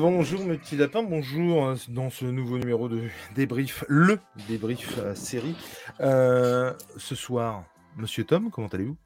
Bonjour, 0.00 0.44
mes 0.44 0.58
petits 0.58 0.76
lapins, 0.76 1.02
bonjour 1.02 1.68
euh, 1.68 1.74
dans 1.88 2.10
ce 2.10 2.26
nouveau 2.26 2.58
numéro 2.58 2.86
de 2.86 3.04
débrief, 3.34 3.82
le 3.88 4.18
débrief 4.46 4.98
euh, 4.98 5.14
série. 5.14 5.56
Euh, 6.00 6.74
ce 6.98 7.14
soir, 7.14 7.64
Monsieur 7.96 8.24
Tom, 8.24 8.50
comment 8.50 8.66
allez-vous? 8.68 8.96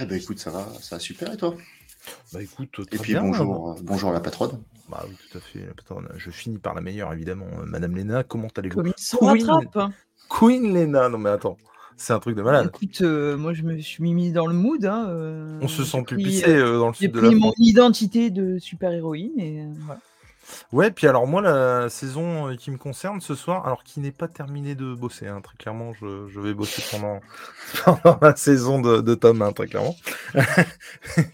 Eh 0.00 0.04
ben 0.04 0.18
écoute, 0.20 0.40
ça 0.40 0.50
va, 0.50 0.66
ça 0.80 0.96
va 0.96 0.98
super 1.00 1.32
et 1.32 1.36
toi? 1.36 1.54
Bah 2.32 2.42
écoute, 2.42 2.70
Et 2.80 2.96
très 2.96 2.98
puis 2.98 3.12
bien. 3.12 3.22
bonjour, 3.22 3.70
euh, 3.70 3.74
bonjour 3.84 4.10
à 4.10 4.14
la 4.14 4.18
patronne. 4.20 4.60
Bah 4.88 5.04
oui, 5.08 5.14
tout 5.30 5.38
à 5.38 5.40
fait. 5.40 5.60
la 5.64 5.74
patronne. 5.74 6.08
Je 6.16 6.30
finis 6.32 6.58
par 6.58 6.74
la 6.74 6.80
meilleure, 6.80 7.12
évidemment. 7.12 7.46
Madame 7.64 7.94
Léna, 7.94 8.24
comment 8.24 8.48
allez-vous? 8.56 8.82
Queen. 8.82 9.48
rattrape. 9.48 9.92
Queen 10.28 10.74
Léna, 10.74 11.08
non 11.08 11.18
mais 11.18 11.30
attends, 11.30 11.56
c'est 11.96 12.14
un 12.14 12.18
truc 12.18 12.34
de 12.36 12.42
malade. 12.42 12.72
Écoute, 12.74 13.00
euh, 13.02 13.36
moi 13.36 13.52
je 13.52 13.62
me 13.62 13.78
suis 13.78 14.02
mis 14.02 14.32
dans 14.32 14.46
le 14.48 14.54
mood. 14.54 14.84
hein, 14.86 15.06
euh, 15.08 15.60
On 15.62 15.68
se 15.68 15.82
j'ai 15.84 15.88
sent 15.88 16.02
plus 16.02 16.16
pris, 16.16 16.24
pissé 16.24 16.48
euh, 16.56 16.78
dans 16.80 16.88
le 16.88 16.94
J'ai 16.94 17.06
sud 17.06 17.12
de 17.12 17.20
la 17.20 17.28
pris 17.28 17.36
mon 17.36 17.52
France. 17.52 17.54
identité 17.58 18.30
de 18.30 18.58
super-héroïne 18.58 19.38
et 19.38 19.60
euh, 19.60 19.66
voilà. 19.86 20.00
Ouais, 20.72 20.90
puis 20.90 21.06
alors 21.06 21.26
moi, 21.26 21.40
la 21.42 21.88
saison 21.88 22.48
euh, 22.50 22.54
qui 22.56 22.70
me 22.70 22.76
concerne 22.78 23.20
ce 23.20 23.34
soir, 23.34 23.66
alors 23.66 23.82
qui 23.84 24.00
n'est 24.00 24.10
pas 24.12 24.28
terminée 24.28 24.74
de 24.74 24.94
bosser, 24.94 25.26
hein, 25.26 25.40
très 25.42 25.56
clairement, 25.56 25.92
je, 25.94 26.26
je 26.28 26.40
vais 26.40 26.54
bosser 26.54 26.82
pendant, 26.90 27.20
pendant 28.02 28.18
la 28.22 28.36
saison 28.36 28.80
de, 28.80 29.00
de 29.00 29.14
Tom, 29.14 29.42
hein, 29.42 29.52
très 29.52 29.66
clairement. 29.66 29.94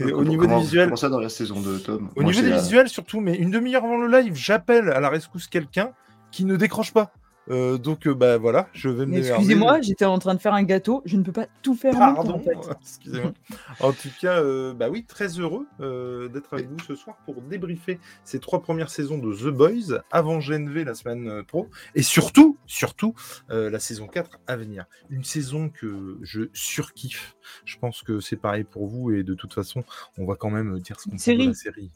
Et 0.01 0.13
au 0.13 0.25
niveau 0.25 0.43
comment- 0.43 0.59
des 0.59 0.63
visuels, 0.65 0.97
ça 0.97 1.09
dans 1.09 1.21
la 1.21 1.29
saison 1.29 1.61
de 1.61 1.79
Tom? 1.79 2.09
Au 2.17 2.23
Moi, 2.23 2.33
niveau 2.33 2.43
des 2.45 2.51
la- 2.51 2.59
visuels 2.59 2.89
surtout, 2.89 3.21
mais 3.21 3.35
une 3.37 3.51
demi-heure 3.51 3.85
avant 3.85 3.99
le 3.99 4.09
live, 4.21 4.35
j'appelle 4.35 4.91
à 4.91 5.01
la 5.01 5.09
rescousse 5.09 5.47
quelqu'un 5.47 5.91
qui 6.31 6.45
ne 6.45 6.57
décroche 6.57 6.93
pas. 6.93 7.13
Euh, 7.51 7.79
donc 7.79 8.07
euh, 8.07 8.15
bah 8.15 8.37
voilà, 8.39 8.69
je 8.73 8.89
vais 8.89 9.07
me. 9.07 9.19
Excusez-moi, 9.19 9.81
j'étais 9.81 10.05
en 10.05 10.19
train 10.19 10.35
de 10.35 10.41
faire 10.41 10.55
un 10.55 10.63
gâteau, 10.65 11.03
je 11.07 11.17
ne 11.17 11.23
peux 11.23 11.33
pas 11.33 11.47
tout 11.63 11.75
faire 11.75 11.95
en 11.97 11.99
même 11.99 12.15
temps, 12.17 12.23
Pardon, 12.25 12.35
en 12.35 12.41
fait. 12.41 12.77
excusez-moi. 12.83 13.33
En 13.81 13.93
tout 13.93 14.11
cas, 14.21 14.43
euh, 14.43 14.75
bah 14.75 14.89
oui, 14.91 15.05
très 15.07 15.29
heureux 15.39 15.67
euh, 15.81 16.29
d'être 16.29 16.53
avec 16.53 16.69
vous 16.69 16.79
ce 16.87 16.95
soir 16.95 17.17
pour 17.25 17.41
débriefer 17.43 17.99
ces 18.25 18.39
trois 18.39 18.61
premières 18.61 18.91
saisons 18.91 19.19
de 19.19 19.35
The 19.35 19.49
Boys 19.55 20.03
avant 20.11 20.39
GNV 20.41 20.85
la 20.85 20.95
semaine 20.95 21.29
euh, 21.29 21.43
pro 21.43 21.69
et 21.95 22.03
surtout, 22.03 22.59
surtout 22.67 23.15
euh, 23.51 23.71
la 23.71 23.79
saison 23.79 24.07
4 24.07 24.41
à 24.47 24.57
venir. 24.57 24.85
Une 25.09 25.25
saison 25.25 25.71
que 25.71 26.19
je 26.23 26.43
surkiffe. 26.53 27.37
Je 27.65 27.79
pense 27.79 28.03
que 28.03 28.21
c'est 28.21 28.37
pareil 28.37 28.65
pour 28.65 28.87
vous 28.89 29.11
et 29.13 29.23
de 29.23 29.35
toute 29.35 29.55
façon, 29.55 29.85
on 30.19 30.27
va 30.27 30.35
quand 30.35 30.51
même 30.51 30.79
dire 30.81 31.01
ce 31.01 31.05
qu'on 31.05 31.11
pense 31.13 31.21
de 31.21 31.25
série. 31.25 31.47
la 31.47 31.55
série. 31.55 31.91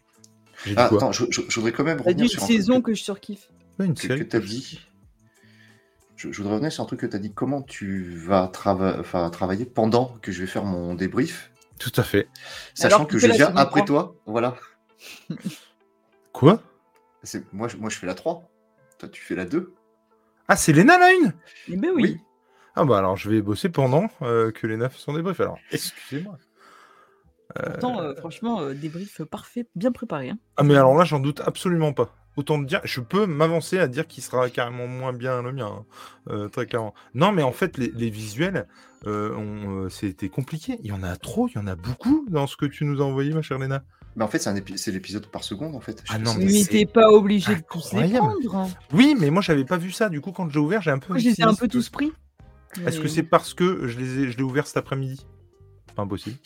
J'ai 0.65 0.71
dit 0.71 0.77
Ah, 0.79 0.87
attends, 0.87 1.13
je, 1.13 1.25
je- 1.31 1.43
je 1.49 1.55
voudrais 1.57 1.73
quand 1.73 1.85
même 1.85 1.99
T'as 1.99 2.05
dit 2.13 2.23
revenir 2.23 2.25
une 2.25 2.29
sur 2.31 2.43
saison 2.47 2.81
que, 2.81 2.91
que 2.93 2.95
je 2.95 3.03
surkiffe. 3.03 3.51
Ouais, 3.79 3.87
une 3.87 3.95
que, 3.95 4.01
série. 4.03 4.27
tu 4.29 4.37
as 4.37 4.41
dit. 4.41 4.81
Je, 6.23 6.31
je 6.31 6.37
voudrais 6.39 6.53
revenir 6.55 6.71
sur 6.71 6.85
un 6.85 6.87
truc 6.87 7.01
que 7.01 7.07
tu 7.07 7.17
as 7.17 7.19
dit. 7.19 7.33
Comment 7.33 7.63
tu 7.63 8.05
vas 8.15 8.47
trava- 8.47 9.03
travailler 9.31 9.65
pendant 9.65 10.17
que 10.23 10.31
je 10.31 10.41
vais 10.41 10.47
faire 10.47 10.65
mon 10.65 10.95
débrief, 10.95 11.51
Tout 11.81 11.91
à 11.97 12.05
fait. 12.05 12.29
sachant 12.75 12.97
Alors, 12.97 13.09
que 13.09 13.19
je 13.19 13.27
viens 13.27 13.53
après 13.57 13.81
3. 13.81 13.87
toi. 13.87 14.15
Voilà. 14.27 14.55
Quoi? 16.33 16.63
Moi, 17.53 17.67
je- 17.69 17.77
moi, 17.77 17.91
je 17.91 17.97
fais 17.99 18.07
la 18.07 18.15
3. 18.15 18.49
Toi, 18.99 19.09
tu 19.09 19.21
fais 19.21 19.35
la 19.35 19.45
2. 19.47 19.75
Ah, 20.47 20.55
c'est 20.57 20.73
Léna 20.73 20.97
la 20.99 21.13
une? 21.13 21.33
Eh 21.69 21.77
ben 21.77 21.91
oui. 21.95 22.21
Ah 22.77 22.85
bah 22.85 22.99
alors 22.99 23.17
je 23.17 23.29
vais 23.29 23.43
bosser 23.43 23.69
pendant 23.69 24.09
euh, 24.23 24.51
que 24.51 24.67
Léna 24.67 24.89
fait 24.89 24.99
son 24.99 25.13
débrief. 25.13 25.41
Alors, 25.41 25.59
excusez-moi. 25.73 26.39
Pourtant, 27.65 28.01
euh, 28.01 28.15
franchement, 28.15 28.61
euh, 28.63 28.75
débrief 28.75 29.23
parfait, 29.25 29.67
bien 29.75 29.93
préparé. 29.93 30.31
hein. 30.31 30.39
Ah 30.57 30.63
mais 30.63 30.75
alors 30.75 30.95
là, 30.97 31.05
j'en 31.05 31.21
doute 31.21 31.41
absolument 31.45 31.93
pas. 31.93 32.15
Autant 32.37 32.61
te 32.63 32.67
dire, 32.67 32.81
je 32.85 33.01
peux 33.01 33.27
m'avancer 33.27 33.79
à 33.79 33.89
dire 33.89 34.07
qu'il 34.07 34.23
sera 34.23 34.49
carrément 34.49 34.87
moins 34.87 35.13
bien 35.13 35.43
le 35.43 35.53
mien, 35.53 35.67
hein, 35.67 35.85
euh, 36.31 36.49
très 36.49 36.67
clairement. 36.67 36.95
Non, 37.15 37.31
mais 37.33 37.43
en 37.43 37.53
fait, 37.53 37.77
les, 37.77 37.93
les 37.95 38.09
visuels, 38.09 38.67
euh, 39.07 39.35
ont, 39.37 39.85
euh, 39.85 39.89
c'était 39.91 40.29
compliqué. 40.29 40.79
Il 40.83 40.87
y 40.87 40.93
en 40.93 41.03
a 41.03 41.17
trop, 41.17 41.49
il 41.49 41.55
y 41.57 41.59
en 41.59 41.67
a 41.67 41.75
beaucoup 41.77 42.27
dans 42.31 42.47
ce 42.47 42.57
que 42.57 42.65
tu 42.67 42.85
nous 42.85 43.03
as 43.03 43.05
envoyé, 43.05 43.35
ma 43.35 43.43
chère 43.43 43.59
Léna. 43.59 43.83
Mais 44.17 44.25
en 44.25 44.29
fait, 44.29 44.39
c'est 44.77 44.93
l'épisode 44.93 45.27
par 45.27 45.43
seconde, 45.43 45.75
en 45.75 45.81
fait. 45.81 46.03
Je 46.05 46.13
Ah 46.15 46.19
non, 46.19 46.35
pas 46.35 46.41
mais 46.41 46.65
t'es 46.65 46.87
obligé 46.97 47.55
de 47.57 47.63
tous 47.71 47.93
les 47.95 48.09
prendre. 48.11 48.57
hein. 48.57 48.69
Oui, 48.93 49.17
mais 49.19 49.31
moi, 49.31 49.43
j'avais 49.43 49.65
pas 49.65 49.79
vu 49.79 49.91
ça. 49.91 50.09
Du 50.09 50.21
coup, 50.21 50.33
quand 50.33 50.49
j'ai 50.51 50.59
ouvert, 50.59 50.83
j'ai 50.83 50.91
un 50.91 50.99
peu. 50.99 51.09
Moi, 51.15 51.19
je 51.19 51.29
les 51.29 51.41
ai 51.41 51.45
un 51.45 51.55
peu 51.55 51.69
tous 51.69 51.89
pris. 51.89 52.13
Est-ce 52.87 53.01
que 53.01 53.09
c'est 53.09 53.23
parce 53.23 53.53
que 53.55 53.87
je 53.89 53.99
les 53.99 54.19
ai, 54.21 54.31
je 54.31 54.37
l'ai 54.37 54.43
ouvert 54.43 54.67
cet 54.67 54.79
après-midi? 54.79 55.27
Pas 55.95 56.03
impossible. 56.03 56.37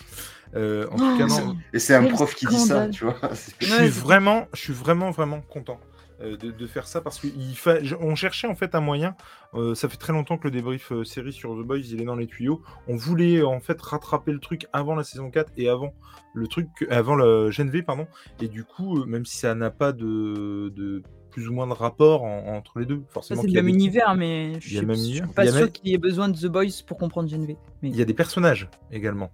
Euh, 0.54 0.86
en 0.92 0.96
tout 0.96 1.04
Oh, 1.14 1.18
cas, 1.18 1.28
c'est- 1.28 1.44
non. 1.44 1.56
Et 1.72 1.78
c'est 1.78 1.94
un 1.94 2.04
prof 2.04 2.34
qui 2.34 2.46
dit 2.46 2.56
ça, 2.58 2.88
tu 2.88 3.04
vois. 3.04 3.16
Je 3.60 3.66
suis 3.66 3.88
vraiment, 3.88 4.46
je 4.54 4.60
suis 4.60 4.72
vraiment, 4.72 5.10
vraiment 5.10 5.40
content 5.40 5.78
euh, 6.22 6.36
de, 6.38 6.50
de 6.50 6.66
faire 6.66 6.86
ça 6.86 7.00
parce 7.02 7.20
qu'on 7.20 8.14
cherchait 8.14 8.46
en 8.46 8.54
fait 8.54 8.74
un 8.74 8.80
moyen. 8.80 9.14
euh, 9.54 9.74
ça 9.74 9.88
fait 9.88 9.98
très 9.98 10.12
longtemps 10.14 10.38
que 10.38 10.44
le 10.44 10.50
débrief 10.50 10.90
euh, 10.92 11.04
série 11.04 11.32
sur 11.32 11.50
The 11.54 11.66
Boys 11.66 11.78
il 11.80 12.00
est 12.00 12.04
dans 12.04 12.16
les 12.16 12.26
tuyaux. 12.26 12.62
On 12.88 12.96
voulait 12.96 13.42
en 13.42 13.60
fait 13.60 13.80
rattraper 13.82 14.32
le 14.32 14.38
truc 14.38 14.66
avant 14.72 14.94
la 14.94 15.04
saison 15.04 15.30
4 15.30 15.52
et 15.58 15.68
avant 15.68 15.92
le 16.32 16.46
truc, 16.46 16.68
avant 16.90 17.16
le 17.16 17.50
GNV 17.50 17.82
pardon. 17.82 18.06
Et 18.40 18.48
du 18.48 18.64
coup, 18.64 19.00
euh, 19.00 19.04
même 19.04 19.26
si 19.26 19.36
ça 19.36 19.54
n'a 19.54 19.70
pas 19.70 19.92
de, 19.92 20.72
de 20.74 21.02
plus 21.30 21.48
ou 21.48 21.52
moins 21.52 21.66
de 21.66 21.74
rapport 21.74 22.22
en- 22.24 22.46
entre 22.56 22.78
les 22.78 22.86
deux, 22.86 23.02
forcément. 23.08 23.42
c'est 23.42 23.48
le 23.48 23.52
même 23.52 23.66
des- 23.66 23.72
univers, 23.72 24.14
mais 24.14 24.54
je 24.60 24.68
suis, 24.76 24.86
même 24.86 24.96
suis 24.96 25.20
pas 25.34 25.44
sûr 25.46 25.54
même- 25.54 25.70
qu'il 25.70 25.88
y 25.88 25.94
ait 25.94 25.98
besoin 25.98 26.30
de 26.30 26.38
The 26.38 26.46
Boys 26.46 26.82
pour 26.86 26.96
comprendre 26.96 27.28
GNV. 27.28 27.56
Mais... 27.82 27.90
Il 27.90 27.96
y 27.96 28.00
a 28.00 28.06
des 28.06 28.14
personnages 28.14 28.70
également 28.90 29.30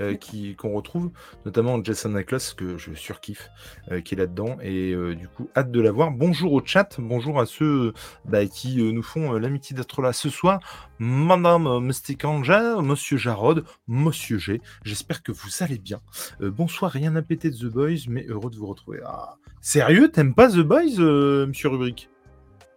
euh, 0.00 0.14
qui 0.14 0.56
qu'on 0.56 0.72
retrouve, 0.72 1.10
notamment 1.44 1.82
Jason 1.84 2.14
Ackles 2.14 2.54
que 2.56 2.78
je 2.78 2.94
surkiffe, 2.94 3.50
euh, 3.90 4.00
qui 4.00 4.14
est 4.14 4.18
là-dedans 4.18 4.56
et 4.62 4.92
euh, 4.92 5.14
du 5.14 5.28
coup 5.28 5.48
hâte 5.56 5.70
de 5.70 5.80
la 5.80 5.92
voir. 5.92 6.10
Bonjour 6.10 6.54
au 6.54 6.64
chat, 6.64 6.96
bonjour 6.98 7.40
à 7.40 7.46
ceux 7.46 7.92
bah, 8.24 8.46
qui 8.46 8.82
nous 8.82 9.02
font 9.02 9.32
l'amitié 9.32 9.76
d'être 9.76 10.00
là 10.00 10.12
ce 10.12 10.30
soir. 10.30 10.60
Madame 10.98 11.84
Mystic 11.84 12.24
Angel, 12.24 12.80
Monsieur 12.80 13.16
Jarod, 13.16 13.64
Monsieur 13.86 14.38
G. 14.38 14.60
J'espère 14.84 15.22
que 15.22 15.32
vous 15.32 15.50
allez 15.60 15.78
bien. 15.78 16.00
Bonsoir, 16.40 16.90
rien 16.90 17.14
à 17.16 17.22
péter 17.22 17.50
de 17.50 17.56
The 17.56 17.72
Boys, 17.72 18.08
mais 18.08 18.24
heureux 18.28 18.50
de 18.50 18.56
vous 18.56 18.66
retrouver. 18.66 19.00
Ah, 19.04 19.36
sérieux, 19.60 20.10
t'aimes 20.10 20.34
pas 20.34 20.48
The 20.48 20.60
Boys, 20.60 20.98
Monsieur 21.46 21.68
Rubric 21.68 22.08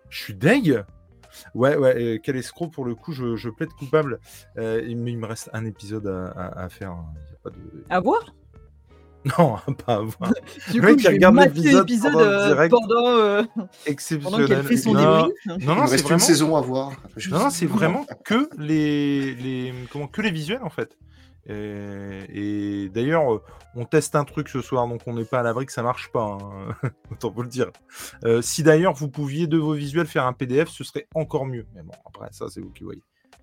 Je 0.10 0.18
suis 0.22 0.34
deg. 0.34 0.84
Ouais, 1.54 1.76
ouais, 1.76 1.96
euh, 1.96 2.20
quel 2.22 2.36
escroc 2.36 2.70
pour 2.70 2.86
le 2.86 2.96
coup, 2.96 3.12
je, 3.14 3.36
je 3.36 3.50
plaide 3.50 3.70
coupable. 3.74 4.20
Euh, 4.58 4.82
mais 4.96 5.12
il 5.12 5.18
me 5.18 5.26
reste 5.26 5.50
un 5.54 5.66
épisode 5.66 6.08
à, 6.08 6.28
à- 6.32 6.64
à 6.66 6.70
faire. 6.70 6.92
hein. 6.92 7.06
Il 7.16 7.32
y 7.32 7.36
a 7.36 7.38
pas 7.44 7.50
de... 7.50 7.84
À 7.90 8.00
voir? 8.00 8.22
Non, 9.40 9.56
pas 9.88 9.96
à 9.96 10.00
voir. 10.02 10.32
Du 10.72 10.80
Le 10.80 10.86
mec 10.86 10.92
coup, 10.92 10.96
qui 10.98 11.04
je 11.04 11.08
vais 11.10 11.14
regarde 11.16 11.36
l'épisode 11.56 12.14
pendant 12.14 12.20
euh, 12.26 12.48
direct. 12.48 12.72
pendant, 12.72 13.08
euh, 13.08 13.44
pendant 13.56 13.68
Exceptionnel. 13.88 14.48
qu'elle 14.48 14.64
fait 14.64 14.78
son 14.78 14.94
non, 14.94 15.02
non, 15.02 15.30
Il 15.58 15.66
non, 15.66 15.76
me 15.76 15.86
c'est 15.88 15.92
reste 15.94 16.04
vraiment... 16.04 16.16
une 16.18 16.20
saison 16.20 16.56
à 16.56 16.62
voir. 16.62 16.92
Je- 17.18 17.32
Non, 17.32 17.40
non, 17.40 17.50
c'est 17.50 17.66
vraiment 17.66 18.06
que 18.24 18.48
les, 18.60 19.34
les, 19.34 19.74
comment, 19.92 20.06
que 20.08 20.22
les 20.22 20.30
visuels 20.30 20.62
en 20.62 20.70
fait. 20.70 20.96
Et, 21.48 22.26
et 22.86 22.90
d'ailleurs, 22.90 23.34
euh, 23.34 23.42
on 23.76 23.86
teste 23.86 24.16
un 24.16 24.24
truc 24.26 24.50
ce 24.50 24.62
soir, 24.62 24.88
donc 24.88 25.02
on 25.06 25.14
n'est 25.14 25.26
pas 25.26 25.40
à 25.40 25.44
l'abri 25.44 25.66
que 25.66 25.72
ça 25.72 25.84
marche 25.84 26.12
pas. 26.12 26.38
hein. 26.42 26.90
Autant 27.12 27.30
vous 27.32 27.44
le 27.44 27.50
dire. 27.50 27.72
Euh, 28.24 28.42
si 28.42 28.64
d'ailleurs 28.64 28.94
vous 28.94 29.10
pouviez 29.10 29.48
de 29.48 29.58
vos 29.58 29.74
visuels 29.74 30.08
faire 30.08 30.26
un 30.26 30.34
PDF, 30.34 30.70
ce 30.70 30.84
serait 30.84 31.08
encore 31.14 31.46
mieux. 31.46 31.66
Mais 31.76 31.84
bon, 31.84 31.94
après 32.06 32.30
ça, 32.32 32.46
c'est 32.50 32.62
vous 32.62 32.72
qui 32.72 32.84
voyez. 32.84 33.02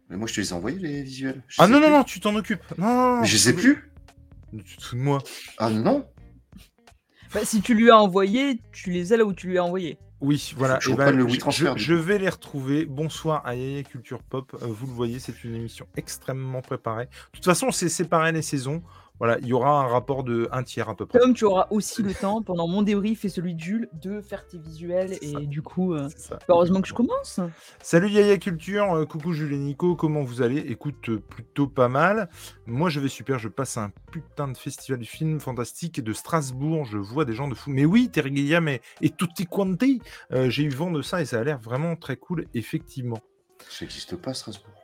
Mais 0.08 0.16
moi, 0.16 0.26
je 0.26 0.34
te 0.34 0.40
les 0.40 0.50
ai 0.50 0.52
envoyés, 0.52 0.78
les 0.78 1.02
visuels. 1.02 1.42
Je 1.48 1.62
Ah 1.62 1.66
non, 1.68 1.78
non, 1.80 1.86
plus. 1.86 1.92
non, 1.96 2.04
tu 2.04 2.20
t'en 2.20 2.34
occupes. 2.34 2.62
Non, 2.76 2.86
non, 2.86 3.14
non, 3.16 3.20
Mais 3.22 3.26
je 3.26 3.36
sais 3.36 3.54
plus. 3.54 3.90
Tu 4.66 4.76
te 4.76 4.82
fous 4.84 4.96
de 4.96 5.00
moi. 5.00 5.18
Ah 5.58 5.70
non 5.70 6.06
Bah, 7.32 7.40
si 7.44 7.62
tu 7.62 7.74
lui 7.74 7.90
as 7.90 7.96
envoyé, 7.98 8.60
tu 8.72 8.90
les 8.90 9.12
as 9.12 9.16
là 9.16 9.24
où 9.24 9.32
tu 9.32 9.46
lui 9.48 9.56
as 9.58 9.64
envoyé. 9.64 9.96
Oui, 10.22 10.54
voilà. 10.56 10.78
je 10.80 10.90
eh 10.92 10.94
le 11.10 11.28
je- 11.76 11.94
vais 11.94 12.18
les 12.18 12.28
retrouver. 12.28 12.86
Bonsoir 12.86 13.42
à 13.44 13.56
Yaya 13.56 13.82
Culture 13.82 14.22
Pop. 14.22 14.56
Euh, 14.62 14.66
vous 14.68 14.86
le 14.86 14.92
voyez, 14.92 15.18
c'est 15.18 15.42
une 15.42 15.56
émission 15.56 15.84
extrêmement 15.96 16.62
préparée. 16.62 17.06
De 17.06 17.10
toute 17.32 17.44
façon, 17.44 17.72
c'est 17.72 17.88
séparé 17.88 18.30
les 18.30 18.40
saisons. 18.42 18.84
Voilà, 19.22 19.38
il 19.38 19.46
y 19.46 19.52
aura 19.52 19.84
un 19.84 19.86
rapport 19.86 20.24
de 20.24 20.48
un 20.50 20.64
tiers 20.64 20.88
à 20.88 20.96
peu 20.96 21.06
près. 21.06 21.20
Comme 21.20 21.32
tu 21.32 21.44
auras 21.44 21.68
aussi 21.70 22.02
le 22.02 22.12
temps, 22.12 22.42
pendant 22.42 22.66
mon 22.66 22.82
débrief 22.82 23.24
et 23.24 23.28
celui 23.28 23.54
de 23.54 23.60
Jules, 23.60 23.88
de 23.92 24.20
faire 24.20 24.44
tes 24.48 24.58
visuels. 24.58 25.16
Et 25.22 25.30
ça. 25.30 25.38
du 25.38 25.62
coup, 25.62 25.94
euh, 25.94 26.08
heureusement 26.48 26.80
que 26.80 26.88
je 26.88 26.92
commence. 26.92 27.38
Salut 27.80 28.10
Yaya 28.10 28.36
Culture, 28.38 28.92
euh, 28.92 29.06
coucou 29.06 29.32
Jules 29.32 29.52
et 29.52 29.58
Nico, 29.58 29.94
comment 29.94 30.24
vous 30.24 30.42
allez? 30.42 30.58
Écoute, 30.58 31.08
euh, 31.08 31.20
plutôt 31.20 31.68
pas 31.68 31.88
mal. 31.88 32.30
Moi 32.66 32.90
je 32.90 32.98
vais 32.98 33.06
super, 33.06 33.38
je 33.38 33.46
passe 33.46 33.76
un 33.76 33.92
putain 34.10 34.48
de 34.48 34.56
festival 34.56 34.98
du 34.98 35.06
film 35.06 35.38
fantastique 35.38 36.02
de 36.02 36.12
Strasbourg, 36.12 36.84
je 36.84 36.98
vois 36.98 37.24
des 37.24 37.34
gens 37.34 37.46
de 37.46 37.54
fou. 37.54 37.70
Mais 37.70 37.84
oui, 37.84 38.08
Terry 38.08 38.34
Gilliam 38.34 38.66
et, 38.66 38.80
et 39.02 39.10
tutti 39.10 39.46
quanti, 39.46 40.02
euh, 40.32 40.50
j'ai 40.50 40.64
eu 40.64 40.70
vent 40.70 40.90
de 40.90 41.00
ça 41.00 41.22
et 41.22 41.26
ça 41.26 41.38
a 41.38 41.44
l'air 41.44 41.60
vraiment 41.60 41.94
très 41.94 42.16
cool, 42.16 42.46
effectivement. 42.54 43.20
Ça 43.68 43.84
n'existe 43.84 44.16
pas, 44.16 44.34
Strasbourg. 44.34 44.74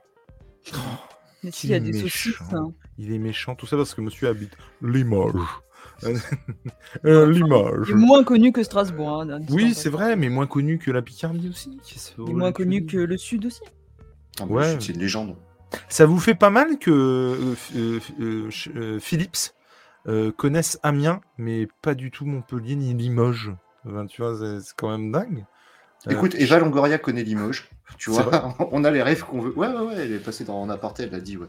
Mais 1.44 1.50
Qu'il 1.50 1.60
s'il 1.60 1.70
y 1.70 1.74
a 1.74 1.76
est 1.76 1.80
des 1.80 1.92
méchant. 1.92 2.04
saucisses. 2.06 2.54
hein. 2.54 2.72
Il 2.98 3.12
est 3.12 3.18
méchant, 3.18 3.54
tout 3.54 3.66
ça 3.66 3.76
parce 3.76 3.94
que 3.94 4.00
monsieur 4.00 4.28
habite 4.28 4.52
Limoges. 4.82 5.34
Euh, 7.04 7.30
Limoges. 7.30 7.88
Il 7.88 7.92
est 7.92 7.94
moins 8.06 8.24
connu 8.24 8.52
que 8.52 8.62
Strasbourg. 8.62 9.22
hein, 9.22 9.40
Oui, 9.50 9.74
c'est 9.74 9.88
vrai, 9.90 10.16
mais 10.16 10.28
moins 10.28 10.46
connu 10.46 10.78
que 10.78 10.90
la 10.90 11.02
Picardie 11.02 11.48
aussi. 11.48 11.80
Qu'est-ce 11.84 12.12
Il 12.18 12.30
est 12.30 12.34
moins 12.34 12.52
connu 12.52 12.86
que 12.86 12.96
le 12.98 13.16
Sud 13.16 13.46
aussi. 13.46 13.62
Ah, 14.40 14.46
Ouais. 14.46 14.76
C'est 14.80 14.92
une 14.92 15.00
légende. 15.00 15.36
Ça 15.88 16.06
vous 16.06 16.18
fait 16.18 16.34
pas 16.34 16.50
mal 16.50 16.78
que 16.78 17.54
euh, 17.76 18.00
euh, 18.20 19.00
Philips 19.00 19.54
euh, 20.06 20.32
connaisse 20.32 20.78
Amiens, 20.82 21.20
mais 21.36 21.68
pas 21.82 21.94
du 21.94 22.10
tout 22.10 22.24
Montpellier 22.24 22.76
ni 22.76 22.94
Limoges 22.94 23.52
Tu 24.08 24.22
vois, 24.22 24.36
c'est 24.38 24.60
c'est 24.60 24.74
quand 24.76 24.90
même 24.90 25.10
dingue. 25.12 25.44
Euh, 26.06 26.12
Écoute, 26.12 26.34
Eva 26.38 26.58
Longoria 26.58 26.98
connaît 26.98 27.24
Limoges. 27.24 27.68
Tu 27.98 28.12
C'est 28.12 28.22
vois, 28.22 28.54
on 28.72 28.84
a 28.84 28.90
les 28.90 29.02
rêves 29.02 29.24
qu'on 29.24 29.40
veut. 29.40 29.52
Ouais, 29.58 29.66
ouais, 29.68 29.80
ouais, 29.80 29.94
elle 29.98 30.12
est 30.12 30.18
passée 30.18 30.44
dans 30.44 30.60
En 30.60 30.68
aparté, 30.70 31.02
elle 31.04 31.10
l'a 31.10 31.20
dit, 31.20 31.36
ouais. 31.36 31.46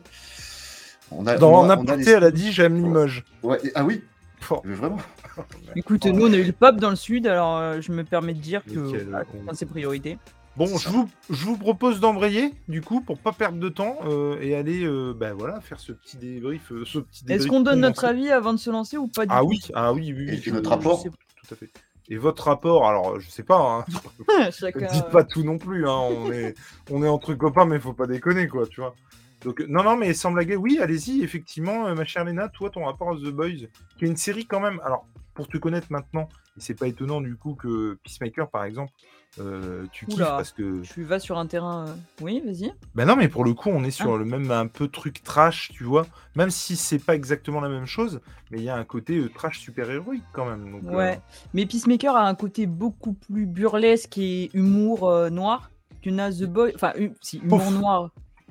On 1.11 1.25
a, 1.27 1.37
Dans 1.37 1.51
on 1.51 1.55
a- 1.55 1.57
En 1.57 1.65
on 1.65 1.69
a 1.69 1.73
aparté, 1.83 2.03
les- 2.05 2.11
elle 2.11 2.23
a 2.23 2.31
dit 2.31 2.51
j'aime 2.51 2.75
Limoges. 2.75 3.23
Ouais, 3.43 3.59
ah 3.75 3.83
oui 3.83 4.03
Oh, 4.49 4.61
Vraiment. 4.63 4.97
Écoute, 5.75 6.05
nous, 6.05 6.27
on 6.27 6.33
a 6.33 6.37
eu 6.37 6.43
le 6.43 6.51
pop 6.53 6.77
dans 6.77 6.89
le 6.89 6.95
sud, 6.95 7.27
alors 7.27 7.57
euh, 7.57 7.81
je 7.81 7.91
me 7.91 8.03
permets 8.03 8.33
de 8.33 8.39
dire 8.39 8.63
que 8.63 8.79
con. 8.79 8.91
chacun 8.91 9.53
ses 9.53 9.65
priorités. 9.65 10.17
Bon, 10.55 10.65
C'est 10.65 10.77
je 10.79 10.89
vous, 10.89 11.09
je 11.29 11.45
vous 11.45 11.57
propose 11.57 11.99
d'embrayer, 11.99 12.53
du 12.67 12.81
coup, 12.81 13.01
pour 13.01 13.17
pas 13.19 13.31
perdre 13.33 13.59
de 13.59 13.69
temps 13.69 13.97
euh, 14.05 14.37
et 14.41 14.55
aller 14.55 14.83
euh, 14.85 15.13
bah, 15.13 15.33
voilà, 15.33 15.59
faire 15.61 15.79
ce 15.79 15.91
petit 15.91 16.17
débrief. 16.17 16.71
euh, 16.71 16.83
ce 16.85 16.99
petit 16.99 17.23
Est-ce 17.27 17.47
qu'on 17.47 17.59
donne 17.61 17.81
notre 17.81 18.05
avis 18.05 18.29
avant 18.29 18.53
de 18.53 18.59
se 18.59 18.69
lancer 18.69 18.97
ou 18.97 19.07
pas 19.07 19.25
du 19.25 19.31
Ah 19.33 19.41
tout 19.41 19.47
oui, 19.47 19.59
ah 19.73 19.93
oui, 19.93 20.13
oui. 20.15 20.27
Et 20.27 20.31
oui, 20.31 20.37
puis 20.37 20.49
je- 20.51 20.55
notre 20.55 20.69
je 20.69 20.75
rapport. 20.75 21.01
sais- 21.01 21.09
Tout 21.09 21.53
à 21.53 21.55
fait. 21.57 21.69
Et 22.09 22.17
votre 22.17 22.45
rapport, 22.45 22.87
alors 22.87 23.19
je 23.19 23.29
sais 23.29 23.43
pas, 23.43 23.85
hein, 23.87 24.51
Chacun, 24.51 24.87
dites 24.87 25.09
pas 25.11 25.23
tout 25.23 25.43
non 25.43 25.59
plus, 25.59 25.87
hein, 25.87 25.99
on, 25.99 26.31
est, 26.31 26.55
on 26.89 27.03
est 27.03 27.07
entre 27.07 27.35
copains, 27.35 27.65
mais 27.65 27.79
faut 27.79 27.93
pas 27.93 28.07
déconner, 28.07 28.47
quoi, 28.47 28.65
tu 28.65 28.81
vois. 28.81 28.95
Donc, 29.41 29.61
non, 29.67 29.83
non, 29.83 29.95
mais 29.95 30.13
sans 30.13 30.31
blaguer, 30.31 30.55
oui, 30.55 30.79
allez-y, 30.81 31.21
effectivement, 31.23 31.87
euh, 31.87 31.93
ma 31.93 32.05
chère 32.05 32.25
Léna, 32.25 32.49
toi, 32.49 32.69
ton 32.71 32.85
rapport 32.85 33.11
à 33.11 33.15
The 33.15 33.29
Boys, 33.29 33.67
qui 33.97 34.05
est 34.05 34.07
une 34.07 34.17
série 34.17 34.45
quand 34.45 34.59
même, 34.59 34.81
alors, 34.83 35.07
pour 35.33 35.47
te 35.47 35.57
connaître 35.57 35.87
maintenant, 35.91 36.27
et 36.57 36.61
c'est 36.61 36.77
pas 36.77 36.87
étonnant 36.87 37.21
du 37.21 37.37
coup 37.37 37.55
que 37.55 37.97
Peacemaker, 38.03 38.49
par 38.49 38.65
exemple, 38.65 38.91
euh, 39.39 39.85
tu 39.91 40.05
kiffes 40.05 40.15
Oula. 40.17 40.31
parce 40.31 40.51
que 40.51 40.81
Tu 40.81 41.03
vas 41.03 41.19
sur 41.19 41.37
un 41.37 41.45
terrain. 41.45 41.85
euh, 41.87 41.93
Oui, 42.21 42.41
vas-y. 42.45 42.71
Ben 42.95 43.05
non, 43.05 43.15
mais 43.15 43.27
pour 43.29 43.43
le 43.45 43.53
coup, 43.53 43.69
on 43.69 43.83
est 43.83 43.87
Ah. 43.87 43.91
sur 43.91 44.17
le 44.17 44.25
même 44.25 44.49
un 44.51 44.67
peu 44.67 44.87
truc 44.87 45.23
trash, 45.23 45.69
tu 45.73 45.83
vois. 45.83 46.05
Même 46.35 46.49
si 46.49 46.75
c'est 46.75 46.99
pas 46.99 47.15
exactement 47.15 47.61
la 47.61 47.69
même 47.69 47.85
chose, 47.85 48.21
mais 48.51 48.57
il 48.57 48.63
y 48.63 48.69
a 48.69 48.75
un 48.75 48.83
côté 48.83 49.17
euh, 49.17 49.29
trash 49.29 49.59
super 49.59 49.89
héroïque 49.89 50.23
quand 50.33 50.45
même. 50.45 50.71
Donc, 50.71 50.83
euh, 50.85 50.95
Ouais. 50.97 51.19
Mais 51.53 51.65
Peacemaker 51.65 52.15
a 52.15 52.27
un 52.27 52.35
côté 52.35 52.65
beaucoup 52.65 53.13
plus 53.13 53.45
burlesque 53.45 54.17
et 54.17 54.49
humour 54.53 55.07
euh, 55.09 55.29
noir 55.29 55.69
que 56.01 56.09
n'a 56.09 56.31
The 56.31 56.43
Boys. 56.45 56.71
Enfin, 56.75 56.93
hu- 56.97 57.13
si, 57.21 57.37
humour 57.39 57.71
noir, 57.71 58.09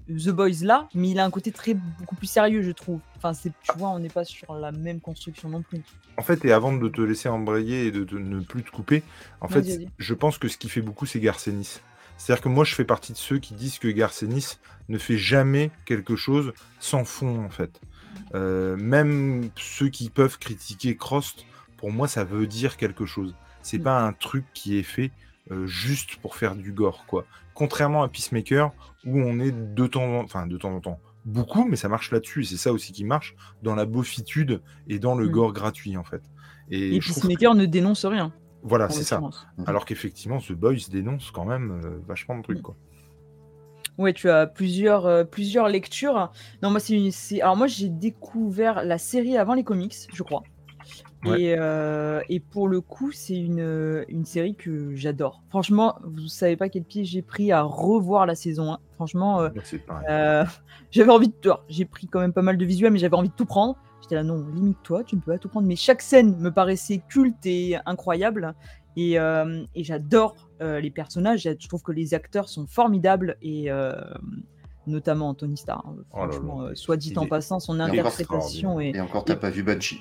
The 0.08 0.30
Boys 0.30 0.62
là, 0.64 0.88
mais 0.94 1.10
il 1.10 1.18
a 1.18 1.24
un 1.24 1.30
côté 1.30 1.52
très 1.52 1.74
beaucoup 1.74 2.16
plus 2.16 2.26
sérieux, 2.26 2.62
je 2.62 2.70
trouve. 2.70 3.00
Enfin, 3.16 3.34
c'est, 3.34 3.52
tu 3.62 3.76
vois, 3.76 3.90
on 3.90 3.98
n'est 3.98 4.08
pas 4.08 4.24
sur 4.24 4.54
la 4.54 4.72
même 4.72 5.00
construction 5.00 5.48
non 5.48 5.62
plus. 5.62 5.82
En 6.16 6.22
fait, 6.22 6.44
et 6.44 6.52
avant 6.52 6.72
de 6.72 6.88
te 6.88 7.00
laisser 7.00 7.28
embrayer 7.28 7.86
et 7.86 7.90
de, 7.90 8.18
ne 8.18 8.40
plus 8.40 8.62
te 8.64 8.70
couper, 8.70 9.02
en 9.40 9.46
Vas-y, 9.48 9.64
fait, 9.64 9.76
vas-y. 9.78 9.88
je 9.98 10.14
pense 10.14 10.38
que 10.38 10.48
ce 10.48 10.56
qui 10.58 10.68
fait 10.68 10.80
beaucoup, 10.80 11.06
c'est 11.06 11.20
Garcenis. 11.20 11.80
C'est-à-dire 12.16 12.42
que 12.42 12.48
moi, 12.48 12.64
je 12.64 12.74
fais 12.74 12.84
partie 12.84 13.12
de 13.12 13.18
ceux 13.18 13.38
qui 13.38 13.54
disent 13.54 13.78
que 13.78 13.88
Garcenis 13.88 14.58
ne 14.88 14.98
fait 14.98 15.18
jamais 15.18 15.70
quelque 15.84 16.16
chose 16.16 16.52
sans 16.80 17.04
fond, 17.04 17.44
en 17.44 17.50
fait. 17.50 17.80
Euh, 18.34 18.76
même 18.76 19.50
ceux 19.56 19.88
qui 19.88 20.10
peuvent 20.10 20.38
critiquer 20.38 20.96
Crost, 20.96 21.44
pour 21.76 21.92
moi, 21.92 22.08
ça 22.08 22.24
veut 22.24 22.46
dire 22.46 22.76
quelque 22.76 23.06
chose. 23.06 23.34
C'est 23.62 23.78
Mm. 23.78 23.82
pas 23.82 24.00
un 24.00 24.12
truc 24.12 24.44
qui 24.54 24.78
est 24.78 24.82
fait 24.82 25.12
euh, 25.50 25.66
juste 25.66 26.16
pour 26.16 26.36
faire 26.36 26.56
du 26.56 26.72
gore, 26.72 27.04
quoi. 27.06 27.24
Contrairement 27.58 28.04
à 28.04 28.08
Peacemaker, 28.08 28.70
où 29.04 29.18
on 29.20 29.40
est 29.40 29.50
de 29.50 29.86
temps 29.88 30.04
en 30.04 30.22
enfin 30.22 30.46
de 30.46 30.56
temps 30.56 30.72
en 30.72 30.80
temps, 30.80 31.00
beaucoup, 31.24 31.64
mais 31.64 31.74
ça 31.74 31.88
marche 31.88 32.12
là-dessus, 32.12 32.42
et 32.42 32.44
c'est 32.44 32.56
ça 32.56 32.72
aussi 32.72 32.92
qui 32.92 33.02
marche, 33.04 33.34
dans 33.64 33.74
la 33.74 33.84
beaufitude 33.84 34.62
et 34.86 35.00
dans 35.00 35.16
le 35.16 35.26
Mm. 35.26 35.30
gore 35.32 35.52
gratuit, 35.52 35.96
en 35.96 36.04
fait. 36.04 36.22
Et, 36.70 36.96
Peacemaker 37.00 37.56
ne 37.56 37.66
dénonce 37.66 38.04
rien. 38.04 38.32
voilà, 38.62 38.88
c'est 38.90 39.02
ça. 39.02 39.16
l'occurrence. 39.16 39.46
Alors 39.66 39.84
qu'effectivement, 39.86 40.38
The 40.38 40.52
Boys 40.52 40.88
dénonce 40.88 41.32
quand 41.32 41.44
même 41.46 41.80
euh, 41.84 41.98
vachement 42.06 42.36
de 42.38 42.42
trucs, 42.44 42.58
Mm. 42.60 42.62
quoi. 42.62 42.76
Ouais, 43.98 44.12
tu 44.12 44.30
as 44.30 44.46
plusieurs, 44.46 45.06
euh, 45.06 45.24
plusieurs 45.24 45.68
lectures. 45.68 46.30
Non, 46.62 46.70
moi, 46.70 46.78
c'est 46.78 46.94
une. 46.94 47.10
c'est- 47.10 47.40
Alors, 47.40 47.56
moi, 47.56 47.66
j'ai 47.66 47.88
découvert 47.88 48.84
la 48.84 48.98
série 48.98 49.36
avant 49.36 49.54
les 49.54 49.64
comics, 49.64 49.96
je 50.14 50.22
crois. 50.22 50.44
Ouais. 51.24 51.40
Et, 51.42 51.56
euh, 51.58 52.20
et 52.28 52.38
pour 52.38 52.68
le 52.68 52.80
coup, 52.80 53.10
c'est 53.10 53.36
une, 53.36 54.04
une 54.08 54.24
série 54.24 54.54
que 54.54 54.94
j'adore. 54.94 55.42
Franchement, 55.50 55.96
vous 56.04 56.28
savez 56.28 56.56
pas 56.56 56.68
quel 56.68 56.84
pied 56.84 57.04
j'ai 57.04 57.22
pris 57.22 57.50
à 57.50 57.62
revoir 57.62 58.24
la 58.26 58.34
saison 58.36 58.72
1. 58.74 58.78
Franchement, 58.94 59.40
euh, 59.40 59.48
euh, 60.08 60.44
j'avais 60.92 61.10
envie 61.10 61.28
de. 61.28 61.34
alors, 61.44 61.64
J'ai 61.68 61.84
pris 61.84 62.06
quand 62.06 62.20
même 62.20 62.32
pas 62.32 62.42
mal 62.42 62.56
de 62.56 62.64
visuels, 62.64 62.92
mais 62.92 62.98
j'avais 63.00 63.16
envie 63.16 63.30
de 63.30 63.34
tout 63.34 63.46
prendre. 63.46 63.76
J'étais 64.02 64.14
là, 64.14 64.22
non, 64.22 64.46
limite-toi, 64.54 65.02
tu 65.04 65.16
ne 65.16 65.20
peux 65.20 65.32
pas 65.32 65.38
tout 65.38 65.48
prendre. 65.48 65.66
Mais 65.66 65.74
chaque 65.76 66.02
scène 66.02 66.36
me 66.38 66.50
paraissait 66.52 67.02
culte 67.08 67.44
et 67.46 67.76
incroyable. 67.84 68.54
Et, 68.96 69.18
euh, 69.18 69.64
et 69.74 69.82
j'adore 69.84 70.34
euh, 70.62 70.80
les 70.80 70.90
personnages. 70.90 71.42
Je 71.42 71.68
trouve 71.68 71.82
que 71.82 71.92
les 71.92 72.14
acteurs 72.14 72.48
sont 72.48 72.66
formidables. 72.68 73.36
Et 73.42 73.70
euh, 73.72 73.92
notamment 74.86 75.28
Anthony 75.30 75.56
Starr. 75.56 75.84
hein. 75.86 75.96
Oh 76.12 76.18
là 76.20 76.26
là. 76.26 76.32
Franchement, 76.32 76.62
euh, 76.62 76.74
soit 76.74 76.96
dit 76.96 77.10
Il 77.10 77.18
en 77.18 77.24
est- 77.24 77.28
passant, 77.28 77.58
son 77.60 77.80
interprétation 77.80 78.80
est. 78.80 78.90
Et 78.96 79.00
encore, 79.00 79.24
t'as 79.24 79.36
pas 79.36 79.50
vu 79.50 79.62
Banshee. 79.62 80.00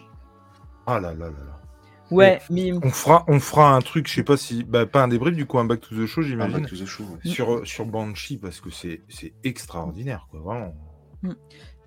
Ah 0.88 1.00
là 1.00 1.14
là 1.14 1.26
là 1.26 1.32
là. 1.46 1.62
Ouais, 2.10 2.40
mais 2.50 2.72
On 2.72 2.90
fera, 2.90 3.26
on 3.28 3.40
fera 3.40 3.76
un 3.76 3.82
truc, 3.82 4.08
je 4.08 4.14
sais 4.16 4.24
pas 4.24 4.38
si. 4.38 4.64
Bah, 4.64 4.86
pas 4.86 5.04
un 5.04 5.10
débrief, 5.10 5.36
du 5.36 5.46
coup, 5.46 5.60
un 5.60 5.66
back 5.66 5.82
to 5.82 5.96
the 5.96 6.06
show, 6.06 6.22
j'imagine. 6.22 6.62
Back 6.62 6.70
to 6.70 6.78
the 6.78 6.86
Show, 6.86 7.04
ouais. 7.04 7.30
Sur, 7.30 7.68
sur 7.68 7.86
Banshee, 7.86 8.38
parce 8.38 8.62
que 8.62 8.70
c'est 8.70 9.02
c'est 9.10 9.34
extraordinaire, 9.44 10.28
quoi, 10.32 10.40
vraiment. 10.40 10.74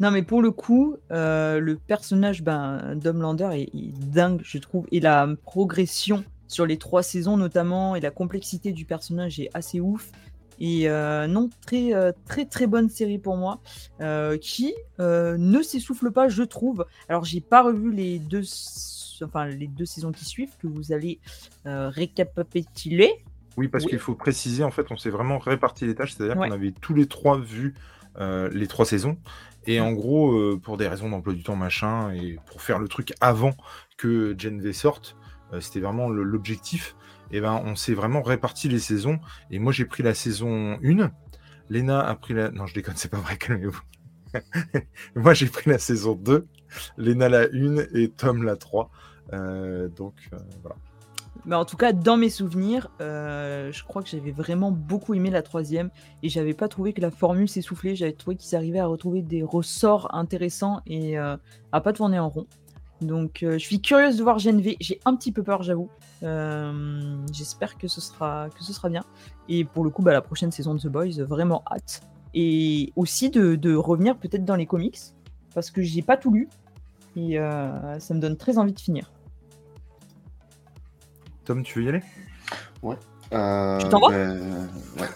Non, 0.00 0.10
mais 0.10 0.22
pour 0.22 0.42
le 0.42 0.50
coup, 0.50 0.96
euh, 1.10 1.58
le 1.58 1.76
personnage 1.76 2.42
ben, 2.42 2.94
d'Homelander 2.96 3.48
est, 3.52 3.74
est 3.74 3.98
dingue, 3.98 4.40
je 4.44 4.58
trouve. 4.58 4.86
Et 4.92 5.00
la 5.00 5.28
progression 5.42 6.24
sur 6.48 6.66
les 6.66 6.78
trois 6.78 7.02
saisons, 7.02 7.36
notamment, 7.36 7.96
et 7.96 8.00
la 8.00 8.10
complexité 8.10 8.72
du 8.72 8.84
personnage 8.84 9.40
est 9.40 9.50
assez 9.54 9.80
ouf. 9.80 10.10
Et 10.60 10.90
euh, 10.90 11.26
non, 11.26 11.48
très, 11.66 11.94
euh, 11.94 12.12
très, 12.26 12.44
très 12.44 12.66
bonne 12.66 12.90
série 12.90 13.18
pour 13.18 13.36
moi, 13.36 13.60
euh, 14.00 14.36
qui 14.36 14.74
ne 14.98 15.62
s'essouffle 15.62 16.10
pas, 16.10 16.28
je 16.28 16.42
trouve. 16.42 16.84
Alors, 17.08 17.24
j'ai 17.24 17.40
pas 17.40 17.62
revu 17.62 17.90
les 17.90 18.18
deux, 18.18 18.42
enfin, 19.24 19.46
les 19.46 19.66
deux 19.66 19.86
saisons 19.86 20.12
qui 20.12 20.26
suivent, 20.26 20.56
que 20.58 20.66
vous 20.66 20.92
allez 20.92 21.18
euh, 21.66 21.88
récapituler. 21.88 23.24
Oui, 23.56 23.68
parce 23.68 23.84
Oui. 23.84 23.90
qu'il 23.90 23.98
faut 23.98 24.14
préciser, 24.14 24.62
en 24.62 24.70
fait, 24.70 24.86
on 24.90 24.96
s'est 24.96 25.10
vraiment 25.10 25.38
réparti 25.38 25.86
les 25.86 25.94
tâches, 25.94 26.12
c'est-à-dire 26.14 26.36
Ouais. 26.38 26.48
qu'on 26.48 26.54
avait 26.54 26.72
tous 26.72 26.94
les 26.94 27.06
trois 27.06 27.38
vu 27.38 27.74
euh, 28.18 28.50
les 28.52 28.66
trois 28.66 28.84
saisons. 28.84 29.18
Et 29.66 29.80
en 29.80 29.92
gros, 29.92 30.32
euh, 30.32 30.60
pour 30.62 30.76
des 30.76 30.88
raisons 30.88 31.08
d'emploi 31.08 31.32
du 31.32 31.42
temps, 31.42 31.56
machin, 31.56 32.12
et 32.12 32.38
pour 32.46 32.60
faire 32.60 32.78
le 32.78 32.88
truc 32.88 33.12
avant 33.20 33.52
que 33.96 34.34
Gen 34.38 34.60
V 34.60 34.72
sorte, 34.72 35.16
c'était 35.60 35.80
vraiment 35.80 36.08
l'objectif. 36.08 36.94
Et 37.32 37.40
ben, 37.40 37.60
on 37.64 37.76
s'est 37.76 37.94
vraiment 37.94 38.22
réparti 38.22 38.68
les 38.68 38.78
saisons. 38.78 39.20
Et 39.50 39.58
moi, 39.58 39.72
j'ai 39.72 39.84
pris 39.84 40.02
la 40.02 40.14
saison 40.14 40.78
1. 40.82 41.10
Léna 41.68 42.00
a 42.00 42.14
pris 42.16 42.34
la. 42.34 42.50
Non, 42.50 42.66
je 42.66 42.74
déconne, 42.74 42.96
c'est 42.96 43.10
pas 43.10 43.18
vrai, 43.18 43.36
calmez-vous. 43.36 43.80
moi, 45.14 45.34
j'ai 45.34 45.46
pris 45.46 45.70
la 45.70 45.78
saison 45.78 46.14
2. 46.14 46.46
Léna 46.98 47.28
la 47.28 47.42
1 47.52 47.78
et 47.94 48.08
Tom 48.08 48.42
la 48.42 48.56
3. 48.56 48.90
Euh, 49.32 49.88
donc, 49.88 50.14
euh, 50.32 50.38
voilà. 50.62 50.76
Mais 51.46 51.54
en 51.54 51.64
tout 51.64 51.76
cas, 51.76 51.92
dans 51.92 52.16
mes 52.16 52.28
souvenirs, 52.28 52.90
euh, 53.00 53.72
je 53.72 53.82
crois 53.84 54.02
que 54.02 54.08
j'avais 54.08 54.32
vraiment 54.32 54.72
beaucoup 54.72 55.14
aimé 55.14 55.30
la 55.30 55.40
troisième 55.42 55.90
et 56.22 56.28
j'avais 56.28 56.52
pas 56.52 56.68
trouvé 56.68 56.92
que 56.92 57.00
la 57.00 57.10
formule 57.10 57.48
s'essoufflait. 57.48 57.94
J'avais 57.94 58.12
trouvé 58.12 58.36
qu'ils 58.36 58.56
arrivaient 58.56 58.80
à 58.80 58.86
retrouver 58.86 59.22
des 59.22 59.42
ressorts 59.42 60.14
intéressants 60.14 60.82
et 60.86 61.16
à 61.16 61.38
pas 61.82 61.92
tourner 61.94 62.18
en 62.18 62.28
rond. 62.28 62.46
Donc, 63.00 63.42
euh, 63.42 63.52
je 63.54 63.58
suis 63.64 63.80
curieuse 63.80 64.16
de 64.18 64.22
voir 64.22 64.38
Gen 64.38 64.60
V. 64.60 64.76
J'ai 64.80 65.00
un 65.06 65.16
petit 65.16 65.32
peu 65.32 65.42
peur, 65.42 65.62
j'avoue. 65.62 65.88
Euh, 66.22 67.16
J'espère 67.32 67.78
que 67.78 67.88
ce 67.88 68.00
sera 68.00 68.48
que 68.56 68.62
ce 68.62 68.72
sera 68.72 68.88
bien. 68.90 69.04
Et 69.48 69.64
pour 69.64 69.84
le 69.84 69.90
coup, 69.90 70.02
bah, 70.02 70.12
la 70.12 70.20
prochaine 70.20 70.52
saison 70.52 70.74
de 70.74 70.80
The 70.80 70.88
Boys, 70.88 71.24
vraiment 71.24 71.62
hâte. 71.70 72.02
Et 72.34 72.92
aussi 72.96 73.30
de, 73.30 73.56
de 73.56 73.74
revenir 73.74 74.16
peut-être 74.18 74.44
dans 74.44 74.54
les 74.56 74.66
comics 74.66 74.98
parce 75.54 75.70
que 75.70 75.82
j'ai 75.82 76.02
pas 76.02 76.16
tout 76.16 76.30
lu 76.30 76.48
et 77.16 77.38
euh, 77.40 77.98
ça 77.98 78.14
me 78.14 78.20
donne 78.20 78.36
très 78.36 78.56
envie 78.58 78.72
de 78.72 78.78
finir. 78.78 79.10
Tom, 81.44 81.62
tu 81.64 81.78
veux 81.80 81.84
y 81.86 81.88
aller? 81.88 82.02
Euh, 83.32 83.78
Tu 83.78 83.88
t'en 83.88 83.98
vas? 84.00 84.08
ouais. 84.10 85.08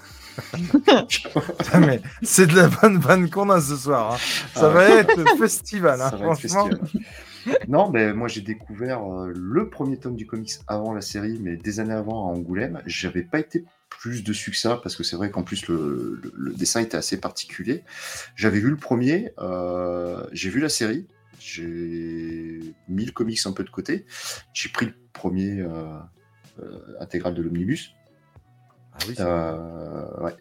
Mais 1.81 2.01
c'est 2.23 2.47
de 2.47 2.57
la 2.57 2.69
bonne 2.69 2.99
vanne 2.99 3.31
qu'on 3.31 3.51
a 3.51 3.61
ce 3.61 3.77
soir. 3.77 4.15
hein. 4.15 4.17
Ça 4.55 4.67
Ah 4.67 4.69
va 4.69 4.81
ouais. 4.81 4.99
être 5.01 5.37
festival, 5.39 6.01
hein, 6.01 6.11
Ça 6.11 6.17
va 6.17 6.27
être 6.27 6.39
franchement. 6.41 6.67
festival. 6.69 7.05
Non, 7.69 7.91
mais 7.91 8.13
moi 8.13 8.29
j'ai 8.29 8.41
découvert 8.41 9.03
euh, 9.05 9.33
le 9.35 9.69
premier 9.69 9.99
tome 9.99 10.17
du 10.17 10.27
comics 10.27 10.53
avant 10.67 10.93
la 10.93 11.01
série, 11.01 11.39
mais 11.41 11.57
des 11.57 11.81
années 11.81 11.95
avant 11.95 12.29
à 12.29 12.33
Angoulême. 12.33 12.83
J'avais 12.87 13.23
pas 13.23 13.39
été 13.39 13.65
plus 13.89 14.25
dessus 14.25 14.51
que 14.51 14.57
ça 14.57 14.79
parce 14.83 14.97
que 14.97 15.03
c'est 15.03 15.17
vrai 15.17 15.31
qu'en 15.31 15.43
plus 15.43 15.69
le, 15.69 16.21
dessin 16.57 16.81
était 16.81 16.97
assez 16.97 17.19
particulier. 17.19 17.83
J'avais 18.37 18.61
vu 18.61 18.71
le 18.71 18.77
premier, 18.77 19.33
euh, 19.39 20.27
j'ai 20.33 20.51
vu 20.51 20.61
la 20.61 20.69
série, 20.69 21.07
j'ai 21.39 22.61
mis 22.89 23.05
le 23.05 23.13
comics 23.13 23.41
un 23.47 23.53
peu 23.53 23.65
de 23.65 23.71
côté. 23.71 24.07
J'ai 24.53 24.69
pris 24.69 24.87
le 24.87 24.95
premier 25.13 25.61
euh, 25.61 25.99
intégral 27.01 27.35
de 27.35 27.43
l'omnibus. 27.43 27.95
Ah 28.97 28.99
oui, 29.09 29.15
Euh, 29.19 30.23
ouais. 30.23 30.35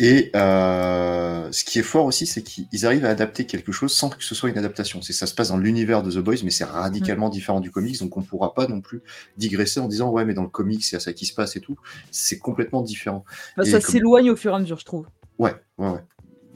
Et 0.00 0.30
euh, 0.34 1.50
ce 1.52 1.64
qui 1.64 1.78
est 1.78 1.82
fort 1.84 2.06
aussi, 2.06 2.26
c'est 2.26 2.42
qu'ils 2.42 2.86
arrivent 2.86 3.04
à 3.04 3.10
adapter 3.10 3.46
quelque 3.46 3.70
chose 3.70 3.92
sans 3.94 4.10
que 4.10 4.22
ce 4.24 4.34
soit 4.34 4.50
une 4.50 4.58
adaptation. 4.58 5.00
C'est 5.00 5.12
ça 5.12 5.26
se 5.26 5.34
passe 5.34 5.48
dans 5.48 5.56
l'univers 5.58 6.02
de 6.02 6.10
The 6.10 6.18
Boys, 6.18 6.36
mais 6.42 6.50
c'est 6.50 6.64
radicalement 6.64 7.28
différent 7.28 7.60
du 7.60 7.70
comics, 7.70 7.98
donc 8.00 8.16
on 8.16 8.22
pourra 8.22 8.52
pas 8.52 8.66
non 8.66 8.80
plus 8.80 9.00
digresser 9.36 9.78
en 9.80 9.86
disant 9.88 10.10
ouais, 10.10 10.24
mais 10.24 10.34
dans 10.34 10.42
le 10.42 10.48
comics, 10.48 10.82
c'est 10.84 10.96
à 10.96 11.00
ça 11.00 11.12
qui 11.12 11.24
se 11.26 11.34
passe 11.34 11.54
et 11.56 11.60
tout. 11.60 11.76
C'est 12.10 12.38
complètement 12.38 12.82
différent. 12.82 13.24
Bah, 13.56 13.64
ça 13.64 13.80
comme- 13.80 13.92
s'éloigne 13.92 14.30
au 14.30 14.36
fur 14.36 14.52
et 14.52 14.56
à 14.56 14.58
mesure, 14.58 14.78
je 14.80 14.84
trouve. 14.84 15.06
Ouais, 15.38 15.54
ouais, 15.78 15.90
ouais. 15.90 16.02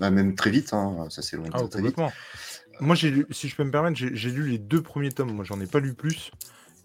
Bah, 0.01 0.11
même 0.11 0.35
très 0.35 0.51
vite, 0.51 0.73
hein, 0.73 1.07
ça 1.11 1.23
s'éloigne 1.23 1.51
Ah, 1.55 1.59
très, 1.59 1.69
très 1.69 1.83
vite. 1.83 1.97
Moi, 2.81 2.95
j'ai 2.95 3.11
lu, 3.11 3.27
si 3.31 3.49
je 3.49 3.57
peux 3.57 3.65
me 3.65 3.71
permettre, 3.73 3.97
j'ai 3.97 4.11
j'ai 4.15 4.31
lu 4.31 4.49
les 4.49 4.59
deux 4.59 4.83
premiers 4.83 5.11
tomes. 5.11 5.33
Moi, 5.33 5.45
j'en 5.45 5.61
ai 5.61 5.67
pas 5.67 5.81
lu 5.81 5.95
plus. 5.95 6.31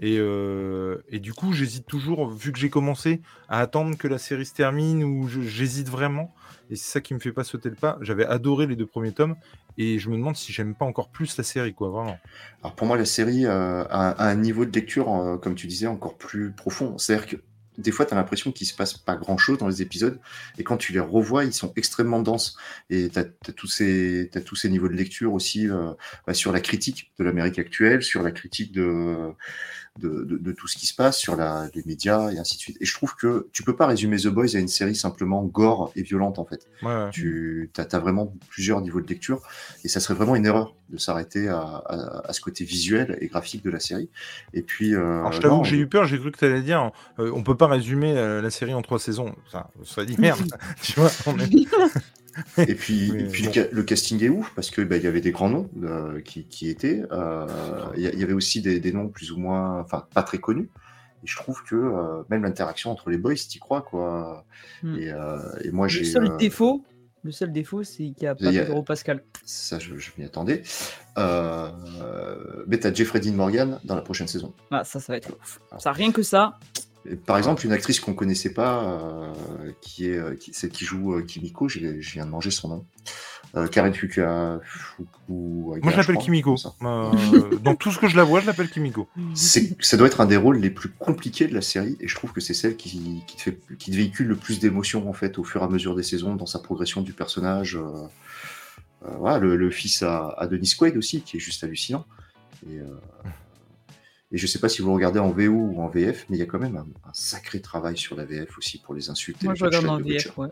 Et, 0.03 0.17
euh, 0.19 0.98
et 1.07 1.22
du 1.22 1.31
coup, 1.31 1.53
j'hésite 1.53 1.86
toujours, 1.86 2.29
vu 2.29 2.51
que 2.51 2.60
j'ai 2.60 2.69
commencé, 2.69 3.22
à 3.48 3.62
attendre 3.62 3.98
que 3.98 4.10
la 4.10 4.17
série 4.17 4.45
se 4.45 4.53
termine, 4.53 5.01
ou 5.01 5.29
j'hésite 5.29 5.88
vraiment. 5.88 6.36
Et 6.69 6.75
c'est 6.75 6.91
ça 6.91 7.00
qui 7.00 7.13
me 7.13 7.19
fait 7.19 7.31
pas 7.31 7.45
sauter 7.45 7.69
le 7.69 7.75
pas. 7.75 7.98
J'avais 8.01 8.25
adoré 8.25 8.67
les 8.67 8.75
deux 8.75 8.86
premiers 8.86 9.13
tomes, 9.13 9.38
et 9.77 10.00
je 10.00 10.10
me 10.10 10.17
demande 10.17 10.36
si 10.36 10.51
j'aime 10.51 10.75
pas 10.75 10.83
encore 10.83 11.10
plus 11.10 11.38
la 11.38 11.45
série, 11.45 11.74
quoi, 11.74 11.88
vraiment. 11.89 12.17
Alors 12.62 12.75
pour 12.75 12.86
moi, 12.86 12.98
la 12.98 13.05
série 13.05 13.45
euh, 13.45 13.86
a, 13.86 14.27
un 14.27 14.36
niveau 14.36 14.65
de 14.65 14.74
lecture, 14.77 15.10
euh, 15.10 15.38
comme 15.38 15.55
tu 15.55 15.67
disais, 15.67 15.88
encore 15.88 16.17
plus 16.17 16.51
profond. 16.51 16.98
C'est-à-dire 16.98 17.25
que 17.25 17.36
des 17.77 17.91
fois, 17.91 18.05
tu 18.05 18.13
as 18.13 18.17
l'impression 18.17 18.51
qu'il 18.51 18.67
se 18.67 18.75
passe 18.75 18.93
pas 18.93 19.15
grand-chose 19.15 19.57
dans 19.57 19.69
les 19.69 19.81
épisodes, 19.81 20.19
et 20.57 20.65
quand 20.65 20.75
tu 20.75 20.91
les 20.91 21.00
revois, 21.00 21.45
ils 21.45 21.53
sont 21.53 21.72
extrêmement 21.77 22.22
denses. 22.22 22.57
Et 22.89 23.10
tu 23.10 23.17
as, 23.17 23.24
tous, 23.55 23.67
ces, 23.67 24.29
tous 24.45 24.57
ces 24.57 24.69
niveaux 24.69 24.89
de 24.89 24.95
lecture 24.95 25.33
aussi 25.33 25.69
bah, 26.27 26.33
sur 26.33 26.51
la 26.51 26.60
critique 26.60 27.13
de 27.17 27.24
l'Amérique 27.24 27.57
actuelle, 27.57 28.03
sur 28.03 28.22
la 28.22 28.31
critique 28.31 28.74
de, 28.74 29.33
de, 30.00 30.23
de, 30.23 30.38
de, 30.38 30.51
tout 30.51 30.67
ce 30.67 30.75
qui 30.75 30.88
se 30.88 30.95
passe, 30.95 31.17
sur 31.17 31.35
la, 31.35 31.69
les 31.75 31.83
médias, 31.85 32.31
et 32.31 32.39
ainsi 32.39 32.55
de 32.55 32.62
suite. 32.62 32.77
Et 32.81 32.85
je 32.85 32.93
trouve 32.93 33.15
que 33.15 33.47
tu 33.53 33.63
peux 33.63 33.75
pas 33.75 33.85
résumer 33.85 34.17
The 34.17 34.27
Boys 34.27 34.55
à 34.55 34.59
une 34.59 34.67
série 34.67 34.95
simplement 34.95 35.43
gore 35.43 35.91
et 35.95 36.01
violente, 36.01 36.39
en 36.39 36.45
fait. 36.45 36.67
Ouais, 36.81 36.93
ouais. 36.93 37.09
Tu 37.12 37.69
as, 37.77 37.88
as, 37.91 38.00
vraiment 38.00 38.33
plusieurs 38.50 38.81
niveaux 38.81 39.01
de 39.01 39.07
lecture, 39.07 39.41
et 39.83 39.88
ça 39.88 40.00
serait 40.00 40.15
vraiment 40.15 40.35
une 40.35 40.45
erreur 40.45 40.75
de 40.89 40.97
s'arrêter 40.97 41.47
à, 41.47 41.59
à, 41.59 42.27
à, 42.29 42.33
ce 42.33 42.41
côté 42.41 42.63
visuel 42.63 43.17
et 43.21 43.27
graphique 43.27 43.63
de 43.63 43.69
la 43.69 43.79
série. 43.79 44.09
Et 44.53 44.62
puis, 44.62 44.95
euh, 44.95 45.19
Alors, 45.19 45.31
je 45.31 45.41
t'avoue 45.41 45.62
que 45.62 45.67
j'ai 45.67 45.77
eu 45.77 45.88
peur, 45.88 46.05
j'ai 46.05 46.19
cru 46.19 46.31
que 46.31 46.38
tu 46.38 46.45
allais 46.45 46.62
dire, 46.62 46.91
euh, 47.19 47.31
on 47.33 47.43
peut 47.43 47.57
pas 47.57 47.67
résumer 47.67 48.17
euh, 48.17 48.41
la 48.41 48.50
série 48.50 48.73
en 48.73 48.81
trois 48.81 49.00
saisons. 49.00 49.35
Ça, 49.51 49.69
ça 49.83 50.05
dit 50.05 50.15
merde, 50.17 50.41
tu 50.81 51.00
vois. 51.00 51.12
On 51.25 51.38
est... 51.39 51.50
et 52.57 52.75
puis, 52.75 53.09
et 53.09 53.27
puis 53.27 53.45
bon. 53.45 53.51
le, 53.55 53.69
le, 53.71 53.83
casting 53.83 54.23
est 54.23 54.29
ouf 54.29 54.51
parce 54.55 54.71
que 54.71 54.81
bah, 54.81 54.97
il 54.97 55.03
y 55.03 55.07
avait 55.07 55.21
des 55.21 55.31
grands 55.31 55.49
noms 55.49 55.69
euh, 55.83 56.21
qui, 56.21 56.45
qui, 56.45 56.69
étaient. 56.69 57.03
Euh, 57.11 57.47
il 57.95 58.01
y, 58.01 58.23
avait 58.23 58.33
aussi 58.33 58.61
des, 58.61 58.79
des, 58.79 58.91
noms 58.91 59.07
plus 59.07 59.31
ou 59.31 59.37
moins, 59.37 59.79
enfin 59.79 60.07
pas 60.13 60.23
très 60.23 60.39
connus. 60.39 60.69
Et 61.23 61.27
je 61.27 61.35
trouve 61.35 61.63
que 61.63 61.75
euh, 61.75 62.23
même 62.29 62.43
l'interaction 62.43 62.91
entre 62.91 63.09
les 63.09 63.17
boys, 63.17 63.35
t'y 63.35 63.59
crois 63.59 63.81
quoi. 63.81 64.45
Mm. 64.81 64.97
Et, 64.97 65.13
et, 65.63 65.71
moi 65.71 65.87
j'ai. 65.87 65.99
Le 65.99 66.05
seul 66.05 66.37
défaut, 66.37 66.83
le 67.23 67.31
seul 67.31 67.53
défaut, 67.53 67.83
c'est 67.83 68.03
qu'il 68.03 68.15
n'y 68.21 68.27
a 68.27 68.35
pas 68.35 68.51
Pedro 68.51 68.83
Pascal. 68.83 69.23
Ça, 69.45 69.79
je, 69.79 69.97
je 69.97 70.11
m'y 70.17 70.25
attendais. 70.25 70.61
Euh, 71.17 71.69
mais 72.67 72.79
t'as 72.79 72.93
Jeffrey 72.93 73.21
Dean 73.21 73.31
Morgan 73.31 73.79
dans 73.85 73.95
la 73.95 74.01
prochaine 74.01 74.27
saison. 74.27 74.53
Ah, 74.71 74.83
ça, 74.83 74.99
ça 74.99 75.13
va 75.13 75.17
être 75.17 75.29
ouf. 75.29 75.61
Ça, 75.77 75.93
rien 75.93 76.11
que 76.11 76.21
ça. 76.21 76.59
Par 77.25 77.38
exemple, 77.38 77.65
une 77.65 77.74
actrice 77.74 78.00
qu'on 78.00 78.13
connaissait 78.13 78.53
pas, 78.53 78.83
euh, 78.83 79.33
qui 79.81 80.07
est 80.07 80.39
qui, 80.39 80.53
celle 80.53 80.69
qui 80.69 80.86
joue 80.86 81.15
euh, 81.15 81.22
Kimiko, 81.22 81.67
je 81.67 81.79
viens 81.79 82.25
de 82.25 82.31
manger 82.31 82.51
son 82.51 82.69
nom. 82.69 82.86
Euh, 83.55 83.67
Karen 83.67 83.93
Fuka. 83.93 84.60
Moi, 85.29 85.79
je 85.91 85.98
l'appelle 85.98 86.17
Kimiko. 86.17 86.55
Euh, 86.81 87.57
dans 87.63 87.75
tout 87.75 87.91
ce 87.91 88.00
que 88.00 88.07
je 88.07 88.17
la 88.17 88.24
vois, 88.24 88.39
je 88.39 88.48
l'appelle 88.48 88.69
Kimiko. 88.69 89.07
Ça 89.36 89.98
doit 89.98 90.07
être 90.07 90.22
un 90.22 90.25
des 90.25 90.38
rôles 90.38 90.57
les 90.57 90.72
plus 90.72 90.89
compliqués 90.89 91.48
de 91.48 91.53
la 91.53 91.62
série, 91.62 91.98
et 92.00 92.07
je 92.07 92.15
trouve 92.15 92.31
que 92.31 92.41
c'est 92.41 92.55
celle 92.55 92.75
qui, 92.77 93.24
qui, 93.27 93.36
te 93.36 93.41
fait, 93.41 93.60
qui 93.77 93.91
te 93.91 93.95
véhicule 93.95 94.27
le 94.27 94.36
plus 94.36 94.60
d'émotions 94.60 95.07
en 95.07 95.13
fait 95.13 95.38
au 95.38 95.43
fur 95.43 95.62
et 95.62 95.65
à 95.65 95.67
mesure 95.67 95.95
des 95.95 96.03
saisons, 96.03 96.36
dans 96.36 96.45
sa 96.45 96.60
progression 96.60 97.01
du 97.01 97.13
personnage. 97.13 97.77
voilà, 99.01 99.38
le, 99.38 99.55
le, 99.55 99.69
fils 99.69 100.01
à, 100.01 100.29
à 100.38 100.48
Denis 100.48 100.74
Quaid 100.77 100.98
aussi, 100.98 101.22
qui 101.22 101.38
est 101.38 101.41
juste 101.41 101.63
hallucinant. 101.63 102.05
Et, 102.67 102.79
et 104.33 104.37
je 104.37 104.45
ne 104.45 104.47
sais 104.47 104.59
pas 104.59 104.67
si 104.67 104.81
vous 104.81 104.87
le 104.87 104.95
regardez 104.95 105.19
en 105.19 105.29
VO 105.29 105.51
ou 105.51 105.79
en 105.79 105.87
VF, 105.87 106.25
mais 106.27 106.37
il 106.37 106.39
y 106.39 106.43
a 106.43 106.47
quand 106.47 106.57
même 106.57 106.75
un, 106.75 106.87
un 107.07 107.13
sacré 107.13 107.61
travail 107.61 107.95
sur 107.95 108.15
la 108.15 108.25
VF 108.25 108.57
aussi 108.57 108.79
pour 108.79 108.95
les 108.95 109.11
insultes. 109.11 109.43
Moi, 109.43 109.53
et 109.53 109.55
je 109.55 109.63
regarde 109.63 109.85
en 109.85 109.99
VF, 109.99 110.35
ouais. 110.39 110.49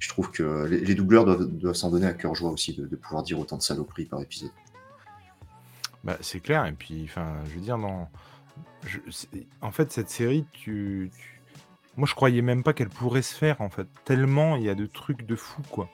Je 0.00 0.08
trouve 0.08 0.30
que 0.32 0.66
les, 0.66 0.80
les 0.80 0.94
doubleurs 0.94 1.24
doivent, 1.24 1.46
doivent 1.46 1.74
s'en 1.74 1.90
donner 1.90 2.06
à 2.06 2.14
cœur 2.14 2.34
joie 2.34 2.50
aussi 2.50 2.74
de, 2.74 2.86
de, 2.86 2.96
pouvoir 2.96 3.22
dire 3.22 3.38
autant 3.38 3.56
de 3.56 3.62
saloperies 3.62 4.06
par 4.06 4.20
épisode. 4.20 4.50
Bah, 6.02 6.16
c'est 6.20 6.40
clair, 6.40 6.66
et 6.66 6.72
puis, 6.72 7.04
enfin, 7.04 7.36
je 7.48 7.54
veux 7.54 7.60
dire, 7.60 7.78
dans... 7.78 8.10
Je, 8.86 8.98
en 9.60 9.70
fait, 9.70 9.92
cette 9.92 10.10
série, 10.10 10.44
tu, 10.52 11.12
tu... 11.16 11.42
moi, 11.96 12.08
je 12.08 12.14
croyais 12.14 12.42
même 12.42 12.64
pas 12.64 12.72
qu'elle 12.72 12.88
pourrait 12.88 13.22
se 13.22 13.34
faire, 13.34 13.60
en 13.60 13.70
fait, 13.70 13.86
tellement 14.04 14.56
il 14.56 14.64
y 14.64 14.70
a 14.70 14.74
de 14.74 14.86
trucs 14.86 15.26
de 15.26 15.36
fou, 15.36 15.62
quoi. 15.70 15.88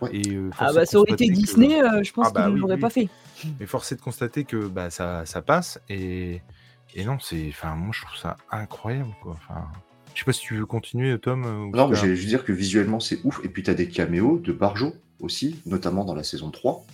Ouais. 0.00 0.10
Et, 0.12 0.30
euh, 0.30 0.50
ah 0.58 0.72
bah 0.72 0.86
ça 0.86 0.98
aurait 0.98 1.12
été 1.12 1.28
Disney, 1.28 1.68
que... 1.68 1.98
euh, 1.98 2.02
je 2.02 2.12
pense 2.12 2.28
ah 2.28 2.32
bah, 2.32 2.40
qu'ils 2.42 2.50
ne 2.50 2.54
oui, 2.54 2.60
l'auraient 2.60 2.74
oui. 2.74 2.80
pas 2.80 2.90
fait. 2.90 3.08
Mais 3.60 3.66
force 3.66 3.92
est 3.92 3.96
de 3.96 4.00
constater 4.00 4.44
que 4.44 4.66
bah, 4.66 4.90
ça, 4.90 5.24
ça 5.26 5.42
passe 5.42 5.80
et, 5.88 6.40
et 6.94 7.04
non, 7.04 7.18
c'est, 7.20 7.46
enfin, 7.48 7.74
moi 7.74 7.90
je 7.92 8.02
trouve 8.02 8.16
ça 8.16 8.36
incroyable 8.50 9.10
quoi. 9.22 9.32
Enfin, 9.32 9.66
je 10.14 10.20
sais 10.20 10.24
pas 10.24 10.32
si 10.32 10.40
tu 10.40 10.56
veux 10.56 10.66
continuer, 10.66 11.18
Tom. 11.18 11.44
Ou 11.44 11.76
non, 11.76 11.88
mais 11.88 11.96
j'allais 11.96 12.16
juste 12.16 12.28
dire 12.28 12.44
que 12.44 12.52
visuellement 12.52 13.00
c'est 13.00 13.20
ouf. 13.24 13.40
Et 13.44 13.48
puis 13.48 13.62
tu 13.62 13.70
as 13.70 13.74
des 13.74 13.88
caméos 13.88 14.38
de 14.38 14.52
Barjo 14.52 14.94
aussi, 15.20 15.60
notamment 15.66 16.04
dans 16.04 16.14
la 16.14 16.24
saison 16.24 16.50
3, 16.50 16.84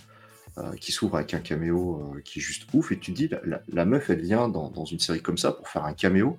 euh, 0.57 0.75
qui 0.75 0.91
s'ouvre 0.91 1.17
avec 1.17 1.33
un 1.33 1.39
caméo 1.39 2.13
euh, 2.15 2.21
qui 2.21 2.39
est 2.39 2.41
juste 2.41 2.67
ouf. 2.73 2.91
Et 2.91 2.99
tu 2.99 3.11
te 3.11 3.17
dis, 3.17 3.27
la, 3.27 3.39
la, 3.43 3.61
la 3.71 3.85
meuf, 3.85 4.09
elle 4.09 4.21
vient 4.21 4.47
dans, 4.47 4.69
dans, 4.69 4.85
une 4.85 4.99
série 4.99 5.21
comme 5.21 5.37
ça 5.37 5.51
pour 5.51 5.67
faire 5.67 5.85
un 5.85 5.93
caméo. 5.93 6.37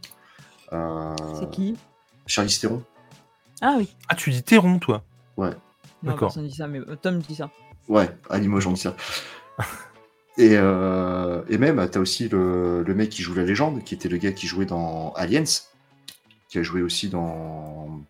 Euh, 0.72 1.14
c'est 1.38 1.50
qui? 1.50 1.76
Charlize 2.26 2.58
Theron. 2.60 2.82
Ah 3.60 3.76
oui. 3.78 3.94
Ah, 4.08 4.14
tu 4.14 4.30
dis 4.30 4.42
Theron, 4.42 4.78
toi? 4.78 5.02
Ouais. 5.36 5.50
D'accord. 6.02 6.32
dit 6.36 6.54
ça, 6.54 6.66
mais 6.66 6.80
euh, 6.80 6.96
Tom 7.00 7.18
dit 7.18 7.34
ça. 7.34 7.50
Ouais, 7.88 8.08
à 8.28 8.38
Limoges, 8.38 8.66
on 8.66 8.72
dit 8.72 8.80
ça. 8.80 8.96
Et, 10.38 10.52
euh, 10.54 11.42
et 11.50 11.58
même, 11.58 11.86
tu 11.90 11.98
as 11.98 12.00
aussi 12.00 12.28
le, 12.28 12.82
le, 12.82 12.94
mec 12.94 13.10
qui 13.10 13.20
joue 13.20 13.34
la 13.34 13.44
légende, 13.44 13.84
qui 13.84 13.94
était 13.94 14.08
le 14.08 14.16
gars 14.16 14.32
qui 14.32 14.46
jouait 14.46 14.64
dans 14.64 15.12
Aliens, 15.14 15.44
qui 16.48 16.58
a 16.58 16.62
joué 16.62 16.80
aussi 16.80 17.10
dans, 17.10 18.00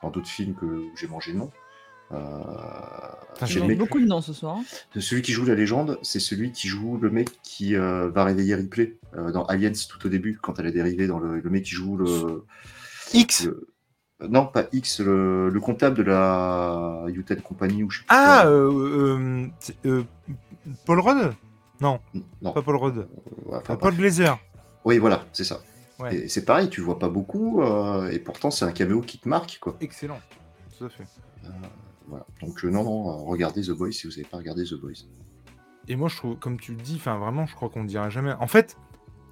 dans 0.00 0.10
d'autres 0.10 0.28
films 0.28 0.54
que 0.54 0.84
j'ai 0.94 1.08
mangé 1.08 1.32
le 1.32 1.38
nom. 1.38 1.50
Euh, 2.12 2.42
j'ai 3.46 3.60
mec... 3.60 3.78
beaucoup 3.78 4.00
de 4.00 4.06
noms 4.06 4.20
ce 4.20 4.32
soir. 4.32 4.58
Celui 4.98 5.22
qui 5.22 5.32
joue 5.32 5.44
la 5.44 5.54
légende, 5.54 5.98
c'est 6.02 6.20
celui 6.20 6.52
qui 6.52 6.68
joue 6.68 6.98
le 6.98 7.10
mec 7.10 7.30
qui 7.42 7.74
euh, 7.74 8.08
va 8.10 8.24
réveiller 8.24 8.54
Ripley 8.54 8.96
euh, 9.16 9.32
dans 9.32 9.44
Aliens 9.46 9.72
tout 9.88 10.06
au 10.06 10.08
début, 10.08 10.38
quand 10.40 10.58
elle 10.58 10.66
est 10.66 10.72
dérivée 10.72 11.06
dans 11.06 11.18
le, 11.18 11.40
le 11.40 11.50
mec 11.50 11.64
qui 11.64 11.74
joue 11.74 11.96
le. 11.96 12.44
X 13.12 13.44
le, 13.46 13.66
non, 14.20 14.46
pas 14.46 14.66
X, 14.72 15.00
le, 15.00 15.48
le, 15.48 15.60
comptable 15.60 15.96
de 15.96 16.02
la 16.02 17.04
Utah 17.08 17.34
Company 17.36 17.82
ou 17.82 17.90
je 17.90 18.00
sais 18.00 18.04
Ah, 18.08 18.46
euh, 18.46 19.48
euh, 19.84 20.04
Paul 20.86 21.00
Rudd? 21.00 21.34
Non, 21.80 22.00
non, 22.40 22.52
pas 22.52 22.62
Paul 22.62 22.76
Rudd. 22.76 23.08
Ouais, 23.46 23.58
enfin, 23.58 23.76
Paul 23.76 23.94
Glazer. 23.94 24.38
Oui, 24.84 24.98
voilà, 24.98 25.24
c'est 25.32 25.44
ça. 25.44 25.60
Ouais. 25.98 26.14
Et 26.14 26.28
c'est 26.28 26.44
pareil, 26.44 26.68
tu 26.70 26.80
vois 26.80 26.98
pas 26.98 27.08
beaucoup, 27.08 27.62
euh, 27.62 28.10
et 28.10 28.18
pourtant 28.18 28.50
c'est 28.50 28.64
un 28.64 28.72
caméo 28.72 29.00
qui 29.00 29.18
te 29.18 29.28
marque, 29.28 29.58
quoi. 29.60 29.76
Excellent, 29.80 30.20
tout 30.78 30.84
à 30.84 30.88
fait. 30.88 31.04
voilà. 32.06 32.26
Donc 32.40 32.62
non, 32.64 32.84
non, 32.84 33.24
regardez 33.24 33.62
The 33.62 33.70
Boys 33.70 33.92
si 33.92 34.06
vous 34.06 34.12
n'avez 34.12 34.24
pas 34.24 34.36
regardé 34.36 34.64
The 34.64 34.74
Boys. 34.74 35.06
Et 35.88 35.96
moi, 35.96 36.08
je 36.08 36.16
trouve, 36.16 36.36
comme 36.38 36.58
tu 36.58 36.72
le 36.72 36.80
dis, 36.80 36.98
vraiment, 36.98 37.46
je 37.46 37.54
crois 37.54 37.68
qu'on 37.68 37.82
ne 37.82 37.88
dira 37.88 38.08
jamais. 38.08 38.32
En 38.40 38.46
fait, 38.46 38.76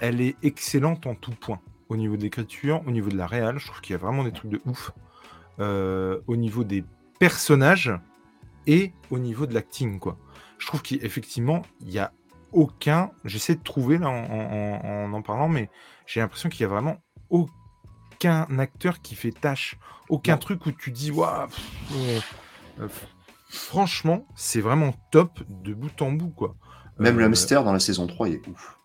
elle 0.01 0.21
est 0.21 0.37
excellente 0.43 1.07
en 1.07 1.15
tout 1.15 1.33
point 1.33 1.61
au 1.93 1.97
niveau 1.97 2.17
de 2.17 2.23
l'écriture, 2.23 2.83
au 2.87 2.91
niveau 2.91 3.11
de 3.11 3.17
la 3.17 3.27
réal, 3.27 3.59
je 3.59 3.67
trouve 3.67 3.81
qu'il 3.83 3.93
y 3.93 3.95
a 3.95 3.99
vraiment 3.99 4.25
des 4.25 4.33
trucs 4.33 4.51
de 4.51 4.61
ouf. 4.65 4.93
Euh, 5.61 6.21
au 6.27 6.37
niveau 6.37 6.65
des 6.65 6.83
personnages 7.21 7.93
et 8.67 8.93
au 9.11 9.19
niveau 9.19 9.45
de 9.47 9.53
l'acting, 9.53 9.99
quoi. 9.99 10.17
Je 10.59 10.67
trouve 10.67 10.81
qu'effectivement, 10.81 11.63
il 11.81 11.91
y 11.91 11.99
a 11.99 12.13
aucun. 12.53 13.11
J'essaie 13.25 13.55
de 13.55 13.63
trouver 13.63 13.99
là 13.99 14.09
en 14.09 14.25
en, 14.25 14.81
en, 14.85 15.13
en 15.13 15.23
parlant, 15.23 15.49
mais 15.49 15.69
j'ai 16.07 16.21
l'impression 16.21 16.49
qu'il 16.49 16.63
y 16.63 16.65
a 16.65 16.69
vraiment 16.69 16.97
aucun 17.29 18.47
acteur 18.59 19.03
qui 19.03 19.15
fait 19.15 19.33
tâche, 19.33 19.77
aucun 20.09 20.33
non. 20.33 20.39
truc 20.39 20.65
où 20.65 20.73
tu 20.73 20.91
dis 20.91 21.11
waouh. 21.11 21.49
Euh, 21.95 22.89
franchement, 23.51 24.27
c'est 24.35 24.63
vraiment 24.63 24.95
top 25.11 25.41
de 25.49 25.75
bout 25.75 26.01
en 26.01 26.13
bout, 26.13 26.31
quoi. 26.31 26.57
Même 26.99 27.17
euh, 27.17 27.21
le 27.21 27.25
hamster 27.27 27.63
dans 27.63 27.73
la 27.73 27.81
saison 27.81 28.07
3, 28.07 28.29
il 28.29 28.35
est 28.37 28.49
ouf 28.49 28.79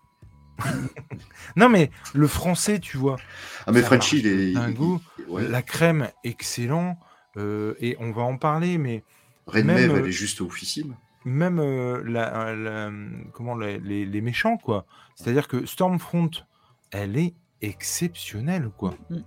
non 1.55 1.69
mais 1.69 1.91
le 2.13 2.27
français 2.27 2.79
tu 2.79 2.97
vois 2.97 3.17
ah 3.65 3.71
mais 3.71 3.81
Frenchy 3.81 4.19
il 4.19 4.27
est 4.27 4.57
un 4.57 4.71
goût. 4.71 5.01
ouais. 5.27 5.47
la 5.47 5.61
crème 5.61 6.09
excellent 6.23 6.97
euh, 7.37 7.75
et 7.79 7.95
on 7.99 8.11
va 8.11 8.23
en 8.23 8.37
parler 8.37 8.77
mais 8.77 9.03
Red 9.47 9.65
même 9.65 9.91
euh, 9.91 9.97
elle 9.99 10.07
est 10.07 10.11
juste 10.11 10.41
oufissime. 10.41 10.95
même 11.25 11.59
euh, 11.59 12.03
la, 12.05 12.53
la, 12.53 12.91
comment 13.33 13.55
les, 13.55 13.79
les, 13.79 14.05
les, 14.05 14.21
méchants 14.21 14.57
quoi. 14.57 14.85
C'est 15.15 15.29
à 15.29 15.33
dire 15.33 15.47
que 15.47 15.65
Stormfront 15.65 16.31
elle 16.91 17.17
est 17.17 17.33
exceptionnelle 17.61 18.69
quoi. 18.77 18.93
Mm. 19.09 19.19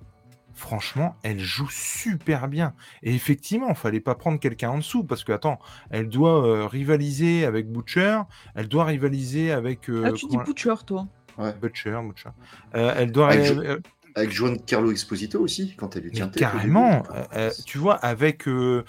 franchement 0.55 1.17
elle 1.23 1.41
joue 1.41 1.69
super 1.71 2.49
bien. 2.49 2.75
Et 3.03 3.15
effectivement 3.15 3.69
il 3.71 3.75
fallait 3.75 4.01
pas 4.01 4.15
prendre 4.15 4.39
quelqu'un 4.39 4.71
en 4.71 4.79
dessous 4.79 5.05
parce 5.05 5.25
que 5.25 5.33
attends 5.33 5.59
elle 5.91 6.09
doit 6.09 6.47
euh, 6.47 6.67
rivaliser 6.67 7.47
avec 7.47 7.71
Butcher 7.71 8.21
elle 8.55 8.69
doit 8.69 8.85
rivaliser 8.85 9.53
avec 9.53 9.91
ah 10.05 10.13
tu 10.13 10.27
dis 10.27 10.37
Butcher 10.37 10.75
toi 10.87 11.09
Ouais. 11.41 11.55
Butcher, 11.61 11.99
Butcher. 12.03 12.31
Euh, 12.75 12.95
elle 12.97 13.13
doit. 13.13 13.31
Avec, 13.31 13.51
euh, 13.51 13.81
avec 14.15 14.31
Juan 14.31 14.59
Carlo 14.61 14.91
Exposito 14.91 15.41
aussi, 15.41 15.75
quand 15.77 15.97
elle 15.97 16.07
est 16.07 16.11
tient 16.11 16.29
Carrément. 16.29 17.03
Euh, 17.35 17.51
tu 17.67 17.79
vois, 17.79 17.95
avec 17.95 18.47
euh, 18.47 18.85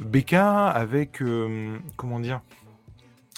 Becca, 0.00 0.68
avec. 0.68 1.22
comment 1.96 2.20
dire 2.20 2.40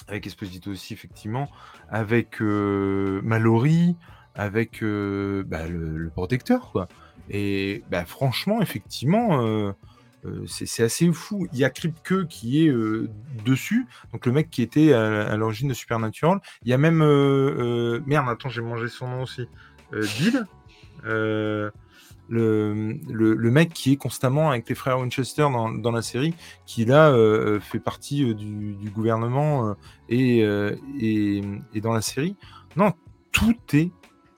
Avec 0.07 0.25
Exposito 0.25 0.71
aussi, 0.71 0.93
effectivement. 0.93 1.49
Avec 1.89 2.39
Mallory, 2.41 3.95
avec 4.35 4.81
bah, 4.81 5.67
le, 5.67 5.97
le, 5.97 6.09
protecteur, 6.09 6.71
quoi. 6.71 6.87
Et 7.29 7.83
bah, 7.91 8.05
franchement, 8.05 8.61
effectivement. 8.61 9.73
Euh, 10.25 10.45
c'est 10.47 10.83
assez 10.83 11.11
fou. 11.11 11.47
Il 11.53 11.59
y 11.59 11.63
a 11.63 11.69
Kripke 11.69 12.27
qui 12.27 12.65
est 12.65 12.69
euh, 12.69 13.09
dessus, 13.45 13.87
donc 14.11 14.25
le 14.25 14.31
mec 14.31 14.49
qui 14.49 14.61
était 14.61 14.93
à, 14.93 15.35
l'origine 15.37 15.69
de 15.69 15.73
Supernatural. 15.73 16.39
Il 16.63 16.69
y 16.69 16.73
a 16.73 16.77
même. 16.77 17.01
Euh, 17.01 18.01
merde, 18.05 18.27
attends, 18.29 18.49
j'ai 18.49 18.61
mangé 18.61 18.87
son 18.87 19.07
nom 19.07 19.23
aussi. 19.23 19.47
Bill 19.91 20.45
le, 22.31 22.99
le, 23.09 23.49
mec 23.49 23.73
qui 23.73 23.93
est 23.93 23.95
constamment 23.95 24.51
avec 24.51 24.69
les 24.69 24.75
frères 24.75 24.99
Winchester 24.99 25.47
dans, 25.51 25.71
dans 25.71 25.91
la 25.91 26.03
série, 26.03 26.35
qui 26.67 26.85
là 26.85 27.11
fait 27.59 27.79
partie 27.79 28.35
du, 28.35 28.91
gouvernement 28.91 29.75
et, 30.09 30.41
et, 30.99 31.41
dans 31.81 31.93
la 31.93 32.01
série. 32.01 32.35
Non, 32.75 32.93
tout 33.31 33.57
est 33.73 33.89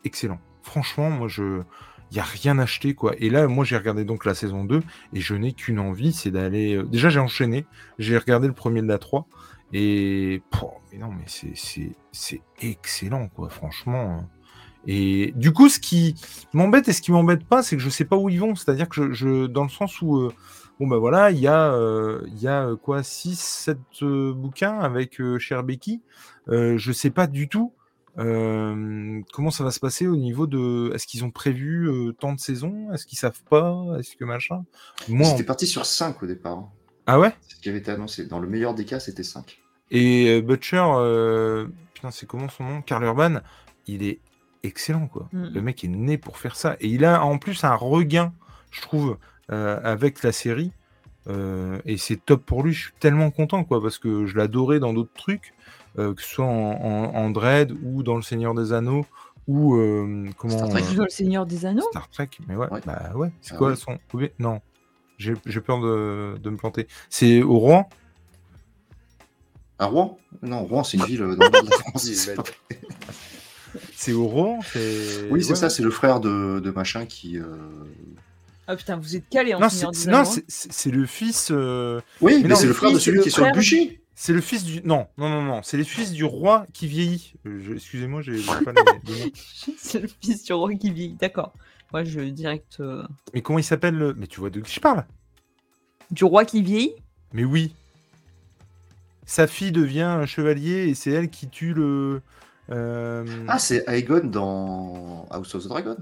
excellent. 0.05 0.39
Franchement, 0.63 1.09
moi 1.09 1.27
je 1.27 1.63
il 2.11 2.15
n'y 2.15 2.19
a 2.19 2.23
rien 2.23 2.59
acheté, 2.59 2.93
quoi. 2.93 3.13
Et 3.19 3.29
là, 3.29 3.47
moi, 3.47 3.63
j'ai 3.63 3.77
regardé 3.77 4.03
donc 4.03 4.25
la 4.25 4.35
saison 4.35 4.65
2 4.65 4.81
et 5.13 5.21
je 5.21 5.33
n'ai 5.33 5.53
qu'une 5.53 5.79
envie, 5.79 6.11
c'est 6.11 6.29
d'aller. 6.29 6.75
Euh, 6.75 6.83
déjà, 6.83 7.09
j'ai 7.09 7.21
enchaîné, 7.21 7.65
j'ai 7.99 8.17
regardé 8.17 8.47
le 8.47 8.53
premier 8.53 8.81
de 8.81 8.87
la 8.87 8.97
3 8.97 9.27
et. 9.71 10.43
mais 10.91 10.97
non, 10.97 11.09
mais 11.11 11.23
c'est 12.11 12.41
excellent, 12.59 13.29
quoi, 13.29 13.49
franchement. 13.49 14.19
Hein. 14.19 14.27
Et 14.87 15.31
du 15.37 15.53
coup, 15.53 15.69
ce 15.69 15.79
qui 15.79 16.15
m'embête 16.53 16.89
et 16.89 16.93
ce 16.93 17.01
qui 17.01 17.13
m'embête 17.13 17.45
pas, 17.45 17.63
c'est 17.63 17.77
que 17.77 17.81
je 17.81 17.89
sais 17.89 18.05
pas 18.05 18.17
où 18.17 18.27
ils 18.27 18.39
vont. 18.39 18.55
C'est-à-dire 18.55 18.89
que 18.89 19.13
je, 19.13 19.45
dans 19.45 19.63
le 19.63 19.69
sens 19.69 20.01
où, 20.01 20.17
euh, 20.17 20.33
bon 20.81 20.87
ben 20.87 20.97
voilà, 20.97 21.31
il 21.31 21.39
y 21.39 21.47
a, 21.47 21.71
euh, 21.73 22.27
y 22.35 22.47
a 22.47 22.75
quoi, 22.75 23.03
6, 23.03 23.39
7 23.39 23.77
bouquins 24.33 24.79
avec 24.79 25.21
Cher 25.37 25.63
Becky. 25.63 26.01
je 26.47 26.91
sais 26.91 27.11
pas 27.11 27.27
du 27.27 27.47
tout 27.47 27.73
comment 28.15 29.51
ça 29.51 29.63
va 29.63 29.71
se 29.71 29.79
passer 29.79 30.07
au 30.07 30.15
niveau 30.15 30.47
de. 30.47 30.91
Est-ce 30.93 31.07
qu'ils 31.07 31.23
ont 31.23 31.31
prévu 31.31 31.89
tant 32.19 32.33
de 32.33 32.39
saisons? 32.39 32.91
Est-ce 32.93 33.05
qu'ils 33.05 33.17
savent 33.17 33.43
pas? 33.49 33.83
Est-ce 33.99 34.15
que 34.15 34.25
machin? 34.25 34.63
Moi, 35.07 35.27
C'était 35.27 35.43
parti 35.43 35.67
sur 35.67 35.85
5 35.85 36.21
au 36.21 36.27
départ. 36.27 36.57
Hein. 36.57 36.69
Ah 37.07 37.19
ouais? 37.19 37.33
C'est 37.47 37.55
ce 37.55 37.61
qui 37.61 37.69
avait 37.69 37.79
été 37.79 37.91
annoncé. 37.91 38.25
Dans 38.25 38.39
le 38.39 38.47
meilleur 38.47 38.73
des 38.73 38.85
cas, 38.85 38.99
c'était 38.99 39.23
5. 39.23 39.59
Et 39.91 40.41
Butcher, 40.41 40.85
putain, 41.93 42.11
c'est 42.11 42.25
comment 42.25 42.49
son 42.49 42.63
nom? 42.63 42.81
Carl 42.81 43.03
Urban, 43.03 43.39
il 43.87 44.03
est 44.03 44.19
excellent, 44.63 45.07
quoi. 45.07 45.27
Mmh. 45.33 45.45
Le 45.53 45.61
mec 45.61 45.83
est 45.83 45.87
né 45.87 46.17
pour 46.17 46.37
faire 46.37 46.55
ça. 46.55 46.77
Et 46.79 46.87
il 46.87 47.03
a 47.03 47.23
en 47.23 47.37
plus 47.37 47.63
un 47.63 47.75
regain, 47.75 48.33
je 48.71 48.81
trouve, 48.81 49.17
avec 49.49 50.23
la 50.23 50.31
série. 50.31 50.71
Et 51.27 51.97
c'est 51.97 52.17
top 52.17 52.45
pour 52.45 52.63
lui. 52.63 52.73
Je 52.73 52.83
suis 52.83 52.93
tellement 52.99 53.31
content, 53.31 53.63
quoi, 53.63 53.81
parce 53.81 53.97
que 53.97 54.25
je 54.25 54.35
l'adorais 54.35 54.79
dans 54.79 54.93
d'autres 54.93 55.13
trucs. 55.13 55.53
Euh, 55.99 56.13
que 56.13 56.21
ce 56.21 56.35
soit 56.35 56.45
en, 56.45 57.29
Dread 57.31 57.73
ou 57.83 58.01
dans 58.01 58.15
Le 58.15 58.21
Seigneur 58.21 58.53
des 58.53 58.71
Anneaux 58.71 59.05
ou 59.47 59.75
euh, 59.75 60.29
comment 60.37 60.57
Star 60.57 60.69
Trek 60.69 60.83
euh, 60.89 60.95
dans 60.95 61.03
Le 61.03 61.09
Seigneur 61.09 61.45
des 61.45 61.65
Anneaux? 61.65 61.87
Star 61.91 62.09
Trek, 62.09 62.29
mais 62.47 62.55
ouais, 62.55 62.67
bah 62.85 63.11
ouais. 63.15 63.31
C'est 63.41 63.55
ah 63.55 63.57
quoi 63.57 63.75
son 63.75 63.97
Non, 64.39 64.61
j'ai 65.17 65.35
peur 65.35 65.81
de, 65.81 66.37
de, 66.41 66.49
me 66.49 66.55
planter. 66.55 66.87
C'est 67.09 67.41
au 67.41 67.57
Rouen? 67.57 67.89
À 69.79 69.87
Rouen? 69.87 70.17
Non, 70.41 70.63
Rouen, 70.63 70.85
c'est 70.85 70.95
une 70.97 71.05
ville 71.05 71.19
dans 71.19 71.25
le 71.27 71.35
de 71.35 71.41
la 71.41 71.77
France. 71.89 72.09
c'est 73.93 74.13
au 74.13 74.27
Rouen 74.27 74.59
Oui, 75.29 75.43
c'est 75.43 75.55
ça, 75.55 75.69
c'est 75.69 75.83
le 75.83 75.91
frère 75.91 76.21
de, 76.21 76.61
de 76.61 76.71
machin 76.71 77.05
qui. 77.05 77.37
Ah 78.71 78.75
putain, 78.77 78.95
vous 78.95 79.15
êtes 79.15 79.27
calé 79.27 79.53
en 79.53 79.59
non, 79.59 79.69
Seigneur 79.69 79.91
des 79.91 80.07
Anneaux. 80.07 80.23
Non, 80.23 80.29
hein. 80.29 80.41
c'est 80.47 80.91
le 80.91 81.05
fils. 81.05 81.51
Oui, 82.21 82.43
mais, 82.45 82.55
c'est 82.55 82.67
le 82.67 82.73
frère 82.73 82.91
de 82.91 82.99
celui 82.99 83.19
qui 83.21 83.27
est 83.27 83.31
sur 83.31 83.45
le 83.45 83.51
bûcher. 83.51 84.01
C'est 84.23 84.33
le 84.33 84.41
fils 84.41 84.63
du. 84.63 84.81
Non, 84.83 85.07
non, 85.17 85.29
non, 85.29 85.41
non. 85.41 85.61
C'est 85.63 85.77
le 85.77 85.83
fils 85.83 86.11
du 86.11 86.23
roi 86.23 86.67
qui 86.73 86.85
vieillit. 86.85 87.33
Euh, 87.47 87.73
excusez-moi, 87.73 88.21
j'ai 88.21 88.39
pas 88.43 88.71
les, 89.07 89.33
C'est 89.79 89.99
le 89.99 90.07
fils 90.07 90.43
du 90.43 90.53
roi 90.53 90.75
qui 90.75 90.91
vieillit, 90.91 91.15
d'accord. 91.15 91.53
Moi, 91.91 92.03
je 92.03 92.19
direct. 92.19 92.77
Euh, 92.81 93.03
Mais 93.33 93.41
comment 93.41 93.57
il 93.57 93.63
s'appelle 93.63 94.13
Mais 94.17 94.27
tu 94.27 94.39
vois 94.39 94.51
de 94.51 94.59
qui 94.59 94.75
je 94.75 94.79
parle? 94.79 95.05
Du 96.11 96.23
roi 96.23 96.45
qui 96.45 96.61
vieillit? 96.61 96.93
Mais 97.33 97.43
oui. 97.45 97.73
Sa 99.25 99.47
fille 99.47 99.71
devient 99.71 100.01
un 100.01 100.27
chevalier 100.27 100.89
et 100.89 100.93
c'est 100.93 101.09
elle 101.09 101.31
qui 101.31 101.47
tue 101.47 101.73
le. 101.73 102.21
Euh, 102.69 103.25
ah, 103.47 103.57
c'est 103.57 103.83
Aegon 103.87 104.25
dans 104.25 105.25
House 105.31 105.55
of 105.55 105.63
the 105.63 105.67
Dragon. 105.67 105.97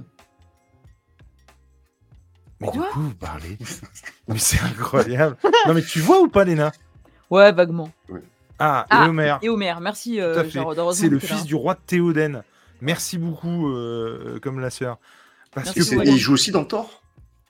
Mais 2.60 2.72
du 2.72 2.80
coup, 2.80 3.00
vous 3.00 3.16
parlez? 3.16 3.58
mais 4.28 4.38
c'est 4.38 4.62
incroyable. 4.62 5.38
non, 5.68 5.74
mais 5.74 5.84
tu 5.84 6.00
vois 6.00 6.20
ou 6.22 6.28
pas, 6.28 6.44
Léna? 6.44 6.72
Ouais, 7.30 7.52
vaguement. 7.52 7.90
Ah, 8.60 8.86
et 8.92 9.08
Homer. 9.08 9.38
Et 9.42 9.50
Homer, 9.50 9.76
merci. 9.82 10.20
Euh, 10.20 10.44
c'est 10.92 11.10
le 11.10 11.20
fils 11.20 11.46
du 11.46 11.56
roi 11.56 11.76
Théoden. 11.76 12.44
Merci 12.82 13.18
beaucoup, 13.18 13.70
euh, 13.70 14.40
comme 14.42 14.60
la 14.60 14.70
sœur. 14.70 14.98
Parce 15.52 15.72
que 15.72 15.82
et 15.82 16.10
il 16.10 16.18
joue 16.18 16.34
aussi 16.34 16.52
dans 16.52 16.66
Thor. 16.66 17.02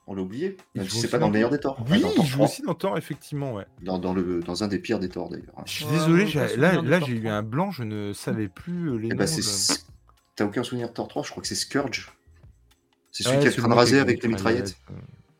On 0.06 0.14
l'a 0.14 0.22
oublié. 0.22 0.56
C'est 0.88 1.08
pas 1.08 1.18
dans 1.18 1.26
le 1.26 1.32
meilleur 1.32 1.50
des 1.50 1.60
Thor. 1.60 1.78
Oui, 1.88 2.02
il 2.16 2.26
joue 2.26 2.42
aussi 2.42 2.62
dans 2.62 2.74
Thor, 2.74 2.98
effectivement, 2.98 3.54
ouais. 3.54 3.66
Dans, 3.82 4.12
le, 4.12 4.40
dans 4.40 4.64
un 4.64 4.68
des 4.68 4.78
pires 4.78 4.98
des 4.98 5.08
Thor, 5.08 5.28
d'ailleurs. 5.28 5.54
Je 5.66 5.70
suis 5.70 5.86
désolé, 5.86 6.26
là, 6.56 6.82
là 6.82 7.00
j'ai 7.00 7.12
eu 7.12 7.28
un 7.28 7.42
blanc, 7.42 7.70
je 7.70 7.84
ne 7.84 8.12
savais 8.12 8.48
plus 8.48 8.90
euh, 8.90 8.96
les 8.96 9.08
eh 9.12 9.14
noms. 9.14 9.24
T'as 10.34 10.44
aucun 10.46 10.62
souvenir 10.62 10.88
de 10.88 10.94
Thor 10.94 11.06
3 11.06 11.22
Je 11.22 11.30
crois 11.30 11.42
que 11.42 11.48
c'est 11.48 11.54
Scourge. 11.54 12.12
C'est 13.10 13.24
celui 13.24 13.40
qui 13.40 13.46
a 13.48 13.50
le 13.50 13.56
crâne 13.56 13.72
rasé 13.72 13.98
avec 13.98 14.22
les 14.22 14.28
mitraillettes. 14.28 14.76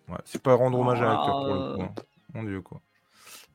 Ouais, 0.09 0.19
c'est 0.25 0.43
pas 0.43 0.55
rendre 0.55 0.79
hommage 0.79 1.01
à 1.01 1.07
l'acteur 1.07 1.45
pour 1.45 1.55
le 1.55 1.77
coup. 1.77 1.83
Hein. 1.83 1.95
Mon 2.35 2.43
dieu, 2.45 2.61
quoi. 2.61 2.81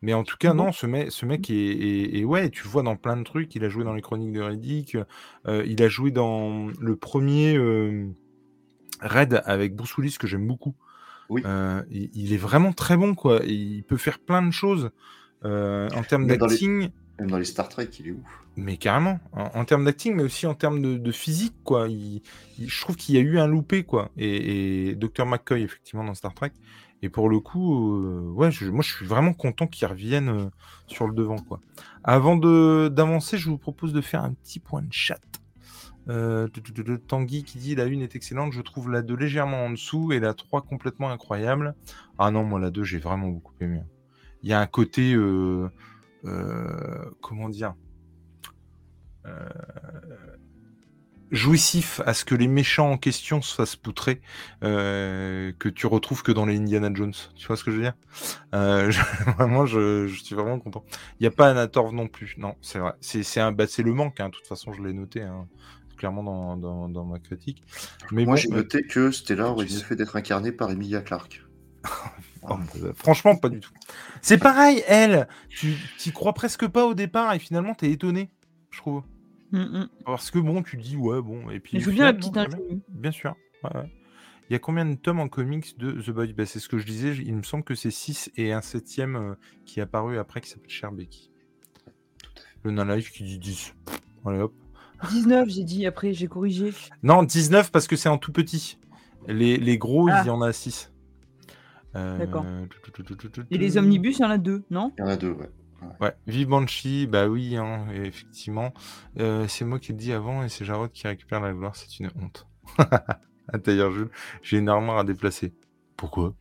Mais 0.01 0.13
en 0.13 0.23
tout 0.23 0.37
cas, 0.37 0.53
non, 0.53 0.71
ce 0.71 0.85
mec, 0.85 1.11
ce 1.11 1.25
mec 1.25 1.49
est, 1.49 2.23
ouais, 2.23 2.49
tu 2.49 2.63
le 2.63 2.69
vois 2.69 2.83
dans 2.83 2.95
plein 2.95 3.17
de 3.17 3.23
trucs. 3.23 3.55
Il 3.55 3.63
a 3.63 3.69
joué 3.69 3.83
dans 3.83 3.93
les 3.93 4.01
Chroniques 4.01 4.33
de 4.33 4.41
Riddick. 4.41 4.97
Euh, 5.47 5.63
il 5.65 5.81
a 5.81 5.89
joué 5.89 6.11
dans 6.11 6.67
le 6.79 6.95
premier 6.95 7.57
euh, 7.57 8.07
Red 9.01 9.41
avec 9.45 9.75
Bruce 9.75 9.97
Willis 9.97 10.17
que 10.19 10.27
j'aime 10.27 10.45
beaucoup. 10.45 10.75
Oui. 11.29 11.41
Euh, 11.45 11.81
il, 11.89 12.33
est 12.33 12.37
vraiment 12.37 12.71
très 12.71 12.97
bon, 12.97 13.15
quoi. 13.15 13.39
Il 13.45 13.83
peut 13.83 13.97
faire 13.97 14.19
plein 14.19 14.43
de 14.43 14.51
choses 14.51 14.91
en 15.43 16.03
termes 16.07 16.27
d'acting. 16.27 16.89
Même 17.19 17.31
dans 17.31 17.39
les 17.39 17.45
Star 17.45 17.69
Trek, 17.69 17.89
il 17.99 18.07
est 18.09 18.11
ouf. 18.11 18.44
Mais 18.57 18.77
carrément, 18.77 19.19
en, 19.33 19.65
termes 19.65 19.83
d'acting, 19.83 20.15
mais 20.15 20.23
aussi 20.23 20.47
en 20.47 20.53
termes 20.53 20.81
de, 20.81 21.11
physique, 21.11 21.55
quoi. 21.65 21.89
je 21.89 22.81
trouve 22.81 22.95
qu'il 22.95 23.15
y 23.15 23.17
a 23.17 23.21
eu 23.21 23.37
un 23.37 23.47
loupé, 23.47 23.83
quoi. 23.83 24.11
Et, 24.17 24.95
Dr. 24.95 25.25
McCoy, 25.25 25.61
effectivement, 25.61 26.05
dans 26.05 26.13
Star 26.13 26.33
Trek, 26.33 26.53
et 27.01 27.09
pour 27.09 27.29
le 27.29 27.39
coup, 27.39 28.01
euh, 28.01 28.31
ouais, 28.31 28.49
moi 28.71 28.81
je 28.81 28.95
suis 28.95 29.05
vraiment 29.05 29.33
content 29.33 29.67
qu'ils 29.67 29.87
reviennent 29.87 30.29
euh, 30.29 30.49
sur 30.87 31.07
le 31.07 31.13
devant. 31.13 31.37
Quoi. 31.37 31.59
Avant 32.03 32.35
d'avancer, 32.35 33.37
je 33.37 33.49
vous 33.49 33.59
propose 33.59 33.93
de 33.93 34.01
faire 34.01 34.23
un 34.23 34.33
petit 34.33 34.59
point 34.59 34.81
de 34.81 34.91
chat. 34.91 35.21
Euh, 36.07 36.47
Tanguy 37.07 37.43
qui 37.43 37.57
dit 37.57 37.75
la 37.75 37.83
1 37.83 37.99
est 37.99 38.15
excellente, 38.15 38.53
je 38.53 38.61
trouve 38.61 38.89
la 38.89 39.01
2 39.01 39.15
légèrement 39.15 39.65
en 39.65 39.71
dessous 39.71 40.13
et 40.13 40.19
la 40.19 40.33
3 40.33 40.61
complètement 40.63 41.11
incroyable. 41.11 41.75
Ah 42.17 42.31
non, 42.31 42.43
moi 42.43 42.59
la 42.59 42.71
2 42.71 42.83
j'ai 42.83 42.99
vraiment 42.99 43.27
beaucoup 43.27 43.53
aimé. 43.59 43.81
Il 44.41 44.49
y 44.49 44.53
a 44.53 44.59
un 44.59 44.67
côté, 44.67 45.15
comment 47.21 47.49
dire, 47.49 47.75
jouissif 51.31 52.01
à 52.05 52.13
ce 52.13 52.25
que 52.25 52.35
les 52.35 52.47
méchants 52.47 52.91
en 52.91 52.97
question 52.97 53.41
se 53.41 53.53
fassent 53.55 53.75
poutrer 53.75 54.21
euh, 54.63 55.51
que 55.57 55.69
tu 55.69 55.87
retrouves 55.87 56.23
que 56.23 56.31
dans 56.31 56.45
les 56.45 56.57
Indiana 56.57 56.89
Jones. 56.93 57.13
Tu 57.35 57.47
vois 57.47 57.57
ce 57.57 57.63
que 57.63 57.71
je 57.71 57.77
veux 57.77 57.81
dire? 57.81 57.95
Euh, 58.53 58.91
Vraiment, 59.37 59.65
je, 59.65 60.07
suis 60.07 60.35
vraiment 60.35 60.59
content. 60.59 60.83
Il 61.19 61.23
n'y 61.23 61.27
a 61.27 61.31
pas 61.31 61.49
Anatorv 61.49 61.93
non 61.93 62.07
plus. 62.07 62.35
Non, 62.37 62.55
c'est 62.61 62.79
vrai. 62.79 62.93
C'est 63.01 63.39
un, 63.39 63.51
bah, 63.51 63.65
le 63.77 63.93
manque. 63.93 64.19
Hein. 64.19 64.29
De 64.29 64.35
toute 64.35 64.47
façon, 64.47 64.73
je 64.73 64.81
l'ai 64.81 64.93
noté 64.93 65.21
hein, 65.21 65.47
clairement 65.97 66.57
dans, 66.57 66.87
dans, 66.89 67.05
ma 67.05 67.19
critique. 67.19 67.63
Mais 68.11 68.25
Moi, 68.25 68.35
j'ai 68.35 68.49
noté 68.49 68.83
que 68.83 69.11
Stella 69.11 69.49
aurait 69.49 69.65
mieux 69.65 69.79
fait 69.79 69.95
d'être 69.95 70.15
incarné 70.15 70.51
par 70.51 70.71
Emilia 70.71 71.01
Clarke. 71.01 71.43
Oh, 72.47 72.57
bah, 72.57 72.89
franchement, 72.95 73.35
pas 73.35 73.49
du 73.49 73.59
tout. 73.59 73.71
C'est 74.21 74.37
pareil, 74.37 74.83
elle. 74.87 75.27
Tu 75.49 75.77
t'y 75.97 76.11
crois 76.11 76.33
presque 76.33 76.67
pas 76.67 76.85
au 76.85 76.93
départ 76.93 77.33
et 77.33 77.39
finalement, 77.39 77.73
t'es 77.73 77.89
étonné, 77.89 78.29
je 78.69 78.77
trouve. 78.77 79.01
Mmh, 79.55 79.77
mmh. 79.77 79.89
Parce 80.03 80.31
que 80.31 80.39
bon, 80.39 80.63
tu 80.63 80.75
dis, 80.75 80.97
ouais, 80.97 81.21
bon. 81.21 81.49
Et 81.49 81.61
puis, 81.61 81.79
je 81.79 81.89
bien 81.89 82.05
la 82.05 82.13
petite 82.13 82.37
Bien 82.89 83.11
sûr. 83.11 83.35
Il 83.63 84.53
y 84.53 84.55
a 84.55 84.59
combien 84.59 84.85
de 84.85 84.95
tomes 84.95 85.19
en 85.19 85.29
comics 85.29 85.77
de 85.79 85.93
The 85.93 86.09
Boy 86.11 86.33
bah, 86.33 86.45
C'est 86.45 86.59
ce 86.59 86.67
que 86.67 86.77
je 86.77 86.85
disais, 86.85 87.15
il 87.15 87.33
me 87.33 87.41
semble 87.41 87.63
que 87.63 87.73
c'est 87.73 87.89
6 87.89 88.31
et 88.35 88.51
un 88.51 88.61
septième 88.61 89.15
euh, 89.15 89.33
qui 89.65 89.79
est 89.79 89.83
apparu 89.83 90.19
après 90.19 90.39
qui 90.41 90.49
s'appelle 90.49 90.69
Cher 90.69 90.91
Becky. 90.91 91.31
Le 92.63 92.71
non-life 92.71 93.11
qui 93.11 93.23
dit 93.23 93.39
10. 93.39 93.73
Allez 94.25 94.39
hop. 94.39 94.53
19, 95.09 95.49
j'ai 95.49 95.63
dit, 95.63 95.85
après 95.87 96.13
j'ai 96.13 96.27
corrigé. 96.27 96.71
Non, 97.01 97.23
19 97.23 97.71
parce 97.71 97.87
que 97.87 97.95
c'est 97.95 98.09
en 98.09 98.17
tout 98.17 98.31
petit. 98.31 98.77
Les, 99.27 99.57
les 99.57 99.77
gros, 99.77 100.09
il 100.09 100.11
y 100.11 100.29
ah. 100.29 100.33
en 100.33 100.41
a 100.41 100.51
6. 100.53 100.91
D'accord. 101.93 102.45
Et 103.49 103.57
les 103.57 103.77
omnibus, 103.77 104.19
il 104.19 104.21
y 104.21 104.25
en 104.25 104.29
a 104.29 104.37
deux, 104.37 104.63
non? 104.69 104.91
Il 104.97 105.01
y 105.01 105.03
en 105.03 105.07
a 105.07 105.15
deux, 105.15 105.31
ouais. 105.31 105.49
Ouais, 105.99 106.13
vive 106.27 106.47
Banshee, 106.47 107.07
bah 107.07 107.27
oui, 107.27 107.55
hein, 107.57 107.87
effectivement. 107.93 108.73
Euh, 109.19 109.47
c'est 109.47 109.65
moi 109.65 109.79
qui 109.79 109.91
le 109.91 109.97
dis 109.97 110.11
avant 110.13 110.43
et 110.43 110.49
c'est 110.49 110.65
Jarod 110.65 110.91
qui 110.91 111.07
récupère 111.07 111.39
la 111.39 111.53
gloire, 111.53 111.75
c'est 111.75 111.99
une 111.99 112.09
honte. 112.21 112.47
D'ailleurs, 113.65 113.91
Jules, 113.91 114.09
j'ai 114.41 114.57
une 114.57 114.69
armoire 114.69 114.97
à 114.97 115.03
déplacer. 115.03 115.53
Pourquoi? 115.97 116.33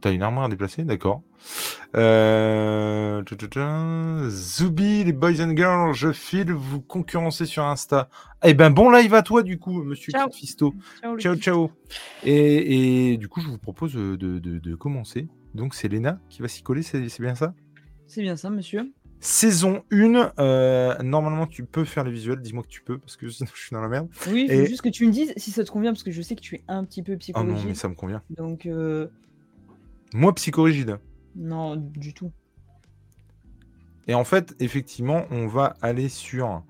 T'as 0.00 0.12
une 0.12 0.22
armoire 0.22 0.46
à 0.46 0.48
déplacer? 0.48 0.84
D'accord. 0.84 1.22
Euh... 1.96 3.22
Zoubi, 4.28 5.04
les 5.04 5.12
boys 5.12 5.40
and 5.40 5.56
girls, 5.56 5.94
je 5.94 6.12
file, 6.12 6.52
vous 6.52 6.80
concurrencer 6.80 7.46
sur 7.46 7.64
Insta. 7.64 8.08
Eh 8.44 8.54
ben 8.54 8.70
bon 8.70 8.90
live 8.90 9.14
à 9.14 9.22
toi 9.22 9.42
du 9.42 9.58
coup, 9.58 9.82
monsieur 9.82 10.12
ciao. 10.12 10.30
Fisto. 10.30 10.74
Ciao, 11.00 11.18
ciao, 11.18 11.36
ciao. 11.36 11.70
Et, 12.24 13.12
et, 13.12 13.16
du 13.16 13.28
coup, 13.28 13.40
je 13.40 13.48
vous 13.48 13.58
propose 13.58 13.94
de, 13.94 14.16
de, 14.16 14.38
de 14.38 14.74
commencer 14.74 15.28
Donc 15.54 15.74
c'est 15.74 15.88
Léna 15.88 16.18
qui 16.28 16.42
va 16.42 16.48
s'y 16.48 16.62
coller, 16.62 16.82
c'est 16.82 17.08
c'est 17.08 17.22
bien 17.22 17.34
ça? 17.34 17.54
C'est 18.06 18.22
bien 18.22 18.36
ça, 18.36 18.50
monsieur. 18.50 18.92
Saison 19.20 19.82
1, 19.90 20.32
euh, 20.38 20.96
normalement 21.02 21.46
tu 21.46 21.64
peux 21.64 21.84
faire 21.84 22.04
les 22.04 22.12
visuels, 22.12 22.40
dis-moi 22.40 22.62
que 22.62 22.68
tu 22.68 22.82
peux, 22.82 22.98
parce 22.98 23.16
que 23.16 23.28
sinon 23.28 23.48
je 23.54 23.60
suis 23.60 23.74
dans 23.74 23.80
la 23.80 23.88
merde. 23.88 24.08
Oui, 24.28 24.46
Et- 24.48 24.66
juste 24.66 24.82
que 24.82 24.88
tu 24.88 25.06
me 25.06 25.12
dises 25.12 25.32
si 25.36 25.50
ça 25.50 25.64
te 25.64 25.70
convient, 25.70 25.92
parce 25.92 26.02
que 26.02 26.10
je 26.10 26.22
sais 26.22 26.36
que 26.36 26.40
tu 26.40 26.56
es 26.56 26.64
un 26.68 26.84
petit 26.84 27.02
peu 27.02 27.12
Oh 27.12 27.16
non, 27.16 27.18
psychorigide. 27.20 27.68
mais 27.68 27.74
ça 27.74 27.88
me 27.88 27.94
convient. 27.94 28.22
Donc, 28.30 28.66
euh, 28.66 29.08
Moi, 30.14 30.34
psychorigide. 30.34 30.98
non, 31.34 31.76
du 31.76 32.14
tout. 32.14 32.30
Et 34.06 34.14
en 34.14 34.24
fait, 34.24 34.54
effectivement, 34.60 35.24
on 35.32 35.48
va 35.48 35.74
aller 35.82 36.08
sur 36.08 36.62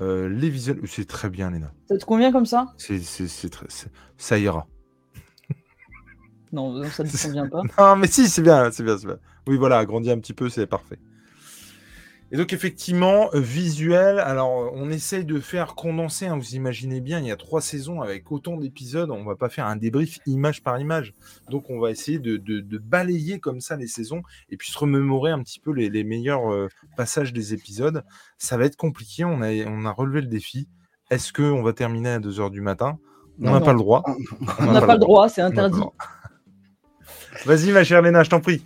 euh, 0.00 0.28
les 0.28 0.50
visuels. 0.50 0.80
C'est 0.86 1.06
très 1.06 1.30
bien, 1.30 1.50
Léna. 1.50 1.72
Ça 1.88 1.96
te 1.98 2.04
convient 2.04 2.32
comme 2.32 2.46
ça? 2.46 2.72
C'est, 2.78 2.98
c'est, 2.98 3.28
c'est 3.28 3.50
très- 3.50 3.66
c'est- 3.68 3.90
Ça 4.16 4.38
ira. 4.38 4.66
Non, 6.52 6.82
ça 6.90 7.04
ne 7.04 7.08
te 7.08 7.22
convient 7.22 7.48
pas. 7.48 7.62
Non, 7.78 7.96
mais 7.96 8.06
si, 8.06 8.28
c'est 8.28 8.42
bien, 8.42 8.70
c'est 8.70 8.82
bien, 8.82 8.98
c'est 8.98 9.06
bien. 9.06 9.18
Oui, 9.46 9.56
voilà, 9.56 9.78
agrandir 9.78 10.12
un 10.14 10.18
petit 10.18 10.34
peu, 10.34 10.48
c'est 10.48 10.66
parfait. 10.66 10.98
Et 12.32 12.36
donc, 12.36 12.52
effectivement, 12.52 13.28
euh, 13.34 13.40
visuel, 13.40 14.20
alors 14.20 14.70
on 14.74 14.88
essaye 14.90 15.24
de 15.24 15.40
faire 15.40 15.74
condenser, 15.74 16.26
hein, 16.26 16.36
vous 16.36 16.54
imaginez 16.54 17.00
bien, 17.00 17.18
il 17.18 17.26
y 17.26 17.32
a 17.32 17.36
trois 17.36 17.60
saisons 17.60 18.02
avec 18.02 18.30
autant 18.30 18.56
d'épisodes, 18.56 19.10
on 19.10 19.24
va 19.24 19.34
pas 19.34 19.48
faire 19.48 19.66
un 19.66 19.74
débrief 19.74 20.20
image 20.26 20.62
par 20.62 20.78
image. 20.78 21.12
Donc, 21.48 21.70
on 21.70 21.80
va 21.80 21.90
essayer 21.90 22.20
de, 22.20 22.36
de- 22.36 22.60
de 22.60 22.78
balayer 22.78 23.40
comme 23.40 23.60
ça 23.60 23.74
les 23.74 23.88
saisons 23.88 24.22
et 24.48 24.56
puis 24.56 24.70
se 24.70 24.78
remémorer 24.78 25.32
un 25.32 25.42
petit 25.42 25.58
peu 25.58 25.72
les, 25.72 25.90
les 25.90 26.04
meilleurs 26.04 26.52
euh, 26.52 26.68
passages 26.96 27.32
des 27.32 27.52
épisodes. 27.52 28.04
Ça 28.38 28.56
va 28.56 28.64
être 28.64 28.76
compliqué, 28.76 29.24
on 29.24 29.42
a, 29.42 29.50
on 29.66 29.84
a 29.84 29.90
relevé 29.90 30.20
le 30.20 30.28
défi. 30.28 30.68
Est-ce 31.10 31.32
qu'on 31.32 31.62
va 31.64 31.72
terminer 31.72 32.10
à 32.10 32.20
2h 32.20 32.50
du 32.52 32.60
matin? 32.60 32.98
On 33.42 33.50
n'a 33.52 33.60
pas 33.60 33.72
le 33.72 33.78
droit. 33.78 34.04
On 34.60 34.70
n'a 34.70 34.80
pas 34.82 34.92
le 34.94 35.00
droit, 35.00 35.28
c'est 35.28 35.40
interdit. 35.42 35.80
Vas-y, 37.46 37.72
ma 37.72 37.84
chère 37.84 38.02
Léna, 38.02 38.22
je 38.22 38.30
t'en 38.30 38.40
prie. 38.40 38.64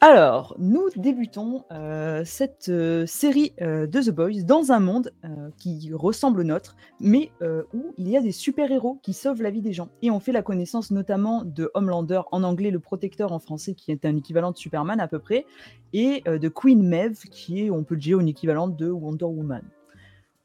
Alors, 0.00 0.54
nous 0.58 0.88
débutons 0.96 1.64
euh, 1.72 2.22
cette 2.26 2.68
euh, 2.68 3.06
série 3.06 3.54
euh, 3.62 3.86
de 3.86 4.02
The 4.02 4.10
Boys 4.10 4.42
dans 4.42 4.70
un 4.70 4.80
monde 4.80 5.12
qui 5.56 5.90
ressemble 5.94 6.40
au 6.40 6.44
nôtre, 6.44 6.76
mais 7.00 7.30
où 7.72 7.94
il 7.96 8.08
y 8.08 8.16
a 8.16 8.20
des 8.20 8.32
super-héros 8.32 8.98
qui 9.02 9.12
sauvent 9.12 9.40
la 9.40 9.50
vie 9.50 9.62
des 9.62 9.72
gens. 9.72 9.88
Et 10.02 10.10
on 10.10 10.20
fait 10.20 10.32
la 10.32 10.42
connaissance 10.42 10.90
notamment 10.90 11.42
de 11.44 11.70
Homelander, 11.74 12.20
en 12.32 12.42
anglais 12.42 12.70
le 12.70 12.80
protecteur 12.80 13.32
en 13.32 13.38
français, 13.38 13.74
qui 13.74 13.92
est 13.92 14.04
un 14.04 14.16
équivalent 14.16 14.50
de 14.50 14.58
Superman 14.58 15.00
à 15.00 15.08
peu 15.08 15.18
près, 15.18 15.46
et 15.92 16.22
de 16.26 16.48
Queen 16.48 16.86
Maeve, 16.86 17.20
qui 17.30 17.64
est, 17.64 17.70
on 17.70 17.84
peut 17.84 17.94
le 17.94 18.00
dire, 18.00 18.20
une 18.20 18.28
équivalente 18.28 18.76
de 18.76 18.90
Wonder 18.90 19.24
Woman. 19.24 19.62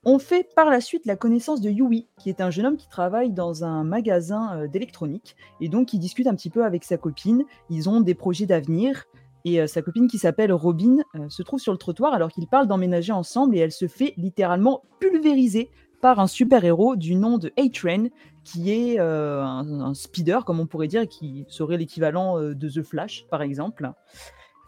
On 0.06 0.18
fait 0.18 0.48
par 0.56 0.70
la 0.70 0.80
suite 0.80 1.06
la 1.06 1.18
connaissance 1.18 1.60
de 1.60 1.70
Yui, 1.70 2.08
qui 2.22 2.30
est 2.30 2.40
un 2.40 2.50
jeune 2.50 2.66
homme 2.68 2.78
qui 2.78 2.88
travaille 2.88 3.32
dans 3.32 3.66
un 3.66 3.84
magasin 3.84 4.56
euh, 4.56 4.68
d'électronique, 4.68 5.36
et 5.60 5.68
donc 5.68 5.92
il 5.92 6.00
discute 6.00 6.26
un 6.28 6.36
petit 6.36 6.50
peu 6.50 6.64
avec 6.64 6.86
sa 6.86 6.96
copine. 6.96 7.44
Ils 7.70 7.90
ont 7.90 8.00
des 8.00 8.16
projets 8.16 8.46
d'avenir, 8.46 9.04
et 9.44 9.60
euh, 9.60 9.68
sa 9.68 9.82
copine 9.82 10.08
qui 10.08 10.18
s'appelle 10.18 10.54
Robin 10.54 11.00
euh, 11.16 11.28
se 11.28 11.44
trouve 11.44 11.60
sur 11.60 11.74
le 11.74 11.78
trottoir 11.78 12.14
alors 12.14 12.32
qu'ils 12.32 12.48
parlent 12.48 12.68
d'emménager 12.68 13.12
ensemble 13.12 13.58
et 13.58 13.60
elle 13.60 13.74
se 13.74 13.88
fait 13.88 14.14
littéralement 14.16 14.84
pulvériser 15.02 15.70
par 16.02 16.22
un 16.22 16.28
super-héros 16.28 16.96
du 16.96 17.16
nom 17.16 17.38
de 17.38 17.52
A-Train 17.58 18.08
qui 18.46 18.72
est 18.72 19.00
un, 19.00 19.82
un 19.82 19.94
speeder 19.94 20.46
comme 20.46 20.62
on 20.62 20.66
pourrait 20.66 20.88
dire 20.88 21.08
qui 21.10 21.46
serait 21.50 21.76
l'équivalent 21.76 22.40
de 22.40 22.70
The 22.70 22.82
Flash 22.84 23.26
par 23.30 23.42
exemple. 23.42 23.92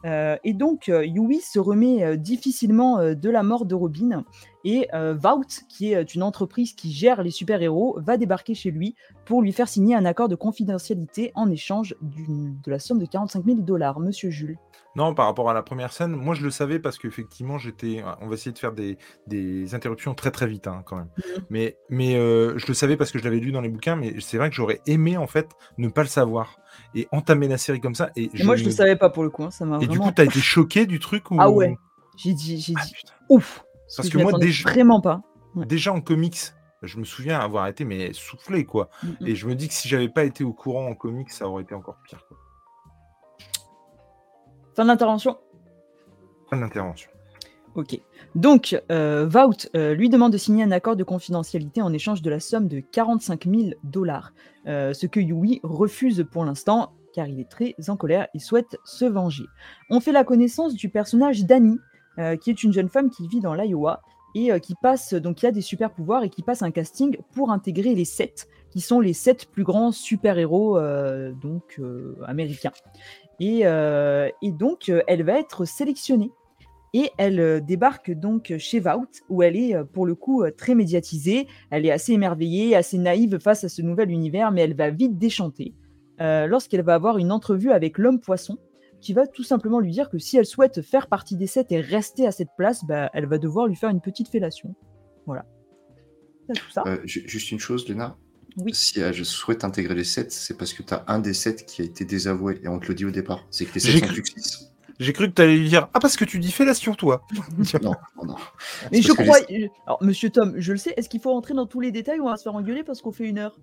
Euh, 0.06 0.38
et 0.44 0.54
donc 0.54 0.90
euh, 0.90 1.06
Yui 1.06 1.42
se 1.42 1.60
remet 1.60 2.04
euh, 2.04 2.16
difficilement 2.16 3.14
de 3.14 3.30
la 3.30 3.44
mort 3.44 3.66
de 3.66 3.76
Robin 3.76 4.24
et 4.64 4.88
Vault, 4.94 5.64
qui 5.70 5.94
est 5.94 6.14
une 6.14 6.22
entreprise 6.22 6.74
qui 6.74 6.92
gère 6.92 7.24
les 7.24 7.32
super-héros, 7.32 7.98
va 8.00 8.18
débarquer 8.18 8.54
chez 8.54 8.70
lui 8.70 8.96
pour 9.26 9.42
lui 9.42 9.52
faire 9.52 9.68
signer 9.68 9.96
un 9.96 10.06
accord 10.06 10.30
de 10.30 10.36
confidentialité 10.36 11.32
en 11.34 11.50
échange 11.50 11.96
de 12.02 12.72
la 12.72 12.78
somme 12.78 13.00
de 13.00 13.08
45 13.08 13.44
000 13.44 13.58
dollars. 13.62 14.00
Monsieur 14.00 14.30
Jules. 14.30 14.58
Non, 14.96 15.14
par 15.14 15.26
rapport 15.26 15.50
à 15.50 15.54
la 15.54 15.64
première 15.64 15.94
scène, 15.94 16.12
moi 16.12 16.36
je 16.36 16.44
le 16.44 16.52
savais 16.52 16.78
parce 16.80 16.98
qu'effectivement 16.98 17.58
j'étais. 17.58 18.04
On 18.20 18.28
va 18.28 18.34
essayer 18.34 18.52
de 18.52 18.58
faire 18.60 18.74
des, 18.74 18.98
des 19.28 19.74
interruptions 19.74 20.14
très 20.14 20.32
très 20.32 20.48
vite 20.48 20.68
hein, 20.68 20.84
quand 20.86 20.98
même. 20.98 21.10
Mhm. 21.18 21.44
Mais, 21.50 21.78
mais 21.90 22.16
euh, 22.16 22.58
je 22.58 22.68
le 22.68 22.74
savais 22.74 22.98
parce 22.98 23.12
que 23.12 23.18
je 23.20 23.24
l'avais 23.24 23.40
lu 23.40 23.52
dans 23.54 23.62
les 23.62 23.70
bouquins, 23.70 23.96
mais 23.96 24.14
c'est 24.20 24.38
vrai 24.38 24.50
que 24.50 24.56
j'aurais 24.56 24.82
aimé 24.88 25.16
en 25.18 25.28
fait 25.28 25.50
ne 25.78 25.88
pas 25.88 26.02
le 26.02 26.08
savoir 26.10 26.58
et 26.94 27.08
entamer 27.12 27.48
la 27.48 27.58
série 27.58 27.80
comme 27.80 27.96
ça. 27.96 28.12
Et, 28.18 28.30
Et 28.34 28.44
moi, 28.44 28.56
je 28.58 28.64
me- 28.64 28.70
le 28.70 28.76
savais 28.76 28.96
pas 28.98 29.10
pour 29.10 29.24
le 29.24 29.30
coup. 29.30 29.44
hein, 29.44 29.52
Ça 29.52 29.66
m'a 29.66 29.78
Et 29.80 29.88
du 29.88 29.98
coup, 29.98 30.12
t'as 30.12 30.26
été 30.26 30.40
choqué 30.40 30.86
du 30.86 31.00
truc 31.00 31.32
ou... 31.32 31.38
Ah 31.40 31.50
ouais. 31.50 31.78
J'ai 32.18 32.34
dit, 32.34 32.60
j'ai 32.60 32.74
Ah, 32.78 32.84
dit, 32.86 32.92
putain. 32.94 33.14
ouf. 33.30 33.64
Parce 33.96 34.10
que 34.10 34.18
moi, 34.18 34.34
déjà- 34.40 34.70
vraiment 34.70 35.00
pas. 35.02 35.22
Ouais. 35.56 35.66
Déjà 35.66 35.94
en 35.94 36.02
comics, 36.02 36.38
je 36.82 36.98
me 36.98 37.04
souviens 37.06 37.40
avoir 37.40 37.68
été 37.68 37.86
mais 37.86 38.12
soufflé 38.14 38.66
quoi. 38.66 38.90
Mm, 39.04 39.08
mm. 39.08 39.28
Et 39.28 39.36
je 39.36 39.48
me 39.48 39.56
dis 39.56 39.68
que 39.70 39.74
si 39.74 39.88
j'avais 39.88 40.10
pas 40.10 40.24
été 40.26 40.44
au 40.44 40.52
courant 40.54 40.86
en 40.88 40.96
comics, 40.96 41.30
ça 41.32 41.48
aurait 41.48 41.64
été 41.64 41.76
encore 41.76 41.98
pire. 42.06 42.26
Quoi. 42.28 42.38
Fin 44.76 44.84
de 44.84 44.88
l'intervention. 44.88 45.38
Fin 46.50 46.58
d'intervention. 46.58 47.10
Ok. 47.76 48.00
Donc, 48.36 48.82
euh, 48.92 49.30
euh, 49.76 49.94
lui 49.94 50.10
demande 50.10 50.34
de 50.34 50.38
signer 50.38 50.64
un 50.64 50.72
accord 50.72 50.96
de 50.96 51.04
confidentialité 51.04 51.82
en 51.82 51.94
échange 51.94 52.22
de 52.22 52.30
la 52.30 52.40
somme 52.40 52.68
de 52.68 52.80
45 52.80 53.46
000 53.46 53.70
dollars, 53.84 54.34
euh, 54.68 54.94
ce 54.94 55.08
que 55.08 55.20
Yui 55.20 55.62
refuse 55.64 56.26
pour 56.32 56.46
l'instant 56.46 56.94
car 57.14 57.28
il 57.28 57.42
est 57.42 57.50
très 57.50 57.76
en 57.90 57.98
colère 57.98 58.28
et 58.34 58.40
souhaite 58.40 58.78
se 58.86 59.04
venger. 59.04 59.44
On 59.90 60.00
fait 60.00 60.14
la 60.14 60.24
connaissance 60.24 60.76
du 60.76 60.88
personnage 60.88 61.44
d'Annie, 61.44 61.78
euh, 62.20 62.38
qui 62.38 62.50
est 62.50 62.64
une 62.64 62.72
jeune 62.72 62.88
femme 62.88 63.10
qui 63.10 63.28
vit 63.28 63.42
dans 63.42 63.54
l'Iowa 63.54 64.02
et 64.34 64.58
qui 64.62 64.76
passe, 64.82 65.14
donc 65.14 65.36
qui 65.36 65.46
a 65.46 65.52
des 65.52 65.60
super 65.60 65.92
pouvoirs 65.92 66.24
et 66.24 66.30
qui 66.30 66.42
passe 66.42 66.62
un 66.62 66.72
casting 66.72 67.18
pour 67.34 67.52
intégrer 67.52 67.96
les 67.96 68.06
sept, 68.06 68.48
qui 68.70 68.80
sont 68.80 69.02
les 69.02 69.12
sept 69.12 69.48
plus 69.52 69.66
grands 69.66 69.92
super-héros 69.92 70.80
donc 71.34 71.82
américains. 72.26 72.72
Et, 73.42 73.62
euh, 73.64 74.30
et 74.44 74.52
donc, 74.52 74.88
euh, 74.88 75.02
elle 75.08 75.24
va 75.24 75.40
être 75.40 75.66
sélectionnée 75.66 76.32
et 76.94 77.10
elle 77.18 77.40
euh, 77.40 77.60
débarque 77.60 78.12
donc 78.12 78.54
chez 78.60 78.80
Vault, 78.80 79.10
où 79.30 79.42
elle 79.42 79.58
est 79.58 79.76
pour 79.94 80.06
le 80.06 80.14
coup 80.14 80.44
très 80.56 80.76
médiatisée. 80.76 81.48
Elle 81.72 81.88
est 81.88 81.92
assez 81.92 82.14
émerveillée, 82.14 82.76
assez 82.76 83.00
naïve 83.00 83.40
face 83.40 83.64
à 83.64 83.70
ce 83.70 83.82
nouvel 83.82 84.12
univers, 84.12 84.52
mais 84.52 84.62
elle 84.62 84.76
va 84.76 84.92
vite 84.92 85.18
déchanter 85.18 85.74
lorsqu'elle 86.20 86.84
va 86.84 86.94
avoir 86.94 87.18
une 87.18 87.32
entrevue 87.32 87.72
avec 87.72 87.98
l'homme 87.98 88.20
poisson, 88.20 88.60
qui 89.00 89.12
va 89.12 89.26
tout 89.26 89.42
simplement 89.42 89.80
lui 89.80 89.90
dire 89.90 90.12
que 90.12 90.20
si 90.20 90.38
elle 90.38 90.46
souhaite 90.46 90.84
faire 90.84 91.08
partie 91.08 91.36
des 91.36 91.48
sept 91.48 91.72
et 91.72 91.82
rester 91.82 92.28
à 92.28 92.32
cette 92.32 92.50
place, 92.56 92.86
bah, 92.86 93.10
elle 93.16 93.26
va 93.26 93.40
devoir 93.40 93.66
lui 93.66 93.76
faire 93.76 93.90
une 93.90 94.02
petite 94.02 94.28
fellation. 94.28 94.76
Voilà. 95.26 95.46
Juste 97.06 97.50
une 97.52 97.58
chose, 97.58 97.90
Léna. 97.90 98.20
Oui. 98.58 98.74
Si 98.74 99.02
euh, 99.02 99.14
je 99.14 99.24
souhaite 99.24 99.64
intégrer 99.64 99.96
les 99.96 100.04
7, 100.04 100.32
c'est 100.32 100.58
parce 100.58 100.74
que 100.74 100.84
tu 100.84 100.94
as 100.94 101.04
un 101.08 101.20
des 101.20 101.34
7 101.34 101.66
qui 101.66 101.82
a 101.82 101.86
été 101.86 102.04
désavoué 102.06 102.60
et 102.64 102.68
on 102.68 102.80
te 102.80 102.88
le 102.88 102.96
dit 102.96 103.06
au 103.06 103.12
départ. 103.12 103.46
C'est 103.50 103.66
que 103.66 103.74
les 103.76 103.80
7 103.80 103.92
J'ai 103.92 104.00
sont 104.00 104.06
cru- 104.08 104.14
plus 104.14 104.34
que 104.34 104.42
6. 104.42 104.68
J'ai 105.00 105.14
cru 105.14 105.28
que 105.30 105.34
t'allais 105.34 105.58
lui 105.58 105.70
dire 105.70 105.88
Ah, 105.94 106.00
parce 106.00 106.16
que 106.18 106.26
tu 106.26 106.38
dis 106.38 106.52
fellation, 106.52 106.94
toi 106.94 107.26
Non, 107.82 107.94
non, 108.18 108.26
non. 108.26 108.36
Mais 108.92 109.02
je 109.02 109.14
crois. 109.14 109.40
les- 109.50 109.72
Alors, 109.88 110.04
monsieur 110.04 110.30
Tom, 110.30 110.54
je 110.58 110.72
le 110.74 110.78
sais, 110.78 110.94
est-ce 110.98 111.10
qu'il 111.10 111.22
faut 111.22 111.32
rentrer 111.32 111.54
dans 111.54 111.66
tous 111.66 111.80
les 111.80 111.92
détails 111.92 112.20
ou 112.20 112.28
on 112.28 112.30
va 112.30 112.38
se 112.38 112.44
faire 112.44 112.54
engueuler 112.56 112.84
parce 112.84 113.02
qu'on 113.02 113.12
fait 113.12 113.28
une 113.28 113.40
heure? 113.40 113.58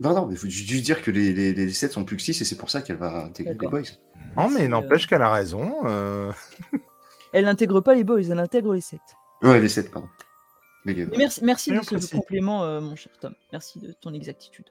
Non, 0.00 0.12
non, 0.14 0.26
mais 0.26 0.34
il 0.34 0.38
faut 0.38 0.48
juste 0.48 0.84
dire 0.84 1.02
que 1.02 1.10
les, 1.10 1.32
les, 1.32 1.52
les 1.54 1.72
7 1.72 1.92
sont 1.92 2.04
plus 2.04 2.16
que 2.16 2.22
6 2.22 2.40
et 2.40 2.44
c'est 2.44 2.56
pour 2.56 2.68
ça 2.70 2.82
qu'elle 2.82 2.96
va 2.96 3.24
intégrer 3.24 3.56
les 3.60 3.68
boys. 3.68 3.80
Non, 4.36 4.50
mais 4.50 4.68
n'empêche 4.68 5.06
qu'elle 5.06 5.22
a 5.22 5.32
raison. 5.32 5.72
euh, 5.86 6.30
Elle 7.32 7.44
n'intègre 7.46 7.80
pas 7.80 7.94
les 7.94 8.04
boys, 8.04 8.20
elle 8.22 8.38
intègre 8.38 8.74
les 8.74 8.80
sept. 8.80 9.00
Ouais, 9.42 9.60
les 9.60 9.68
7, 9.68 9.90
pardon. 9.90 10.08
Merci, 10.84 11.44
merci 11.44 11.70
de 11.70 11.80
ce 11.80 11.94
précis. 11.94 12.16
complément, 12.16 12.64
euh, 12.64 12.80
mon 12.80 12.96
cher 12.96 13.12
Tom. 13.20 13.34
Merci 13.52 13.78
de 13.78 13.92
ton 13.92 14.12
exactitude. 14.12 14.66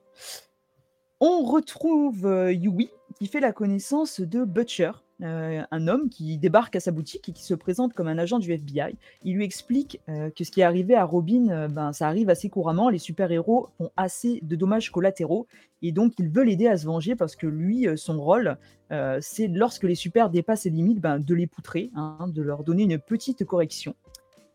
On 1.20 1.44
retrouve 1.44 2.26
euh, 2.26 2.52
Yui 2.52 2.90
qui 3.20 3.28
fait 3.28 3.40
la 3.40 3.54
connaissance 3.54 4.20
de 4.20 4.44
Butcher, 4.44 4.92
euh, 5.22 5.62
un 5.72 5.88
homme 5.88 6.10
qui 6.10 6.38
débarque 6.38 6.76
à 6.76 6.80
sa 6.80 6.92
boutique 6.92 7.30
et 7.30 7.32
qui 7.32 7.44
se 7.44 7.54
présente 7.54 7.94
comme 7.94 8.08
un 8.08 8.18
agent 8.18 8.40
du 8.40 8.52
FBI. 8.52 8.98
Il 9.24 9.36
lui 9.36 9.46
explique 9.46 10.02
euh, 10.10 10.30
que 10.32 10.44
ce 10.44 10.52
qui 10.52 10.62
est 10.62 10.64
arrivé 10.64 10.96
à 10.96 11.06
Robin, 11.06 11.50
euh, 11.50 11.68
ben, 11.68 11.94
ça 11.94 12.08
arrive 12.08 12.30
assez 12.30 12.50
couramment. 12.50 12.90
Les 12.90 12.98
super-héros 12.98 13.70
ont 13.80 13.90
assez 13.96 14.40
de 14.42 14.56
dommages 14.56 14.92
collatéraux 14.92 15.48
et 15.82 15.92
donc 15.92 16.14
il 16.18 16.30
veut 16.30 16.44
l'aider 16.44 16.68
à 16.68 16.78
se 16.78 16.86
venger 16.86 17.16
parce 17.16 17.36
que 17.36 17.48
lui, 17.48 17.88
euh, 17.88 17.96
son 17.96 18.20
rôle, 18.20 18.58
euh, 18.92 19.20
c'est 19.22 19.48
lorsque 19.48 19.84
les 19.84 19.96
super 19.96 20.30
dépassent 20.30 20.66
les 20.66 20.72
limites, 20.72 21.00
ben, 21.00 21.20
de 21.20 21.36
les 21.36 21.48
poutrer, 21.48 21.92
hein, 21.96 22.28
de 22.28 22.42
leur 22.42 22.64
donner 22.64 22.84
une 22.84 23.00
petite 23.00 23.46
correction. 23.46 23.96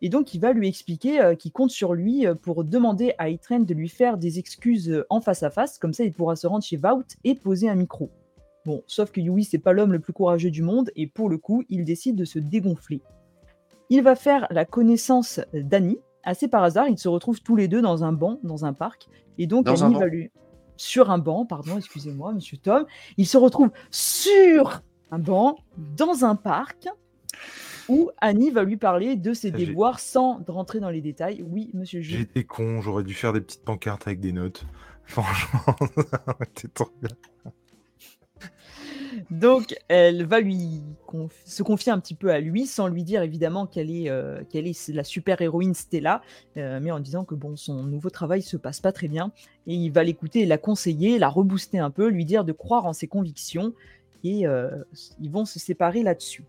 Et 0.01 0.09
donc, 0.09 0.33
il 0.33 0.39
va 0.39 0.53
lui 0.53 0.67
expliquer 0.67 1.21
euh, 1.21 1.35
qu'il 1.35 1.51
compte 1.51 1.71
sur 1.71 1.93
lui 1.93 2.25
euh, 2.25 2.35
pour 2.35 2.63
demander 2.63 3.13
à 3.17 3.29
Eitren 3.29 3.65
de 3.65 3.73
lui 3.73 3.89
faire 3.89 4.17
des 4.17 4.39
excuses 4.39 4.89
euh, 4.89 5.05
en 5.09 5.19
face 5.19 5.43
à 5.43 5.49
face, 5.49 5.77
comme 5.77 5.93
ça 5.93 6.03
il 6.03 6.13
pourra 6.13 6.35
se 6.35 6.47
rendre 6.47 6.63
chez 6.63 6.77
Vault 6.77 7.03
et 7.23 7.35
poser 7.35 7.69
un 7.69 7.75
micro. 7.75 8.09
Bon, 8.65 8.83
sauf 8.87 9.11
que 9.11 9.19
Yui, 9.19 9.43
c'est 9.43 9.59
pas 9.59 9.73
l'homme 9.73 9.91
le 9.91 9.99
plus 9.99 10.13
courageux 10.13 10.51
du 10.51 10.61
monde, 10.61 10.91
et 10.95 11.07
pour 11.07 11.29
le 11.29 11.37
coup, 11.37 11.63
il 11.69 11.83
décide 11.85 12.15
de 12.15 12.25
se 12.25 12.39
dégonfler. 12.39 13.01
Il 13.89 14.03
va 14.03 14.15
faire 14.15 14.47
la 14.51 14.65
connaissance 14.65 15.41
d'Annie. 15.53 15.99
Assez 16.23 16.47
par 16.47 16.63
hasard, 16.63 16.87
ils 16.87 16.97
se 16.97 17.07
retrouvent 17.07 17.41
tous 17.41 17.55
les 17.55 17.67
deux 17.67 17.81
dans 17.81 18.03
un 18.03 18.11
banc, 18.11 18.39
dans 18.43 18.65
un 18.65 18.73
parc, 18.73 19.07
et 19.37 19.47
donc 19.47 19.65
Dans 19.65 19.83
Annie 19.83 19.95
va 19.95 20.07
lui. 20.07 20.31
Sur 20.77 21.11
un 21.11 21.17
banc, 21.17 21.45
pardon, 21.45 21.77
excusez-moi, 21.77 22.33
monsieur 22.33 22.57
Tom. 22.57 22.85
Ils 23.17 23.25
se 23.25 23.37
retrouvent 23.37 23.71
sur 23.91 24.81
un 25.11 25.19
banc, 25.19 25.57
dans 25.97 26.23
un 26.23 26.35
parc, 26.35 26.87
où 27.89 28.11
Annie 28.21 28.51
va 28.51 28.63
lui 28.63 28.77
parler 28.77 29.15
de 29.15 29.33
ses 29.33 29.51
déboires 29.51 29.99
sans 29.99 30.41
rentrer 30.47 30.79
dans 30.79 30.89
les 30.89 31.01
détails. 31.01 31.43
Oui, 31.49 31.69
monsieur 31.73 32.01
Jules. 32.01 32.19
J'étais 32.19 32.43
con, 32.43 32.81
j'aurais 32.81 33.03
dû 33.03 33.13
faire 33.13 33.33
des 33.33 33.41
petites 33.41 33.65
pancartes 33.65 34.07
avec 34.07 34.19
des 34.19 34.31
notes. 34.31 34.65
Franchement, 35.03 35.75
été 36.41 36.67
trop 36.69 36.89
bien. 37.01 37.09
Donc, 39.31 39.75
elle 39.87 40.25
va 40.25 40.39
lui 40.39 40.81
se 41.45 41.63
confier 41.63 41.91
un 41.91 41.99
petit 41.99 42.13
peu 42.13 42.31
à 42.31 42.39
lui, 42.39 42.67
sans 42.67 42.87
lui 42.87 43.03
dire 43.03 43.23
évidemment 43.23 43.65
qu'elle 43.65 43.89
est, 43.89 44.09
euh, 44.09 44.43
qu'elle 44.49 44.67
est 44.67 44.89
la 44.89 45.03
super-héroïne 45.03 45.73
Stella, 45.73 46.21
euh, 46.57 46.79
mais 46.81 46.91
en 46.91 46.99
disant 46.99 47.25
que 47.25 47.33
bon, 47.35 47.55
son 47.55 47.83
nouveau 47.83 48.11
travail 48.11 48.43
se 48.43 48.55
passe 48.55 48.79
pas 48.79 48.91
très 48.91 49.07
bien. 49.07 49.31
Et 49.65 49.73
il 49.73 49.91
va 49.91 50.03
l'écouter, 50.03 50.45
la 50.45 50.59
conseiller, 50.59 51.17
la 51.17 51.29
rebooster 51.29 51.79
un 51.79 51.89
peu, 51.89 52.07
lui 52.09 52.25
dire 52.25 52.45
de 52.45 52.51
croire 52.51 52.85
en 52.85 52.93
ses 52.93 53.07
convictions, 53.07 53.73
et 54.23 54.45
euh, 54.45 54.69
ils 55.19 55.31
vont 55.31 55.45
se 55.45 55.59
séparer 55.59 56.03
là-dessus. 56.03 56.43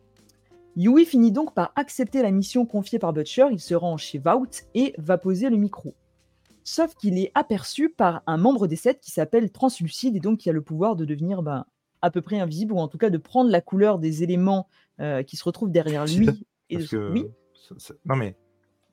Yui 0.77 1.05
finit 1.05 1.33
donc 1.33 1.55
par 1.55 1.73
accepter 1.77 2.23
la 2.23 2.31
mission 2.31 2.65
confiée 2.65 2.99
par 2.99 3.13
Butcher, 3.13 3.47
il 3.51 3.61
se 3.61 3.75
rend 3.75 3.97
chez 3.97 4.19
Vaut 4.19 4.47
et 4.75 4.95
va 4.99 5.19
poser 5.19 5.51
le 5.51 5.57
micro. 5.57 5.95
Sauf 6.63 6.95
qu'il 6.95 7.19
est 7.19 7.33
aperçu 7.35 7.89
par 7.89 8.23
un 8.27 8.37
membre 8.37 8.67
des 8.67 8.77
sept 8.77 9.01
qui 9.01 9.11
s'appelle 9.11 9.51
Translucide 9.51 10.17
et 10.17 10.21
donc 10.21 10.39
qui 10.39 10.51
a 10.51 10.53
le 10.53 10.63
pouvoir 10.63 10.95
de 10.95 11.05
devenir 11.05 11.43
ben, 11.43 11.65
à 12.03 12.11
peu 12.11 12.21
près 12.21 12.39
invisible 12.39 12.73
ou 12.73 12.79
en 12.79 12.89
tout 12.89 12.99
cas 12.99 13.11
de 13.11 13.19
prendre 13.19 13.51
la 13.51 13.61
couleur 13.61 13.99
des 13.99 14.23
éléments 14.23 14.69
euh, 15.01 15.23
qui 15.23 15.37
se 15.37 15.45
retrouvent 15.45 15.73
derrière 15.73 16.07
lui. 16.07 16.47
Et 16.69 16.79
Oui. 16.95 17.27
Non 18.05 18.17
mais 18.17 18.37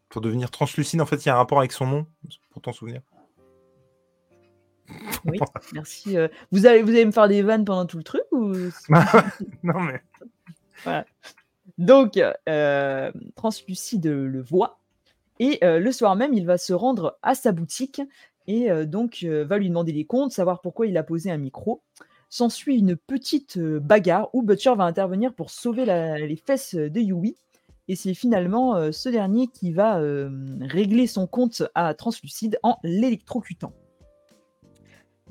pour 0.09 0.21
devenir 0.21 0.49
translucide, 0.49 1.01
en 1.01 1.05
fait, 1.05 1.25
il 1.25 1.27
y 1.27 1.29
a 1.29 1.35
un 1.35 1.37
rapport 1.37 1.59
avec 1.59 1.71
son 1.71 1.85
nom, 1.85 2.07
pour 2.51 2.61
t'en 2.61 2.71
souvenir. 2.71 3.01
Oui, 5.25 5.37
merci. 5.73 6.17
Euh. 6.17 6.27
Vous, 6.51 6.65
allez, 6.65 6.81
vous 6.81 6.91
allez 6.91 7.05
me 7.05 7.11
faire 7.11 7.27
des 7.27 7.41
vannes 7.41 7.65
pendant 7.65 7.85
tout 7.85 7.97
le 7.97 8.03
truc 8.03 8.23
ou 8.31 8.53
Non 9.63 9.81
mais. 9.81 10.01
Voilà. 10.83 11.05
Donc, 11.77 12.19
euh, 12.49 13.11
Translucide 13.35 14.07
le 14.07 14.41
voit 14.41 14.79
et 15.39 15.59
le 15.61 15.91
soir 15.91 16.15
même, 16.15 16.33
il 16.33 16.47
va 16.47 16.57
se 16.57 16.73
rendre 16.73 17.19
à 17.21 17.35
sa 17.35 17.51
boutique 17.51 18.01
et 18.47 18.71
donc 18.87 19.23
va 19.23 19.59
lui 19.59 19.69
demander 19.69 19.91
les 19.91 20.03
comptes, 20.03 20.31
savoir 20.31 20.61
pourquoi 20.61 20.87
il 20.87 20.97
a 20.97 21.03
posé 21.03 21.29
un 21.29 21.37
micro. 21.37 21.83
S'ensuit 22.29 22.79
une 22.79 22.95
petite 22.95 23.59
bagarre 23.59 24.29
où 24.33 24.41
Butcher 24.41 24.73
va 24.75 24.85
intervenir 24.85 25.35
pour 25.35 25.51
sauver 25.51 25.85
les 25.85 26.35
fesses 26.37 26.73
de 26.73 26.99
Yui. 26.99 27.35
Et 27.87 27.95
c'est 27.95 28.15
finalement 28.15 28.91
ce 28.91 29.09
dernier 29.09 29.45
qui 29.45 29.71
va 29.73 30.01
régler 30.61 31.05
son 31.05 31.27
compte 31.27 31.61
à 31.75 31.93
Translucide 31.93 32.57
en 32.63 32.79
l'électrocutant. 32.81 33.73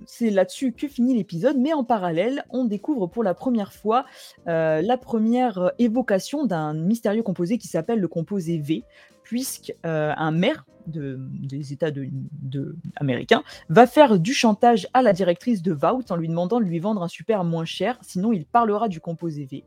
C'est 0.04 0.30
là-dessus 0.30 0.72
que 0.72 0.88
finit 0.88 1.14
l'épisode, 1.14 1.56
mais 1.56 1.72
en 1.72 1.84
parallèle, 1.84 2.44
on 2.50 2.64
découvre 2.64 3.06
pour 3.06 3.24
la 3.24 3.34
première 3.34 3.72
fois 3.72 4.04
la 4.46 4.96
première 4.96 5.72
évocation 5.78 6.44
d'un 6.44 6.74
mystérieux 6.74 7.22
composé 7.22 7.58
qui 7.58 7.68
s'appelle 7.68 8.00
le 8.00 8.08
composé 8.08 8.58
V, 8.58 8.84
puisque 9.26 9.74
euh, 9.84 10.12
un 10.16 10.30
maire 10.30 10.64
des 10.86 11.72
États 11.72 11.90
de, 11.90 12.76
américains 12.94 13.42
va 13.68 13.88
faire 13.88 14.20
du 14.20 14.32
chantage 14.32 14.86
à 14.94 15.02
la 15.02 15.12
directrice 15.12 15.60
de 15.60 15.72
Vaut 15.72 16.04
en 16.10 16.16
lui 16.16 16.28
demandant 16.28 16.60
de 16.60 16.64
lui 16.64 16.78
vendre 16.78 17.02
un 17.02 17.08
super 17.08 17.42
moins 17.42 17.64
cher, 17.64 17.98
sinon 18.02 18.32
il 18.32 18.46
parlera 18.46 18.88
du 18.88 19.00
composé 19.00 19.46
V. 19.46 19.64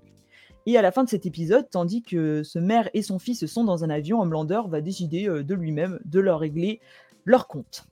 Et 0.66 0.78
à 0.78 0.82
la 0.82 0.94
fin 0.94 1.04
de 1.04 1.10
cet 1.10 1.26
épisode, 1.26 1.70
tandis 1.70 2.04
que 2.04 2.42
ce 2.44 2.58
maire 2.58 2.90
et 2.94 3.02
son 3.02 3.20
fils 3.20 3.46
sont 3.48 3.66
dans 3.66 3.84
un 3.84 3.90
avion, 3.90 4.22
Homelander 4.22 4.62
va 4.68 4.80
décider 4.80 5.28
euh, 5.28 5.44
de 5.44 5.56
lui-même 5.56 6.00
de 6.06 6.22
leur 6.22 6.40
régler 6.40 6.80
leur 7.26 7.48
compte. 7.50 7.86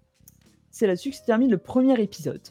C'est 0.78 0.86
là-dessus 0.86 1.10
que 1.10 1.16
se 1.16 1.26
termine 1.26 1.50
le 1.50 1.58
premier 1.58 2.00
épisode. 2.00 2.50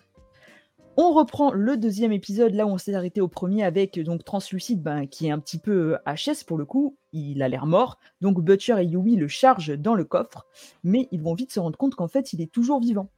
On 0.97 1.12
reprend 1.12 1.53
le 1.53 1.77
deuxième 1.77 2.11
épisode 2.11 2.55
là 2.55 2.67
où 2.67 2.71
on 2.71 2.77
s'est 2.77 2.95
arrêté 2.95 3.21
au 3.21 3.29
premier 3.29 3.62
avec 3.62 4.01
donc 4.01 4.25
Translucide 4.25 4.83
ben, 4.83 5.07
qui 5.07 5.29
est 5.29 5.31
un 5.31 5.39
petit 5.39 5.59
peu 5.59 5.97
HS 6.09 6.43
pour 6.45 6.59
le 6.59 6.65
coup, 6.65 6.97
il 7.12 7.41
a 7.41 7.49
l'air 7.49 7.67
mort. 7.67 8.01
Donc 8.21 8.43
Butcher 8.43 8.81
et 8.81 8.85
Yui 8.85 9.15
le 9.15 9.29
chargent 9.29 9.79
dans 9.79 9.95
le 9.95 10.03
coffre, 10.03 10.45
mais 10.83 11.07
ils 11.12 11.23
vont 11.23 11.35
vite 11.35 11.53
se 11.53 11.61
rendre 11.61 11.79
compte 11.79 11.95
qu'en 11.95 12.09
fait 12.09 12.33
il 12.33 12.41
est 12.41 12.51
toujours 12.51 12.81
vivant. 12.81 13.11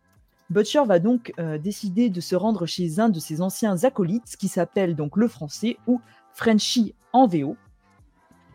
Butcher 0.51 0.83
va 0.85 0.99
donc 0.99 1.33
euh, 1.39 1.57
décider 1.57 2.11
de 2.11 2.21
se 2.21 2.37
rendre 2.37 2.67
chez 2.67 3.01
un 3.01 3.09
de 3.09 3.19
ses 3.19 3.41
anciens 3.41 3.85
acolytes 3.85 4.37
qui 4.39 4.49
s'appelle 4.49 4.95
donc 4.95 5.17
le 5.17 5.27
français 5.27 5.79
ou 5.87 6.03
Frenchy 6.35 6.95
en 7.15 7.27
VO. 7.27 7.57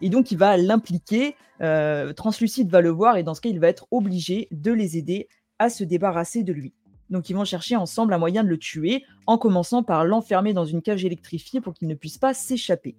Et 0.02 0.10
donc 0.10 0.30
il 0.30 0.38
va 0.38 0.56
l'impliquer, 0.58 1.36
euh, 1.62 2.14
Translucide 2.14 2.70
va 2.70 2.82
le 2.82 2.92
voir 2.92 3.18
et 3.18 3.24
dans 3.24 3.34
ce 3.34 3.42
cas 3.42 3.50
il 3.50 3.60
va 3.60 3.70
être 3.70 3.88
obligé 3.90 4.50
de 4.52 4.72
les 4.72 4.98
aider 5.00 5.28
à 5.60 5.70
se 5.70 5.84
débarrasser 5.84 6.44
de 6.44 6.54
lui. 6.54 6.74
Donc 7.10 7.30
ils 7.30 7.36
vont 7.36 7.46
chercher 7.46 7.76
ensemble 7.76 8.14
un 8.14 8.18
moyen 8.18 8.44
de 8.44 8.50
le 8.50 8.58
tuer, 8.58 9.04
en 9.28 9.38
commençant 9.38 9.84
par 9.84 10.06
l'enfermer 10.06 10.54
dans 10.54 10.66
une 10.66 10.82
cage 10.82 11.06
électrifiée 11.06 11.62
pour 11.62 11.74
qu'il 11.74 11.88
ne 11.88 11.96
puisse 11.96 12.18
pas 12.18 12.34
s'échapper. 12.34 12.96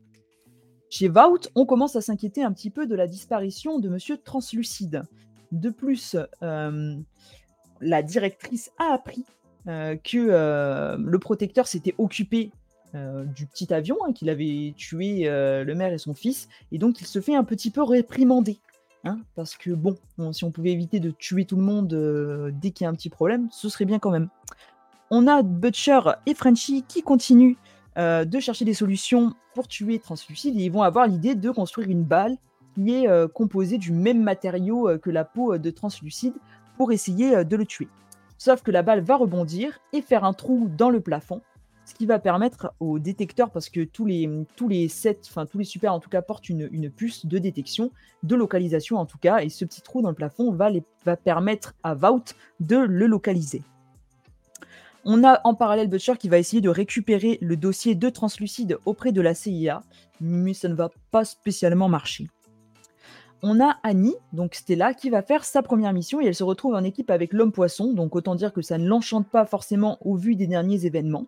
Chez 0.90 1.08
Vaut, 1.08 1.40
on 1.56 1.66
commence 1.66 1.96
à 1.96 2.00
s'inquiéter 2.00 2.44
un 2.44 2.52
petit 2.52 2.70
peu 2.70 2.86
de 2.86 2.94
la 2.94 3.08
disparition 3.08 3.80
de 3.80 3.88
Monsieur 3.88 4.16
Translucide. 4.16 5.02
De 5.50 5.70
plus, 5.70 6.16
euh, 6.42 6.96
la 7.80 8.02
directrice 8.02 8.70
a 8.78 8.94
appris 8.94 9.24
euh, 9.66 9.96
que 9.96 10.18
euh, 10.18 10.96
le 10.96 11.18
protecteur 11.18 11.66
s'était 11.66 11.94
occupé 11.98 12.52
du 13.34 13.46
petit 13.46 13.74
avion, 13.74 13.96
hein, 14.06 14.12
qu'il 14.12 14.30
avait 14.30 14.72
tué 14.76 15.24
le 15.24 15.74
maire 15.74 15.92
et 15.92 15.98
son 15.98 16.14
fils, 16.14 16.48
et 16.70 16.78
donc 16.78 17.00
il 17.00 17.08
se 17.08 17.20
fait 17.20 17.34
un 17.34 17.42
petit 17.42 17.72
peu 17.72 17.82
réprimander. 17.82 18.60
Hein, 19.06 19.18
parce 19.36 19.54
que 19.54 19.70
bon, 19.70 19.96
si 20.32 20.44
on 20.44 20.50
pouvait 20.50 20.72
éviter 20.72 20.98
de 20.98 21.10
tuer 21.10 21.44
tout 21.44 21.56
le 21.56 21.62
monde 21.62 21.92
euh, 21.92 22.50
dès 22.54 22.70
qu'il 22.70 22.84
y 22.84 22.86
a 22.86 22.90
un 22.90 22.94
petit 22.94 23.10
problème, 23.10 23.48
ce 23.50 23.68
serait 23.68 23.84
bien 23.84 23.98
quand 23.98 24.10
même. 24.10 24.28
On 25.10 25.26
a 25.26 25.42
Butcher 25.42 26.00
et 26.24 26.34
Frenchy 26.34 26.84
qui 26.88 27.02
continuent 27.02 27.56
euh, 27.98 28.24
de 28.24 28.40
chercher 28.40 28.64
des 28.64 28.72
solutions 28.72 29.34
pour 29.54 29.68
tuer 29.68 29.98
Translucide 29.98 30.58
et 30.58 30.64
ils 30.64 30.72
vont 30.72 30.82
avoir 30.82 31.06
l'idée 31.06 31.34
de 31.34 31.50
construire 31.50 31.90
une 31.90 32.02
balle 32.02 32.38
qui 32.74 32.94
est 32.94 33.08
euh, 33.08 33.28
composée 33.28 33.76
du 33.76 33.92
même 33.92 34.22
matériau 34.22 34.98
que 34.98 35.10
la 35.10 35.24
peau 35.24 35.58
de 35.58 35.70
Translucide 35.70 36.34
pour 36.78 36.90
essayer 36.90 37.44
de 37.44 37.56
le 37.56 37.66
tuer. 37.66 37.88
Sauf 38.38 38.62
que 38.62 38.70
la 38.70 38.82
balle 38.82 39.00
va 39.02 39.16
rebondir 39.16 39.78
et 39.92 40.00
faire 40.00 40.24
un 40.24 40.32
trou 40.32 40.70
dans 40.76 40.90
le 40.90 41.00
plafond 41.00 41.42
ce 41.84 41.94
qui 41.94 42.06
va 42.06 42.18
permettre 42.18 42.72
au 42.80 42.98
détecteur, 42.98 43.50
parce 43.50 43.68
que 43.68 43.84
tous 43.84 44.06
les, 44.06 44.28
tous 44.56 44.70
sets, 44.88 45.20
enfin 45.26 45.46
tous 45.46 45.58
les 45.58 45.64
super 45.64 45.92
en 45.92 46.00
tout 46.00 46.10
cas 46.10 46.22
portent 46.22 46.48
une, 46.48 46.90
puce 46.90 47.26
de 47.26 47.38
détection, 47.38 47.90
de 48.22 48.34
localisation 48.34 48.96
en 48.96 49.06
tout 49.06 49.18
cas, 49.18 49.38
et 49.38 49.48
ce 49.48 49.64
petit 49.64 49.82
trou 49.82 50.02
dans 50.02 50.08
le 50.08 50.14
plafond 50.14 50.52
va 50.52 51.16
permettre 51.16 51.74
à 51.82 51.94
Vault 51.94 52.34
de 52.60 52.76
le 52.76 53.06
localiser. 53.06 53.62
On 55.06 55.22
a 55.22 55.40
en 55.44 55.54
parallèle 55.54 55.88
Butcher 55.88 56.16
qui 56.18 56.30
va 56.30 56.38
essayer 56.38 56.62
de 56.62 56.70
récupérer 56.70 57.36
le 57.42 57.58
dossier 57.58 57.94
de 57.94 58.08
Translucide 58.08 58.78
auprès 58.86 59.12
de 59.12 59.20
la 59.20 59.34
CIA, 59.34 59.82
mais 60.20 60.54
ça 60.54 60.68
ne 60.68 60.74
va 60.74 60.90
pas 61.10 61.26
spécialement 61.26 61.90
marcher. 61.90 62.28
On 63.42 63.60
a 63.60 63.76
Annie, 63.82 64.14
donc 64.32 64.54
Stella, 64.54 64.94
qui 64.94 65.10
va 65.10 65.20
faire 65.20 65.44
sa 65.44 65.62
première 65.62 65.92
mission 65.92 66.22
et 66.22 66.24
elle 66.24 66.34
se 66.34 66.44
retrouve 66.44 66.74
en 66.74 66.82
équipe 66.82 67.10
avec 67.10 67.34
l'homme 67.34 67.52
poisson, 67.52 67.92
donc 67.92 68.16
autant 68.16 68.34
dire 68.34 68.54
que 68.54 68.62
ça 68.62 68.78
ne 68.78 68.88
l'enchante 68.88 69.28
pas 69.28 69.44
forcément 69.44 69.98
au 70.00 70.16
vu 70.16 70.34
des 70.34 70.46
derniers 70.46 70.86
événements. 70.86 71.26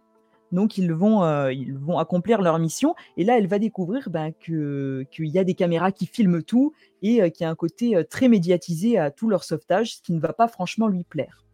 Donc 0.53 0.79
ils 0.79 0.93
vont, 0.93 1.25
euh, 1.25 1.53
ils 1.53 1.77
accomplir 1.99 2.43
leur 2.43 2.59
mission. 2.59 2.95
Et 3.17 3.25
là, 3.25 3.39
elle 3.39 3.47
va 3.47 3.59
découvrir 3.59 4.11
ben, 4.11 4.33
qu'il 4.33 5.07
y 5.19 5.39
a 5.39 5.45
des 5.45 5.55
caméras 5.55 5.93
qui 5.93 6.07
filment 6.07 6.43
tout 6.43 6.73
et 7.03 7.23
euh, 7.23 7.29
qu'il 7.29 7.45
y 7.45 7.47
a 7.47 7.51
un 7.51 7.55
côté 7.55 7.97
euh, 7.97 8.05
très 8.05 8.29
médiatisé 8.29 8.99
à 8.99 9.11
tout 9.11 9.29
leur 9.29 9.45
sauvetage, 9.45 9.97
ce 9.97 10.03
qui 10.03 10.13
ne 10.13 10.21
va 10.21 10.33
pas 10.33 10.49
franchement 10.49 10.89
lui 10.89 11.05
plaire. 11.05 11.45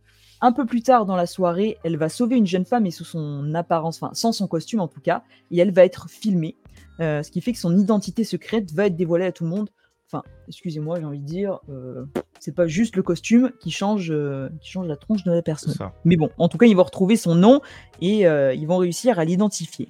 Un 0.40 0.52
peu 0.52 0.66
plus 0.66 0.82
tard 0.82 1.06
dans 1.06 1.14
la 1.14 1.26
soirée, 1.26 1.78
elle 1.84 1.96
va 1.96 2.08
sauver 2.08 2.36
une 2.36 2.46
jeune 2.46 2.64
femme 2.64 2.84
et 2.86 2.90
sous 2.90 3.04
son 3.04 3.54
apparence, 3.54 4.02
enfin 4.02 4.12
sans 4.12 4.32
son 4.32 4.48
costume 4.48 4.80
en 4.80 4.88
tout 4.88 5.00
cas, 5.00 5.22
et 5.52 5.58
elle 5.58 5.70
va 5.70 5.84
être 5.84 6.10
filmée, 6.10 6.56
ce 6.98 7.30
qui 7.30 7.40
fait 7.40 7.52
que 7.52 7.60
son 7.60 7.78
identité 7.78 8.24
secrète 8.24 8.72
va 8.72 8.86
être 8.86 8.96
dévoilée 8.96 9.26
à 9.26 9.30
tout 9.30 9.44
le 9.44 9.50
monde. 9.50 9.70
Enfin, 10.12 10.24
excusez-moi, 10.46 11.00
j'ai 11.00 11.06
envie 11.06 11.20
de 11.20 11.24
dire, 11.24 11.60
euh, 11.70 12.04
c'est 12.38 12.54
pas 12.54 12.66
juste 12.66 12.96
le 12.96 13.02
costume 13.02 13.50
qui 13.60 13.70
change, 13.70 14.10
euh, 14.10 14.50
qui 14.60 14.70
change 14.70 14.86
la 14.86 14.96
tronche 14.96 15.24
de 15.24 15.32
la 15.32 15.40
personne. 15.40 15.74
Mais 16.04 16.16
bon, 16.16 16.28
en 16.36 16.48
tout 16.48 16.58
cas, 16.58 16.66
ils 16.66 16.76
vont 16.76 16.82
retrouver 16.82 17.16
son 17.16 17.34
nom 17.34 17.62
et 18.02 18.26
euh, 18.26 18.52
ils 18.52 18.66
vont 18.66 18.76
réussir 18.76 19.18
à 19.18 19.24
l'identifier. 19.24 19.88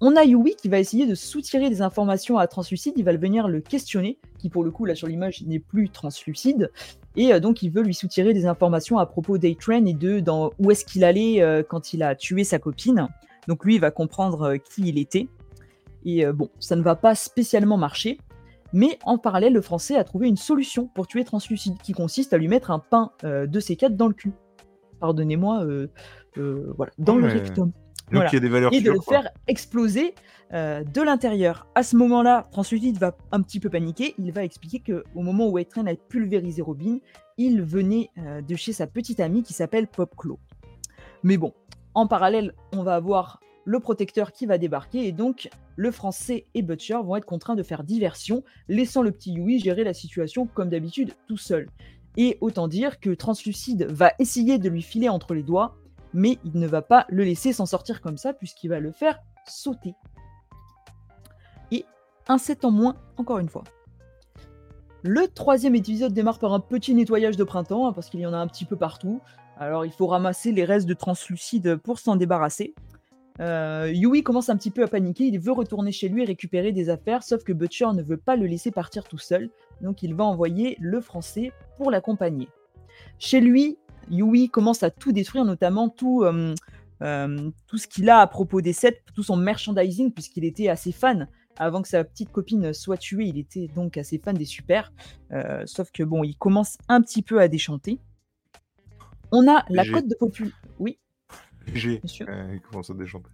On 0.00 0.14
a 0.14 0.22
Yui 0.22 0.54
qui 0.54 0.68
va 0.68 0.78
essayer 0.78 1.04
de 1.04 1.16
soutirer 1.16 1.68
des 1.68 1.82
informations 1.82 2.38
à 2.38 2.46
Translucide, 2.46 2.92
il 2.96 3.04
va 3.04 3.16
venir 3.16 3.48
le 3.48 3.60
questionner, 3.60 4.18
qui 4.38 4.50
pour 4.50 4.62
le 4.62 4.70
coup, 4.70 4.84
là 4.84 4.94
sur 4.94 5.08
l'image, 5.08 5.42
n'est 5.42 5.58
plus 5.58 5.88
translucide, 5.88 6.70
et 7.16 7.40
donc 7.40 7.62
il 7.62 7.70
veut 7.70 7.82
lui 7.82 7.94
soutirer 7.94 8.34
des 8.34 8.46
informations 8.46 8.98
à 8.98 9.06
propos 9.06 9.38
d'A-Train 9.38 9.86
et 9.86 9.94
de 9.94 10.20
dans, 10.20 10.52
où 10.58 10.70
est-ce 10.70 10.84
qu'il 10.84 11.02
allait 11.02 11.64
quand 11.70 11.94
il 11.94 12.02
a 12.02 12.14
tué 12.14 12.44
sa 12.44 12.58
copine. 12.58 13.08
Donc 13.48 13.64
lui, 13.64 13.76
il 13.76 13.80
va 13.80 13.90
comprendre 13.90 14.56
qui 14.56 14.86
il 14.86 14.98
était. 14.98 15.28
Et 16.04 16.26
bon, 16.26 16.50
ça 16.60 16.76
ne 16.76 16.82
va 16.82 16.94
pas 16.94 17.14
spécialement 17.14 17.78
marcher. 17.78 18.18
Mais 18.72 18.98
en 19.04 19.18
parallèle, 19.18 19.52
le 19.52 19.60
français 19.60 19.96
a 19.96 20.04
trouvé 20.04 20.28
une 20.28 20.36
solution 20.36 20.88
pour 20.88 21.06
tuer 21.06 21.24
Translucide, 21.24 21.78
qui 21.82 21.92
consiste 21.92 22.32
à 22.32 22.38
lui 22.38 22.48
mettre 22.48 22.70
un 22.70 22.78
pain 22.78 23.12
euh, 23.24 23.46
de 23.46 23.60
C4 23.60 23.90
dans 23.90 24.08
le 24.08 24.14
cul. 24.14 24.32
Pardonnez-moi, 25.00 25.64
euh, 25.64 25.88
euh, 26.38 26.72
voilà, 26.76 26.92
dans 26.98 27.16
le 27.16 27.26
rectum. 27.26 27.72
et 28.12 28.80
de 28.80 28.90
le 28.90 29.00
faire 29.00 29.28
exploser 29.46 30.14
de 30.52 31.02
l'intérieur. 31.02 31.66
À 31.74 31.82
ce 31.82 31.96
moment-là, 31.96 32.46
Translucide 32.52 32.98
va 32.98 33.16
un 33.32 33.42
petit 33.42 33.58
peu 33.58 33.68
paniquer. 33.68 34.14
Il 34.18 34.30
va 34.32 34.44
expliquer 34.44 34.80
qu'au 34.80 35.20
moment 35.20 35.48
où 35.48 35.60
Train 35.64 35.86
a 35.86 35.94
pulvérisé 35.94 36.62
Robin, 36.62 36.98
il 37.36 37.62
venait 37.62 38.10
de 38.16 38.54
chez 38.54 38.72
sa 38.72 38.86
petite 38.86 39.18
amie 39.18 39.42
qui 39.42 39.54
s'appelle 39.54 39.88
Popclaw. 39.88 40.38
Mais 41.24 41.36
bon, 41.36 41.52
en 41.94 42.06
parallèle, 42.06 42.52
on 42.72 42.84
va 42.84 42.94
avoir 42.94 43.40
le 43.66 43.80
protecteur 43.80 44.32
qui 44.32 44.46
va 44.46 44.58
débarquer 44.58 45.06
et 45.06 45.12
donc 45.12 45.50
le 45.74 45.90
français 45.90 46.46
et 46.54 46.62
Butcher 46.62 46.98
vont 47.04 47.16
être 47.16 47.26
contraints 47.26 47.56
de 47.56 47.64
faire 47.64 47.82
diversion, 47.82 48.44
laissant 48.68 49.02
le 49.02 49.10
petit 49.10 49.32
Yui 49.32 49.58
gérer 49.58 49.82
la 49.82 49.92
situation 49.92 50.46
comme 50.46 50.70
d'habitude 50.70 51.12
tout 51.26 51.36
seul. 51.36 51.68
Et 52.16 52.38
autant 52.40 52.68
dire 52.68 53.00
que 53.00 53.10
Translucide 53.10 53.88
va 53.90 54.12
essayer 54.20 54.58
de 54.58 54.68
lui 54.68 54.82
filer 54.82 55.08
entre 55.08 55.34
les 55.34 55.42
doigts, 55.42 55.76
mais 56.14 56.38
il 56.44 56.58
ne 56.58 56.66
va 56.66 56.80
pas 56.80 57.06
le 57.08 57.24
laisser 57.24 57.52
s'en 57.52 57.66
sortir 57.66 58.00
comme 58.00 58.16
ça 58.16 58.32
puisqu'il 58.32 58.68
va 58.68 58.78
le 58.78 58.92
faire 58.92 59.18
sauter. 59.48 59.94
Et 61.72 61.84
un 62.28 62.38
7 62.38 62.64
en 62.64 62.70
moins, 62.70 62.96
encore 63.16 63.38
une 63.38 63.48
fois. 63.48 63.64
Le 65.02 65.26
troisième 65.26 65.74
épisode 65.74 66.12
démarre 66.12 66.38
par 66.38 66.52
un 66.52 66.60
petit 66.60 66.94
nettoyage 66.94 67.36
de 67.36 67.44
printemps, 67.44 67.88
hein, 67.88 67.92
parce 67.92 68.10
qu'il 68.10 68.20
y 68.20 68.26
en 68.26 68.32
a 68.32 68.38
un 68.38 68.46
petit 68.46 68.64
peu 68.64 68.76
partout. 68.76 69.20
Alors 69.58 69.84
il 69.84 69.92
faut 69.92 70.06
ramasser 70.06 70.52
les 70.52 70.64
restes 70.64 70.86
de 70.86 70.94
translucide 70.94 71.76
pour 71.76 71.98
s'en 71.98 72.14
débarrasser. 72.14 72.74
Euh, 73.40 73.90
Yui 73.92 74.22
commence 74.22 74.48
un 74.48 74.56
petit 74.56 74.70
peu 74.70 74.82
à 74.82 74.88
paniquer, 74.88 75.24
il 75.24 75.38
veut 75.38 75.52
retourner 75.52 75.92
chez 75.92 76.08
lui 76.08 76.22
et 76.22 76.26
récupérer 76.26 76.72
des 76.72 76.88
affaires, 76.88 77.22
sauf 77.22 77.44
que 77.44 77.52
Butcher 77.52 77.88
ne 77.94 78.02
veut 78.02 78.16
pas 78.16 78.36
le 78.36 78.46
laisser 78.46 78.70
partir 78.70 79.04
tout 79.04 79.18
seul, 79.18 79.50
donc 79.80 80.02
il 80.02 80.14
va 80.14 80.24
envoyer 80.24 80.76
le 80.80 81.00
français 81.00 81.52
pour 81.76 81.90
l'accompagner. 81.90 82.48
Chez 83.18 83.40
lui, 83.40 83.76
Yui 84.10 84.48
commence 84.48 84.82
à 84.82 84.90
tout 84.90 85.12
détruire, 85.12 85.44
notamment 85.44 85.88
tout, 85.88 86.22
euh, 86.22 86.54
euh, 87.02 87.50
tout 87.66 87.78
ce 87.78 87.86
qu'il 87.86 88.08
a 88.08 88.20
à 88.20 88.26
propos 88.26 88.60
des 88.60 88.72
sets, 88.72 89.02
tout 89.14 89.22
son 89.22 89.36
merchandising, 89.36 90.12
puisqu'il 90.12 90.44
était 90.44 90.68
assez 90.68 90.92
fan. 90.92 91.28
Avant 91.58 91.80
que 91.80 91.88
sa 91.88 92.04
petite 92.04 92.30
copine 92.30 92.74
soit 92.74 92.98
tuée, 92.98 93.26
il 93.26 93.38
était 93.38 93.68
donc 93.74 93.96
assez 93.96 94.18
fan 94.18 94.36
des 94.36 94.44
super. 94.44 94.92
sauf 95.64 95.90
que 95.90 96.02
bon, 96.02 96.22
il 96.22 96.36
commence 96.36 96.76
un 96.88 97.00
petit 97.00 97.22
peu 97.22 97.40
à 97.40 97.48
déchanter. 97.48 97.98
On 99.32 99.48
a 99.48 99.64
la 99.70 99.84
cote 99.84 100.06
de 100.06 100.14
population. 100.14 100.56
Oui. 100.78 100.98
Commence 102.70 102.90
à 102.90 102.94
déchanter. 102.94 103.30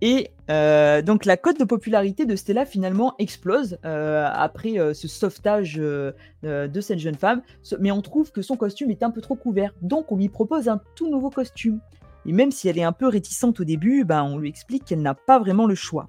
Et 0.00 0.30
euh, 0.50 1.02
donc 1.02 1.24
la 1.24 1.36
cote 1.36 1.58
de 1.58 1.64
popularité 1.64 2.24
de 2.24 2.36
Stella 2.36 2.64
finalement 2.64 3.14
explose 3.18 3.78
euh, 3.84 4.28
après 4.32 4.78
euh, 4.78 4.94
ce 4.94 5.08
sauvetage 5.08 5.74
de 5.76 6.80
cette 6.80 6.98
jeune 6.98 7.16
femme, 7.16 7.42
mais 7.78 7.90
on 7.90 8.02
trouve 8.02 8.32
que 8.32 8.42
son 8.42 8.56
costume 8.56 8.90
est 8.90 9.02
un 9.02 9.10
peu 9.10 9.20
trop 9.20 9.36
couvert, 9.36 9.74
donc 9.82 10.10
on 10.12 10.16
lui 10.16 10.28
propose 10.28 10.68
un 10.68 10.80
tout 10.94 11.10
nouveau 11.10 11.30
costume. 11.30 11.80
Et 12.26 12.32
même 12.32 12.50
si 12.50 12.68
elle 12.68 12.78
est 12.78 12.84
un 12.84 12.92
peu 12.92 13.06
réticente 13.06 13.60
au 13.60 13.64
début, 13.64 14.04
ben, 14.04 14.22
on 14.22 14.38
lui 14.38 14.48
explique 14.48 14.84
qu'elle 14.84 15.02
n'a 15.02 15.14
pas 15.14 15.38
vraiment 15.38 15.66
le 15.66 15.74
choix. 15.74 16.06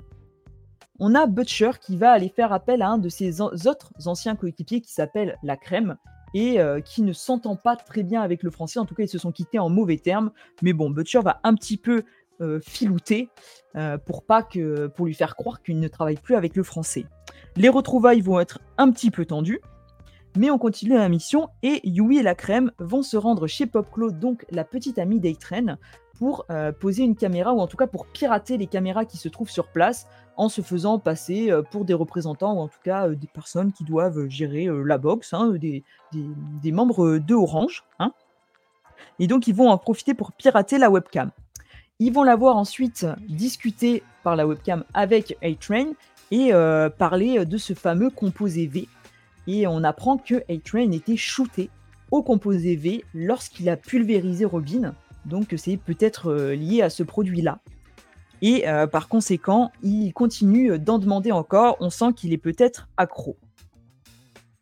On 1.00 1.16
a 1.16 1.26
Butcher 1.26 1.72
qui 1.82 1.96
va 1.98 2.12
aller 2.12 2.30
faire 2.30 2.52
appel 2.52 2.82
à 2.82 2.90
un 2.90 2.98
de 2.98 3.10
ses 3.10 3.42
autres 3.42 3.92
anciens 4.06 4.36
coéquipiers 4.36 4.82
qui 4.82 4.92
s'appelle 4.92 5.38
La 5.42 5.56
Crème, 5.56 5.98
et 6.34 6.60
qui 6.86 7.02
ne 7.02 7.14
s'entend 7.14 7.56
pas 7.56 7.76
très 7.76 8.04
bien 8.04 8.22
avec 8.22 8.44
le 8.44 8.52
français. 8.52 8.80
En 8.80 8.86
tout 8.86 8.96
cas, 8.96 9.04
ils 9.04 9.10
se 9.10 9.18
sont 9.18 9.32
quittés 9.32 9.60
en 9.60 9.70
mauvais 9.70 9.98
termes. 9.98 10.32
Mais 10.62 10.74
bon, 10.74 10.90
Butcher 10.90 11.20
va 11.20 11.40
un 11.44 11.56
petit 11.56 11.78
peu 11.78 12.04
euh, 12.42 12.60
filouter 12.60 13.30
euh, 13.76 14.00
pour 14.00 14.24
pas 14.24 14.42
que 14.42 14.88
pour 14.88 15.06
lui 15.06 15.14
faire 15.14 15.36
croire 15.36 15.62
qu'il 15.62 15.80
ne 15.80 15.88
travaille 15.88 16.16
plus 16.16 16.36
avec 16.36 16.56
le 16.56 16.64
français. 16.64 17.06
Les 17.56 17.70
retrouvailles 17.70 18.22
vont 18.22 18.40
être 18.40 18.60
un 18.80 18.90
petit 18.90 19.12
peu 19.12 19.26
tendues, 19.26 19.62
mais 20.36 20.50
on 20.50 20.58
continue 20.58 20.96
la 20.96 21.08
mission 21.08 21.50
et 21.62 21.88
Yui 21.88 22.18
et 22.18 22.24
la 22.24 22.34
crème 22.34 22.72
vont 22.80 23.04
se 23.04 23.16
rendre 23.16 23.46
chez 23.46 23.68
Popclo, 23.68 24.10
donc 24.10 24.48
la 24.50 24.64
petite 24.64 24.98
amie 24.98 25.20
d'Eitren, 25.20 25.78
pour 26.22 26.46
euh, 26.52 26.72
poser 26.72 27.02
une 27.02 27.16
caméra 27.16 27.52
ou 27.52 27.62
en 27.62 27.66
tout 27.66 27.78
cas 27.78 27.88
pour 27.88 28.06
pirater 28.06 28.56
les 28.56 28.68
caméras 28.68 29.06
qui 29.06 29.18
se 29.18 29.28
trouvent 29.28 29.50
sur 29.50 29.70
place 29.70 30.06
en 30.38 30.50
se 30.50 30.62
faisant 30.62 31.00
passer 31.00 31.52
pour 31.72 31.84
des 31.84 31.96
représentants 31.96 32.54
ou 32.54 32.60
en 32.60 32.68
tout 32.68 32.78
cas 32.84 33.10
des 33.10 33.26
personnes 33.26 33.72
qui 33.72 33.84
doivent 33.84 34.28
gérer 34.28 34.68
la 34.86 35.00
box, 35.00 35.34
hein, 35.34 35.52
des, 35.58 35.84
membres 36.72 37.18
de 37.18 37.34
Orange. 37.34 37.84
Hein. 37.98 38.14
Et 39.18 39.26
donc 39.26 39.48
ils 39.48 39.56
vont 39.56 39.70
en 39.70 39.80
profiter 39.80 40.14
pour 40.14 40.32
pirater 40.32 40.78
la 40.78 40.92
webcam. 40.92 41.32
Ils 41.98 42.14
vont 42.14 42.22
la 42.22 42.36
voir 42.36 42.56
ensuite 42.56 43.08
discuter 43.28 44.04
par 44.24 44.36
la 44.36 44.46
webcam 44.46 44.84
avec 44.94 45.40
A-Train 45.42 45.94
et 46.30 46.54
euh, 46.54 46.92
parler 46.92 47.48
de 47.48 47.58
ce 47.58 47.74
fameux 47.74 48.12
composé 48.12 48.68
V. 48.68 48.88
Et 49.48 49.66
on 49.66 49.84
apprend 49.84 50.18
que 50.18 50.36
A-Train 50.48 50.92
était 50.92 51.18
shooté 51.18 51.72
au 52.12 52.22
composé 52.22 52.76
V 52.76 53.04
lorsqu'il 53.16 53.70
a 53.70 53.76
pulvérisé 53.76 54.46
Robin. 54.46 54.94
Donc 55.26 55.54
c'est 55.58 55.78
peut-être 55.78 56.32
euh, 56.32 56.56
lié 56.56 56.82
à 56.82 56.90
ce 56.90 57.04
produit-là. 57.04 57.60
Et 58.42 58.68
euh, 58.68 58.88
par 58.88 59.08
conséquent, 59.08 59.72
il 59.84 60.12
continue 60.14 60.80
d'en 60.80 60.98
demander 60.98 61.32
encore. 61.32 61.78
On 61.80 61.90
sent 61.90 62.14
qu'il 62.16 62.34
est 62.34 62.38
peut-être 62.38 62.90
accro. 62.98 63.38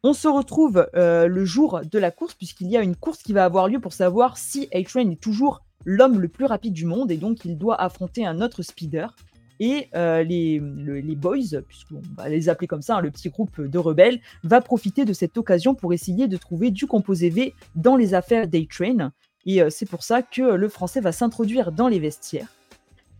On 0.03 0.13
se 0.13 0.27
retrouve 0.29 0.87
le 0.93 1.45
jour 1.45 1.81
de 1.89 1.99
la 1.99 2.09
course, 2.09 2.33
puisqu'il 2.33 2.67
y 2.67 2.77
a 2.77 2.81
une 2.81 2.95
course 2.95 3.21
qui 3.21 3.33
va 3.33 3.43
avoir 3.43 3.67
lieu 3.67 3.81
pour 3.81 3.91
savoir 3.91 4.37
si 4.37 4.69
A-Train 4.73 5.09
est 5.09 5.19
toujours 5.19 5.61
l'homme 5.85 6.19
le 6.19 6.27
plus 6.27 6.45
rapide 6.45 6.73
du 6.73 6.85
monde 6.85 7.11
et 7.11 7.17
donc 7.17 7.45
il 7.45 7.57
doit 7.57 7.81
affronter 7.81 8.25
un 8.25 8.41
autre 8.41 8.61
speeder. 8.61 9.15
Et 9.61 9.89
euh, 9.93 10.23
les, 10.23 10.61
les, 10.61 11.15
boys, 11.15 11.61
puisqu'on 11.67 12.01
va 12.15 12.29
les 12.29 12.47
appeler 12.47 12.67
comme 12.67 12.81
ça, 12.81 12.95
hein, 12.95 13.01
le 13.01 13.11
petit 13.11 13.29
groupe 13.29 13.59
de 13.59 13.77
rebelles, 13.77 14.21
va 14.43 14.61
profiter 14.61 15.03
de 15.03 15.11
cette 15.11 15.37
occasion 15.37 15.75
pour 15.75 15.91
essayer 15.91 16.29
de 16.29 16.37
trouver 16.37 16.71
du 16.71 16.87
composé 16.87 17.29
V 17.29 17.53
dans 17.75 17.97
les 17.97 18.13
affaires 18.13 18.47
d'A-Train. 18.47 19.11
Et 19.49 19.63
euh, 19.63 19.71
c'est 19.71 19.89
pour 19.89 20.03
ça 20.03 20.21
que 20.21 20.43
le 20.43 20.69
français 20.69 21.01
va 21.01 21.11
s'introduire 21.11 21.71
dans 21.71 21.87
les 21.87 21.97
vestiaires. 21.97 22.53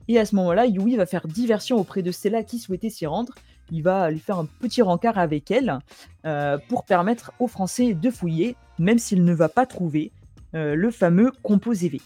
Et 0.07 0.19
à 0.19 0.25
ce 0.25 0.35
moment-là, 0.35 0.67
Yui 0.67 0.95
va 0.95 1.07
faire 1.07 1.27
diversion 1.27 1.77
auprès 1.77 2.03
de 2.03 2.11
Stella 2.11 2.43
qui 2.43 2.59
souhaitait 2.59 2.91
s'y 2.91 3.07
rendre. 3.07 3.33
Il 3.71 3.81
va 3.81 4.11
lui 4.11 4.19
faire 4.19 4.37
un 4.37 4.45
petit 4.45 4.83
rencard 4.83 5.17
avec 5.17 5.49
elle 5.49 5.79
euh, 6.25 6.59
pour 6.69 6.85
permettre 6.85 7.31
aux 7.39 7.47
Français 7.47 7.95
de 7.95 8.11
fouiller, 8.11 8.55
même 8.77 8.99
s'il 8.99 9.25
ne 9.25 9.33
va 9.33 9.49
pas 9.49 9.65
trouver 9.65 10.11
le 10.53 10.89
fameux 10.89 11.31
composé 11.43 11.89
V. 11.89 12.01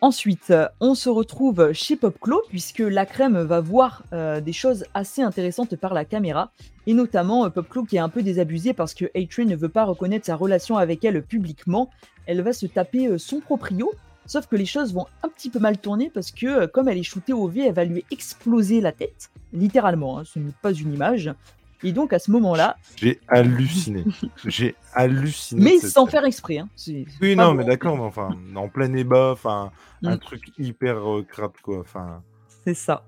Ensuite, 0.00 0.50
euh, 0.50 0.68
on 0.78 0.94
se 0.94 1.08
retrouve 1.08 1.72
chez 1.72 1.96
Popclo, 1.96 2.40
puisque 2.48 2.78
la 2.78 3.04
crème 3.04 3.36
va 3.38 3.60
voir 3.60 4.04
euh, 4.12 4.40
des 4.40 4.52
choses 4.52 4.84
assez 4.94 5.22
intéressantes 5.22 5.74
par 5.74 5.92
la 5.92 6.04
caméra, 6.04 6.52
et 6.86 6.94
notamment 6.94 7.46
euh, 7.46 7.48
Popclo 7.48 7.82
qui 7.82 7.96
est 7.96 8.00
un 8.00 8.08
peu 8.08 8.22
désabusé 8.22 8.74
parce 8.74 8.94
que 8.94 9.06
A-Train 9.16 9.46
ne 9.46 9.56
veut 9.56 9.68
pas 9.68 9.84
reconnaître 9.84 10.26
sa 10.26 10.36
relation 10.36 10.76
avec 10.76 11.04
elle 11.04 11.20
publiquement. 11.24 11.90
Elle 12.26 12.42
va 12.42 12.52
se 12.52 12.66
taper 12.66 13.18
son 13.18 13.40
proprio, 13.40 13.90
sauf 14.24 14.46
que 14.46 14.54
les 14.54 14.66
choses 14.66 14.94
vont 14.94 15.06
un 15.24 15.28
petit 15.30 15.50
peu 15.50 15.58
mal 15.58 15.78
tourner 15.78 16.10
parce 16.14 16.30
que, 16.30 16.66
comme 16.66 16.86
elle 16.88 16.98
est 16.98 17.02
shootée 17.02 17.32
au 17.32 17.48
V, 17.48 17.66
elle 17.66 17.74
va 17.74 17.84
lui 17.84 18.04
exploser 18.12 18.80
la 18.80 18.92
tête, 18.92 19.30
littéralement, 19.52 20.20
hein, 20.20 20.22
ce 20.24 20.38
n'est 20.38 20.52
pas 20.62 20.72
une 20.72 20.94
image. 20.94 21.34
Et 21.82 21.92
donc 21.92 22.12
à 22.12 22.18
ce 22.18 22.30
moment-là. 22.32 22.76
J'ai 22.96 23.20
halluciné. 23.28 24.04
J'ai 24.44 24.74
halluciné. 24.94 25.62
Mais 25.62 25.78
sans 25.78 26.06
faire 26.06 26.24
exprès. 26.24 26.58
Hein. 26.58 26.68
Oui, 27.20 27.36
non, 27.36 27.54
mais 27.54 27.64
d'accord, 27.64 27.96
mais 27.96 28.02
enfin, 28.02 28.36
en 28.56 28.68
plein 28.68 28.92
ébat, 28.94 29.32
enfin, 29.32 29.70
un 30.02 30.16
mm. 30.16 30.18
truc 30.18 30.52
hyper 30.58 30.96
euh, 30.96 31.22
crap, 31.22 31.60
quoi. 31.62 31.80
Enfin. 31.80 32.22
C'est 32.64 32.74
ça. 32.74 33.04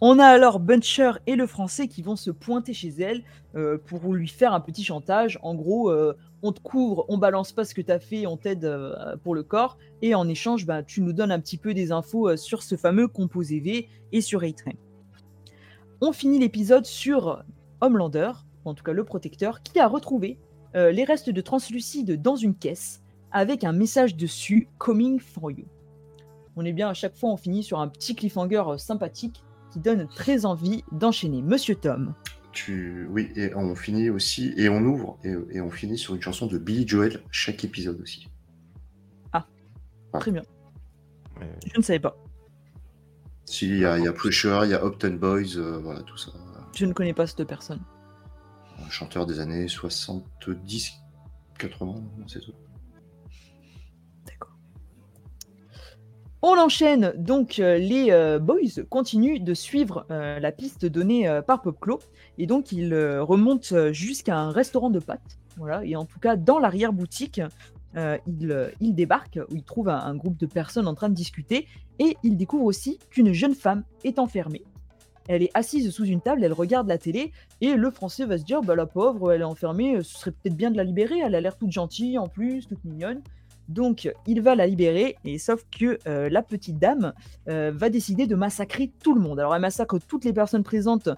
On 0.00 0.18
a 0.18 0.26
alors 0.26 0.60
Buncher 0.60 1.12
et 1.26 1.36
le 1.36 1.46
français 1.46 1.88
qui 1.88 2.02
vont 2.02 2.16
se 2.16 2.30
pointer 2.30 2.74
chez 2.74 2.90
elle 3.00 3.24
euh, 3.56 3.78
pour 3.78 4.12
lui 4.12 4.28
faire 4.28 4.52
un 4.52 4.60
petit 4.60 4.84
chantage. 4.84 5.38
En 5.42 5.54
gros, 5.54 5.90
euh, 5.90 6.16
on 6.42 6.52
te 6.52 6.60
couvre, 6.60 7.06
on 7.08 7.18
balance 7.18 7.50
pas 7.50 7.64
ce 7.64 7.74
que 7.74 7.80
tu 7.80 7.90
as 7.90 7.98
fait, 7.98 8.26
on 8.26 8.36
t'aide 8.36 8.70
pour 9.24 9.34
le 9.34 9.42
corps, 9.42 9.78
et 10.02 10.14
en 10.14 10.28
échange, 10.28 10.66
bah, 10.66 10.82
tu 10.82 11.00
nous 11.00 11.14
donnes 11.14 11.32
un 11.32 11.40
petit 11.40 11.56
peu 11.56 11.74
des 11.74 11.90
infos 11.92 12.36
sur 12.36 12.62
ce 12.62 12.76
fameux 12.76 13.08
composé 13.08 13.58
V 13.58 13.88
et 14.12 14.20
sur 14.20 14.44
A-Train. 14.44 14.72
On 16.02 16.12
finit 16.12 16.38
l'épisode 16.38 16.84
sur 16.84 17.42
Homelander, 17.80 18.32
en 18.66 18.74
tout 18.74 18.84
cas 18.84 18.92
le 18.92 19.04
protecteur, 19.04 19.62
qui 19.62 19.80
a 19.80 19.88
retrouvé 19.88 20.38
euh, 20.74 20.92
les 20.92 21.04
restes 21.04 21.30
de 21.30 21.40
translucide 21.40 22.20
dans 22.20 22.36
une 22.36 22.54
caisse 22.54 23.02
avec 23.32 23.64
un 23.64 23.72
message 23.72 24.14
dessus 24.14 24.68
Coming 24.76 25.18
for 25.20 25.50
you. 25.50 25.64
On 26.54 26.66
est 26.66 26.74
bien 26.74 26.90
à 26.90 26.94
chaque 26.94 27.16
fois, 27.16 27.30
on 27.30 27.38
finit 27.38 27.62
sur 27.62 27.80
un 27.80 27.88
petit 27.88 28.14
cliffhanger 28.14 28.62
euh, 28.68 28.76
sympathique 28.76 29.42
qui 29.72 29.80
donne 29.80 30.06
très 30.06 30.44
envie 30.44 30.84
d'enchaîner. 30.92 31.40
Monsieur 31.40 31.76
Tom. 31.76 32.14
Tu... 32.52 33.06
Oui, 33.10 33.30
et 33.34 33.54
on 33.54 33.74
finit 33.74 34.10
aussi, 34.10 34.52
et 34.58 34.68
on 34.68 34.82
ouvre, 34.82 35.18
et, 35.24 35.60
on 35.60 35.70
finit 35.70 35.96
sur 35.96 36.14
une 36.14 36.22
chanson 36.22 36.46
de 36.46 36.58
Billy 36.58 36.86
Joel 36.86 37.22
chaque 37.30 37.64
épisode 37.64 38.00
aussi. 38.02 38.28
Ah, 39.32 39.46
très 40.12 40.30
bien. 40.30 40.42
Je 41.40 41.78
ne 41.78 41.82
savais 41.82 42.00
pas. 42.00 42.16
Si, 43.46 43.68
il 43.68 43.78
y, 43.78 43.84
a, 43.84 44.12
Pressure, 44.12 44.64
il 44.64 44.72
y 44.72 44.74
a 44.74 44.84
Upton 44.84 45.18
Boys, 45.20 45.56
euh, 45.56 45.78
voilà, 45.78 46.00
tout 46.02 46.16
ça. 46.16 46.32
Je 46.74 46.84
ne 46.84 46.92
connais 46.92 47.14
pas 47.14 47.28
cette 47.28 47.44
personne. 47.44 47.80
Un 48.84 48.90
chanteur 48.90 49.24
des 49.24 49.38
années 49.38 49.68
70, 49.68 50.92
80, 51.56 51.94
c'est 52.26 52.40
tout. 52.40 52.52
D'accord. 54.26 54.56
On 56.42 56.58
enchaîne, 56.58 57.14
donc 57.16 57.60
euh, 57.60 57.78
les 57.78 58.10
euh, 58.10 58.40
Boys 58.40 58.82
continuent 58.90 59.42
de 59.42 59.54
suivre 59.54 60.06
la 60.10 60.50
piste 60.50 60.84
donnée 60.84 61.40
par 61.46 61.62
Popclo, 61.62 62.00
et 62.38 62.46
donc 62.46 62.72
ils 62.72 62.92
remontent 63.20 63.92
jusqu'à 63.92 64.36
un 64.36 64.50
restaurant 64.50 64.90
de 64.90 64.98
pâtes. 64.98 65.38
Voilà, 65.56 65.84
et 65.84 65.94
en 65.94 66.04
tout 66.04 66.18
cas, 66.18 66.34
dans 66.36 66.58
l'arrière-boutique, 66.58 67.40
euh, 67.96 68.18
il, 68.26 68.72
il, 68.80 68.94
débarque 68.94 69.38
où 69.50 69.56
il 69.56 69.62
trouve 69.62 69.88
un, 69.88 70.14
groupe 70.14 70.36
de 70.36 70.46
personnes 70.46 70.86
en 70.86 70.94
train 70.94 71.08
de 71.08 71.14
discuter 71.14 71.66
et 71.98 72.16
il 72.22 72.36
découvre 72.36 72.64
aussi 72.64 72.98
qu'une 73.10 73.32
jeune 73.32 73.54
femme 73.54 73.84
est 74.04 74.18
enfermée. 74.18 74.62
Elle 75.28 75.42
est 75.42 75.50
assise 75.54 75.90
sous 75.90 76.04
une 76.04 76.20
table, 76.20 76.44
elle 76.44 76.52
regarde 76.52 76.88
la 76.88 76.98
télé 76.98 77.32
et 77.60 77.74
le 77.74 77.90
français 77.90 78.26
va 78.26 78.38
se 78.38 78.44
dire 78.44 78.60
bah 78.60 78.76
la 78.76 78.86
pauvre, 78.86 79.32
elle 79.32 79.40
est 79.40 79.44
enfermée, 79.44 80.02
ce 80.02 80.18
serait 80.18 80.30
peut-être 80.30 80.56
bien 80.56 80.70
de 80.70 80.76
la 80.76 80.84
libérer, 80.84 81.18
elle 81.18 81.34
a 81.34 81.40
l'air 81.40 81.56
toute 81.56 81.72
gentille 81.72 82.18
en 82.18 82.28
plus, 82.28 82.66
toute 82.68 82.84
mignonne. 82.84 83.22
Donc 83.68 84.08
il 84.28 84.42
va 84.42 84.54
la 84.54 84.66
libérer, 84.66 85.16
et 85.24 85.38
sauf 85.38 85.64
que 85.76 85.98
euh, 86.06 86.28
la 86.28 86.42
petite 86.42 86.78
dame 86.78 87.12
euh, 87.48 87.72
va 87.74 87.88
décider 87.88 88.28
de 88.28 88.36
massacrer 88.36 88.92
tout 89.02 89.14
le 89.14 89.20
monde. 89.20 89.40
Alors 89.40 89.56
elle 89.56 89.60
massacre 89.60 89.98
toutes 89.98 90.24
les 90.24 90.32
personnes 90.32 90.62
présentes, 90.62 91.08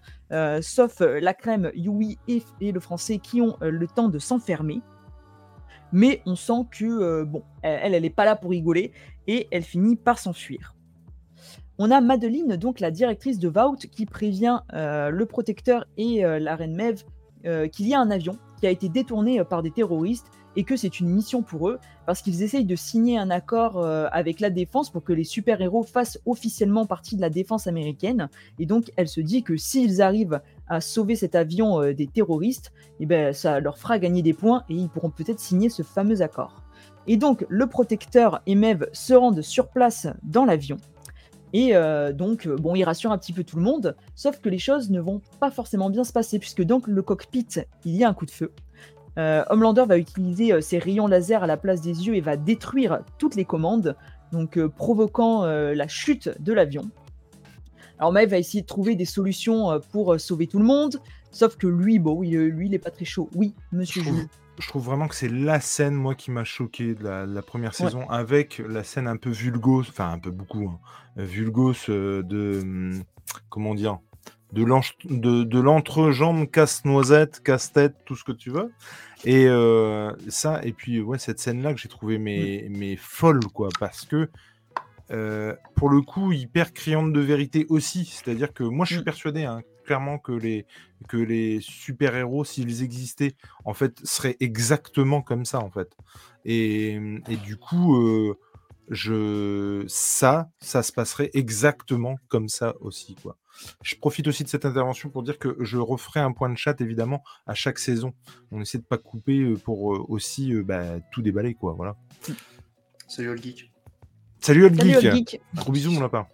sauf 0.63 1.01
la 1.01 1.35
crème, 1.35 1.71
Yui 1.75 2.19
et, 2.29 2.43
le 2.73 2.81
français 2.81 3.19
qui 3.19 3.43
ont 3.43 3.57
le 3.61 3.87
temps 3.87 4.09
de 4.09 4.19
s'enfermer. 4.19 4.81
Mais 5.93 6.23
on 6.27 6.37
sent 6.37 6.67
que 6.71 7.25
bon, 7.25 7.43
elle, 7.63 7.95
elle 7.95 8.03
n'est 8.03 8.11
pas 8.11 8.25
là 8.25 8.37
pour 8.37 8.51
rigoler 8.51 8.93
et 9.27 9.49
elle 9.51 9.63
finit 9.63 9.97
par 9.97 10.19
s'enfuir. 10.19 10.75
On 11.79 11.91
a 11.91 12.01
Madeline, 12.01 12.57
donc 12.57 12.81
la 12.81 12.91
directrice 12.91 13.39
de 13.39 13.49
Vault, 13.49 13.77
qui 13.77 14.05
prévient 14.05 14.61
le 14.73 15.25
protecteur 15.25 15.87
et 15.97 16.23
la 16.23 16.57
reine 16.57 16.75
Mev 16.75 17.05
qu'il 17.71 17.87
y 17.87 17.95
a 17.95 18.01
un 18.01 18.11
avion 18.11 18.37
qui 18.59 18.67
a 18.67 18.71
été 18.71 18.89
détourné 18.89 19.45
par 19.45 19.63
des 19.63 19.71
terroristes 19.71 20.27
et 20.59 20.65
que 20.65 20.77
c'est 20.77 20.99
une 20.99 21.09
mission 21.09 21.43
pour 21.43 21.69
eux 21.69 21.79
parce 22.05 22.21
qu'ils 22.21 22.43
essayent 22.43 22.65
de 22.65 22.75
signer 22.75 23.17
un 23.17 23.31
accord 23.31 23.79
euh, 23.79 24.09
avec 24.11 24.41
la 24.41 24.51
défense 24.51 24.91
pour 24.91 25.05
que 25.05 25.13
les 25.13 25.23
super-héros 25.23 25.85
fassent 25.85 26.19
officiellement 26.27 26.85
partie 26.85 27.15
de 27.15 27.21
la 27.21 27.31
défense 27.31 27.69
américaine. 27.69 28.29
Et 28.59 28.67
donc 28.67 28.91
elle 28.97 29.07
se 29.07 29.21
dit 29.21 29.45
que 29.45 29.57
s'ils 29.57 30.03
arrivent 30.03 30.41
à 30.69 30.81
sauver 30.81 31.17
cet 31.17 31.35
avion 31.35 31.83
euh, 31.83 31.95
des 31.95 32.07
terroristes, 32.07 32.73
eh 33.01 33.07
ben, 33.07 33.33
ça 33.33 33.61
leur 33.61 33.79
fera 33.79 33.99
gagner 33.99 34.23
des 34.23 34.35
points 34.35 34.65
et 34.69 34.75
ils 34.75 34.89
pourront 34.89 35.11
peut-être 35.11 35.41
signer 35.41 35.69
ce 35.69 35.83
fameux 35.83 36.23
accord. 36.23 36.63
Et 37.07 37.17
donc 37.17 37.45
le 37.49 37.67
protecteur 37.67 38.43
et 38.47 38.55
Mev 38.55 38.87
se 38.93 39.15
rendent 39.15 39.43
sur 39.43 39.69
place 39.69 40.09
dans 40.23 40.45
l'avion. 40.45 40.77
Et 41.55 41.75
euh, 41.75 42.13
donc, 42.13 42.47
bon, 42.47 42.75
il 42.75 42.85
rassure 42.85 43.11
un 43.11 43.17
petit 43.17 43.33
peu 43.33 43.43
tout 43.43 43.57
le 43.57 43.63
monde, 43.63 43.97
sauf 44.15 44.39
que 44.41 44.51
les 44.51 44.59
choses 44.59 44.91
ne 44.91 45.01
vont 45.01 45.23
pas 45.41 45.51
forcément 45.51 45.89
bien 45.89 46.05
se 46.05 46.13
passer, 46.13 46.39
puisque 46.39 46.63
dans 46.63 46.81
le 46.87 47.03
cockpit, 47.03 47.47
il 47.87 47.97
y 47.97 48.05
a 48.05 48.09
un 48.09 48.13
coup 48.13 48.27
de 48.27 48.31
feu. 48.31 48.53
Euh, 49.19 49.45
Homelander 49.51 49.85
va 49.87 49.99
utiliser 49.99 50.53
euh, 50.53 50.61
ses 50.61 50.79
rayons 50.79 51.09
laser 51.09 51.43
à 51.43 51.47
la 51.47 51.57
place 51.57 51.81
des 51.81 52.07
yeux 52.07 52.15
et 52.15 52.21
va 52.21 52.37
détruire 52.37 53.01
toutes 53.19 53.35
les 53.35 53.45
commandes, 53.45 53.97
donc 54.31 54.57
euh, 54.57 54.69
provoquant 54.69 55.45
la 55.45 55.89
chute 55.89 56.31
de 56.41 56.53
l'avion. 56.53 56.83
Alors 57.99 58.13
Maeve 58.13 58.31
va 58.31 58.39
essayer 58.39 58.63
de 58.63 58.67
trouver 58.67 58.95
des 58.95 59.05
solutions 59.05 59.81
pour 59.93 60.21
sauver 60.21 60.47
tout 60.47 60.59
le 60.59 60.65
monde, 60.65 61.01
sauf 61.31 61.57
que 61.57 61.67
lui, 61.67 61.99
bon, 61.99 62.13
oui, 62.13 62.31
lui, 62.31 62.67
il 62.67 62.75
est 62.75 62.79
pas 62.79 62.91
très 62.91 63.05
chaud. 63.05 63.29
Oui, 63.35 63.55
monsieur 63.73 64.03
je 64.03 64.09
trouve, 64.09 64.27
je 64.59 64.69
trouve 64.69 64.85
vraiment 64.85 65.09
que 65.09 65.15
c'est 65.15 65.29
la 65.29 65.61
scène, 65.61 65.95
moi, 65.95 66.15
qui 66.15 66.31
m'a 66.31 66.45
choqué 66.45 66.95
de 66.95 67.05
la, 67.05 67.43
première 67.43 67.75
saison, 67.75 68.09
avec 68.09 68.63
la 68.67 68.85
scène 68.85 69.07
un 69.07 69.17
peu 69.17 69.31
vulgose, 69.31 69.89
enfin 69.89 70.11
un 70.11 70.19
peu 70.19 70.31
beaucoup, 70.31 70.69
hein, 70.69 70.79
vulgose 71.17 71.87
de, 71.87 72.61
hum, 72.63 73.03
comment 73.49 73.75
dire, 73.75 73.99
de 74.53 75.59
l'entrejambe 75.61 76.51
casse-noisette, 76.51 77.43
casse-tête, 77.43 77.95
tout 78.05 78.17
ce 78.17 78.25
que 78.25 78.33
tu 78.33 78.51
veux. 78.51 78.73
Et 79.25 79.47
euh, 79.47 80.13
ça, 80.29 80.61
et 80.65 80.73
puis 80.73 81.01
ouais, 81.01 81.19
cette 81.19 81.41
scène-là 81.41 81.75
que 81.75 81.81
j'ai 81.81 81.89
trouvé 81.89 82.19
mais, 82.19 82.67
mm. 82.69 82.77
mais 82.77 82.97
folle, 82.97 83.41
quoi, 83.53 83.69
parce 83.79 84.05
que 84.05 84.29
euh, 85.11 85.55
pour 85.75 85.89
le 85.89 86.03
coup, 86.03 86.33
hyper 86.33 86.73
criante 86.73 87.13
de 87.13 87.21
vérité 87.21 87.67
aussi. 87.69 88.05
C'est-à-dire 88.05 88.53
que 88.53 88.65
moi, 88.65 88.85
je 88.85 88.95
suis 88.95 89.03
mm. 89.03 89.05
persuadé, 89.05 89.45
hein, 89.45 89.63
clairement, 89.85 90.19
que 90.19 90.33
les, 90.33 90.67
que 91.09 91.17
les 91.17 91.61
super-héros, 91.61 92.45
s'ils 92.45 92.83
existaient, 92.83 93.35
en 93.65 93.75
fait, 93.75 93.99
seraient 94.05 94.37
exactement 94.41 95.23
comme 95.23 95.45
ça, 95.45 95.61
en 95.61 95.71
fait. 95.71 95.97
Et, 96.45 97.01
et 97.29 97.37
du 97.37 97.57
coup, 97.57 97.97
euh, 97.97 98.39
je 98.91 99.85
ça, 99.87 100.51
ça 100.61 100.83
se 100.83 100.93
passerait 100.93 101.31
exactement 101.35 102.19
comme 102.29 102.49
ça 102.49 102.75
aussi, 102.81 103.15
quoi. 103.17 103.37
Je 103.83 103.97
profite 103.97 104.29
aussi 104.29 104.45
de 104.45 104.49
cette 104.49 104.65
intervention 104.65 105.11
pour 105.11 105.25
dire 105.25 105.39
que 105.39 105.57
je 105.61 105.79
referai 105.79 106.21
un 106.21 106.31
point 106.31 106.49
de 106.49 106.57
chat 106.57 106.81
évidemment 106.81 107.25
à 107.47 107.55
chaque 107.55 107.81
saison. 107.81 108.15
On 108.53 108.61
essaie 108.61 108.79
de 108.79 108.85
pas 108.85 108.99
couper 108.99 109.41
euh, 109.41 109.57
pour 109.57 110.09
aussi 110.09 110.55
bah, 110.63 111.01
tout 111.11 111.23
déballer 111.23 111.55
quoi. 111.55 111.73
Voilà. 111.73 111.97
Salut 113.09 113.31
All 113.31 113.43
Geek. 113.43 113.73
Salut 114.41 114.67
All 114.67 114.75
Geek. 114.75 115.41
Gros 115.55 115.73
bisous 115.73 115.93
mon 115.93 116.01
lapin. 116.01 116.27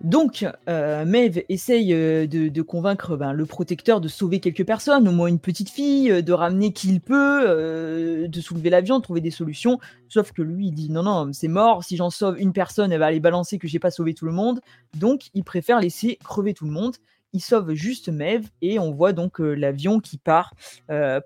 Donc, 0.00 0.46
euh, 0.68 1.04
Maeve 1.04 1.42
essaye 1.48 1.92
euh, 1.92 2.28
de, 2.28 2.62
convaincre 2.62 3.16
ben, 3.16 3.32
le 3.32 3.46
protecteur 3.46 4.00
de 4.00 4.06
sauver 4.06 4.38
quelques 4.38 4.64
personnes, 4.64 5.08
au 5.08 5.12
moins 5.12 5.26
une 5.26 5.40
petite 5.40 5.70
fille, 5.70 6.10
euh, 6.12 6.22
de 6.22 6.32
ramener 6.32 6.72
qui 6.72 6.88
il 6.88 7.00
peut, 7.00 7.42
euh, 7.48 8.28
de 8.28 8.40
soulever 8.40 8.70
l'avion, 8.70 8.98
de 8.98 9.02
trouver 9.02 9.20
des 9.20 9.32
solutions. 9.32 9.80
Sauf 10.08 10.30
que 10.30 10.42
lui, 10.42 10.68
il 10.68 10.72
dit 10.72 10.88
non, 10.88 11.02
non, 11.02 11.32
c'est 11.32 11.48
mort. 11.48 11.82
Si 11.82 11.96
j'en 11.96 12.10
sauve 12.10 12.38
une 12.38 12.52
personne, 12.52 12.92
elle 12.92 13.00
va 13.00 13.06
aller 13.06 13.18
balancer 13.18 13.58
que 13.58 13.66
j'ai 13.66 13.80
pas 13.80 13.90
sauvé 13.90 14.14
tout 14.14 14.24
le 14.24 14.32
monde. 14.32 14.60
Donc, 14.96 15.30
il 15.34 15.42
préfère 15.42 15.80
laisser 15.80 16.16
crever 16.22 16.54
tout 16.54 16.64
le 16.64 16.72
monde. 16.72 16.94
Il 17.32 17.40
sauve 17.40 17.74
juste 17.74 18.08
Maeve 18.08 18.48
et 18.62 18.78
on 18.78 18.92
voit 18.92 19.12
donc 19.12 19.38
l'avion 19.38 20.00
qui 20.00 20.16
part 20.16 20.54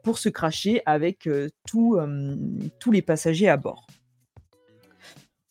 pour 0.03 0.19
se 0.19 0.29
cracher 0.29 0.83
avec 0.85 1.29
tous 1.65 1.97
les 2.91 3.03
passagers 3.03 3.49
à 3.49 3.57
bord. 3.57 3.87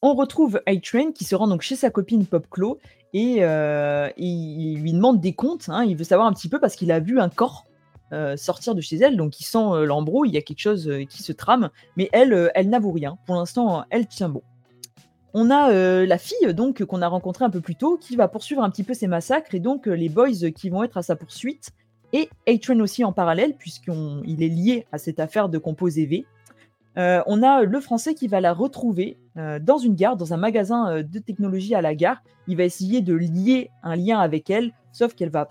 On 0.03 0.15
retrouve 0.15 0.61
A-Train 0.65 1.11
qui 1.11 1.25
se 1.25 1.35
rend 1.35 1.47
donc 1.47 1.61
chez 1.61 1.75
sa 1.75 1.91
copine 1.91 2.25
Popclo 2.25 2.79
euh, 3.15 4.09
et, 4.17 4.25
il 4.25 4.81
lui 4.81 4.93
demande 4.93 5.19
des 5.19 5.33
comptes. 5.33 5.69
Hein. 5.69 5.83
il 5.83 5.95
veut 5.95 6.03
savoir 6.03 6.27
un 6.27 6.33
petit 6.33 6.49
peu 6.49 6.59
parce 6.59 6.75
qu'il 6.75 6.91
a 6.91 6.99
vu 6.99 7.19
un 7.19 7.29
corps 7.29 7.65
euh, 8.13 8.35
sortir 8.35 8.75
de 8.75 8.81
chez 8.81 8.97
elle, 8.97 9.15
donc 9.15 9.39
il 9.39 9.45
sent 9.45 9.57
euh, 9.57 9.87
il 10.25 10.33
y 10.33 10.37
a 10.37 10.41
quelque 10.41 10.59
chose 10.59 10.91
qui 11.09 11.23
se 11.23 11.31
trame, 11.31 11.69
mais 11.95 12.09
elle, 12.11 12.51
elle 12.55 12.69
n'avoue 12.69 12.91
rien. 12.91 13.17
Pour 13.25 13.35
l'instant, 13.35 13.85
elle 13.89 14.07
tient 14.07 14.29
bon. 14.29 14.41
On 15.33 15.49
a 15.49 15.71
la 16.05 16.17
fille 16.17 16.53
donc 16.53 16.83
qu'on 16.83 17.01
a 17.01 17.07
rencontrée 17.07 17.45
un 17.45 17.49
peu 17.49 17.61
plus 17.61 17.75
tôt 17.75 17.97
qui 17.97 18.17
va 18.17 18.27
poursuivre 18.27 18.63
un 18.63 18.69
petit 18.69 18.83
peu 18.83 18.93
ses 18.93 19.07
massacres 19.07 19.55
et 19.55 19.61
donc 19.61 19.85
les 19.85 20.09
boys 20.09 20.51
qui 20.53 20.69
vont 20.69 20.83
être 20.83 20.97
à 20.97 21.03
sa 21.03 21.15
poursuite 21.15 21.69
et 22.11 22.29
A-Train 22.49 22.81
aussi 22.81 23.05
en 23.05 23.13
parallèle 23.13 23.55
puisqu'il 23.55 24.43
est 24.43 24.49
lié 24.49 24.87
à 24.91 24.97
cette 24.97 25.21
affaire 25.21 25.47
de 25.47 25.57
composé 25.57 26.05
V. 26.05 26.25
Euh, 26.97 27.21
on 27.25 27.41
a 27.41 27.63
le 27.63 27.79
français 27.79 28.13
qui 28.13 28.27
va 28.27 28.41
la 28.41 28.53
retrouver 28.53 29.17
euh, 29.37 29.59
dans 29.59 29.77
une 29.77 29.95
gare, 29.95 30.17
dans 30.17 30.33
un 30.33 30.37
magasin 30.37 30.89
euh, 30.89 31.03
de 31.03 31.19
technologie 31.19 31.73
à 31.73 31.81
la 31.81 31.95
gare. 31.95 32.21
Il 32.47 32.57
va 32.57 32.63
essayer 32.63 33.01
de 33.01 33.13
lier 33.13 33.69
un 33.83 33.95
lien 33.95 34.19
avec 34.19 34.49
elle, 34.49 34.73
sauf 34.91 35.13
qu'elle 35.13 35.29
va 35.29 35.47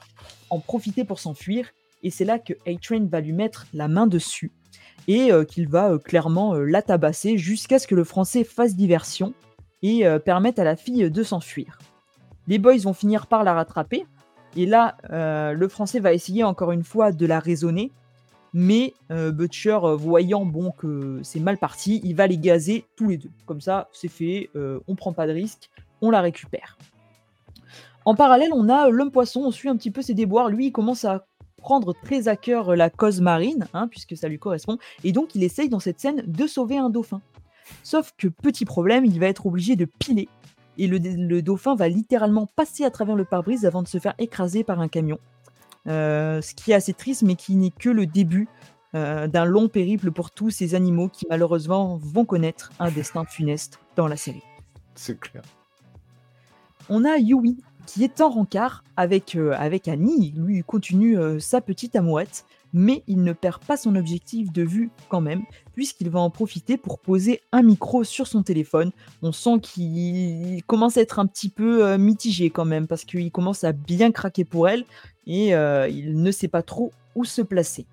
en 0.51 0.61
profiter 0.61 1.05
pour 1.05 1.19
s'enfuir. 1.19 1.71
Et 2.03 2.11
c'est 2.11 2.25
là 2.25 2.39
que 2.39 2.53
A-Train 2.67 3.07
va 3.11 3.21
lui 3.21 3.33
mettre 3.33 3.67
la 3.73 3.89
main 3.89 4.07
dessus 4.07 4.53
et 5.09 5.31
qu'il 5.49 5.69
va 5.69 5.99
clairement 5.99 6.55
la 6.55 6.83
tabasser 6.83 7.37
jusqu'à 7.37 7.79
ce 7.79 7.87
que 7.87 7.95
le 7.95 8.05
français 8.05 8.45
fasse 8.45 8.77
diversion 8.77 9.35
et 9.83 10.05
permette 10.25 10.59
à 10.59 10.65
la 10.65 10.77
fille 10.77 11.11
de 11.11 11.23
s'enfuir. 11.23 11.79
Les 12.47 12.59
boys 12.59 12.77
vont 12.79 12.93
finir 12.93 13.27
par 13.27 13.45
la 13.45 13.53
rattraper. 13.53 14.07
Et 14.57 14.67
là, 14.67 14.97
le 15.11 15.69
français 15.69 16.01
va 16.01 16.13
essayer 16.15 16.45
encore 16.45 16.71
une 16.73 16.85
fois 16.85 17.13
de 17.13 17.27
la 17.27 17.41
raisonner 17.41 17.93
mais 18.53 18.95
euh, 19.11 19.31
Butcher, 19.31 19.79
euh, 19.83 19.97
voyant 19.97 20.45
bon 20.45 20.73
que 20.73 21.21
c'est 21.23 21.41
mal 21.41 21.59
parti, 21.59 22.01
il 22.05 22.15
va 22.15 22.27
les 22.27 22.39
gazer 22.39 22.85
tous 22.97 23.09
les 23.09 23.17
deux. 23.17 23.31
Comme 23.47 23.61
ça, 23.61 23.89
c'est 23.93 24.09
fait, 24.09 24.51
euh, 24.57 24.81
on 24.89 24.95
prend 24.95 25.13
pas 25.13 25.27
de 25.27 25.33
risque, 25.33 25.71
on 26.01 26.11
la 26.11 26.21
récupère. 26.21 26.79
En 28.05 28.15
parallèle, 28.15 28.51
on 28.55 28.69
a 28.69 28.89
l'homme 28.89 29.11
poisson, 29.11 29.43
on 29.45 29.51
suit 29.51 29.69
un 29.69 29.77
petit 29.77 29.91
peu 29.91 30.03
ses 30.03 30.15
déboires. 30.15 30.49
Lui, 30.49 30.67
il 30.67 30.73
commence 30.73 31.05
à 31.05 31.27
prendre 31.59 31.95
très 32.05 32.27
à 32.27 32.37
cœur 32.37 32.75
la 32.75 32.89
cause 32.89 33.21
marine, 33.21 33.67
hein, 33.75 33.87
puisque 33.89 34.17
ça 34.17 34.29
lui 34.29 34.39
correspond, 34.39 34.79
et 35.05 35.13
donc 35.13 35.35
il 35.35 35.45
essaye 35.45 35.69
dans 35.69 35.79
cette 35.79 36.01
scène 36.01 36.23
de 36.27 36.47
sauver 36.47 36.79
un 36.79 36.89
dauphin. 36.89 37.21
Sauf 37.83 38.13
que 38.17 38.29
petit 38.29 38.65
problème, 38.65 39.05
il 39.05 39.21
va 39.21 39.27
être 39.27 39.47
obligé 39.47 39.77
de 39.77 39.85
piler, 39.85 40.29
et 40.79 40.87
le, 40.87 40.97
le 40.99 41.43
dauphin 41.43 41.75
va 41.75 41.89
littéralement 41.89 42.47
passer 42.47 42.85
à 42.85 42.91
travers 42.91 43.15
le 43.15 43.27
pare-brise 43.27 43.67
avant 43.67 43.83
de 43.83 43.89
se 43.89 43.99
faire 43.99 44.15
écraser 44.19 44.65
par 44.65 44.81
un 44.81 44.89
camion. 44.89 45.19
Euh, 45.87 46.43
ce 46.43 46.55
qui 46.55 46.73
est 46.73 46.75
assez 46.75 46.93
triste, 46.93 47.23
mais 47.23 47.37
qui 47.37 47.57
n'est 47.57 47.71
que 47.71 47.89
le 47.89 48.07
début 48.07 48.49
euh, 48.95 49.27
d'un 49.29 49.45
long 49.45 49.69
périple 49.69 50.11
pour 50.11 50.31
tous 50.31 50.51
ces 50.51 50.75
animaux 50.75 51.09
qui 51.09 51.27
malheureusement 51.31 51.99
vont 52.03 52.25
connaître 52.25 52.71
un 52.79 52.91
destin 52.91 53.25
funeste 53.25 53.79
dans 53.97 54.07
la 54.07 54.17
série. 54.17 54.43
C'est 54.95 55.19
clair. 55.19 55.43
On 56.89 57.05
a 57.05 57.17
Yui 57.17 57.59
qui 57.87 58.05
est 58.05 58.21
en 58.21 58.29
rencard 58.29 58.85
avec, 58.97 59.37
euh, 59.37 59.55
avec 59.57 59.89
Annie. 59.89 60.33
Lui 60.37 60.63
continue 60.63 61.17
sa 61.41 61.61
petite 61.61 61.97
amourette 61.97 62.45
mais 62.73 63.03
il 63.07 63.23
ne 63.23 63.33
perd 63.33 63.65
pas 63.65 63.77
son 63.77 63.97
objectif 63.97 64.53
de 64.53 64.63
vue 64.63 64.91
quand 65.09 65.21
même, 65.21 65.43
puisqu'il 65.75 66.11
va 66.11 66.21
en 66.21 66.31
profiter 66.31 66.77
pour 66.77 66.99
poser 66.99 67.41
un 67.53 67.63
micro 67.63 68.05
sur 68.05 68.27
son 68.27 68.43
téléphone. 68.43 68.93
On 69.23 69.33
sent 69.33 69.61
qu'il 69.63 70.63
commence 70.67 70.97
à 70.97 71.01
être 71.01 71.19
un 71.19 71.27
petit 71.27 71.49
peu 71.49 71.85
euh, 71.85 71.99
mitigé 71.99 72.51
quand 72.51 72.65
même, 72.65 72.87
parce 72.87 73.05
qu'il 73.05 73.31
commence 73.31 73.65
à 73.65 73.73
bien 73.73 74.13
craquer 74.13 74.45
pour 74.45 74.69
elle, 74.69 74.85
et 75.27 75.55
euh, 75.55 75.89
il 75.89 76.23
ne 76.23 76.31
sait 76.31 76.49
pas 76.49 76.63
trop 76.63 76.93
où 77.15 77.25
se 77.25 77.43
placer. 77.43 77.87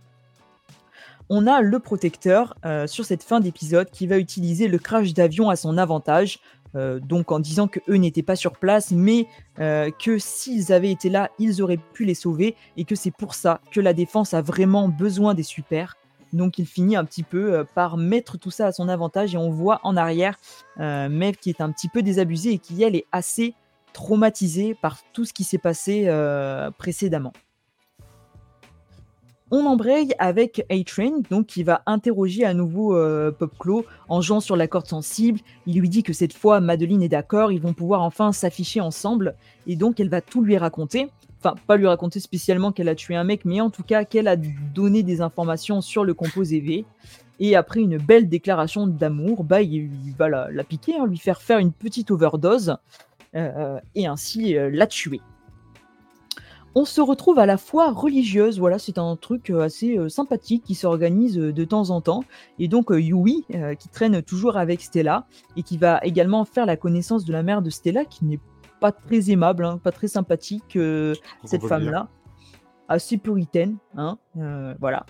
On 1.29 1.45
a 1.45 1.61
le 1.61 1.79
protecteur 1.79 2.55
euh, 2.65 2.87
sur 2.87 3.03
cette 3.03 3.21
fin 3.21 3.41
d'épisode 3.41 3.89
qui 3.91 4.07
va 4.07 4.17
utiliser 4.17 4.69
le 4.69 4.77
crash 4.77 5.13
d'avion 5.13 5.49
à 5.49 5.57
son 5.57 5.77
avantage 5.77 6.39
euh, 6.75 6.99
donc 6.99 7.31
en 7.31 7.39
disant 7.39 7.67
que 7.67 7.79
eux 7.89 7.95
n'étaient 7.95 8.23
pas 8.23 8.35
sur 8.35 8.53
place, 8.53 8.91
mais 8.91 9.27
euh, 9.59 9.91
que 9.91 10.17
s'ils 10.17 10.71
avaient 10.73 10.91
été 10.91 11.09
là, 11.09 11.29
ils 11.39 11.61
auraient 11.61 11.79
pu 11.93 12.05
les 12.05 12.13
sauver, 12.13 12.55
et 12.75 12.85
que 12.85 12.95
c'est 12.95 13.11
pour 13.11 13.33
ça 13.33 13.61
que 13.71 13.81
la 13.81 13.93
défense 13.93 14.33
a 14.33 14.41
vraiment 14.41 14.87
besoin 14.87 15.33
des 15.33 15.43
super. 15.43 15.95
Donc 16.33 16.59
il 16.59 16.65
finit 16.65 16.95
un 16.95 17.05
petit 17.05 17.23
peu 17.23 17.53
euh, 17.53 17.63
par 17.63 17.97
mettre 17.97 18.37
tout 18.37 18.51
ça 18.51 18.67
à 18.67 18.71
son 18.71 18.89
avantage, 18.89 19.35
et 19.35 19.37
on 19.37 19.49
voit 19.49 19.79
en 19.83 19.95
arrière 19.97 20.37
Mev 20.77 21.37
qui 21.37 21.49
est 21.49 21.61
un 21.61 21.71
petit 21.71 21.89
peu 21.89 22.01
désabusée 22.01 22.51
et 22.51 22.59
qui 22.59 22.83
elle 22.83 22.95
est 22.95 23.05
assez 23.11 23.53
traumatisée 23.93 24.75
par 24.75 24.99
tout 25.13 25.25
ce 25.25 25.33
qui 25.33 25.43
s'est 25.43 25.57
passé 25.57 26.07
précédemment. 26.77 27.33
On 29.49 29.65
embraye 29.65 30.13
avec 30.19 30.65
A-Train, 30.69 31.21
donc 31.29 31.45
qui 31.47 31.63
va 31.63 31.81
interroger 31.85 32.43
à 32.43 32.53
nouveau 32.53 32.97
euh, 32.97 33.31
Popclo 33.31 33.85
en 34.09 34.19
jouant 34.19 34.41
sur 34.41 34.57
la 34.57 34.67
corde 34.67 34.87
sensible. 34.87 35.39
Il 35.65 35.79
lui 35.79 35.87
dit 35.87 36.03
que 36.03 36.11
cette 36.11 36.33
fois, 36.33 36.59
Madeline 36.59 37.01
est 37.01 37.07
d'accord, 37.07 37.53
ils 37.53 37.61
vont 37.61 37.73
pouvoir 37.73 38.01
enfin 38.01 38.33
s'afficher 38.33 38.81
ensemble. 38.81 39.35
Et 39.65 39.77
donc, 39.77 40.01
elle 40.01 40.09
va 40.09 40.19
tout 40.19 40.41
lui 40.41 40.57
raconter. 40.57 41.07
Enfin, 41.39 41.55
pas 41.65 41.77
lui 41.77 41.87
raconter 41.87 42.19
spécialement 42.19 42.73
qu'elle 42.73 42.89
a 42.89 42.95
tué 42.95 43.15
un 43.15 43.23
mec, 43.23 43.45
mais 43.45 43.61
en 43.61 43.69
tout 43.69 43.83
cas 43.83 44.03
qu'elle 44.03 44.27
a 44.27 44.35
donné 44.35 45.01
des 45.01 45.21
informations 45.21 45.79
sur 45.79 46.03
le 46.03 46.13
composé 46.13 46.59
V. 46.59 46.83
Et 47.39 47.55
après 47.55 47.79
une 47.79 47.97
belle 47.97 48.27
déclaration 48.27 48.85
d'amour, 48.85 49.45
bah, 49.45 49.61
il, 49.61 49.89
va 50.17 50.27
la, 50.27 50.63
piquer, 50.65 50.95
hein, 50.99 51.05
lui 51.05 51.19
faire 51.19 51.41
faire 51.41 51.59
une 51.59 51.71
petite 51.71 52.11
overdose 52.11 52.75
et 53.93 54.07
ainsi 54.07 54.55
la 54.55 54.87
tuer 54.87 55.21
on 56.75 56.85
se 56.85 57.01
retrouve 57.01 57.39
à 57.39 57.45
la 57.45 57.57
fois 57.57 57.91
religieuse. 57.91 58.59
Voilà, 58.59 58.79
c'est 58.79 58.97
un 58.97 59.15
truc 59.15 59.49
euh, 59.49 59.61
assez 59.61 59.97
euh, 59.97 60.09
sympathique 60.09 60.63
qui 60.63 60.75
s'organise 60.75 61.37
euh, 61.37 61.51
de 61.51 61.65
temps 61.65 61.89
en 61.89 62.01
temps. 62.01 62.23
Et 62.59 62.67
donc 62.67 62.89
Yui, 62.91 63.45
qui 63.79 63.89
traîne 63.89 64.21
toujours 64.21 64.57
avec 64.57 64.81
Stella 64.81 65.25
et 65.55 65.63
qui 65.63 65.77
va 65.77 65.99
également 66.03 66.45
faire 66.45 66.65
la 66.65 66.77
connaissance 66.77 67.25
de 67.25 67.33
la 67.33 67.43
mère 67.43 67.61
de 67.61 67.69
Stella, 67.69 68.05
qui 68.05 68.25
n'est 68.25 68.39
pas 68.79 68.91
très 68.91 69.31
aimable, 69.31 69.65
hein, 69.65 69.79
pas 69.83 69.91
très 69.91 70.07
sympathique, 70.07 70.77
cette 71.43 71.65
femme-là. 71.65 72.09
Assez 72.89 73.17
puritaine, 73.17 73.77
hein, 73.97 74.17
voilà. 74.79 75.05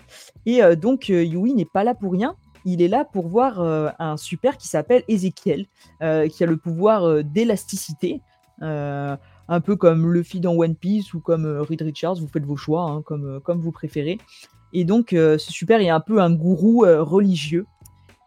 Et 0.46 0.60
donc 0.74 1.08
Yui 1.08 1.54
n'est 1.54 1.64
pas 1.64 1.84
là 1.84 1.94
pour 1.94 2.12
rien, 2.12 2.34
il 2.64 2.82
est 2.82 2.88
là 2.88 3.04
pour 3.04 3.28
voir 3.28 3.60
un 3.98 4.16
super 4.16 4.56
qui 4.56 4.66
s'appelle 4.68 5.04
Ezekiel, 5.08 5.66
qui 6.00 6.44
a 6.44 6.46
le 6.46 6.56
pouvoir 6.56 7.22
d'élasticité 7.22 8.20
un 9.48 9.60
peu 9.60 9.76
comme 9.76 10.12
Luffy 10.12 10.40
dans 10.40 10.54
One 10.54 10.74
Piece 10.74 11.14
ou 11.14 11.20
comme 11.20 11.46
euh, 11.46 11.62
Reed 11.62 11.82
Richards, 11.82 12.16
vous 12.16 12.28
faites 12.28 12.44
vos 12.44 12.56
choix, 12.56 12.82
hein, 12.82 13.02
comme, 13.02 13.26
euh, 13.26 13.40
comme 13.40 13.60
vous 13.60 13.72
préférez. 13.72 14.18
Et 14.74 14.84
donc, 14.84 15.14
euh, 15.14 15.38
ce 15.38 15.50
super 15.50 15.80
est 15.80 15.88
un 15.88 16.00
peu 16.00 16.20
un 16.20 16.30
gourou 16.30 16.80
religieux. 16.80 17.66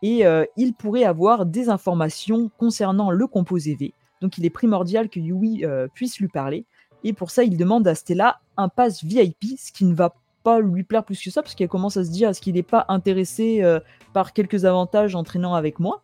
Et 0.04 0.24
il 0.58 0.74
pourrait 0.74 1.04
avoir 1.04 1.46
des 1.46 1.70
informations 1.70 2.50
concernant 2.58 3.12
le 3.12 3.28
composé 3.28 3.76
V. 3.76 3.94
Donc, 4.20 4.40
il 4.40 4.46
est 4.48 4.50
primordial 4.50 5.10
que 5.10 5.20
Yui 5.20 5.64
puisse 5.94 6.20
lui 6.20 6.28
parler. 6.28 6.66
Et 7.04 7.14
pour 7.14 7.30
ça, 7.30 7.44
il 7.44 7.56
demande 7.56 7.88
à 7.88 7.94
Stella 7.94 8.40
un 8.58 8.68
pass 8.68 9.04
VIP, 9.04 9.60
ce 9.60 9.72
qui 9.72 9.86
ne 9.86 9.94
va 9.94 10.16
pas 10.42 10.60
lui 10.60 10.82
plaire 10.82 11.06
plus 11.06 11.22
que 11.22 11.30
ça, 11.30 11.44
parce 11.44 11.54
qu'elle 11.54 11.68
commence 11.68 11.98
à 11.98 12.04
se 12.04 12.10
dire 12.10 12.30
est-ce 12.30 12.42
qu'il 12.42 12.56
n'est 12.56 12.64
pas 12.64 12.84
intéressé 12.90 13.64
par 14.12 14.34
quelques 14.34 14.66
avantages 14.66 15.14
en 15.14 15.24
traînant 15.24 15.54
avec 15.54 15.80
moi? 15.80 16.02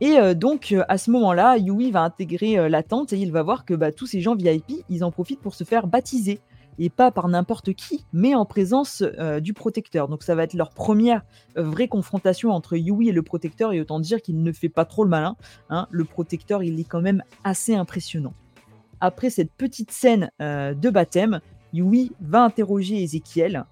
Et 0.00 0.18
euh, 0.18 0.34
donc, 0.34 0.72
euh, 0.72 0.84
à 0.88 0.96
ce 0.96 1.10
moment-là, 1.10 1.56
Yui 1.56 1.90
va 1.90 2.02
intégrer 2.02 2.58
euh, 2.58 2.68
la 2.68 2.82
tente 2.82 3.12
et 3.12 3.18
il 3.18 3.32
va 3.32 3.42
voir 3.42 3.64
que 3.64 3.74
bah, 3.74 3.90
tous 3.90 4.06
ces 4.06 4.20
gens 4.20 4.36
VIP, 4.36 4.84
ils 4.88 5.02
en 5.02 5.10
profitent 5.10 5.40
pour 5.40 5.54
se 5.54 5.64
faire 5.64 5.86
baptiser. 5.86 6.40
Et 6.80 6.90
pas 6.90 7.10
par 7.10 7.26
n'importe 7.26 7.72
qui, 7.72 8.04
mais 8.12 8.36
en 8.36 8.44
présence 8.44 9.02
du 9.40 9.52
protecteur. 9.52 10.06
Donc 10.06 10.22
ça 10.22 10.36
va 10.36 10.44
être 10.44 10.54
leur 10.54 10.70
première 10.70 11.22
vraie 11.56 11.88
confrontation 11.88 12.52
entre 12.52 12.76
Yui 12.76 13.08
et 13.08 13.12
le 13.12 13.22
protecteur. 13.22 13.72
Et 13.72 13.80
autant 13.80 13.98
dire 13.98 14.22
qu'il 14.22 14.40
ne 14.44 14.52
fait 14.52 14.68
pas 14.68 14.84
trop 14.84 15.02
le 15.02 15.10
malin. 15.10 15.34
Hein. 15.70 15.88
Le 15.90 16.04
protecteur, 16.04 16.62
il 16.62 16.78
est 16.78 16.84
quand 16.84 17.00
même 17.00 17.24
assez 17.42 17.74
impressionnant. 17.74 18.32
Après 19.00 19.28
cette 19.28 19.50
petite 19.50 19.90
scène 19.90 20.30
de 20.38 20.88
baptême, 20.88 21.40
Yui 21.72 22.12
va 22.20 22.44
interroger 22.44 23.02
Ezekiel 23.02 23.64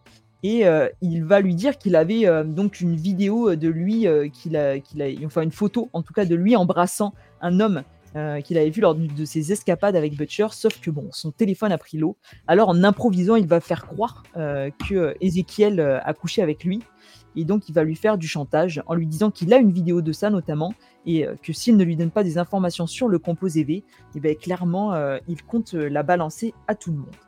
et 0.46 0.64
euh, 0.64 0.88
il 1.02 1.24
va 1.24 1.40
lui 1.40 1.56
dire 1.56 1.76
qu'il 1.76 1.96
avait 1.96 2.24
euh, 2.28 2.44
donc 2.44 2.80
une 2.80 2.94
vidéo 2.94 3.56
de 3.56 3.68
lui, 3.68 4.06
euh, 4.06 4.28
qu'il 4.28 4.56
a, 4.56 4.78
qu'il 4.78 5.02
a, 5.02 5.06
enfin 5.24 5.42
une 5.42 5.50
photo 5.50 5.90
en 5.92 6.02
tout 6.02 6.12
cas 6.12 6.24
de 6.24 6.36
lui 6.36 6.54
embrassant 6.54 7.14
un 7.40 7.58
homme 7.58 7.82
qu'il 8.44 8.56
avait 8.56 8.70
vu 8.70 8.80
lors 8.80 8.94
de 8.94 9.24
ses 9.26 9.52
escapades 9.52 9.94
avec 9.94 10.16
Butcher, 10.16 10.46
sauf 10.50 10.80
que 10.80 10.90
bon, 10.90 11.06
son 11.10 11.32
téléphone 11.32 11.70
a 11.70 11.76
pris 11.76 11.98
l'eau. 11.98 12.16
Alors 12.46 12.70
en 12.70 12.82
improvisant, 12.82 13.36
il 13.36 13.46
va 13.46 13.60
faire 13.60 13.86
croire 13.86 14.22
que 14.32 15.14
Ezekiel 15.20 15.80
a 15.80 16.14
couché 16.14 16.40
avec 16.40 16.64
lui, 16.64 16.80
et 17.36 17.44
donc 17.44 17.68
il 17.68 17.74
va 17.74 17.84
lui 17.84 17.94
faire 17.94 18.16
du 18.16 18.26
chantage 18.26 18.82
en 18.86 18.94
lui 18.94 19.06
disant 19.06 19.30
qu'il 19.30 19.52
a 19.52 19.58
une 19.58 19.70
vidéo 19.70 20.00
de 20.00 20.12
ça 20.12 20.30
notamment, 20.30 20.72
et 21.04 21.26
que 21.42 21.52
s'il 21.52 21.76
ne 21.76 21.84
lui 21.84 21.94
donne 21.94 22.10
pas 22.10 22.24
des 22.24 22.38
informations 22.38 22.86
sur 22.86 23.08
le 23.08 23.18
composé 23.18 23.64
V, 23.64 23.74
et 23.74 23.84
eh 24.14 24.20
bien 24.20 24.34
clairement 24.34 24.94
il 25.28 25.42
compte 25.42 25.74
la 25.74 26.02
balancer 26.02 26.54
à 26.68 26.74
tout 26.74 26.92
le 26.92 26.96
monde. 26.96 27.25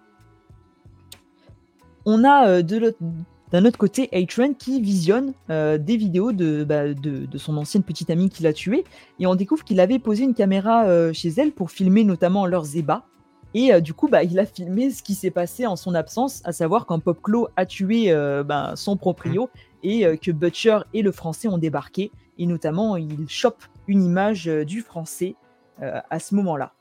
On 2.11 2.25
a 2.25 2.49
euh, 2.49 2.63
d'un 2.63 3.67
autre 3.67 3.77
côté 3.77 4.09
A-Train 4.15 4.55
qui 4.55 4.81
visionne 4.81 5.35
euh, 5.51 5.77
des 5.77 5.99
vidéos 5.99 6.33
bah, 6.33 6.95
de, 6.95 7.27
de, 7.27 7.39
son 7.39 7.59
ancienne 7.59 7.83
petite 7.83 8.09
amie 8.09 8.31
qui 8.31 8.43
l'a 8.43 8.55
tué 8.55 8.85
et 9.19 9.27
on 9.27 9.35
découvre 9.35 9.63
qu'il 9.63 9.79
avait 9.79 9.99
posé 9.99 10.25
une 10.25 10.33
caméra 10.33 10.87
euh, 10.87 11.13
chez 11.13 11.29
elle 11.37 11.53
pour 11.53 11.71
filmer 11.71 12.05
notamment 12.05 12.47
leurs 12.47 12.79
ébats. 12.79 13.05
Et 13.53 13.79
du 13.83 13.93
coup, 13.93 14.09
bah, 14.09 14.23
il 14.23 14.39
a 14.39 14.47
filmé 14.47 14.91
ce 14.91 15.03
qui 15.03 15.15
s'est 15.15 15.31
passé 15.31 15.67
en 15.67 15.77
son 15.77 15.95
absence, 15.95 16.41
à 16.45 16.53
savoir 16.53 16.87
quand 16.87 16.99
Popclo 16.99 17.49
a 17.57 17.67
tué 17.67 18.15
bah, 18.45 18.73
son 18.75 18.99
proprio 18.99 19.49
et 19.83 20.05
que 20.19 20.31
Butcher 20.31 20.81
et 20.93 21.01
le 21.01 21.13
français 21.13 21.49
ont 21.49 21.57
débarqué. 21.57 22.13
Et 22.37 22.45
notamment, 22.45 22.99
il 22.99 23.27
chope 23.27 23.65
une 23.87 24.03
image 24.03 24.45
du 24.45 24.83
français 24.83 25.35
à 25.81 26.19
ce 26.19 26.35
moment-là 26.35 26.75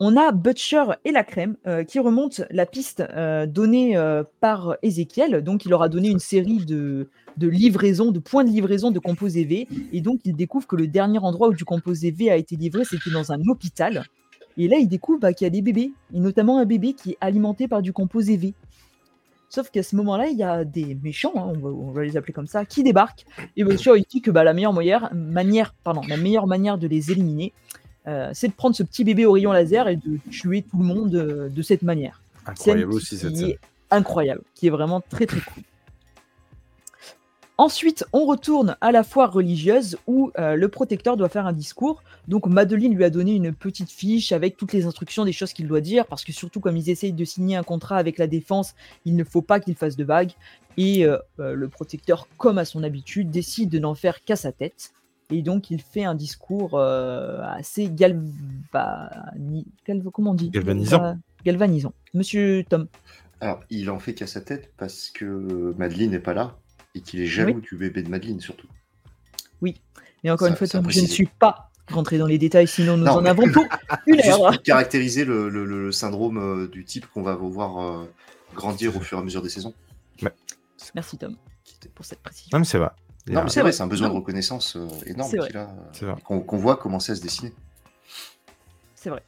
on 0.00 0.16
a 0.16 0.30
Butcher 0.30 0.84
et 1.04 1.10
la 1.10 1.24
crème 1.24 1.56
euh, 1.66 1.82
qui 1.82 1.98
remontent 1.98 2.44
la 2.50 2.66
piste 2.66 3.00
euh, 3.00 3.46
donnée 3.46 3.96
euh, 3.96 4.22
par 4.40 4.76
Ezekiel. 4.82 5.42
Donc, 5.42 5.64
il 5.64 5.70
leur 5.70 5.82
a 5.82 5.88
donné 5.88 6.08
une 6.08 6.20
série 6.20 6.64
de, 6.64 7.08
livraisons, 7.40 8.12
de 8.12 8.20
points 8.20 8.44
de 8.44 8.50
livraison 8.50 8.90
de 8.92 9.00
composés 9.00 9.44
V. 9.44 9.66
Et 9.92 10.00
donc, 10.00 10.20
il 10.24 10.36
découvre 10.36 10.66
que 10.66 10.76
le 10.76 10.86
dernier 10.86 11.18
endroit 11.18 11.48
où 11.48 11.54
du 11.54 11.64
composé 11.64 12.12
V 12.12 12.30
a 12.30 12.36
été 12.36 12.54
livré, 12.54 12.84
c'était 12.84 13.10
dans 13.10 13.32
un 13.32 13.40
hôpital. 13.48 14.04
Et 14.56 14.68
là, 14.68 14.76
il 14.76 14.88
découvre 14.88 15.18
bah, 15.18 15.32
qu'il 15.32 15.46
y 15.46 15.48
a 15.48 15.50
des 15.50 15.62
bébés, 15.62 15.92
et 16.14 16.20
notamment 16.20 16.58
un 16.58 16.64
bébé 16.64 16.92
qui 16.92 17.12
est 17.12 17.18
alimenté 17.20 17.66
par 17.66 17.82
du 17.82 17.92
composé 17.92 18.36
V. 18.36 18.54
Sauf 19.50 19.70
qu'à 19.70 19.82
ce 19.82 19.96
moment-là, 19.96 20.28
il 20.28 20.36
y 20.36 20.42
a 20.42 20.64
des 20.64 20.96
méchants, 21.02 21.32
hein, 21.36 21.52
on, 21.62 21.90
va, 21.90 22.04
les 22.04 22.16
appeler 22.16 22.34
comme 22.34 22.46
ça, 22.46 22.64
qui 22.64 22.82
débarquent. 22.82 23.24
Et 23.56 23.64
Butcher 23.64 23.92
il 23.96 24.04
dit 24.08 24.20
que 24.20 24.30
bah, 24.30 24.44
la 24.44 24.52
meilleure 24.52 24.74
manière 24.74 25.72
de 26.78 26.86
les 26.86 27.10
éliminer, 27.10 27.52
euh, 28.08 28.30
c'est 28.32 28.48
de 28.48 28.54
prendre 28.54 28.74
ce 28.74 28.82
petit 28.82 29.04
bébé 29.04 29.26
au 29.26 29.32
rayon 29.32 29.52
laser 29.52 29.86
et 29.88 29.96
de 29.96 30.18
tuer 30.30 30.62
tout 30.62 30.78
le 30.78 30.84
monde 30.84 31.14
euh, 31.14 31.48
de 31.50 31.62
cette 31.62 31.82
manière. 31.82 32.22
Incroyable 32.46 32.94
aussi 32.94 33.18
cette 33.18 33.36
scène. 33.36 33.54
incroyable, 33.90 34.40
qui 34.54 34.66
est 34.66 34.70
vraiment 34.70 35.02
très 35.02 35.26
très 35.26 35.40
cool. 35.40 35.62
Ensuite, 37.58 38.06
on 38.12 38.24
retourne 38.24 38.76
à 38.80 38.92
la 38.92 39.02
foire 39.02 39.32
religieuse 39.32 39.98
où 40.06 40.30
euh, 40.38 40.54
le 40.54 40.68
protecteur 40.68 41.16
doit 41.16 41.28
faire 41.28 41.46
un 41.46 41.52
discours. 41.52 42.02
Donc 42.28 42.46
Madeline 42.46 42.94
lui 42.94 43.04
a 43.04 43.10
donné 43.10 43.34
une 43.34 43.52
petite 43.52 43.90
fiche 43.90 44.32
avec 44.32 44.56
toutes 44.56 44.72
les 44.72 44.86
instructions 44.86 45.24
des 45.24 45.32
choses 45.32 45.52
qu'il 45.52 45.66
doit 45.66 45.80
dire, 45.80 46.06
parce 46.06 46.24
que 46.24 46.32
surtout 46.32 46.60
comme 46.60 46.76
ils 46.76 46.88
essayent 46.88 47.12
de 47.12 47.24
signer 47.24 47.56
un 47.56 47.64
contrat 47.64 47.96
avec 47.96 48.16
la 48.16 48.28
défense, 48.28 48.74
il 49.04 49.16
ne 49.16 49.24
faut 49.24 49.42
pas 49.42 49.60
qu'il 49.60 49.74
fasse 49.74 49.96
de 49.96 50.04
vagues. 50.04 50.32
Et 50.76 51.04
le 51.38 51.68
protecteur, 51.68 52.28
comme 52.36 52.56
à 52.56 52.64
son 52.64 52.84
habitude, 52.84 53.32
décide 53.32 53.68
de 53.68 53.80
n'en 53.80 53.96
faire 53.96 54.22
qu'à 54.22 54.36
sa 54.36 54.52
tête. 54.52 54.92
Et 55.30 55.42
donc, 55.42 55.70
il 55.70 55.82
fait 55.82 56.04
un 56.04 56.14
discours 56.14 56.74
euh, 56.74 57.42
assez 57.42 57.90
comment 60.12 60.30
on 60.30 60.34
dit? 60.34 60.50
Galvanisant. 60.50 61.16
galvanisant. 61.44 61.92
Monsieur 62.14 62.64
Tom. 62.68 62.88
Alors, 63.40 63.60
il 63.70 63.90
en 63.90 63.98
fait 63.98 64.14
qu'à 64.14 64.26
sa 64.26 64.40
tête 64.40 64.72
parce 64.76 65.10
que 65.10 65.74
Madeleine 65.76 66.10
n'est 66.10 66.18
pas 66.18 66.34
là 66.34 66.56
et 66.94 67.00
qu'il 67.00 67.20
est 67.20 67.26
jaloux 67.26 67.60
du 67.60 67.76
bébé 67.76 68.02
de 68.02 68.08
Madeleine, 68.08 68.40
surtout. 68.40 68.68
Oui. 69.60 69.80
Et 70.24 70.30
encore 70.30 70.48
une 70.48 70.56
fois, 70.56 70.66
je 70.66 71.00
ne 71.00 71.06
suis 71.06 71.26
pas 71.26 71.70
rentré 71.90 72.18
dans 72.18 72.26
les 72.26 72.38
détails, 72.38 72.68
sinon 72.68 72.96
nous 72.96 73.06
en 73.06 73.24
avons 73.24 73.50
pour 73.50 73.64
une 74.06 74.20
heure. 74.20 74.50
Pour 74.50 74.62
caractériser 74.62 75.24
le, 75.24 75.92
syndrome 75.92 76.38
euh, 76.38 76.68
du 76.68 76.84
type 76.84 77.06
qu'on 77.06 77.22
va 77.22 77.34
voir 77.34 77.78
euh, 77.78 78.04
grandir 78.54 78.96
au 78.96 79.00
fur 79.00 79.18
et 79.18 79.20
à 79.20 79.24
mesure 79.24 79.42
des 79.42 79.48
saisons. 79.48 79.74
Merci 80.94 81.18
Tom 81.18 81.36
pour 81.94 82.04
cette 82.04 82.20
précision. 82.20 82.50
Non, 82.52 82.60
mais 82.60 82.64
c'est 82.64 82.78
vrai. 82.78 82.90
Non, 83.30 83.44
mais 83.44 83.50
c'est 83.50 83.60
vrai, 83.60 83.72
c'est 83.72 83.82
un 83.82 83.86
besoin 83.86 84.08
de 84.08 84.14
reconnaissance 84.14 84.76
euh, 84.76 84.88
énorme 85.06 85.32
qu'on 86.24 86.56
voit 86.56 86.76
commencer 86.76 87.12
à 87.12 87.14
se 87.14 87.22
dessiner. 87.22 87.52
C'est 88.94 89.10
vrai. 89.10 89.22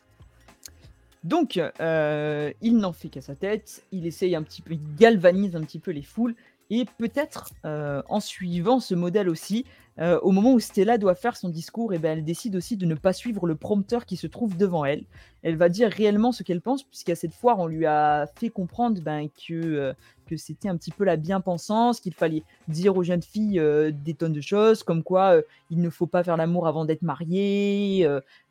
Donc, 1.22 1.60
euh, 1.80 2.52
il 2.62 2.78
n'en 2.78 2.92
fait 2.92 3.08
qu'à 3.08 3.20
sa 3.20 3.34
tête, 3.34 3.82
il 3.92 4.06
essaye 4.06 4.34
un 4.34 4.42
petit 4.42 4.62
peu, 4.62 4.72
il 4.72 4.80
galvanise 4.96 5.54
un 5.54 5.60
petit 5.60 5.78
peu 5.78 5.90
les 5.90 6.02
foules, 6.02 6.34
et 6.70 6.84
peut-être 6.98 7.50
euh, 7.64 8.02
en 8.08 8.20
suivant 8.20 8.80
ce 8.80 8.94
modèle 8.94 9.28
aussi, 9.28 9.66
euh, 9.98 10.18
au 10.20 10.30
moment 10.30 10.54
où 10.54 10.60
Stella 10.60 10.96
doit 10.96 11.16
faire 11.16 11.36
son 11.36 11.48
discours, 11.48 11.92
et 11.92 11.96
eh 11.96 11.98
ben, 11.98 12.16
elle 12.16 12.24
décide 12.24 12.56
aussi 12.56 12.76
de 12.76 12.86
ne 12.86 12.94
pas 12.94 13.12
suivre 13.12 13.46
le 13.46 13.56
prompteur 13.56 14.06
qui 14.06 14.16
se 14.16 14.28
trouve 14.28 14.56
devant 14.56 14.84
elle. 14.84 15.04
Elle 15.42 15.56
va 15.56 15.68
dire 15.68 15.90
réellement 15.90 16.32
ce 16.32 16.42
qu'elle 16.42 16.60
pense, 16.60 16.84
puisqu'à 16.84 17.16
cette 17.16 17.34
foire, 17.34 17.58
on 17.58 17.66
lui 17.66 17.86
a 17.86 18.26
fait 18.36 18.48
comprendre 18.48 19.02
ben, 19.02 19.28
que, 19.28 19.52
euh, 19.52 19.92
que 20.26 20.36
c'était 20.36 20.68
un 20.68 20.76
petit 20.76 20.92
peu 20.92 21.04
la 21.04 21.16
bien-pensance, 21.16 22.00
qu'il 22.00 22.14
fallait 22.14 22.44
dire 22.68 22.96
aux 22.96 23.02
jeunes 23.02 23.22
filles 23.22 23.60
des 23.92 24.14
tonnes 24.14 24.32
de 24.32 24.40
choses, 24.40 24.84
comme 24.84 25.02
quoi 25.02 25.40
il 25.70 25.80
ne 25.80 25.90
faut 25.90 26.06
pas 26.06 26.22
faire 26.22 26.36
l'amour 26.36 26.68
avant 26.68 26.84
d'être 26.84 27.02
marié, 27.02 28.06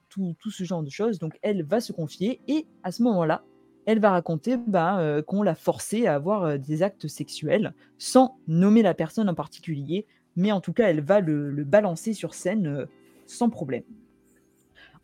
tout, 0.10 0.36
ce 0.52 0.64
genre 0.64 0.84
de 0.84 0.90
choses. 0.90 1.20
Donc 1.20 1.40
elle 1.42 1.64
va 1.64 1.80
se 1.80 1.94
confier, 1.94 2.42
et 2.48 2.66
à 2.84 2.92
ce 2.92 3.02
moment-là, 3.04 3.44
elle 3.90 4.00
va 4.00 4.12
raconter 4.12 4.56
ben, 4.56 5.24
qu'on 5.26 5.42
l'a 5.42 5.56
forcée 5.56 6.06
à 6.06 6.14
avoir 6.14 6.60
des 6.60 6.84
actes 6.84 7.08
sexuels 7.08 7.74
sans 7.98 8.38
nommer 8.48 8.84
la 8.84 8.94
personne 8.94 9.30
en 9.30 9.34
particulier, 9.34 10.06
mais 10.36 10.52
en 10.52 10.62
tout 10.62 10.74
cas, 10.74 10.90
elle 10.90 11.02
va 11.02 11.20
le, 11.20 11.64
balancer 11.64 12.14
sur 12.14 12.34
scène 12.34 12.68
euh, 12.68 12.86
sans 13.28 13.50
problème. 13.50 13.84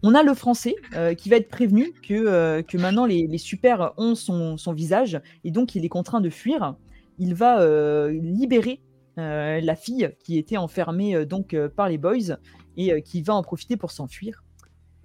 On 0.04 0.14
a 0.14 0.24
le 0.24 0.34
français 0.34 0.76
euh, 0.94 1.14
qui 1.14 1.30
va 1.30 1.38
être 1.38 1.50
prévenu 1.50 1.94
que, 1.94 2.14
euh, 2.14 2.62
que 2.62 2.78
maintenant 2.78 3.06
les, 3.06 3.28
les 3.28 3.38
super 3.38 3.94
ont 3.98 4.16
son, 4.16 4.56
visage 4.74 5.20
et 5.44 5.52
donc 5.52 5.76
il 5.76 5.84
est 5.84 5.90
contraint 5.90 6.22
de 6.22 6.30
fuir. 6.30 6.76
Il 7.18 7.34
va 7.34 7.66
libérer 8.12 8.82
la 9.16 9.76
fille 9.78 10.10
qui 10.22 10.38
était 10.38 10.58
enfermée 10.58 11.26
donc 11.26 11.56
par 11.78 11.88
les 11.88 11.98
boys 11.98 12.36
et 12.76 13.02
qui 13.04 13.22
va 13.22 13.34
en 13.34 13.42
profiter 13.42 13.78
pour 13.78 13.92
s'enfuir. 13.92 14.44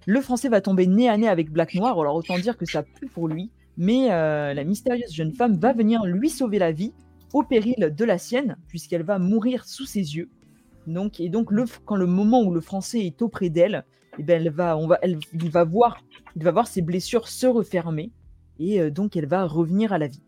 Le 0.05 0.19
français 0.19 0.49
va 0.49 0.59
tomber 0.59 0.87
nez 0.87 1.07
à 1.07 1.15
nez 1.15 1.29
avec 1.29 1.49
Black 1.49 1.73
Noir, 1.73 1.97
alors 1.97 2.15
autant 2.15 2.37
dire 2.37 2.57
que 2.57 2.65
ça 2.65 2.83
pue 2.83 3.07
pour 3.07 3.29
lui, 3.29 3.49
mais 3.81 4.09
la 4.09 4.63
mystérieuse 4.63 5.11
jeune 5.11 5.33
femme 5.33 5.57
va 5.57 5.73
venir 5.73 6.05
lui 6.05 6.29
sauver 6.29 6.59
la 6.59 6.71
vie 6.71 6.93
au 7.33 7.41
péril 7.41 7.93
de 7.97 8.05
la 8.05 8.19
sienne, 8.19 8.57
puisqu'elle 8.67 9.01
va 9.01 9.17
mourir 9.17 9.65
sous 9.65 9.85
ses 9.85 10.15
yeux. 10.15 10.29
Donc, 10.85 11.19
et 11.19 11.29
donc, 11.29 11.49
quand 11.85 11.95
le 11.95 12.05
moment 12.05 12.43
où 12.43 12.53
le 12.53 12.61
Français 12.61 12.99
est 12.99 13.23
auprès 13.23 13.49
d'elle, 13.49 13.83
eh 14.19 14.23
ben, 14.23 14.39
elle 14.39 14.51
va, 14.51 14.77
il, 15.33 15.49
va 15.49 15.63
voir, 15.63 16.03
il 16.35 16.43
va 16.43 16.51
voir 16.51 16.67
ses 16.67 16.83
blessures 16.83 17.27
se 17.27 17.47
refermer, 17.47 18.11
et 18.59 18.79
euh, 18.79 18.91
donc 18.91 19.15
elle 19.15 19.25
va 19.25 19.45
revenir 19.45 19.93
à 19.93 19.97
la 19.97 20.07
vie. 20.07 20.21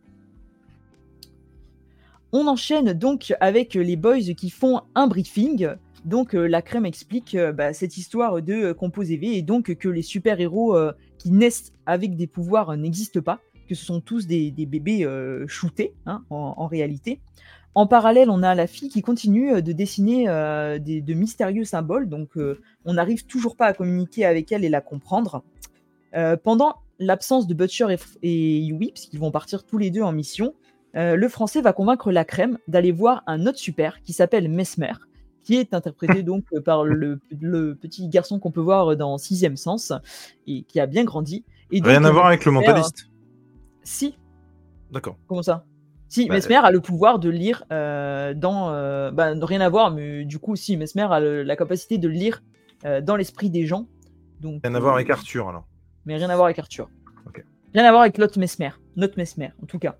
On 2.31 2.47
enchaîne 2.47 2.93
donc 2.93 3.35
avec 3.39 3.75
les 3.75 3.95
boys 3.95 4.33
qui 4.35 4.49
font 4.49 4.81
un 4.95 5.05
briefing. 5.05 5.69
Donc 6.05 6.33
euh, 6.33 6.47
la 6.47 6.63
crème 6.63 6.85
explique 6.85 7.35
euh, 7.35 7.51
bah, 7.51 7.73
cette 7.73 7.97
histoire 7.97 8.41
de 8.41 8.71
composé 8.71 9.17
V 9.17 9.37
et 9.37 9.43
donc 9.43 9.75
que 9.75 9.87
les 9.87 10.01
super-héros 10.01 10.75
qui 11.23 11.31
naissent 11.31 11.71
avec 11.85 12.17
des 12.17 12.27
pouvoirs 12.27 12.75
n'existent 12.75 13.21
pas, 13.21 13.39
que 13.69 13.75
ce 13.75 13.85
sont 13.85 14.01
tous 14.01 14.27
des, 14.27 14.51
bébés 14.51 15.07
shootés 15.47 15.93
hein, 16.05 16.23
en, 16.29 16.67
réalité. 16.67 17.21
En 17.75 17.87
parallèle, 17.87 18.29
on 18.29 18.43
a 18.43 18.53
la 18.53 18.67
fille 18.67 18.89
qui 18.89 19.01
continue 19.01 19.61
de 19.61 19.71
dessiner 19.71 20.25
de 20.25 21.13
mystérieux 21.13 21.63
symboles, 21.63 22.09
donc 22.09 22.31
on 22.83 22.93
n'arrive 22.93 23.25
toujours 23.25 23.55
pas 23.55 23.67
à 23.67 23.73
communiquer 23.73 24.25
avec 24.25 24.51
elle 24.51 24.65
et 24.65 24.69
la 24.69 24.81
comprendre. 24.81 25.43
pendant 26.43 26.75
l'absence 26.99 27.47
de 27.47 27.53
Butcher 27.53 27.87
et, 27.89 27.97
et 28.21 28.59
Yui, 28.59 28.91
puisqu'ils 28.91 29.19
vont 29.19 29.31
partir 29.31 29.65
tous 29.65 29.77
les 29.77 29.91
deux 29.91 30.01
en 30.01 30.11
mission, 30.11 30.53
euh, 30.95 31.15
le 31.15 31.27
français 31.27 31.61
va 31.61 31.73
convaincre 31.73 32.11
la 32.11 32.23
crème 32.23 32.57
d'aller 32.67 32.91
voir 32.91 33.23
un 33.25 33.47
autre 33.47 33.57
super 33.57 34.01
qui 34.03 34.13
s'appelle 34.13 34.49
Mesmer, 34.49 34.93
qui 35.43 35.55
est 35.55 35.73
interprété 35.73 36.23
donc 36.23 36.45
par 36.63 36.83
le, 36.83 37.19
petit 37.75 38.07
garçon 38.07 38.39
qu'on 38.39 38.51
peut 38.51 38.61
voir 38.61 38.95
dans 38.95 39.17
Sixième 39.17 39.57
Sens 39.57 39.93
et 40.47 40.63
qui 40.63 40.79
a 40.79 40.85
bien 40.85 41.03
grandi. 41.03 41.43
Et 41.71 41.81
Rien 41.81 42.03
à 42.03 42.11
voir 42.11 42.27
avec 42.27 42.45
le 42.45 42.51
mentaliste 42.51 43.09
Si. 43.83 44.17
D'accord. 44.91 45.17
Comment 45.27 45.43
ça? 45.43 45.65
Si, 46.07 46.27
bah, 46.27 46.35
Mesmer 46.35 46.57
a 46.57 46.69
le 46.69 46.79
pouvoir 46.79 47.17
de 47.17 47.29
lire 47.29 47.63
euh, 47.71 48.35
dans. 48.35 48.69
Euh, 48.69 49.09
bah, 49.11 49.33
rien 49.41 49.61
à 49.61 49.69
voir, 49.69 49.91
mais 49.91 50.25
du 50.25 50.37
coup, 50.37 50.55
si, 50.55 50.77
Mesmer 50.77 51.07
a 51.09 51.19
la 51.19 51.55
capacité 51.55 51.97
de 51.97 52.07
lire 52.07 52.43
dans 53.01 53.15
l'esprit 53.15 53.49
des 53.49 53.65
gens. 53.65 53.87
Donc, 54.41 54.61
rien 54.63 54.75
à 54.75 54.79
voir 54.79 54.95
avec 54.95 55.09
Arthur 55.09 55.47
alors 55.47 55.65
Mais 56.05 56.17
rien 56.17 56.29
à 56.29 56.35
voir 56.35 56.47
avec 56.47 56.59
Arthur. 56.59 56.89
Rien 57.73 57.85
à 57.85 57.91
voir 57.91 58.01
avec 58.01 58.17
l'autre 58.17 58.39
Mesmer. 58.39 58.69
Notre 58.95 59.17
Mesmer, 59.17 59.51
en 59.61 59.65
tout 59.65 59.79
cas. 59.79 59.95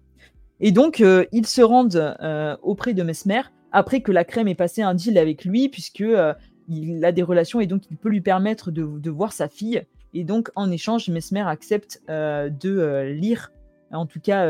Et 0.59 0.71
donc, 0.71 1.01
euh, 1.01 1.25
ils 1.31 1.47
se 1.47 1.61
rendent 1.61 2.15
euh, 2.21 2.55
auprès 2.61 2.93
de 2.93 3.03
Mesmer 3.03 3.41
après 3.73 4.01
que 4.01 4.11
la 4.11 4.23
crème 4.23 4.47
ait 4.47 4.55
passé 4.55 4.81
un 4.81 4.93
deal 4.93 5.17
avec 5.17 5.43
lui, 5.43 5.67
puisque 5.67 6.01
euh, 6.01 6.33
il 6.69 7.03
a 7.03 7.11
des 7.11 7.23
relations 7.23 7.59
et 7.59 7.67
donc 7.67 7.83
il 7.91 7.97
peut 7.97 8.09
lui 8.09 8.21
permettre 8.21 8.71
de, 8.71 9.09
voir 9.09 9.33
sa 9.33 9.49
fille. 9.49 9.83
Et 10.13 10.23
donc, 10.23 10.49
en 10.55 10.71
échange, 10.71 11.09
Mesmer 11.09 11.41
accepte 11.41 12.01
de 12.07 13.11
lire, 13.11 13.51
en 13.91 14.05
tout 14.05 14.19
cas, 14.21 14.47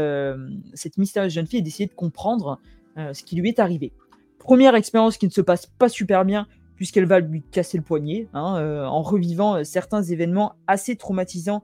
cette 0.74 0.98
mystérieuse 0.98 1.32
jeune 1.32 1.48
fille 1.48 1.60
et 1.60 1.62
d'essayer 1.62 1.88
de 1.88 1.94
comprendre 1.94 2.60
ce 2.98 3.24
qui 3.24 3.38
lui 3.38 3.48
est 3.48 3.60
arrivé. 3.60 3.94
Première 4.40 4.76
expérience 4.76 5.18
qui 5.18 5.26
ne 5.26 5.32
se 5.32 5.40
passe 5.40 5.66
pas 5.66 5.88
super 5.88 6.26
bien, 6.26 6.48
puisqu'elle 6.76 7.06
va 7.06 7.22
lui 7.22 7.44
casser 7.44 7.78
le 7.78 7.84
poignet, 7.84 8.28
hein, 8.34 8.86
en 8.86 9.02
revivant 9.02 9.64
certains 9.64 10.04
événements 10.04 10.54
assez 10.68 10.98
traumatisants 10.98 11.64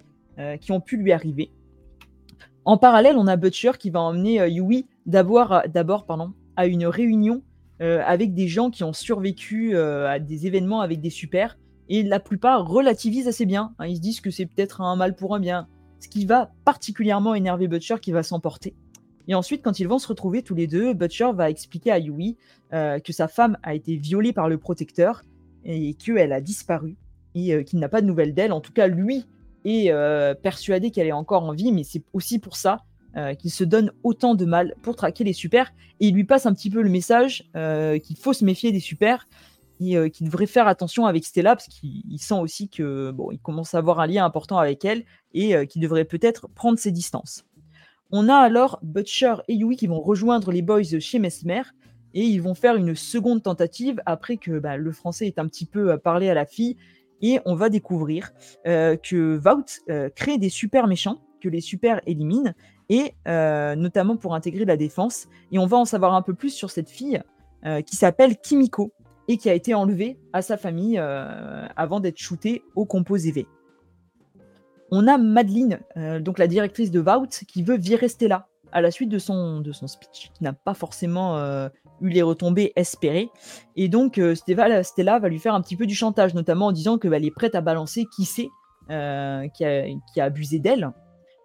qui 0.62 0.72
ont 0.72 0.80
pu 0.80 0.96
lui 0.96 1.12
arriver. 1.12 1.52
En 2.66 2.78
parallèle, 2.78 3.18
on 3.18 3.26
a 3.26 3.36
Butcher 3.36 3.72
qui 3.80 3.90
va 3.90 4.02
emmener 4.02 4.40
euh, 4.40 4.48
Yui 4.48 4.86
d'abord, 5.08 5.64
d'abord 5.74 6.06
à 6.56 6.68
une 6.68 6.86
réunion 6.86 7.42
euh, 7.82 8.02
avec 8.06 8.34
des 8.34 8.48
gens 8.48 8.70
qui 8.70 8.84
ont 8.84 8.94
survécu 8.94 9.76
euh, 9.76 10.10
à 10.10 10.20
des 10.20 10.48
événements 10.48 10.82
avec 10.82 11.02
des 11.02 11.10
super. 11.10 11.58
Et 11.88 12.04
la 12.04 12.20
plupart 12.20 12.68
relativisent 12.68 13.28
assez 13.28 13.46
bien. 13.46 13.74
Hein. 13.80 13.88
ils 13.88 13.96
se 13.96 14.02
disent 14.02 14.22
que 14.22 14.32
c'est 14.32 14.46
peut-être 14.46 14.82
un 14.82 14.96
mal 14.96 15.16
pour 15.16 15.36
un 15.36 15.40
bien. 15.40 15.68
Ce 16.00 16.08
qui 16.08 16.26
va 16.26 16.52
particulièrement 16.66 17.34
énerver 17.36 17.68
Butcher 17.68 17.96
qui 18.02 18.12
va 18.12 18.24
s'emporter. 18.24 18.76
Et 19.28 19.36
ensuite, 19.36 19.62
quand 19.64 19.80
ils 19.80 19.88
vont 19.88 20.00
se 20.00 20.08
retrouver 20.08 20.44
tous 20.44 20.56
les 20.56 20.68
deux, 20.68 20.94
Butcher 20.94 21.32
va 21.34 21.50
expliquer 21.50 21.92
à 21.92 22.00
Yui 22.00 22.38
que 22.72 23.12
sa 23.12 23.28
femme 23.28 23.58
a 23.64 23.76
été 23.76 23.96
violée 23.96 24.34
par 24.34 24.50
le 24.50 24.58
protecteur 24.58 25.22
et 25.66 25.94
qu'elle 25.96 26.32
a 26.32 26.42
disparu 26.42 26.96
et 27.36 27.64
qu'il 27.64 27.80
n'a 27.80 27.90
pas 27.90 28.02
de 28.02 28.08
nouvelles 28.08 28.34
d'elle. 28.34 28.54
En 28.54 28.62
tout 28.62 28.72
cas, 28.72 28.88
lui 28.88 29.26
euh, 29.66 30.34
persuadé 30.34 30.92
qu'elle 30.92 31.08
est 31.08 31.12
encore 31.12 31.44
en 31.44 31.54
vie, 31.54 31.72
mais 31.72 31.84
c'est 31.84 32.04
aussi 32.14 32.40
pour 32.40 32.56
ça 32.56 32.80
euh, 33.18 33.34
qu'il 33.34 33.52
se 33.52 33.64
donne 33.64 33.92
autant 34.04 34.36
de 34.36 34.46
mal 34.46 34.76
pour 34.82 34.96
traquer 34.96 35.24
les 35.24 35.34
super. 35.34 35.74
Et 36.00 36.08
il 36.08 36.16
lui 36.16 36.24
passe 36.24 36.46
un 36.46 36.54
petit 36.54 36.70
peu 36.70 36.82
le 36.82 36.90
message 36.90 37.50
euh, 37.56 38.00
qu'il 38.00 38.18
faut 38.18 38.34
se 38.34 38.46
méfier 38.46 38.72
des 38.72 38.80
super 38.80 39.26
et 39.82 40.12
qu'il 40.12 40.26
devrait 40.26 40.46
faire 40.46 40.68
attention 40.68 41.06
avec 41.06 41.24
Stella 41.24 41.56
parce 41.56 41.70
qu'il 41.70 42.20
sent 42.20 42.40
aussi 42.42 42.68
que 42.68 43.12
bon, 43.12 43.32
il 43.32 43.40
commence 43.40 43.74
à 43.74 43.78
avoir 43.78 44.02
un 44.02 44.08
lien 44.08 44.26
important 44.26 44.58
avec 44.58 44.84
elle 44.84 45.06
et 45.34 45.66
qu'il 45.68 45.82
devrait 45.82 46.04
peut-être 46.04 46.50
prendre 46.50 46.78
ses 46.78 46.92
distances. 46.92 47.46
On 48.12 48.28
a 48.28 48.36
alors 48.36 48.80
Butcher 48.84 49.36
et 49.48 49.54
Yui 49.54 49.78
qui 49.78 49.88
vont 49.88 50.02
rejoindre 50.02 50.52
les 50.52 50.62
boys 50.62 51.00
chez 51.00 51.18
Mesmer 51.18 51.62
et 52.14 52.26
ils 52.26 52.42
vont 52.42 52.56
faire 52.56 52.76
une 52.76 52.94
seconde 52.94 53.42
tentative 53.42 54.02
après 54.06 54.36
que 54.36 54.60
bah, 54.60 54.76
le 54.76 54.92
français 54.92 55.28
ait 55.28 55.40
un 55.40 55.48
petit 55.48 55.66
peu 55.66 55.98
parlé 55.98 56.30
à 56.30 56.34
la 56.34 56.46
fille 56.46 56.76
et 57.22 57.40
on 57.46 57.56
va 57.56 57.70
découvrir 57.70 58.32
euh, 58.68 58.96
que 58.96 59.38
Vault 59.38 59.82
euh, 59.90 60.10
crée 60.10 60.38
des 60.38 60.50
super 60.50 60.88
méchants 60.88 61.22
que 61.42 61.50
les 61.50 61.62
super 61.62 62.02
éliminent 62.06 62.54
et 62.90 63.14
euh, 63.28 63.76
notamment 63.76 64.18
pour 64.18 64.36
intégrer 64.36 64.66
la 64.66 64.78
défense. 64.78 65.28
Et 65.52 65.60
on 65.60 65.66
va 65.66 65.78
en 65.78 65.86
savoir 65.86 66.14
un 66.14 66.22
peu 66.22 66.34
plus 66.34 66.52
sur 66.52 66.72
cette 66.72 66.90
fille 66.90 67.22
qui 67.86 67.98
s'appelle 67.98 68.38
Kimiko 68.38 68.94
et 69.28 69.36
qui 69.36 69.50
a 69.50 69.54
été 69.54 69.74
enlevée 69.74 70.18
à 70.32 70.42
sa 70.42 70.56
famille 70.56 70.98
avant 70.98 72.00
d'être 72.00 72.18
shootée 72.18 72.64
au 72.74 72.86
composé 72.86 73.34
V. 73.34 73.48
On 74.92 75.08
a 75.08 75.18
Madeline, 75.18 75.82
donc 76.22 76.40
la 76.40 76.48
directrice 76.48 76.90
de 76.90 77.02
Vault, 77.02 77.28
qui 77.50 77.62
veut 77.62 77.76
virer 77.76 78.08
Stella 78.08 78.48
à 78.72 78.80
la 78.80 78.92
suite 78.92 79.10
de 79.10 79.20
son, 79.20 79.60
de 79.60 79.74
son 79.74 79.88
speech, 79.88 80.32
qui 80.34 80.42
n'a 80.42 80.54
pas 80.54 80.74
forcément 80.74 81.38
eu 82.02 82.10
les 82.10 82.22
retombées 82.22 82.74
espérées. 82.76 83.30
Et 83.76 83.88
donc, 83.88 84.18
euh, 84.18 84.36
Stella, 84.36 85.20
va 85.20 85.30
lui 85.30 85.40
faire 85.40 85.54
un 85.54 85.62
petit 85.62 85.76
peu 85.76 85.86
du 85.86 85.96
chantage, 85.96 86.34
notamment 86.34 86.68
en 86.68 86.72
disant 86.72 86.98
qu'elle 86.98 87.26
est 87.26 87.32
prête 87.32 87.56
à 87.56 87.62
balancer 87.62 88.06
qui 88.16 88.26
c'est 88.26 88.50
euh, 88.90 89.48
qui, 89.50 89.66
a, 89.66 90.24
abusé 90.24 90.60
d'elle. 90.60 90.92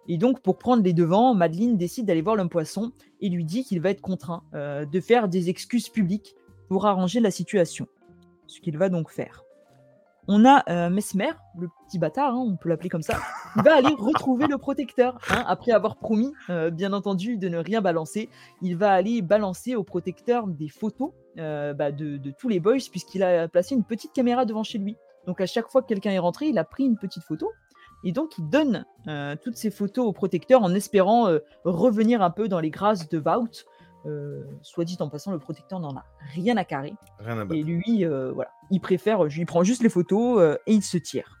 Et 0.07 0.17
donc, 0.17 0.41
pour 0.41 0.57
prendre 0.57 0.83
les 0.83 0.93
devants, 0.93 1.33
Madeleine 1.33 1.77
décide 1.77 2.05
d'aller 2.05 2.21
voir 2.21 2.35
l'homme 2.35 2.49
poisson 2.49 2.91
et 3.21 3.29
lui 3.29 3.43
dit 3.43 3.63
qu'il 3.63 3.81
va 3.81 3.89
être 3.89 4.01
contraint 4.01 4.43
euh, 4.53 4.85
de 4.85 4.99
faire 4.99 5.27
des 5.27 5.49
excuses 5.49 5.89
publiques 5.89 6.35
pour 6.69 6.85
arranger 6.85 7.19
la 7.19 7.31
situation. 7.31 7.87
Ce 8.47 8.59
qu'il 8.59 8.77
va 8.77 8.89
donc 8.89 9.11
faire 9.11 9.45
on 10.27 10.45
a 10.45 10.63
euh, 10.69 10.89
Mesmer, 10.89 11.31
le 11.57 11.67
petit 11.85 11.99
bâtard, 11.99 12.33
hein, 12.33 12.45
on 12.47 12.55
peut 12.55 12.69
l'appeler 12.69 12.89
comme 12.89 13.01
ça, 13.01 13.19
il 13.55 13.63
va 13.63 13.75
aller 13.75 13.93
retrouver 13.99 14.47
le 14.47 14.57
protecteur. 14.57 15.17
Hein, 15.29 15.43
après 15.47 15.71
avoir 15.71 15.97
promis, 15.97 16.33
euh, 16.49 16.71
bien 16.71 16.93
entendu, 16.93 17.37
de 17.37 17.47
ne 17.47 17.57
rien 17.57 17.81
balancer, 17.81 18.29
il 18.61 18.75
va 18.75 18.91
aller 18.91 19.21
balancer 19.21 19.75
au 19.75 19.83
protecteur 19.83 20.47
des 20.47 20.67
photos 20.67 21.11
euh, 21.37 21.73
bah, 21.73 21.91
de, 21.91 22.19
tous 22.39 22.49
les 22.49 22.59
boys, 22.59 22.77
puisqu'il 22.89 23.23
a 23.23 23.47
placé 23.47 23.75
une 23.75 23.83
petite 23.83 24.13
caméra 24.13 24.45
devant 24.45 24.63
chez 24.63 24.77
lui. 24.77 24.95
Donc 25.27 25.41
à 25.41 25.45
chaque 25.45 25.69
fois 25.69 25.81
que 25.81 25.87
quelqu'un 25.87 26.11
est 26.11 26.19
rentré, 26.19 26.47
il 26.47 26.57
a 26.57 26.63
pris 26.63 26.85
une 26.85 26.97
petite 26.97 27.23
photo. 27.23 27.51
Et 28.05 28.11
donc 28.11 28.37
il 28.37 28.47
donne 28.47 28.85
toutes 29.43 29.57
ces 29.57 29.71
photos 29.71 30.05
au 30.05 30.13
protecteur 30.13 30.63
en 30.63 30.73
espérant 30.73 31.27
revenir 31.65 32.21
un 32.21 32.29
peu 32.29 32.47
dans 32.47 32.59
les 32.59 32.69
grâces 32.69 33.09
de 33.09 33.17
Vault 33.17 33.65
euh, 34.05 34.43
soit 34.61 34.85
dit 34.85 34.97
en 34.99 35.09
passant, 35.09 35.31
le 35.31 35.39
protecteur 35.39 35.79
n'en 35.79 35.95
a 35.97 36.05
rien 36.33 36.57
à 36.57 36.63
carrer. 36.63 36.93
et 37.51 37.63
lui, 37.63 38.05
euh, 38.05 38.31
voilà, 38.33 38.51
il 38.69 38.79
préfère, 38.79 39.25
il 39.27 39.45
prend 39.47 39.63
juste 39.63 39.81
les 39.81 39.89
photos 39.89 40.39
euh, 40.39 40.57
et 40.67 40.73
il 40.73 40.83
se 40.83 40.97
tire. 40.97 41.39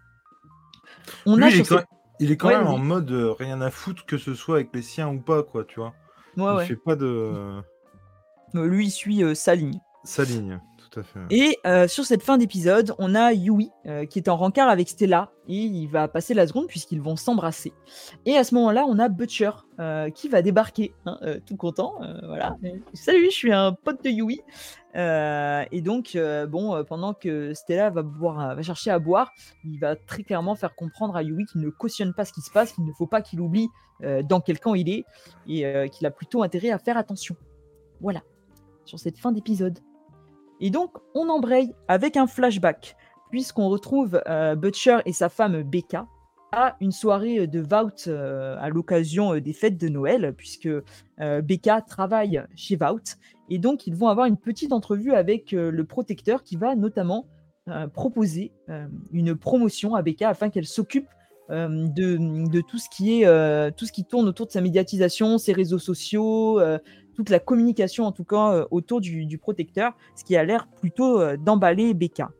On 1.27 1.39
a 1.43 1.49
il, 1.49 2.31
est 2.31 2.37
quand, 2.37 2.47
même 2.47 2.65
en 2.65 2.77
mode 2.77 3.11
rien 3.11 3.61
à 3.61 3.69
foutre 3.69 4.05
que 4.05 4.17
ce 4.17 4.33
soit 4.33 4.55
avec 4.55 4.73
les 4.73 4.81
siens 4.81 5.09
ou 5.09 5.19
pas, 5.19 5.43
quoi, 5.43 5.63
tu 5.65 5.79
vois. 5.79 5.93
il 6.37 6.65
fait 6.65 6.75
pas 6.75 6.95
de. 6.95 7.61
Lui, 8.53 8.87
il 8.87 8.91
suit 8.91 9.35
sa 9.35 9.53
ligne. 9.53 9.79
Sa 10.03 10.23
ligne. 10.23 10.59
Et 11.29 11.57
euh, 11.65 11.87
sur 11.87 12.05
cette 12.05 12.23
fin 12.23 12.37
d'épisode, 12.37 12.93
on 12.99 13.15
a 13.15 13.33
Yui 13.33 13.69
euh, 13.85 14.05
qui 14.05 14.19
est 14.19 14.29
en 14.29 14.37
rencard 14.37 14.69
avec 14.69 14.89
Stella 14.89 15.31
et 15.47 15.57
il 15.57 15.87
va 15.87 16.07
passer 16.07 16.33
la 16.33 16.47
seconde 16.47 16.67
puisqu'ils 16.67 17.01
vont 17.01 17.15
s'embrasser. 17.15 17.73
Et 18.25 18.35
à 18.37 18.43
ce 18.43 18.55
moment-là, 18.55 18.85
on 18.87 18.99
a 18.99 19.09
Butcher 19.09 19.51
euh, 19.79 20.09
qui 20.09 20.27
va 20.27 20.41
débarquer, 20.41 20.93
hein, 21.05 21.17
tout 21.45 21.55
content. 21.55 21.99
voilà. 22.23 22.55
Salut, 22.93 23.25
je 23.25 23.35
suis 23.35 23.53
un 23.53 23.73
pote 23.73 24.03
de 24.03 24.09
Yui. 24.09 24.41
et 24.95 25.81
donc, 25.81 26.17
bon, 26.49 26.83
pendant 26.85 27.13
que 27.13 27.53
Stella 27.53 27.91
va, 27.91 28.61
chercher 28.61 28.91
à 28.91 28.99
boire, 28.99 29.33
il 29.63 29.79
va 29.79 29.95
très 29.95 30.23
clairement 30.23 30.55
faire 30.55 30.75
comprendre 30.75 31.15
à 31.15 31.23
Yui 31.23 31.45
qu'il 31.45 31.61
ne 31.61 31.69
cautionne 31.69 32.13
pas 32.13 32.25
ce 32.25 32.33
qui 32.33 32.41
se 32.41 32.51
passe, 32.51 32.73
qu'il 32.73 32.85
ne 32.85 32.93
faut 32.93 33.07
pas 33.07 33.21
qu'il 33.21 33.39
oublie 33.41 33.67
dans 34.23 34.41
quel 34.41 34.59
camp 34.59 34.73
il 34.73 34.89
est 34.89 35.05
et 35.47 35.89
qu'il 35.89 36.07
a 36.07 36.11
plutôt 36.11 36.43
intérêt 36.43 36.71
à 36.71 36.79
faire 36.79 36.97
attention. 36.97 37.35
Voilà, 38.01 38.21
sur 38.85 38.99
cette 38.99 39.19
fin 39.19 39.31
d'épisode. 39.31 39.79
Et 40.61 40.69
donc, 40.69 40.91
on 41.13 41.29
embraye 41.29 41.73
avec 41.87 42.17
un 42.17 42.27
flashback, 42.27 42.95
puisqu'on 43.29 43.69
retrouve 43.69 44.21
euh, 44.27 44.55
Butcher 44.55 44.99
et 45.05 45.13
sa 45.13 45.29
femme 45.29 45.63
Becca 45.63 46.07
à 46.51 46.77
une 46.79 46.91
soirée 46.91 47.47
de 47.47 47.59
Vault 47.59 48.07
euh, 48.07 48.55
à 48.59 48.69
l'occasion 48.69 49.33
euh, 49.33 49.41
des 49.41 49.51
fêtes 49.51 49.77
de 49.77 49.89
Noël, 49.89 50.33
puisque 50.37 50.69
Becca 51.17 51.81
travaille 51.81 52.43
chez 52.55 52.75
Vault. 52.75 53.17
Et 53.49 53.57
donc, 53.57 53.87
ils 53.87 53.95
vont 53.95 54.07
avoir 54.07 54.27
une 54.27 54.37
petite 54.37 54.71
entrevue 54.71 55.13
avec 55.13 55.51
le 55.51 55.83
protecteur 55.83 56.43
qui 56.43 56.55
va 56.55 56.75
notamment 56.75 57.27
proposer 57.93 58.51
une 59.11 59.35
promotion 59.35 59.95
à 59.95 60.01
Becca 60.01 60.29
afin 60.29 60.49
qu'elle 60.49 60.65
s'occupe 60.65 61.07
de, 61.49 62.61
tout 62.61 62.79
ce 62.79 62.89
qui 62.89 63.21
est 63.21 63.71
tout 63.75 63.85
ce 63.85 63.91
qui 63.91 64.03
tourne 64.03 64.27
autour 64.27 64.47
de 64.47 64.51
sa 64.51 64.61
médiatisation, 64.61 65.37
ses 65.37 65.53
réseaux 65.53 65.79
sociaux, 65.79 66.59
toute 67.15 67.29
la 67.29 67.39
communication 67.39 68.05
en 68.05 68.11
tout 68.11 68.23
cas 68.23 68.65
autour 68.71 69.01
du, 69.01 69.37
protecteur, 69.37 69.93
ce 70.15 70.23
qui 70.23 70.35
a 70.35 70.43
l'air 70.43 70.67
plutôt 70.67 71.35
d'emballer 71.37 71.93
Becca. 71.93 72.31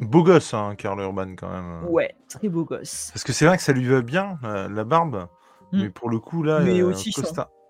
Beau 0.00 0.22
gosse, 0.22 0.54
hein, 0.54 0.74
Karl 0.76 0.98
Urban, 1.00 1.34
quand 1.36 1.50
même. 1.50 1.84
Ouais, 1.90 2.14
très 2.28 2.48
beau 2.48 2.64
gosse. 2.64 3.10
Parce 3.12 3.22
que 3.22 3.32
c'est 3.32 3.44
vrai 3.44 3.56
que 3.56 3.62
ça 3.62 3.72
lui 3.72 3.86
va 3.86 4.00
bien, 4.00 4.38
la 4.42 4.84
barbe. 4.84 5.28
Mm. 5.72 5.82
Mais 5.82 5.90
pour 5.90 6.10
le 6.10 6.18
coup, 6.18 6.42
là, 6.42 6.60
mais 6.60 6.82
aussi 6.82 7.12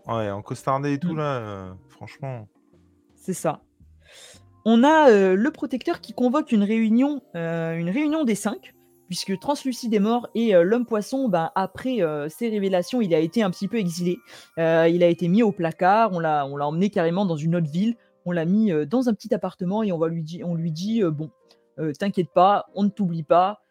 ouais, 0.06 0.30
en 0.30 0.42
costardé 0.42 0.92
et 0.92 0.98
tout, 0.98 1.12
mm. 1.12 1.18
là, 1.18 1.76
franchement. 1.88 2.48
C'est 3.16 3.34
ça. 3.34 3.60
On 4.64 4.84
a 4.84 5.10
le 5.10 5.50
protecteur 5.50 6.00
qui 6.00 6.12
convoque 6.12 6.52
une 6.52 6.62
réunion, 6.62 7.22
une 7.34 7.90
réunion 7.90 8.24
des 8.24 8.34
cinq 8.34 8.74
puisque 9.10 9.40
Translucide 9.40 9.92
est 9.92 9.98
mort 9.98 10.28
et 10.36 10.54
euh, 10.54 10.62
l'homme 10.62 10.86
poisson, 10.86 11.28
ben, 11.28 11.50
après 11.56 12.00
euh, 12.00 12.28
ces 12.28 12.48
révélations, 12.48 13.00
il 13.00 13.12
a 13.12 13.18
été 13.18 13.42
un 13.42 13.50
petit 13.50 13.66
peu 13.66 13.76
exilé. 13.76 14.20
Euh, 14.56 14.88
il 14.88 15.02
a 15.02 15.08
été 15.08 15.26
mis 15.26 15.42
au 15.42 15.50
placard, 15.50 16.12
on 16.12 16.20
l'a, 16.20 16.46
on 16.46 16.56
l'a 16.56 16.68
emmené 16.68 16.90
carrément 16.90 17.26
dans 17.26 17.36
une 17.36 17.56
autre 17.56 17.68
ville, 17.68 17.96
on 18.24 18.30
l'a 18.30 18.44
mis 18.44 18.70
dans 18.86 19.08
un 19.08 19.12
petit 19.12 19.34
appartement 19.34 19.82
et 19.82 19.90
on, 19.90 19.98
va 19.98 20.06
lui, 20.06 20.22
dit, 20.22 20.44
on 20.44 20.54
lui 20.54 20.70
dit 20.70 21.02
bon, 21.02 21.28
t'inquiète 21.98 22.30
pas, 22.32 22.66
on 22.76 22.84
ne 22.84 22.88
t'oublie 22.88 23.24
pas, 23.24 23.62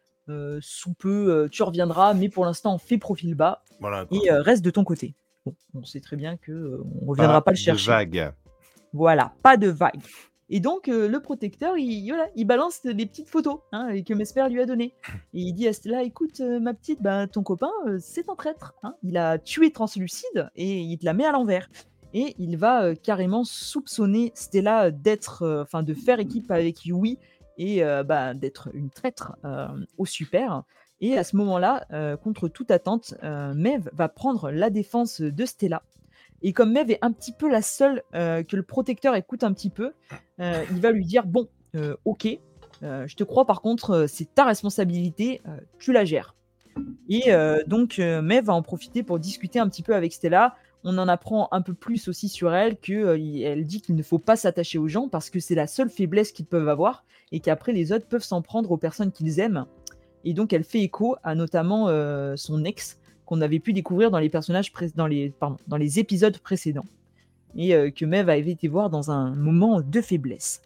sous 0.60 0.94
peu 0.96 1.48
tu 1.50 1.64
reviendras, 1.64 2.14
mais 2.16 2.28
pour 2.28 2.44
l'instant, 2.44 2.78
fais 2.78 2.98
profil 2.98 3.34
bas 3.36 3.64
et 4.12 4.30
reste 4.32 4.66
de 4.66 4.72
ton 4.72 4.84
côté. 4.84 5.16
Bon, 5.46 5.56
on 5.74 5.86
sait 5.86 6.02
très 6.02 6.18
bien 6.18 6.36
que 6.36 6.82
on 7.02 7.06
reviendra 7.06 7.42
pas, 7.42 7.52
le 7.52 7.58
chercher. 7.58 7.90
vague. 7.90 8.34
Voilà, 8.92 9.32
pas 9.42 9.56
de 9.56 9.70
vague. 9.70 10.02
Et 10.52 10.60
donc, 10.60 10.88
euh, 10.88 11.08
le 11.08 11.20
protecteur, 11.20 11.78
il, 11.78 12.12
il 12.36 12.46
balance 12.46 12.82
des 12.82 13.06
petites 13.06 13.30
photos 13.30 13.60
hein, 13.72 14.02
que 14.02 14.14
Mesmer 14.14 14.50
lui 14.50 14.62
a 14.62 14.66
données. 14.66 14.94
Et 15.34 15.42
il 15.42 15.54
dit 15.54 15.68
à 15.68 15.74
Stella 15.74 16.04
Écoute, 16.04 16.40
euh, 16.42 16.60
ma 16.60 16.74
petite, 16.74 17.02
bah, 17.02 17.28
ton 17.28 17.44
copain, 17.44 17.72
euh, 17.88 17.98
c'est 18.00 18.30
un 18.30 18.36
traître. 18.36 18.74
Hein. 18.82 18.96
Il 19.04 19.18
a 19.18 19.38
tué 19.38 19.72
Translucide 19.72 20.50
et 20.56 20.80
il 20.80 20.98
te 20.98 21.06
la 21.06 21.14
met 21.14 21.26
à 21.26 21.32
l'envers. 21.32 21.70
Et 22.14 22.36
il 22.40 22.58
va 22.58 22.96
carrément 22.96 23.44
soupçonner 23.44 24.32
Stella 24.34 24.90
d'être, 24.90 25.62
enfin, 25.62 25.84
de 25.84 25.94
faire 25.94 26.20
équipe 26.20 26.50
avec 26.50 26.84
Yui 26.86 27.20
et 27.60 27.84
bah, 28.04 28.34
d'être 28.34 28.70
une 28.74 28.90
traître 28.90 29.36
au 30.00 30.08
super. 30.08 30.64
Et 31.02 31.16
à 31.20 31.24
ce 31.24 31.36
moment-là, 31.36 31.86
contre 32.24 32.48
toute 32.48 32.72
attente, 32.72 33.14
Mev 33.22 33.92
va 33.94 34.10
prendre 34.10 34.50
la 34.50 34.72
défense 34.72 35.22
de 35.22 35.46
Stella 35.46 35.84
et 36.42 36.54
comme 36.54 36.72
Mev 36.72 36.92
est 36.92 37.00
un 37.02 37.12
petit 37.12 37.34
peu 37.34 37.50
la 37.50 37.62
seule 37.62 38.04
euh, 38.16 38.44
que 38.44 38.56
le 38.56 38.64
protecteur 38.64 39.16
écoute 39.16 39.44
un 39.44 39.54
petit 39.54 39.70
peu, 39.70 39.92
euh, 40.40 40.64
il 40.72 40.80
va 40.80 40.92
lui 40.92 41.06
dire 41.06 41.26
Bon, 41.26 41.48
euh, 41.76 41.96
ok, 42.06 42.28
je 42.82 43.16
te 43.16 43.24
crois, 43.24 43.46
par 43.46 43.62
contre, 43.62 44.06
c'est 44.08 44.34
ta 44.34 44.46
responsabilité, 44.46 45.42
tu 45.80 45.92
la 45.92 46.06
gères. 46.06 46.36
Et 47.10 47.34
donc, 47.68 47.98
Mev 47.98 48.46
va 48.46 48.54
en 48.54 48.62
profiter 48.62 49.04
pour 49.04 49.20
discuter 49.20 49.60
un 49.60 49.68
petit 49.68 49.84
peu 49.84 49.96
avec 49.96 50.14
Stella. 50.14 50.56
On 50.86 50.98
en 50.98 51.10
apprend 51.10 51.50
un 51.52 51.62
peu 51.62 51.74
plus 51.74 52.08
aussi 52.08 52.30
sur 52.30 52.54
elle, 52.54 52.78
qu'elle 52.78 53.66
dit 53.66 53.82
qu'il 53.82 53.96
ne 53.96 54.04
faut 54.04 54.18
pas 54.18 54.38
s'attacher 54.38 54.78
aux 54.78 54.88
gens 54.88 55.10
parce 55.10 55.30
que 55.30 55.42
c'est 55.42 55.56
la 55.56 55.68
seule 55.68 55.90
faiblesse 55.90 56.32
qu'ils 56.32 56.46
peuvent 56.46 56.70
avoir 56.70 57.04
et 57.34 57.42
qu'après 57.42 57.74
les 57.74 57.92
autres 57.92 58.08
peuvent 58.08 58.24
s'en 58.24 58.42
prendre 58.42 58.72
aux 58.72 58.78
personnes 58.78 59.12
qu'ils 59.12 59.42
aiment. 59.42 59.66
Et 60.24 60.34
donc, 60.34 60.54
elle 60.54 60.64
fait 60.64 60.80
écho 60.80 61.18
à 61.22 61.36
notamment 61.36 61.88
son 62.38 62.64
ex 62.64 62.98
qu'on 63.30 63.42
avait 63.42 63.60
pu 63.60 63.74
découvrir 63.74 64.10
dans 64.10 64.18
les 64.18 64.30
personnages 64.30 64.74
dans 64.96 65.06
les, 65.06 65.32
dans 65.68 65.78
les 65.78 66.00
épisodes 66.00 66.40
précédents 66.40 66.88
et 67.56 67.76
euh, 67.76 67.92
que 67.92 68.04
Mev 68.04 68.28
avait 68.28 68.50
été 68.50 68.68
voir 68.68 68.90
dans 68.90 69.12
un 69.12 69.36
moment 69.36 69.82
de 69.82 70.02
faiblesse. 70.02 70.64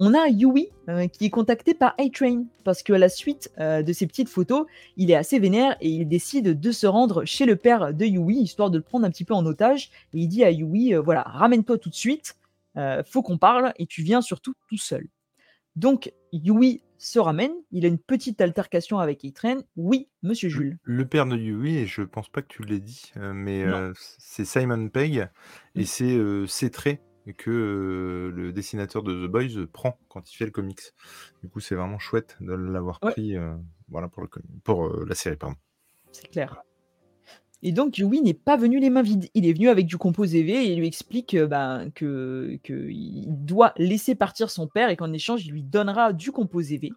On 0.00 0.14
a 0.14 0.26
Yui 0.28 0.70
euh, 0.88 1.06
qui 1.06 1.26
est 1.26 1.30
contacté 1.30 1.74
par 1.74 1.94
A-Train 1.98 2.44
parce 2.64 2.82
qu'à 2.82 2.96
la 2.96 3.10
suite 3.10 3.52
euh, 3.58 3.82
de 3.82 3.92
ces 3.92 4.06
petites 4.06 4.30
photos, 4.30 4.64
il 4.96 5.10
est 5.10 5.16
assez 5.16 5.38
vénère 5.38 5.76
et 5.82 5.90
il 5.90 6.08
décide 6.08 6.58
de 6.58 6.72
se 6.72 6.86
rendre 6.86 7.26
chez 7.26 7.44
le 7.44 7.56
père 7.56 7.92
de 7.92 8.06
Yui 8.06 8.38
histoire 8.38 8.70
de 8.70 8.78
le 8.78 8.82
prendre 8.82 9.04
un 9.04 9.10
petit 9.10 9.24
peu 9.24 9.34
en 9.34 9.44
otage. 9.44 9.90
Et 10.14 10.20
il 10.20 10.28
dit 10.28 10.44
à 10.44 10.50
Yui 10.50 10.94
voilà, 10.94 11.24
ramène-toi 11.24 11.76
tout 11.76 11.90
de 11.90 11.94
suite, 11.94 12.36
faut 13.04 13.22
qu'on 13.22 13.36
parle 13.36 13.74
et 13.78 13.84
tu 13.84 14.02
viens 14.02 14.22
surtout 14.22 14.54
tout 14.70 14.78
seul. 14.78 15.06
Donc 15.76 16.10
Yui 16.32 16.80
se 16.98 17.18
ramène, 17.18 17.52
il 17.70 17.84
a 17.84 17.88
une 17.88 17.98
petite 17.98 18.40
altercation 18.40 18.98
avec 18.98 19.24
Eitren. 19.24 19.62
Oui, 19.76 20.08
monsieur 20.22 20.48
Jules. 20.48 20.78
Le 20.82 21.06
père 21.06 21.26
de 21.26 21.36
Yui, 21.36 21.76
et 21.76 21.86
je 21.86 22.02
pense 22.02 22.28
pas 22.28 22.42
que 22.42 22.48
tu 22.48 22.62
l'aies 22.62 22.80
dit, 22.80 23.12
euh, 23.16 23.32
mais 23.34 23.64
euh, 23.64 23.92
c'est 24.18 24.44
Simon 24.44 24.88
Pegg, 24.88 25.28
et 25.74 25.84
c'est 25.84 26.16
euh, 26.16 26.46
ces 26.46 26.70
traits 26.70 27.00
que 27.38 28.30
le 28.34 28.52
dessinateur 28.52 29.02
de 29.02 29.26
The 29.26 29.30
Boys 29.30 29.66
prend 29.72 29.98
quand 30.08 30.30
il 30.30 30.36
fait 30.36 30.44
le 30.44 30.50
comics. 30.50 30.92
Du 31.42 31.48
coup, 31.48 31.60
c'est 31.60 31.74
vraiment 31.74 31.98
chouette 31.98 32.36
de 32.40 32.52
l'avoir 32.52 33.00
pris 33.00 33.34
voilà, 33.88 34.08
pour, 34.08 34.22
le, 34.22 34.28
pour 34.62 34.94
la 35.06 35.14
série. 35.14 35.36
Pardon. 35.36 35.56
C'est 36.12 36.30
clair. 36.30 36.62
Et 37.66 37.72
donc, 37.72 37.96
Yui 37.96 38.20
n'est 38.20 38.34
pas 38.34 38.58
venu 38.58 38.78
les 38.78 38.90
mains 38.90 39.00
vides. 39.00 39.30
Il 39.32 39.46
est 39.46 39.54
venu 39.54 39.70
avec 39.70 39.86
du 39.86 39.96
composé 39.96 40.42
V 40.42 40.52
et 40.52 40.72
il 40.72 40.78
lui 40.78 40.86
explique 40.86 41.32
euh, 41.32 41.46
ben, 41.46 41.90
que 41.94 42.58
qu'il 42.62 43.24
doit 43.46 43.72
laisser 43.78 44.14
partir 44.14 44.50
son 44.50 44.68
père 44.68 44.90
et 44.90 44.96
qu'en 44.96 45.14
échange, 45.14 45.46
il 45.46 45.52
lui 45.52 45.62
donnera 45.62 46.12
du 46.12 46.30
composé 46.30 46.76
V. 46.76 46.92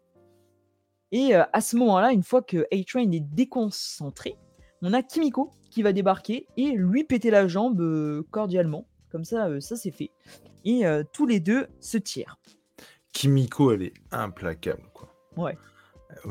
Et 1.13 1.33
euh, 1.33 1.45
à 1.53 1.61
ce 1.61 1.77
moment-là, 1.77 2.11
une 2.11 2.21
fois 2.21 2.41
que 2.41 2.67
A-Train 2.73 3.09
est 3.13 3.21
déconcentré, 3.21 4.35
on 4.81 4.91
a 4.91 5.01
Kimiko 5.01 5.51
qui 5.71 5.83
va 5.83 5.93
débarquer 5.93 6.47
et 6.57 6.71
lui 6.71 7.05
péter 7.05 7.31
la 7.31 7.47
jambe 7.47 7.79
euh, 7.79 8.23
cordialement. 8.29 8.85
Comme 9.09 9.23
ça, 9.23 9.61
ça 9.61 9.77
c'est 9.77 9.91
fait. 9.91 10.11
Et 10.65 10.83
tous 11.13 11.25
les 11.25 11.39
deux 11.39 11.67
se 11.79 11.97
tirent. 11.97 12.37
Kimiko, 13.13 13.71
elle 13.71 13.83
est 13.83 13.93
implacable, 14.11 14.83
quoi. 14.93 15.15
Ouais. 15.37 15.57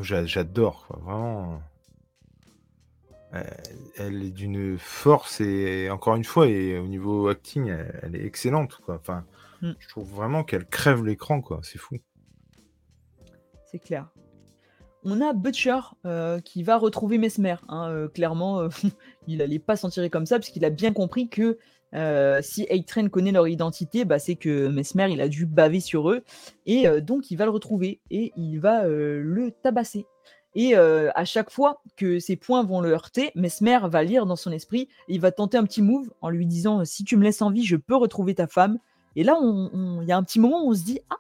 J'adore, 0.03 0.87
vraiment. 0.91 1.63
Euh, 3.35 3.43
elle 3.97 4.23
est 4.23 4.31
d'une 4.31 4.79
force 4.79 5.41
et 5.41 5.91
encore 5.91 6.17
une 6.17 6.25
fois, 6.25 6.47
et 6.47 6.79
au 6.79 6.87
niveau 6.87 7.29
acting, 7.29 7.75
elle, 8.03 8.15
est 8.15 8.25
excellente. 8.25 8.79
Quoi. 8.85 8.97
Enfin, 8.97 9.25
mm. 9.63 9.73
Je 9.79 9.89
trouve 9.89 10.09
vraiment 10.09 10.45
qu'elle 10.45 10.67
crève 10.67 11.05
l'écran, 11.05 11.41
quoi. 11.41 11.61
C'est 11.63 11.79
fou. 11.79 11.97
C'est 13.71 13.79
clair. 13.79 14.09
On 15.03 15.21
a 15.21 15.33
Butcher 15.33 15.79
euh, 16.05 16.41
qui 16.41 16.63
va 16.63 16.79
retrouver 16.79 17.19
Mesmer. 17.19 17.57
Hein, 17.69 17.91
euh, 17.91 18.09
clairement, 18.09 18.69
il 19.27 19.39
n'allait 19.39 19.59
pas 19.59 19.77
s'en 19.77 19.89
tirer 19.89 20.11
comme 20.11 20.27
ça, 20.27 20.39
parce 20.39 20.51
qu'il 20.51 20.65
a 20.65 20.71
bien 20.71 20.93
compris 20.93 21.29
que 21.29 21.59
si 22.43 22.67
A-Train 22.69 23.09
connaît 23.09 23.33
leur 23.33 23.49
identité, 23.49 24.05
bah, 24.05 24.19
c'est 24.19 24.37
que 24.37 24.69
Mesmer 24.69 25.11
il 25.11 25.21
a 25.23 25.29
dû 25.29 25.47
baver 25.47 25.81
sur 25.81 26.11
eux. 26.11 26.25
Et 26.67 26.87
donc 27.01 27.31
il 27.31 27.37
va 27.37 27.47
le 27.47 27.51
retrouver 27.51 28.01
et 28.11 28.33
il 28.37 28.59
va 28.59 28.87
le 28.87 29.51
tabasser. 29.63 30.05
Et 30.57 30.75
euh, 30.75 31.11
à 31.15 31.27
chaque 31.27 31.51
fois 31.51 31.83
que 31.99 32.19
ces 32.19 32.35
points 32.35 32.65
vont 32.65 32.81
le 32.81 32.91
heurter, 32.91 33.31
Mesmer 33.35 33.79
va 33.85 34.03
lire 34.03 34.25
dans 34.25 34.37
son 34.37 34.51
esprit, 34.51 34.89
il 35.07 35.21
va 35.21 35.31
tenter 35.31 35.59
un 35.59 35.65
petit 35.65 35.83
move 35.83 36.11
en 36.23 36.31
lui 36.31 36.47
disant 36.47 36.83
si 36.87 37.05
tu 37.05 37.19
me 37.19 37.23
laisses 37.23 37.43
en 37.43 37.51
vie, 37.51 37.63
je 37.63 37.77
peux 37.77 37.95
retrouver 37.95 38.35
ta 38.35 38.47
femme. 38.47 38.79
Et 39.17 39.23
là, 39.23 39.39
il 39.43 40.09
y 40.09 40.13
a 40.13 40.17
un 40.17 40.23
petit 40.23 40.41
moment 40.41 40.65
où 40.65 40.71
on 40.71 40.75
se 40.75 40.83
dit 40.83 40.99
ah, 41.11 41.19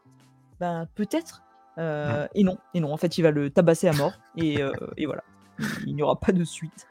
ben 0.59 0.89
peut-être. 0.95 1.43
Euh, 1.76 2.26
et 2.34 2.45
non, 2.45 2.57
et 2.72 2.80
non, 2.80 2.91
en 2.91 2.97
fait, 2.97 3.18
il 3.18 3.22
va 3.22 3.30
le 3.30 3.51
tabasser 3.51 3.89
à 3.89 3.93
mort. 3.93 4.14
Et, 4.39 4.62
euh, 4.62 4.72
voilà, 5.05 5.22
il, 5.87 5.95
n'y 5.95 6.03
aura 6.03 6.18
pas 6.18 6.32
de 6.32 6.43
suite. 6.43 6.89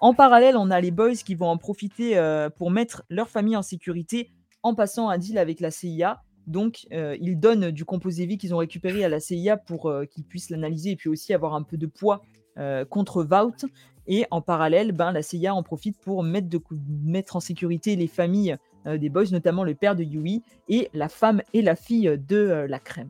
En 0.00 0.14
parallèle, 0.14 0.56
on 0.56 0.72
a 0.72 0.80
les 0.80 0.90
boys 0.90 1.14
qui 1.14 1.36
vont 1.36 1.48
en 1.48 1.58
profiter 1.58 2.20
pour 2.58 2.72
mettre 2.72 3.04
leur 3.08 3.28
famille 3.28 3.56
en 3.56 3.62
sécurité 3.62 4.32
en 4.64 4.74
passant 4.74 5.10
un 5.10 5.18
deal 5.18 5.38
avec 5.38 5.60
la 5.60 5.70
CIA 5.70 6.24
donc, 6.46 6.86
euh, 6.92 7.16
ils 7.20 7.38
donnent 7.38 7.70
du 7.70 7.84
composé 7.84 8.26
vie 8.26 8.38
qu'ils 8.38 8.54
ont 8.54 8.58
récupéré 8.58 9.04
à 9.04 9.08
la 9.08 9.20
CIA 9.20 9.56
pour 9.56 9.86
euh, 9.86 10.04
qu'ils 10.04 10.24
puissent 10.24 10.50
l'analyser 10.50 10.90
et 10.90 10.96
puis 10.96 11.08
aussi 11.08 11.32
avoir 11.32 11.54
un 11.54 11.62
peu 11.62 11.76
de 11.76 11.86
poids 11.86 12.22
euh, 12.58 12.84
contre 12.84 13.24
Vault. 13.24 13.66
Et 14.06 14.26
en 14.30 14.42
parallèle, 14.42 14.92
ben, 14.92 15.12
la 15.12 15.22
CIA 15.22 15.54
en 15.54 15.62
profite 15.62 15.98
pour 15.98 16.22
mettre, 16.22 17.36
en 17.36 17.40
sécurité 17.40 17.96
les 17.96 18.06
familles 18.06 18.56
des 18.84 19.08
boys, 19.08 19.24
notamment 19.30 19.64
le 19.64 19.74
père 19.74 19.96
de 19.96 20.02
Yui 20.02 20.42
et 20.68 20.90
la 20.92 21.08
femme 21.08 21.40
et 21.54 21.62
la 21.62 21.74
fille 21.74 22.18
de 22.28 22.66
la 22.68 22.78
crème, 22.78 23.08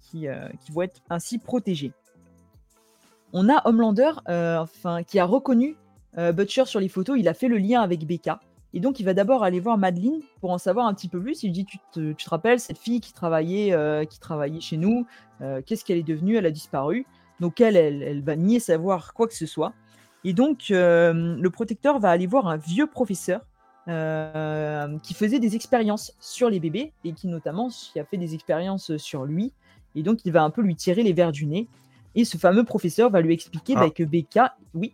qui, 0.00 0.28
vont 0.70 0.82
être 0.82 1.00
ainsi 1.10 1.38
protégées. 1.38 1.90
On 3.32 3.48
a 3.48 3.66
Homelander 3.66 4.12
qui 5.08 5.18
a 5.18 5.24
reconnu 5.24 5.74
Butcher 6.16 6.66
sur 6.66 6.78
les 6.78 6.88
photos, 6.88 7.18
il 7.18 7.26
a 7.26 7.34
fait 7.34 7.48
le 7.48 7.58
lien 7.58 7.80
avec 7.80 8.06
Becca. 8.06 8.38
Et 8.74 8.80
donc, 8.80 9.00
il 9.00 9.04
va 9.04 9.14
d'abord 9.14 9.44
aller 9.44 9.60
voir 9.60 9.78
Madeline 9.78 10.20
pour 10.40 10.50
en 10.50 10.58
savoir 10.58 10.86
un 10.86 10.94
petit 10.94 11.08
peu 11.08 11.20
plus. 11.20 11.42
Il 11.42 11.52
dit 11.52 11.64
tu 11.64 11.78
te, 11.92 12.28
rappelles, 12.28 12.60
cette 12.60 12.78
fille 12.78 13.00
qui 13.00 13.12
travaillait, 13.12 13.72
euh, 13.72 14.04
qui 14.04 14.20
travaillait 14.20 14.60
chez 14.60 14.76
nous, 14.76 15.06
euh, 15.40 15.62
qu'est-ce 15.64 15.84
qu'elle 15.84 15.98
est 15.98 16.02
devenue? 16.02 16.36
Elle 16.36 16.46
a 16.46 16.50
disparu. 16.50 17.06
Donc, 17.40 17.60
elle, 17.60 17.76
elle, 17.76 18.22
va 18.22 18.36
nier 18.36 18.60
savoir 18.60 19.14
quoi 19.14 19.26
que 19.26 19.34
ce 19.34 19.46
soit. 19.46 19.72
Et 20.24 20.32
donc, 20.32 20.70
euh, 20.70 21.36
le 21.36 21.50
protecteur 21.50 21.98
va 21.98 22.10
aller 22.10 22.26
voir 22.26 22.48
un 22.48 22.56
vieux 22.56 22.86
professeur 22.86 23.40
qui 23.86 25.14
faisait 25.14 25.38
des 25.38 25.56
expériences 25.56 26.12
sur 26.20 26.50
les 26.50 26.60
bébés 26.60 26.92
et 27.04 27.12
qui, 27.14 27.26
notamment, 27.26 27.68
a 27.96 28.04
fait 28.04 28.18
des 28.18 28.34
expériences 28.34 28.94
sur 28.98 29.24
lui. 29.24 29.50
Et 29.94 30.02
donc, 30.02 30.26
il 30.26 30.32
va 30.32 30.42
un 30.42 30.50
peu 30.50 30.60
lui 30.60 30.76
tirer 30.76 31.02
les 31.02 31.14
verres 31.14 31.32
du 31.32 31.46
nez. 31.46 31.68
Et 32.14 32.26
ce 32.26 32.36
fameux 32.36 32.64
professeur 32.64 33.08
va 33.08 33.22
lui 33.22 33.32
expliquer 33.32 33.72
ah. 33.76 33.86
bah, 33.86 33.90
que 33.90 34.02
Becca, 34.02 34.56
oui, 34.74 34.92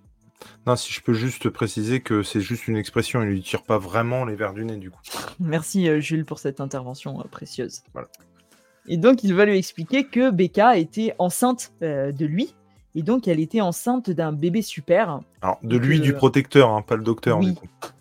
non, 0.66 0.76
si 0.76 0.92
je 0.92 1.00
peux 1.02 1.12
juste 1.12 1.48
préciser 1.50 2.00
que 2.00 2.22
c'est 2.22 2.40
juste 2.40 2.68
une 2.68 2.76
expression, 2.76 3.22
il 3.22 3.28
ne 3.28 3.32
lui 3.32 3.42
tire 3.42 3.62
pas 3.62 3.78
vraiment 3.78 4.24
les 4.24 4.34
verres 4.34 4.54
du 4.54 4.64
nez 4.64 4.76
du 4.76 4.90
coup. 4.90 5.00
Merci 5.40 5.88
euh, 5.88 6.00
Jules 6.00 6.24
pour 6.24 6.38
cette 6.38 6.60
intervention 6.60 7.20
euh, 7.20 7.24
précieuse. 7.24 7.82
Et 8.86 8.96
donc 8.96 9.24
il 9.24 9.34
va 9.34 9.44
lui 9.44 9.58
expliquer 9.58 10.04
que 10.04 10.30
Becca 10.30 10.76
était 10.76 11.14
enceinte 11.18 11.72
euh, 11.82 12.12
de 12.12 12.26
lui 12.26 12.54
Et 12.94 13.02
donc, 13.02 13.28
elle 13.28 13.40
était 13.40 13.60
enceinte 13.60 14.10
d'un 14.10 14.32
bébé 14.32 14.62
super. 14.62 15.20
Alors, 15.42 15.58
de 15.62 15.76
lui, 15.76 16.00
du 16.00 16.14
protecteur, 16.14 16.70
hein, 16.70 16.82
pas 16.82 16.96
le 16.96 17.02
docteur. 17.02 17.38
Oui. 17.38 17.54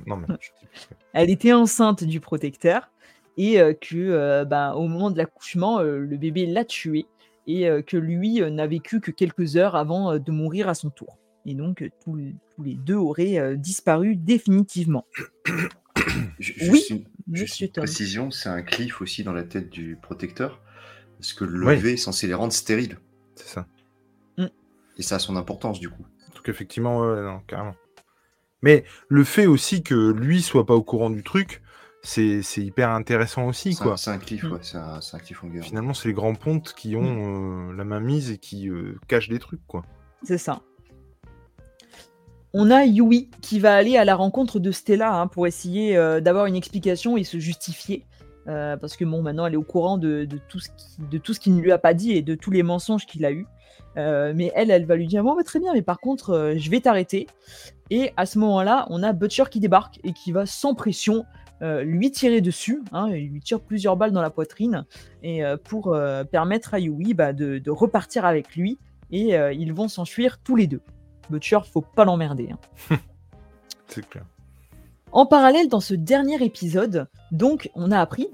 Non, 0.06 0.18
mais... 0.18 0.28
Elle 1.14 1.30
était 1.30 1.54
enceinte 1.54 2.04
du 2.04 2.20
protecteur 2.20 2.90
et 3.38 3.60
que, 3.82 4.44
bah, 4.46 4.74
au 4.76 4.88
moment 4.88 5.12
de 5.12 5.18
l'accouchement, 5.18 5.80
le 5.80 6.18
bébé 6.18 6.48
l'a 6.48 6.66
tué 6.66 7.06
et 7.46 7.70
que 7.86 7.98
lui 7.98 8.42
n'a 8.42 8.66
vécu 8.66 9.00
que 9.00 9.12
quelques 9.12 9.56
heures 9.56 9.76
avant 9.76 10.18
de 10.18 10.32
mourir 10.32 10.68
à 10.70 10.74
son 10.74 10.90
tour. 10.90 11.20
Et 11.46 11.56
donc, 11.56 11.90
tous, 12.04 12.16
les 12.64 12.76
deux 12.76 12.96
auraient 12.96 13.58
disparu 13.58 14.16
définitivement. 14.16 15.06
Juste 16.40 16.72
oui, 16.72 16.84
une, 16.90 17.36
juste 17.36 17.76
précision, 17.76 18.32
c'est 18.32 18.50
un 18.50 18.64
cliff 18.64 19.02
aussi 19.02 19.24
dans 19.24 19.32
la 19.32 19.44
tête 19.44 19.70
du 19.70 19.98
protecteur, 20.02 20.60
parce 21.18 21.34
que 21.34 21.46
le 21.46 21.60
lever 21.60 21.94
est 21.94 21.98
censé 21.98 22.28
les 22.28 22.34
rendre 22.34 22.52
stériles. 22.52 22.98
C'est 23.36 23.48
ça. 23.48 23.68
Mmh. 24.38 24.48
Et 24.98 25.04
ça 25.04 25.16
a 25.16 25.20
son 25.20 25.36
importance 25.36 25.80
du 25.80 25.90
coup. 25.90 26.06
Donc 26.36 26.50
effectivement, 26.50 27.06
non, 27.16 27.40
carrément. 27.48 27.76
Mais 28.64 28.86
le 29.08 29.24
fait 29.24 29.46
aussi 29.46 29.84
que 29.84 30.12
lui 30.12 30.42
soit 30.42 30.66
pas 30.66 30.74
au 30.74 30.84
courant 30.84 31.10
du 31.10 31.22
truc, 31.22 31.62
c'est 32.04 32.42
hyper 32.58 32.90
intéressant 32.90 33.48
aussi. 33.48 33.76
quoi. 33.76 33.98
C'est 33.98 34.12
un 34.12 34.18
cliff, 34.18 34.44
ouais, 34.44 34.60
c'est 34.62 34.78
un, 34.78 35.00
un 35.12 35.20
cliffhanger. 35.20 35.62
Finalement, 35.62 35.94
c'est 35.94 36.10
les 36.10 36.14
grands 36.14 36.36
pontes 36.36 36.74
qui 36.76 36.96
ont 36.96 37.02
mmh. 37.02 37.72
euh, 37.72 37.76
la 37.76 37.84
main 37.86 38.00
mise 38.00 38.32
et 38.32 38.38
qui 38.38 38.70
euh, 38.70 39.00
cachent 39.08 39.30
des 39.30 39.40
trucs. 39.40 39.66
quoi. 39.68 39.84
C'est 40.24 40.38
ça. 40.38 40.62
On 42.54 42.70
a 42.70 42.86
Yui 42.86 43.30
qui 43.42 43.60
va 43.60 43.76
aller 43.76 43.98
à 43.98 44.06
la 44.06 44.16
rencontre 44.16 44.60
de 44.60 44.72
Stella 44.72 45.14
hein, 45.14 45.28
pour 45.28 45.48
essayer 45.48 45.98
euh, 45.98 46.22
d'avoir 46.22 46.46
une 46.46 46.56
explication 46.56 47.18
et 47.18 47.24
se 47.24 47.40
justifier. 47.40 48.06
parce 48.46 48.98
que 48.98 49.06
bon, 49.06 49.22
maintenant 49.22 49.46
elle 49.46 49.54
est 49.54 49.58
au 49.58 49.64
courant 49.64 49.98
de, 49.98 50.28
tout 50.50 50.60
ce 50.60 51.40
qu'il 51.40 51.56
ne 51.56 51.62
lui 51.62 51.72
a 51.72 51.78
pas 51.78 51.94
dit 51.94 52.12
et 52.12 52.22
de 52.22 52.36
tous 52.36 52.52
les 52.52 52.64
mensonges 52.64 53.06
qu'il 53.06 53.26
a 53.26 53.32
eus. 53.32 53.48
mais 53.96 54.52
elle, 54.56 54.70
elle 54.70 54.86
va 54.86 54.96
lui 54.96 55.08
dire 55.08 55.24
Bon, 55.24 55.36
bah, 55.36 55.44
très 55.44 55.60
bien, 55.60 55.74
mais 55.74 55.82
par 55.82 56.00
contre, 56.00 56.54
je 56.58 56.70
vais 56.70 56.82
t'arrêter. 56.82 57.28
Et 57.90 58.12
à 58.18 58.26
ce 58.26 58.40
moment-là, 58.40 58.86
on 58.90 59.02
a 59.04 59.14
Butcher 59.14 59.46
qui 59.50 59.60
débarque 59.60 60.00
et 60.04 60.14
qui 60.14 60.32
va 60.32 60.46
sans 60.46 60.76
pression 60.76 61.26
euh, 61.64 61.84
lui 61.84 62.12
tirer 62.12 62.42
dessus. 62.42 62.82
Hein, 62.92 63.10
il 63.12 63.30
lui 63.30 63.40
tire 63.40 63.62
plusieurs 63.62 63.96
balles 63.96 64.12
dans 64.12 64.22
la 64.22 64.30
poitrine 64.30 64.86
et 65.22 65.46
euh, 65.46 65.56
pour 65.56 65.94
euh, 65.94 66.26
permettre 66.26 66.74
à 66.74 66.80
Yui 66.80 67.14
bah, 67.14 67.32
de, 67.32 67.62
repartir 67.70 68.26
avec 68.26 68.56
lui. 68.56 68.78
Et 69.12 69.36
ils 69.36 69.72
vont 69.74 69.88
s'enfuir 69.88 70.40
tous 70.40 70.56
les 70.56 70.66
deux. 70.66 70.82
Butcher, 71.30 71.60
faut 71.72 71.82
pas 71.82 72.06
l'emmerder. 72.06 72.50
Hein. 72.52 72.98
C'est 73.88 74.08
clair. 74.08 74.26
En 75.12 75.28
parallèle, 75.28 75.70
dans 75.70 75.80
ce 75.80 75.94
dernier 75.94 76.44
épisode, 76.44 77.08
donc, 77.32 77.70
on 77.76 77.92
a 77.92 78.00
appris 78.00 78.30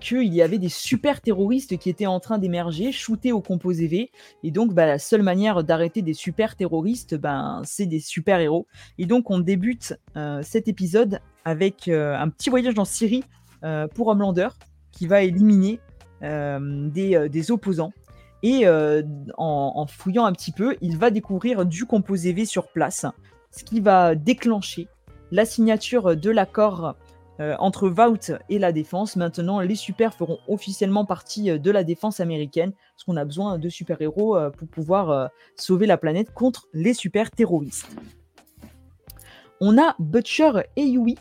qu'il 0.00 0.34
y 0.34 0.42
avait 0.42 0.58
des 0.58 0.68
super 0.68 1.20
terroristes 1.20 1.78
qui 1.78 1.88
étaient 1.88 2.06
en 2.06 2.18
train 2.18 2.38
d'émerger, 2.38 2.90
shootés 2.90 3.30
au 3.30 3.40
composé 3.40 3.86
V. 3.86 4.10
Et 4.42 4.50
donc, 4.50 4.74
bah, 4.74 4.84
la 4.84 4.98
seule 4.98 5.22
manière 5.22 5.62
d'arrêter 5.62 6.02
des 6.02 6.14
super 6.14 6.56
terroristes, 6.56 7.14
ben, 7.14 7.62
c'est 7.64 7.86
des 7.86 8.00
super 8.00 8.40
héros. 8.40 8.66
Et 8.98 9.06
donc, 9.06 9.30
on 9.30 9.38
débute 9.38 9.94
cet 10.42 10.66
épisode 10.66 11.20
avec 11.48 11.88
euh, 11.88 12.14
un 12.14 12.28
petit 12.28 12.50
voyage 12.50 12.78
en 12.78 12.84
Syrie 12.84 13.24
euh, 13.64 13.88
pour 13.88 14.08
Homelander 14.08 14.48
qui 14.92 15.06
va 15.06 15.22
éliminer 15.22 15.80
euh, 16.22 16.88
des, 16.90 17.50
opposants. 17.50 17.92
Et 18.42 18.66
en, 19.36 19.86
fouillant 19.88 20.24
un 20.24 20.32
petit 20.32 20.52
peu, 20.52 20.76
il 20.80 20.96
va 20.96 21.10
découvrir 21.10 21.66
du 21.66 21.86
composé 21.86 22.32
V 22.32 22.44
sur 22.44 22.68
place, 22.68 23.04
ce 23.50 23.64
qui 23.64 23.80
va 23.80 24.14
déclencher 24.14 24.88
la 25.30 25.44
signature 25.44 26.16
de 26.16 26.30
l'accord 26.30 26.94
entre 27.40 27.88
Vault 27.88 28.32
et 28.48 28.58
la 28.58 28.72
défense. 28.72 29.16
Maintenant, 29.16 29.60
les 29.60 29.74
super 29.74 30.14
feront 30.14 30.38
officiellement 30.46 31.04
partie 31.04 31.58
de 31.58 31.70
la 31.70 31.82
défense 31.82 32.20
américaine, 32.20 32.72
parce 32.72 33.04
qu'on 33.04 33.16
a 33.16 33.24
besoin 33.24 33.58
de 33.58 33.68
super-héros 33.68 34.38
pour 34.56 34.68
pouvoir 34.68 35.30
sauver 35.56 35.86
la 35.86 35.98
planète 35.98 36.32
contre 36.32 36.68
les 36.72 36.94
super 36.94 37.30
terroristes. 37.32 37.96
On 39.60 39.76
a 39.78 39.96
Butcher 39.98 40.52
et 40.76 40.84
Yui 40.84 41.16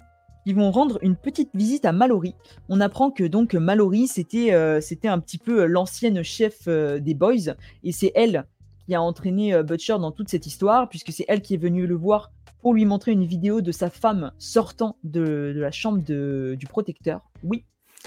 ils 0.48 0.56
vont 0.56 0.72
rendre 0.72 0.98
une 1.02 1.18
petite 1.18 1.50
visite 1.54 1.84
à 1.84 1.92
Mallory. 1.92 2.34
On 2.70 2.80
apprend 2.80 3.12
que 3.12 3.26
donc 3.26 3.54
Mallory, 3.54 4.08
c'était 4.08 4.54
euh, 4.54 4.80
un 5.04 5.20
petit 5.20 5.38
peu 5.38 5.66
l'ancienne 5.66 6.24
chef 6.24 6.62
euh, 6.70 7.00
des 7.00 7.14
Boys, 7.14 7.54
et 7.84 7.92
c'est 7.92 8.14
elle 8.16 8.46
qui 8.86 8.96
a 8.96 9.02
entraîné 9.02 9.54
euh, 9.54 9.64
Butcher 9.64 9.98
dans 10.00 10.14
toute 10.14 10.30
cette 10.30 10.48
histoire, 10.48 10.88
puisque 10.88 11.12
c'est 11.12 11.26
elle 11.28 11.42
qui 11.42 11.56
est 11.56 11.58
venue 11.58 11.86
le 11.86 11.96
voir 11.96 12.32
pour 12.62 12.74
lui 12.74 12.86
montrer 12.86 13.12
une 13.12 13.26
vidéo 13.26 13.60
de 13.60 13.74
sa 13.74 13.90
femme 13.90 14.32
sortant 14.38 14.96
de, 15.04 15.52
la 15.54 15.72
chambre 15.72 16.00
du 16.00 16.66
protecteur. 16.66 17.30
Oui, 17.44 17.66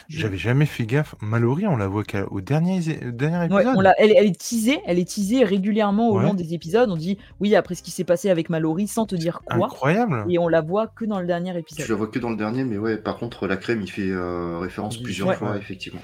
j'avais 0.08 0.36
jamais 0.36 0.66
fait 0.66 0.86
gaffe. 0.86 1.14
Mallory, 1.20 1.66
on 1.66 1.76
la 1.76 1.88
voit 1.88 2.04
qu'au 2.04 2.40
dernier, 2.40 2.80
dernier 2.80 3.46
épisode. 3.46 3.94
elle, 3.98 4.10
est 4.10 4.40
teasée, 4.40 4.80
elle 4.86 4.98
est 4.98 5.08
teasée 5.08 5.44
régulièrement 5.44 6.10
au 6.10 6.18
long 6.18 6.34
des 6.34 6.54
épisodes. 6.54 6.90
On 6.90 6.96
dit 6.96 7.18
oui 7.40 7.54
après 7.54 7.74
ce 7.74 7.82
qui 7.82 7.90
s'est 7.90 8.04
passé 8.04 8.30
avec 8.30 8.50
Mallory 8.50 8.86
sans 8.86 9.06
te 9.06 9.14
dire 9.14 9.42
quoi. 9.44 9.66
Incroyable. 9.66 10.24
Et 10.28 10.38
on 10.38 10.48
la 10.48 10.60
voit 10.60 10.88
que 10.88 11.04
dans 11.04 11.20
le 11.20 11.26
dernier 11.26 11.56
épisode. 11.56 11.86
Je 11.86 11.92
la 11.92 11.98
vois 11.98 12.08
que 12.08 12.18
dans 12.18 12.30
le 12.30 12.36
dernier, 12.36 12.64
mais 12.64 12.78
ouais. 12.78 12.96
Par 12.96 13.16
contre, 13.16 13.46
la 13.46 13.56
crème, 13.56 13.82
il 13.82 13.90
fait 13.90 14.10
euh, 14.10 14.58
référence 14.58 14.98
plusieurs 14.98 15.34
fois, 15.34 15.56
effectivement. 15.56 16.00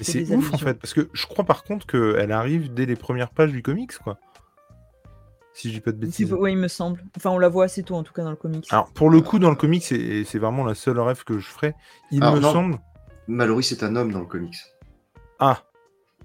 c'est 0.00 0.34
ouf 0.34 0.52
en 0.54 0.58
fait, 0.58 0.74
parce 0.74 0.94
que 0.94 1.08
je 1.12 1.26
crois 1.26 1.44
par 1.44 1.64
contre 1.64 1.86
qu'elle 1.86 2.32
arrive 2.32 2.72
dès 2.72 2.86
les 2.86 2.96
premières 2.96 3.30
pages 3.30 3.52
du 3.52 3.62
comics, 3.62 3.96
quoi. 3.98 4.18
Si 5.52 5.68
je 5.68 5.74
dis 5.74 5.80
pas 5.80 5.92
de 5.92 5.98
bêtises. 5.98 6.32
Oui, 6.32 6.50
il 6.50 6.58
me 6.58 6.66
semble. 6.66 7.04
Enfin, 7.16 7.30
on 7.30 7.38
la 7.38 7.48
voit 7.48 7.66
assez 7.66 7.84
tôt 7.84 7.94
en 7.94 8.02
tout 8.02 8.12
cas 8.12 8.24
dans 8.24 8.30
le 8.30 8.36
comics. 8.36 8.66
Alors 8.70 8.90
pour 8.92 9.08
le 9.08 9.20
coup, 9.20 9.38
dans 9.38 9.50
le 9.50 9.56
comics, 9.56 9.84
c'est 9.84 10.38
vraiment 10.38 10.64
la 10.64 10.74
seule 10.74 10.98
rêve 10.98 11.22
que 11.22 11.38
je 11.38 11.46
ferais. 11.46 11.74
Il 12.10 12.20
me 12.20 12.40
semble. 12.40 12.78
Mallory, 13.28 13.64
c'est 13.64 13.82
un 13.82 13.96
homme 13.96 14.12
dans 14.12 14.20
le 14.20 14.26
comics. 14.26 14.56
Ah. 15.38 15.62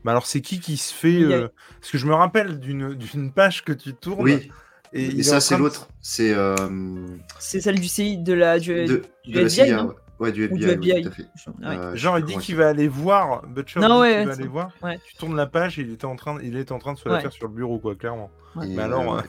Mais 0.03 0.11
alors, 0.11 0.25
c'est 0.25 0.41
qui 0.41 0.59
qui 0.59 0.77
se 0.77 0.93
fait. 0.93 1.21
Euh, 1.21 1.49
parce 1.79 1.91
que 1.91 1.97
je 1.97 2.05
me 2.05 2.13
rappelle 2.13 2.59
d'une 2.59 3.31
page 3.33 3.63
que 3.63 3.73
tu 3.73 3.93
tournes. 3.93 4.23
Oui. 4.23 4.51
Et, 4.91 5.21
ça, 5.23 5.39
c'est 5.39 5.57
l'autre. 5.57 5.87
C'est. 6.01 6.33
Euh, 6.33 6.55
c'est 7.37 7.61
celle 7.61 7.79
du 7.79 7.87
CI, 7.87 8.17
de 8.17 8.33
la, 8.33 8.59
du, 8.59 8.73
de, 8.73 9.03
de 9.27 9.39
la 9.39 9.49
CIA, 9.49 9.87
ouais. 10.19 10.31
du 10.31 10.45
FBI, 10.45 11.03
tout 11.03 11.09
à 11.09 11.11
fait. 11.11 11.27
Euh, 11.63 11.95
Genre, 11.95 12.17
il 12.17 12.25
dit 12.25 12.37
qu'il 12.37 12.55
va 12.55 12.69
aller 12.69 12.87
voir. 12.87 13.45
Butcher 13.45 13.79
non, 13.81 13.99
ouais, 13.99 14.25
va 14.25 14.33
aller 14.33 14.47
voir. 14.47 14.71
Tu 15.05 15.15
tournes 15.15 15.35
la 15.35 15.45
page 15.45 15.77
et 15.77 15.83
il 15.83 15.93
était 15.93 16.05
en 16.05 16.15
train, 16.15 16.39
il 16.41 16.57
est 16.57 16.71
en 16.71 16.79
train 16.79 16.93
de 16.93 16.97
se 16.97 17.07
la 17.07 17.19
faire 17.19 17.31
sur 17.31 17.47
le 17.47 17.53
bureau, 17.53 17.77
quoi, 17.77 17.95
clairement. 17.95 18.31
Mais 18.55 18.79
alors, 18.79 19.21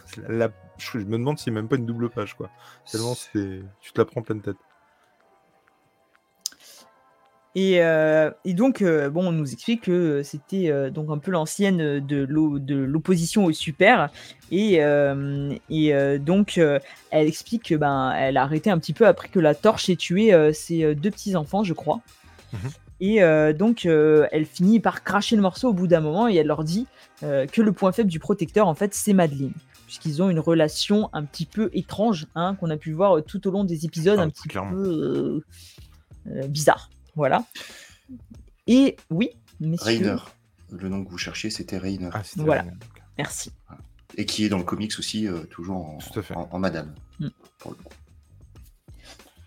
je 0.79 0.99
me 0.99 1.19
demande 1.19 1.39
s'il 1.39 1.53
n'y 1.53 1.59
a 1.59 1.63
même 1.63 1.69
pas 1.69 1.77
une 1.77 1.87
double 1.87 2.09
page, 2.09 2.35
quoi. 2.35 2.49
Tellement 2.91 3.15
tu 3.33 3.93
te 3.93 4.01
la 4.01 4.05
prends 4.05 4.23
pleine 4.23 4.41
tête. 4.41 4.57
Euh, 7.57 8.31
et, 8.45 8.55
donc, 8.55 8.83
euh, 8.83 9.11
bon, 9.11 9.29
on 9.29 9.33
nous 9.33 9.53
explique 9.53 9.83
que 9.83 10.23
c'était 10.23 10.71
euh, 10.71 10.91
donc 10.91 11.11
un 11.11 11.19
peu 11.19 11.31
l'ancienne 11.31 12.01
de 12.01 12.25
l'opposition 12.85 13.45
au 13.45 13.53
super. 13.53 14.11
Et, 14.51 14.81
et 15.71 16.19
donc, 16.19 16.59
elle 16.59 17.27
explique 17.27 17.69
que 17.69 17.75
ben, 17.75 18.13
elle 18.13 18.37
a 18.37 18.43
arrêté 18.43 18.71
un 18.71 18.79
petit 18.79 18.93
peu 18.93 19.07
après 19.07 19.29
que 19.29 19.41
la 19.41 19.55
torche 19.55 19.89
ait 19.89 19.97
tué 19.97 20.53
ses 20.53 20.95
deux 20.95 21.11
petits-enfants, 21.11 21.65
je 21.65 21.75
crois. 21.75 22.01
Mmh 22.53 22.57
et 23.03 23.23
donc, 23.55 23.87
elle 23.87 24.45
finit 24.45 24.79
par 24.79 25.03
cracher 25.03 25.35
le 25.35 25.41
morceau 25.41 25.71
au 25.71 25.73
bout 25.73 25.87
d'un 25.87 26.01
moment 26.01 26.29
et 26.29 26.35
elle 26.35 26.49
leur 26.49 26.65
dit 26.65 26.87
que 27.23 27.63
le 27.63 27.73
point 27.73 27.93
faible 27.93 28.11
du 28.11 28.19
protecteur, 28.19 28.69
en 28.69 28.75
fait, 28.75 28.93
c'est 28.93 29.15
Madeleine. 29.15 29.55
Puisqu'ils 29.87 30.23
ont 30.23 30.29
une 30.29 30.39
relation 30.39 31.09
un 31.15 31.25
petit 31.25 31.47
peu 31.47 31.71
étrange, 31.73 32.27
hein, 32.35 32.57
qu'on 32.57 32.69
a 32.69 32.77
pu 32.77 32.93
voir 32.93 33.25
tout 33.25 33.49
au 33.49 33.51
long 33.51 33.65
des 33.65 33.87
épisodes, 33.87 34.19
ah, 34.19 34.25
un 34.25 34.29
petit 34.29 34.49
peu 34.49 35.43
bizarre. 36.47 36.91
Voilà. 37.21 37.45
Et 38.67 38.97
oui, 39.11 39.29
messieurs. 39.61 39.85
Rainer. 39.85 40.17
Le 40.73 40.89
nom 40.89 41.05
que 41.05 41.11
vous 41.11 41.19
cherchiez, 41.19 41.51
c'était 41.51 41.77
Rainer. 41.77 42.09
Ah, 42.15 42.23
voilà. 42.37 42.65
Merci. 43.19 43.53
Et 44.17 44.25
qui 44.25 44.47
est 44.47 44.49
dans 44.49 44.57
le 44.57 44.65
comics 44.65 44.99
aussi, 44.99 45.29
euh, 45.29 45.41
toujours 45.51 45.99
en, 46.35 46.59
madame. 46.59 46.95
Mm. 47.19 47.29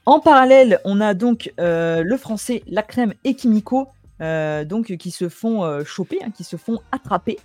En 0.06 0.20
parallèle, 0.20 0.82
on 0.86 1.02
a 1.02 1.16
donc 1.16 1.52
euh, 1.60 2.04
le 2.04 2.16
français 2.16 2.62
La 2.68 2.84
Crème 2.84 3.16
et 3.24 3.34
Kimiko, 3.34 3.88
euh, 4.22 4.66
donc, 4.66 4.96
qui 4.98 5.10
se 5.10 5.28
font 5.28 5.84
choper, 5.84 6.20
hein, 6.24 6.30
qui 6.30 6.44
se 6.44 6.58
font 6.58 6.80
attraper 6.92 7.40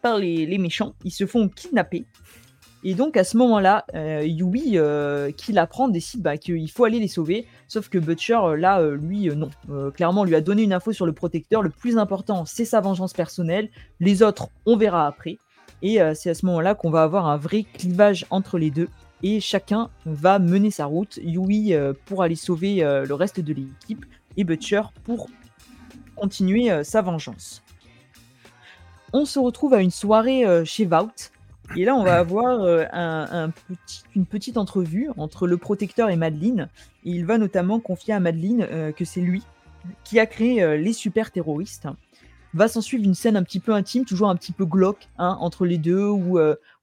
par 0.00 0.16
les, 0.16 0.46
les, 0.46 0.56
méchants. 0.56 0.94
Ils 1.04 1.10
se 1.10 1.26
font 1.26 1.50
kidnapper. 1.50 2.06
Et 2.86 2.94
donc 2.94 3.16
à 3.16 3.24
ce 3.24 3.38
moment-là, 3.38 3.86
euh, 3.94 4.22
Yui, 4.24 4.72
euh, 4.74 5.32
qui 5.32 5.52
l'apprend, 5.52 5.88
décide 5.88 6.20
bah, 6.20 6.36
qu'il 6.36 6.70
faut 6.70 6.84
aller 6.84 7.00
les 7.00 7.08
sauver. 7.08 7.46
Sauf 7.66 7.88
que 7.88 7.96
Butcher, 7.96 8.34
euh, 8.34 8.56
là, 8.56 8.82
lui, 8.90 9.30
non. 9.34 9.48
clairement, 9.92 10.24
lui 10.24 10.34
a 10.34 10.42
donné 10.42 10.62
une 10.62 10.74
info 10.74 10.92
sur 10.92 11.06
le 11.06 11.14
protecteur. 11.14 11.62
Le 11.62 11.70
plus 11.70 11.96
important, 11.96 12.44
c'est 12.44 12.66
sa 12.66 12.82
vengeance 12.82 13.14
personnelle. 13.14 13.70
Les 14.00 14.22
autres, 14.22 14.48
on 14.66 14.76
verra 14.76 15.06
après. 15.06 15.38
Et 15.80 15.98
c'est 16.14 16.30
à 16.30 16.34
ce 16.34 16.46
moment-là 16.46 16.74
qu'on 16.74 16.90
va 16.90 17.02
avoir 17.02 17.26
un 17.26 17.36
vrai 17.36 17.64
clivage 17.64 18.24
entre 18.30 18.58
les 18.58 18.70
deux. 18.70 18.88
Et 19.22 19.40
chacun 19.40 19.90
va 20.06 20.38
mener 20.38 20.70
sa 20.70 20.86
route. 20.86 21.18
Yui 21.22 21.74
pour 22.06 22.22
aller 22.22 22.36
sauver 22.36 22.76
le 22.80 23.12
reste 23.12 23.40
de 23.40 23.52
l'équipe. 23.52 24.06
Et 24.38 24.44
Butcher 24.44 24.82
pour 25.04 25.28
continuer 26.16 26.82
sa 26.84 27.02
vengeance. 27.02 27.62
On 29.12 29.26
se 29.26 29.38
retrouve 29.38 29.74
à 29.74 29.82
une 29.82 29.90
soirée 29.90 30.44
chez 30.64 30.86
Vault. 30.86 31.33
Et 31.76 31.84
là, 31.84 31.96
on 31.96 32.04
va 32.04 32.18
avoir 32.18 32.60
euh, 32.62 33.48
une 34.14 34.26
petite 34.26 34.56
entrevue 34.56 35.08
entre 35.16 35.46
le 35.46 35.56
protecteur 35.56 36.10
et 36.10 36.16
Madeline. 36.16 36.68
Et 37.04 37.10
il 37.10 37.26
va 37.26 37.38
notamment 37.38 37.80
confier 37.80 38.14
à 38.14 38.20
Madeline 38.20 38.66
euh, 38.70 38.92
que 38.92 39.04
c'est 39.04 39.20
lui 39.20 39.42
qui 40.04 40.18
a 40.18 40.26
créé 40.26 40.62
euh, 40.62 40.76
les 40.76 40.92
super 40.92 41.30
terroristes. 41.30 41.88
Va 42.54 42.68
s'en 42.68 42.80
suivre 42.80 43.02
une 43.02 43.14
scène 43.14 43.36
un 43.36 43.42
petit 43.42 43.58
peu 43.58 43.72
intime, 43.72 44.04
toujours 44.04 44.28
un 44.28 44.36
petit 44.36 44.52
peu 44.52 44.64
glauque 44.64 45.08
hein, 45.18 45.36
entre 45.40 45.66
les 45.66 45.78
deux, 45.78 46.06
où, 46.06 46.38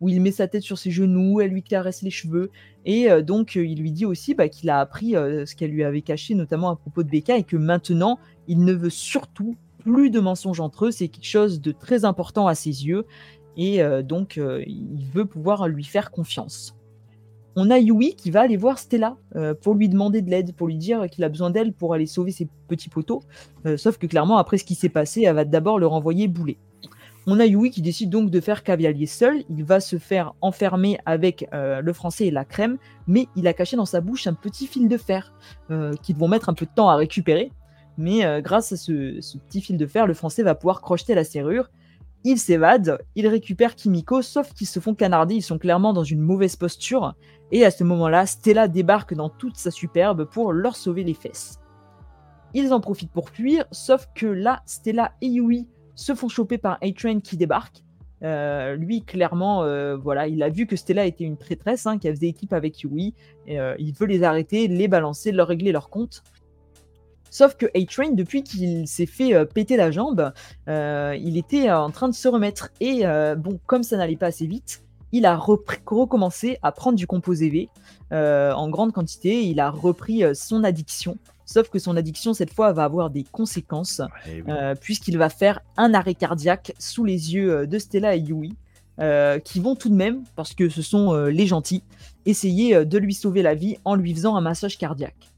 il 0.05 0.21
met 0.21 0.31
sa 0.31 0.49
tête 0.49 0.63
sur 0.63 0.77
ses 0.77 0.91
genoux, 0.91 1.39
elle 1.39 1.51
lui 1.51 1.63
caresse 1.63 2.01
les 2.01 2.09
cheveux. 2.09 2.51
Et 2.83 3.07
donc, 3.21 3.55
il 3.55 3.79
lui 3.79 3.93
dit 3.93 4.05
aussi 4.05 4.33
bah, 4.33 4.49
qu'il 4.49 4.69
a 4.69 4.81
appris 4.81 5.11
ce 5.11 5.55
qu'elle 5.55 5.71
lui 5.71 5.85
avait 5.85 6.01
caché, 6.01 6.35
notamment 6.35 6.71
à 6.71 6.75
propos 6.75 7.03
de 7.03 7.09
Becca, 7.09 7.37
et 7.37 7.43
que 7.43 7.55
maintenant, 7.55 8.19
il 8.49 8.65
ne 8.65 8.73
veut 8.73 8.89
surtout 8.89 9.55
plus 9.81 10.09
de 10.09 10.19
mensonges 10.19 10.59
entre 10.59 10.87
eux. 10.87 10.91
C'est 10.91 11.07
quelque 11.07 11.25
chose 11.25 11.61
de 11.61 11.71
très 11.71 12.03
important 12.03 12.47
à 12.47 12.55
ses 12.55 12.85
yeux. 12.85 13.05
Et 13.57 13.81
donc, 14.03 14.37
il 14.37 15.05
veut 15.13 15.25
pouvoir 15.25 15.67
lui 15.67 15.83
faire 15.83 16.11
confiance 16.11 16.75
on 17.55 17.69
a 17.69 17.77
Yui 17.77 18.15
qui 18.15 18.31
va 18.31 18.41
aller 18.41 18.57
voir 18.57 18.79
Stella 18.79 19.17
euh, 19.35 19.53
pour 19.53 19.75
lui 19.75 19.89
demander 19.89 20.21
de 20.21 20.29
l'aide, 20.29 20.53
pour 20.55 20.67
lui 20.67 20.77
dire 20.77 21.09
qu'il 21.09 21.23
a 21.23 21.29
besoin 21.29 21.49
d'elle 21.49 21.73
pour 21.73 21.93
aller 21.93 22.05
sauver 22.05 22.31
ses 22.31 22.47
petits 22.67 22.89
poteaux. 22.89 23.21
Euh, 23.65 23.77
sauf 23.77 23.97
que 23.97 24.07
clairement, 24.07 24.37
après 24.37 24.57
ce 24.57 24.63
qui 24.63 24.75
s'est 24.75 24.89
passé, 24.89 25.23
elle 25.23 25.35
va 25.35 25.45
d'abord 25.45 25.79
le 25.79 25.87
renvoyer 25.87 26.27
bouler. 26.27 26.57
On 27.27 27.39
a 27.39 27.45
Yui 27.45 27.69
qui 27.69 27.81
décide 27.81 28.09
donc 28.09 28.31
de 28.31 28.39
faire 28.39 28.63
cavalier 28.63 29.05
seul. 29.05 29.43
Il 29.49 29.63
va 29.63 29.79
se 29.79 29.97
faire 29.97 30.33
enfermer 30.41 30.97
avec 31.05 31.47
euh, 31.53 31.81
le 31.81 31.93
français 31.93 32.27
et 32.27 32.31
la 32.31 32.45
crème, 32.45 32.77
mais 33.05 33.27
il 33.35 33.47
a 33.47 33.53
caché 33.53 33.75
dans 33.75 33.85
sa 33.85 34.01
bouche 34.01 34.27
un 34.27 34.33
petit 34.33 34.65
fil 34.65 34.87
de 34.87 34.97
fer 34.97 35.33
qu'ils 36.01 36.15
vont 36.15 36.27
mettre 36.27 36.49
un 36.49 36.53
peu 36.53 36.65
de 36.65 36.71
temps 36.73 36.89
à 36.89 36.95
récupérer. 36.95 37.51
Mais 37.97 38.41
grâce 38.41 38.71
à 38.71 38.77
ce, 38.77 39.19
ce, 39.21 39.37
petit 39.37 39.61
fil 39.61 39.77
de 39.77 39.85
fer, 39.85 40.07
le 40.07 40.13
français 40.13 40.41
va 40.41 40.55
pouvoir 40.55 40.81
crocheter 40.81 41.13
la 41.13 41.23
serrure 41.23 41.69
ils 42.23 42.37
s'évadent, 42.37 42.99
ils 43.15 43.27
récupèrent 43.27 43.75
Kimiko, 43.75 44.21
sauf 44.21 44.53
qu'ils 44.53 44.67
se 44.67 44.79
font 44.79 44.93
canarder, 44.93 45.35
ils 45.35 45.41
sont 45.41 45.57
clairement 45.57 45.93
dans 45.93 46.03
une 46.03 46.21
mauvaise 46.21 46.55
posture. 46.55 47.15
Et 47.51 47.65
à 47.65 47.71
ce 47.71 47.83
moment-là, 47.83 48.25
Stella 48.25 48.67
débarque 48.67 49.13
dans 49.13 49.29
toute 49.29 49.57
sa 49.57 49.71
superbe 49.71 50.25
pour 50.25 50.53
leur 50.53 50.75
sauver 50.75 51.03
les 51.03 51.13
fesses. 51.13 51.59
Ils 52.53 52.73
en 52.73 52.79
profitent 52.79 53.11
pour 53.11 53.29
fuir, 53.29 53.65
sauf 53.71 54.07
que 54.13 54.25
là, 54.25 54.61
Stella 54.65 55.13
et 55.21 55.27
Yui 55.27 55.67
se 55.95 56.15
font 56.15 56.29
choper 56.29 56.57
par 56.57 56.77
A-Train 56.81 57.19
qui 57.19 57.37
débarque. 57.37 57.83
Euh, 58.23 58.75
lui, 58.75 59.01
clairement, 59.01 59.63
euh, 59.63 59.97
voilà, 59.97 60.27
il 60.27 60.43
a 60.43 60.49
vu 60.49 60.67
que 60.67 60.75
Stella 60.75 61.05
était 61.05 61.23
une 61.23 61.37
traîtresse, 61.37 61.87
hein, 61.87 61.97
qui 61.97 62.09
faisait 62.09 62.27
équipe 62.27 62.53
avec 62.53 62.81
Yui. 62.81 63.13
Euh, 63.49 63.75
il 63.79 63.93
veut 63.93 64.05
les 64.05 64.23
arrêter, 64.23 64.67
les 64.67 64.87
balancer, 64.87 65.31
leur 65.31 65.47
régler 65.47 65.71
leur 65.71 65.89
compte. 65.89 66.23
Sauf 67.31 67.55
que 67.55 67.65
A-Train, 67.73 68.11
depuis 68.11 68.43
qu'il 68.43 68.87
s'est 68.89 69.05
fait 69.05 69.33
euh, 69.33 69.45
péter 69.45 69.77
la 69.77 69.89
jambe, 69.89 70.33
euh, 70.67 71.17
il 71.17 71.37
était 71.37 71.69
euh, 71.69 71.79
en 71.79 71.89
train 71.89 72.09
de 72.09 72.13
se 72.13 72.27
remettre. 72.27 72.71
Et 72.81 73.03
bon, 73.37 73.59
comme 73.65 73.83
ça 73.83 73.97
n'allait 73.97 74.17
pas 74.17 74.27
assez 74.27 74.45
vite, 74.45 74.83
il 75.13 75.25
a 75.25 75.37
recommencé 75.37 76.57
à 76.61 76.71
prendre 76.71 76.97
du 76.97 77.07
composé 77.07 77.49
V 77.49 77.69
en 78.11 78.69
grande 78.69 78.91
quantité. 78.91 79.43
Il 79.45 79.59
a 79.59 79.69
repris 79.69 80.23
son 80.35 80.63
addiction. 80.63 81.17
Sauf 81.45 81.69
que 81.69 81.79
son 81.79 81.97
addiction, 81.97 82.33
cette 82.33 82.53
fois, 82.53 82.73
va 82.73 82.83
avoir 82.83 83.09
des 83.09 83.23
conséquences, 83.23 84.01
puisqu'il 84.79 85.17
va 85.17 85.29
faire 85.29 85.59
un 85.77 85.93
arrêt 85.93 86.15
cardiaque 86.15 86.73
sous 86.79 87.05
les 87.05 87.33
yeux 87.33 87.67
de 87.67 87.79
Stella 87.79 88.15
et 88.15 88.19
Yui, 88.19 88.55
qui 89.43 89.59
vont 89.59 89.75
tout 89.75 89.89
de 89.89 89.95
même, 89.95 90.23
parce 90.35 90.53
que 90.53 90.69
ce 90.69 90.81
sont 90.81 91.13
les 91.25 91.47
gentils, 91.47 91.83
essayer 92.25 92.85
de 92.85 92.97
lui 92.97 93.13
sauver 93.13 93.41
la 93.41 93.55
vie 93.55 93.77
en 93.85 93.95
lui 93.95 94.13
faisant 94.13 94.35
un 94.35 94.41
massage 94.41 94.77
cardiaque. 94.77 95.30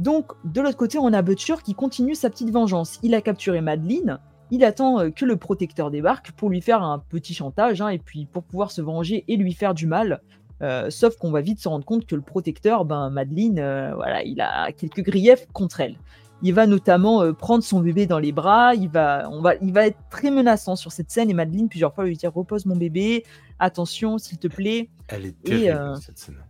Donc, 0.00 0.32
de 0.44 0.62
l'autre 0.62 0.78
côté, 0.78 0.98
on 0.98 1.12
a 1.12 1.20
Butcher 1.20 1.56
qui 1.62 1.74
continue 1.74 2.14
sa 2.14 2.30
petite 2.30 2.50
vengeance. 2.50 2.98
Il 3.02 3.14
a 3.14 3.20
capturé 3.20 3.60
Madeline, 3.60 4.18
il 4.50 4.64
attend 4.64 4.98
euh, 4.98 5.10
que 5.10 5.26
le 5.26 5.36
protecteur 5.36 5.90
débarque 5.90 6.32
pour 6.32 6.48
lui 6.48 6.62
faire 6.62 6.82
un 6.82 6.98
petit 6.98 7.34
chantage, 7.34 7.82
hein, 7.82 7.88
et 7.88 7.98
puis 7.98 8.24
pour 8.24 8.42
pouvoir 8.42 8.70
se 8.70 8.80
venger 8.80 9.24
et 9.28 9.36
lui 9.36 9.52
faire 9.52 9.74
du 9.74 9.86
mal. 9.86 10.22
Euh, 10.62 10.88
sauf 10.88 11.16
qu'on 11.18 11.30
va 11.30 11.42
vite 11.42 11.60
se 11.60 11.68
rendre 11.68 11.84
compte 11.84 12.06
que 12.06 12.14
le 12.14 12.22
protecteur, 12.22 12.86
ben 12.86 13.10
Madeline, 13.10 13.58
euh, 13.58 13.94
voilà, 13.94 14.22
il 14.22 14.40
a 14.40 14.72
quelques 14.72 15.02
griefs 15.02 15.46
contre 15.52 15.80
elle. 15.80 15.96
Il 16.42 16.54
va 16.54 16.66
notamment 16.66 17.34
prendre 17.34 17.62
son 17.62 17.80
bébé 17.80 18.06
dans 18.06 18.18
les 18.18 18.32
bras, 18.32 18.74
il 18.74 18.88
va, 18.88 19.28
on 19.30 19.42
va, 19.42 19.56
il 19.56 19.74
va 19.74 19.86
être 19.86 19.98
très 20.08 20.30
menaçant 20.30 20.76
sur 20.76 20.92
cette 20.92 21.10
scène 21.10 21.28
et 21.28 21.34
Madeline 21.34 21.68
plusieurs 21.68 21.94
fois 21.94 22.06
lui 22.06 22.16
dire 22.16 22.32
repose 22.32 22.64
mon 22.64 22.76
bébé, 22.76 23.24
attention 23.58 24.16
s'il 24.16 24.38
te 24.38 24.48
plaît. 24.48 24.88
Elle 25.08 25.26
est 25.26 25.42
terrible 25.42 25.98
cette 26.00 26.18
scène 26.18 26.42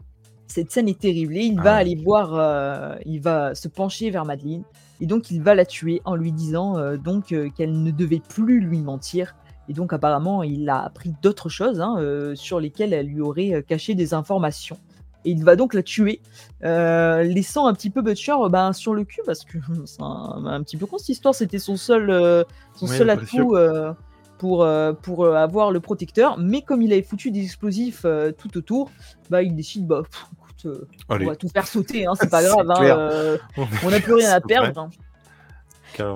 cette 0.51 0.73
scène 0.73 0.89
est 0.89 0.99
terrible. 0.99 1.37
Et 1.37 1.45
il 1.45 1.59
ah 1.61 1.63
va 1.63 1.75
aller 1.77 1.95
voir, 1.95 2.35
euh, 2.35 2.97
il 3.07 3.21
va 3.21 3.55
se 3.55 3.69
pencher 3.69 4.11
vers 4.11 4.25
Madeleine. 4.25 4.65
Et 5.01 5.07
donc, 5.07 5.31
il 5.31 5.43
va 5.43 5.55
la 5.55 5.65
tuer 5.65 6.03
en 6.05 6.15
lui 6.15 6.33
disant 6.33 6.77
euh, 6.77 6.97
donc 6.97 7.33
euh, 7.33 7.49
qu'elle 7.57 7.83
ne 7.83 7.91
devait 7.91 8.21
plus 8.21 8.61
lui 8.61 8.81
mentir. 8.81 9.37
Et 9.69 9.73
donc, 9.73 9.93
apparemment, 9.93 10.43
il 10.43 10.69
a 10.69 10.83
appris 10.83 11.15
d'autres 11.23 11.49
choses 11.49 11.81
hein, 11.81 11.97
sur 12.35 12.59
lesquelles 12.59 12.93
elle 12.93 13.07
lui 13.07 13.21
aurait 13.21 13.65
caché 13.69 13.95
des 13.95 14.15
informations. 14.15 14.77
Et 15.25 15.31
il 15.31 15.45
va 15.45 15.55
donc 15.55 15.75
la 15.75 15.85
tuer, 15.85 16.21
laissant 16.63 17.69
un 17.69 17.75
petit 17.75 17.91
peu 17.91 18.03
Butcher 18.03 18.35
ben, 18.51 18.73
sur 18.73 18.95
le 18.95 19.05
cul, 19.05 19.21
parce 19.25 19.45
que 19.45 19.59
c'est 19.85 20.03
un, 20.03 20.61
petit 20.65 20.77
peu 20.77 20.87
con 20.87 20.99
cette 20.99 21.11
histoire. 21.11 21.37
C'était 21.37 21.61
son 21.61 21.77
seul, 21.77 22.45
son 22.75 22.89
seul 22.89 23.11
atout 23.11 23.57
pour, 24.39 24.67
pour 25.03 25.27
avoir 25.37 25.71
le 25.71 25.79
protecteur. 25.79 26.37
Mais 26.37 26.63
comme 26.63 26.83
il 26.83 26.93
avait 26.93 27.03
foutu 27.03 27.31
des 27.31 27.45
explosifs 27.45 28.05
tout 28.39 28.59
autour, 28.59 28.91
bah, 29.29 29.45
il 29.45 29.55
décide 29.55 29.87
bah, 29.87 30.03
euh, 30.67 30.87
on 31.09 31.19
va 31.19 31.37
tout 31.37 31.49
faire 31.49 31.67
sauter, 31.67 32.07
hein, 32.07 32.13
c'est 32.19 32.31
pas 32.31 32.43
grave. 32.47 32.71
Hein, 32.71 32.83
euh, 32.83 33.39
on 33.85 33.91
n'a 33.91 34.01
plus 34.01 34.15
rien 34.15 34.31
à 34.31 34.41
perdre. 34.41 34.79
Hein. 34.79 34.91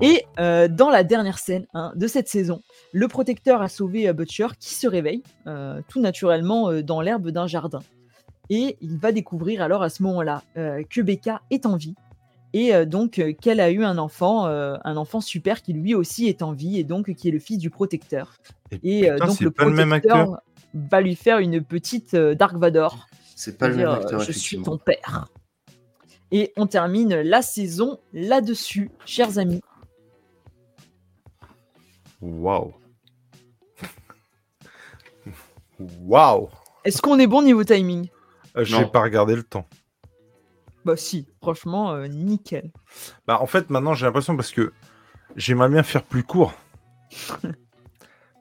Et 0.01 0.25
euh, 0.39 0.67
dans 0.67 0.89
la 0.89 1.03
dernière 1.03 1.37
scène 1.37 1.67
de 1.95 2.07
cette 2.07 2.27
saison, 2.27 2.61
le 2.91 3.07
protecteur 3.07 3.61
a 3.61 3.67
sauvé 3.67 4.11
Butcher 4.13 4.47
qui 4.59 4.73
se 4.73 4.87
réveille 4.87 5.21
tout 5.89 6.01
naturellement 6.01 6.71
dans 6.81 7.01
l'herbe 7.01 7.29
d'un 7.29 7.45
jardin. 7.45 7.81
Et 8.49 8.77
il 8.81 8.97
va 8.97 9.11
découvrir 9.11 9.61
alors 9.61 9.83
à 9.83 9.89
ce 9.89 10.01
moment-là 10.03 10.43
que 10.55 11.01
Becca 11.01 11.41
est 11.51 11.65
en 11.65 11.75
vie 11.75 11.93
et 12.53 12.85
donc 12.85 13.21
qu'elle 13.41 13.59
a 13.59 13.69
eu 13.69 13.83
un 13.83 13.97
enfant, 13.97 14.45
un 14.45 14.97
enfant 14.97 15.19
super 15.19 15.61
qui 15.61 15.73
lui 15.73 15.93
aussi 15.93 16.27
est 16.27 16.41
en 16.41 16.53
vie 16.53 16.79
et 16.79 16.83
donc 16.85 17.13
qui 17.13 17.27
est 17.27 17.31
le 17.31 17.39
fils 17.39 17.57
du 17.57 17.69
protecteur. 17.69 18.37
Et, 18.81 19.09
donc 19.19 19.41
le 19.41 19.51
protecteur 19.51 20.41
va 20.73 21.01
lui 21.01 21.15
faire 21.15 21.39
une 21.39 21.61
petite 21.61 22.15
Dark 22.15 22.55
Vador 22.55 23.07
c'est 23.35 23.57
pas 23.57 23.67
le 23.67 23.75
même 23.75 23.89
acteur, 23.89 24.21
Je 24.21 24.31
suis 24.31 24.61
ton 24.61 24.77
père. 24.77 25.27
Et 26.31 26.53
on 26.57 26.65
termine 26.65 27.15
la 27.15 27.41
saison 27.41 27.99
là-dessus, 28.13 28.89
chers 29.05 29.37
amis. 29.37 29.61
Waouh. 32.21 32.73
Waouh. 35.79 36.49
Est-ce 36.85 37.01
qu'on 37.01 37.19
est 37.19 37.27
bon 37.27 37.41
niveau 37.41 37.63
timing? 37.63 38.09
Euh, 38.57 38.63
Je 38.63 38.77
n'ai 38.77 38.85
pas 38.85 39.01
regardé 39.01 39.35
le 39.35 39.43
temps. 39.43 39.67
Bah 40.85 40.95
si, 40.95 41.27
franchement, 41.41 41.93
euh, 41.93 42.07
nickel. 42.07 42.71
Bah 43.27 43.39
en 43.41 43.47
fait, 43.47 43.69
maintenant 43.69 43.93
j'ai 43.93 44.05
l'impression 44.05 44.35
parce 44.35 44.51
que 44.51 44.71
j'aimerais 45.35 45.69
bien 45.69 45.83
faire 45.83 46.03
plus 46.03 46.23
court. 46.23 46.53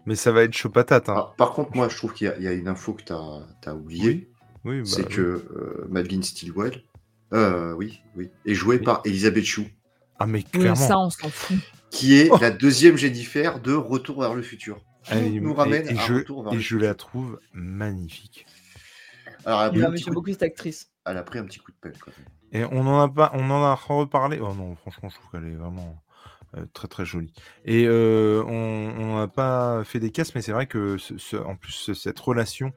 Mais 0.06 0.14
ça 0.14 0.30
va 0.30 0.42
être 0.42 0.52
chaud 0.52 0.68
patate. 0.68 1.08
Hein. 1.08 1.14
Ah, 1.16 1.34
par 1.36 1.52
contre, 1.52 1.74
moi 1.74 1.88
je 1.88 1.96
trouve 1.96 2.12
qu'il 2.12 2.26
y, 2.38 2.46
a 2.46 2.52
une 2.52 2.68
info 2.68 2.92
que 2.92 3.02
tu 3.02 3.12
as, 3.12 3.74
oubliée. 3.74 4.30
Bah 4.64 4.72
c'est 4.84 5.06
que 5.06 5.20
euh, 5.20 5.86
Madeline 5.90 6.22
Stilwell, 6.22 6.82
euh, 7.34 7.74
oui, 7.74 8.00
oui, 8.16 8.30
est 8.46 8.54
jouée 8.54 8.78
par 8.78 9.02
Elisabeth 9.04 9.44
Chou. 9.44 9.66
Ah 10.18 10.26
mais 10.26 10.42
clairement. 10.42 10.74
ça, 10.74 10.98
on 10.98 11.10
s'en 11.10 11.28
fout. 11.28 11.58
Qui 11.90 12.16
est 12.16 12.28
oh. 12.30 12.38
la 12.40 12.50
deuxième 12.50 12.96
Jennifer 12.96 13.60
de 13.60 13.74
Retour 13.74 14.22
vers 14.22 14.34
le 14.34 14.42
futur. 14.42 14.80
Elle 15.10 15.34
nous 15.34 15.52
ramène 15.52 15.86
et, 15.86 15.96
je, 15.96 16.14
Retour 16.14 16.44
vers 16.44 16.54
et 16.54 16.60
je 16.60 16.78
la 16.78 16.94
trouve 16.94 17.38
magnifique. 17.52 18.46
Alors, 19.44 19.74
j'aime 19.74 20.14
beaucoup 20.14 20.30
cette 20.30 20.42
actrice. 20.42 20.90
Elle 21.04 21.18
a 21.18 21.22
pris 21.22 21.38
un 21.38 21.44
petit 21.44 21.58
coup 21.58 21.70
de 21.70 21.76
pelle 21.76 21.98
quand 22.00 22.12
même. 22.16 22.26
Et 22.52 22.64
on 22.72 22.86
en 22.86 23.00
a 23.00 23.08
pas, 23.08 23.32
on 23.34 23.50
en 23.50 23.62
a 23.62 23.74
reparlé. 23.74 24.38
Oh 24.40 24.54
non, 24.54 24.76
franchement, 24.76 25.10
je 25.10 25.16
trouve 25.16 25.30
qu'elle 25.30 25.50
est 25.50 25.56
vraiment 25.56 26.02
euh, 26.56 26.64
très 26.72 26.88
très 26.88 27.04
jolie. 27.04 27.34
Et 27.66 27.86
on 27.86 29.16
n'a 29.18 29.28
pas 29.28 29.84
fait 29.84 30.00
des 30.00 30.10
casses, 30.10 30.34
mais 30.34 30.40
c'est 30.40 30.52
vrai 30.52 30.66
que 30.66 30.96
en 31.44 31.56
plus 31.56 31.92
cette 31.92 32.18
relation 32.18 32.72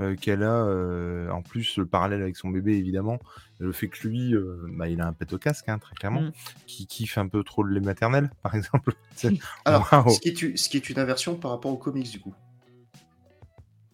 euh, 0.00 0.14
qu'elle 0.14 0.44
a, 0.44 0.64
euh, 0.64 1.28
en 1.30 1.42
plus 1.42 1.76
le 1.76 1.84
parallèle 1.84 2.22
avec 2.22 2.36
son 2.36 2.50
bébé 2.50 2.76
évidemment, 2.76 3.18
le 3.58 3.72
fait 3.72 3.88
que 3.88 4.06
lui, 4.06 4.32
euh, 4.32 4.64
bah, 4.70 4.88
il 4.88 5.00
a 5.00 5.06
un 5.06 5.12
pet 5.12 5.32
au 5.32 5.38
casque, 5.38 5.68
hein, 5.68 5.78
très 5.78 5.96
clairement, 5.96 6.20
mmh. 6.20 6.32
qui 6.66 6.86
kiffe 6.86 7.18
un 7.18 7.26
peu 7.26 7.42
trop 7.42 7.64
le 7.64 7.74
lait 7.74 7.84
maternel, 7.84 8.30
par 8.42 8.54
exemple. 8.54 8.94
Alors, 9.64 10.10
ce, 10.10 10.20
qui 10.20 10.28
est, 10.28 10.56
ce 10.56 10.68
qui 10.68 10.76
est 10.76 10.88
une 10.88 11.00
inversion 11.00 11.34
par 11.34 11.50
rapport 11.50 11.72
aux 11.72 11.76
comics 11.76 12.10
du 12.10 12.20
coup. 12.20 12.34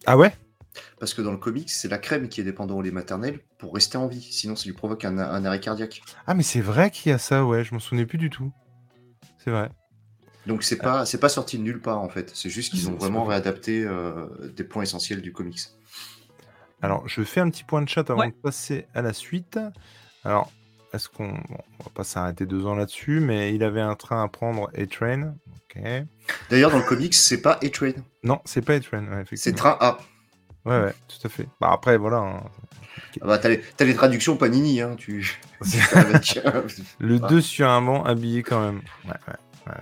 Ah 0.05 0.15
ouais? 0.15 0.35
Parce 0.99 1.15
que 1.15 1.23
dans 1.23 1.31
le 1.31 1.37
comics, 1.37 1.69
c'est 1.71 1.87
la 1.87 1.97
crème 1.97 2.29
qui 2.29 2.39
est 2.39 2.43
dépendante 2.43 2.77
au 2.77 2.81
lait 2.83 2.91
maternel 2.91 3.39
pour 3.57 3.73
rester 3.73 3.97
en 3.97 4.07
vie. 4.07 4.21
Sinon, 4.21 4.55
ça 4.55 4.65
lui 4.65 4.73
provoque 4.73 5.05
un, 5.05 5.17
arrêt 5.17 5.59
cardiaque. 5.59 6.03
Ah, 6.27 6.35
mais 6.35 6.43
c'est 6.43 6.61
vrai 6.61 6.91
qu'il 6.91 7.11
y 7.11 7.15
a 7.15 7.17
ça, 7.17 7.45
ouais. 7.45 7.63
Je 7.63 7.73
m'en 7.73 7.79
souvenais 7.79 8.05
plus 8.05 8.17
du 8.19 8.29
tout. 8.29 8.51
C'est 9.43 9.49
vrai. 9.49 9.71
Donc 10.45 10.61
c'est 10.61 10.77
pas 10.77 11.07
c'est 11.07 11.17
pas 11.17 11.29
sorti 11.29 11.57
de 11.57 11.63
nulle 11.63 11.81
part 11.81 12.01
en 12.01 12.09
fait. 12.09 12.31
C'est 12.35 12.51
juste 12.51 12.71
qu'ils 12.71 12.87
ont 12.89 12.95
vraiment 12.95 13.23
réadapté 13.23 13.87
des 14.55 14.63
points 14.63 14.83
essentiels 14.83 15.23
du 15.23 15.33
comics. 15.33 15.59
Alors, 16.85 17.07
je 17.07 17.23
fais 17.23 17.41
un 17.41 17.49
petit 17.49 17.63
point 17.63 17.81
de 17.81 17.89
chat 17.89 18.07
avant 18.11 18.27
de 18.27 18.31
passer 18.31 18.85
à 18.93 19.01
la 19.01 19.11
suite. 19.11 19.59
Alors, 20.23 20.51
est-ce 20.93 21.09
qu'on. 21.09 21.29
on 21.29 21.83
va 21.83 21.89
pas 21.95 22.03
s'arrêter 22.03 22.45
deux 22.45 22.67
ans 22.67 22.75
là-dessus, 22.75 23.21
mais 23.21 23.55
il 23.55 23.63
avait 23.63 23.81
un 23.81 23.95
train 23.95 24.23
à 24.23 24.27
prendre 24.27 24.69
A-Train. 24.77 25.33
Ok. 25.47 25.81
D'ailleurs, 26.51 26.69
dans 26.69 26.77
le 26.77 26.83
comics, 26.83 27.15
c'est 27.15 27.41
pas 27.41 27.57
A-Train. 27.63 27.93
Non, 28.21 28.39
c'est 28.45 28.61
pas 28.61 28.75
A-Train, 28.75 29.23
c'est 29.33 29.55
train 29.55 29.75
A. 29.79 29.97
Ouais, 30.63 30.79
ouais, 30.79 30.93
tout 31.07 31.25
à 31.25 31.29
fait. 31.29 31.47
Bah, 31.59 31.71
après, 31.71 31.97
voilà. 31.97 32.17
Hein. 32.17 32.43
Ah 33.19 33.25
bah, 33.25 33.39
t'as, 33.39 33.49
les, 33.49 33.95
traductions 33.95 34.37
Panini, 34.37 34.81
hein, 34.81 34.95
tu... 34.95 35.39
le 36.99 37.17
2 37.17 37.41
sur 37.41 37.67
un 37.67 37.81
banc 37.81 38.03
habillé 38.03 38.43
quand 38.43 38.61
même. 38.61 38.81
Ouais, 39.05 39.13
ouais. 39.27 39.73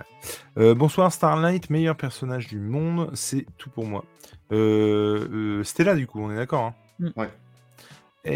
Euh, 0.56 0.74
bonsoir 0.74 1.12
Starlight, 1.12 1.68
meilleur 1.68 1.96
personnage 1.96 2.46
du 2.46 2.58
monde, 2.58 3.10
c'est 3.12 3.44
tout 3.58 3.68
pour 3.68 3.84
moi. 3.84 4.06
Euh, 4.52 5.28
euh, 5.30 5.64
Stella, 5.64 5.94
du 5.94 6.06
coup, 6.06 6.22
on 6.22 6.30
est 6.30 6.36
d'accord. 6.36 6.64
Hein 6.64 6.74
Mm. 6.98 7.08
Ouais. 7.16 7.30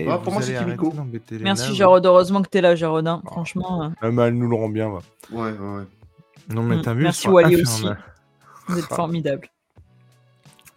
Vous 0.04 0.18
pour 0.18 0.32
moi, 0.34 0.42
c'est 0.42 0.54
Kimiko. 0.58 0.92
les 1.30 1.38
Merci 1.38 1.74
Jarod, 1.74 2.04
heureusement 2.04 2.42
que 2.42 2.48
t'es 2.48 2.60
là 2.60 2.74
Jarod. 2.74 3.06
hein. 3.06 3.22
Oh. 3.24 3.28
Franchement, 3.30 3.84
euh, 3.84 3.88
Ah, 4.02 4.10
bah, 4.10 4.26
elle 4.28 4.34
nous 4.36 4.48
le 4.48 4.54
rend 4.56 4.68
bien, 4.68 4.88
va. 4.90 4.98
Ouais, 5.30 5.52
ouais, 5.52 5.76
ouais. 5.76 5.84
Non, 6.50 6.62
mais 6.62 6.76
Mm. 6.76 6.82
t'as 6.82 6.94
vu, 6.94 7.02
Merci, 7.04 7.28
Wally, 7.28 7.60
infernales. 7.62 7.98
vous 8.66 8.78
êtes 8.78 8.86
Ah. 8.90 8.94
formidable. 8.94 9.48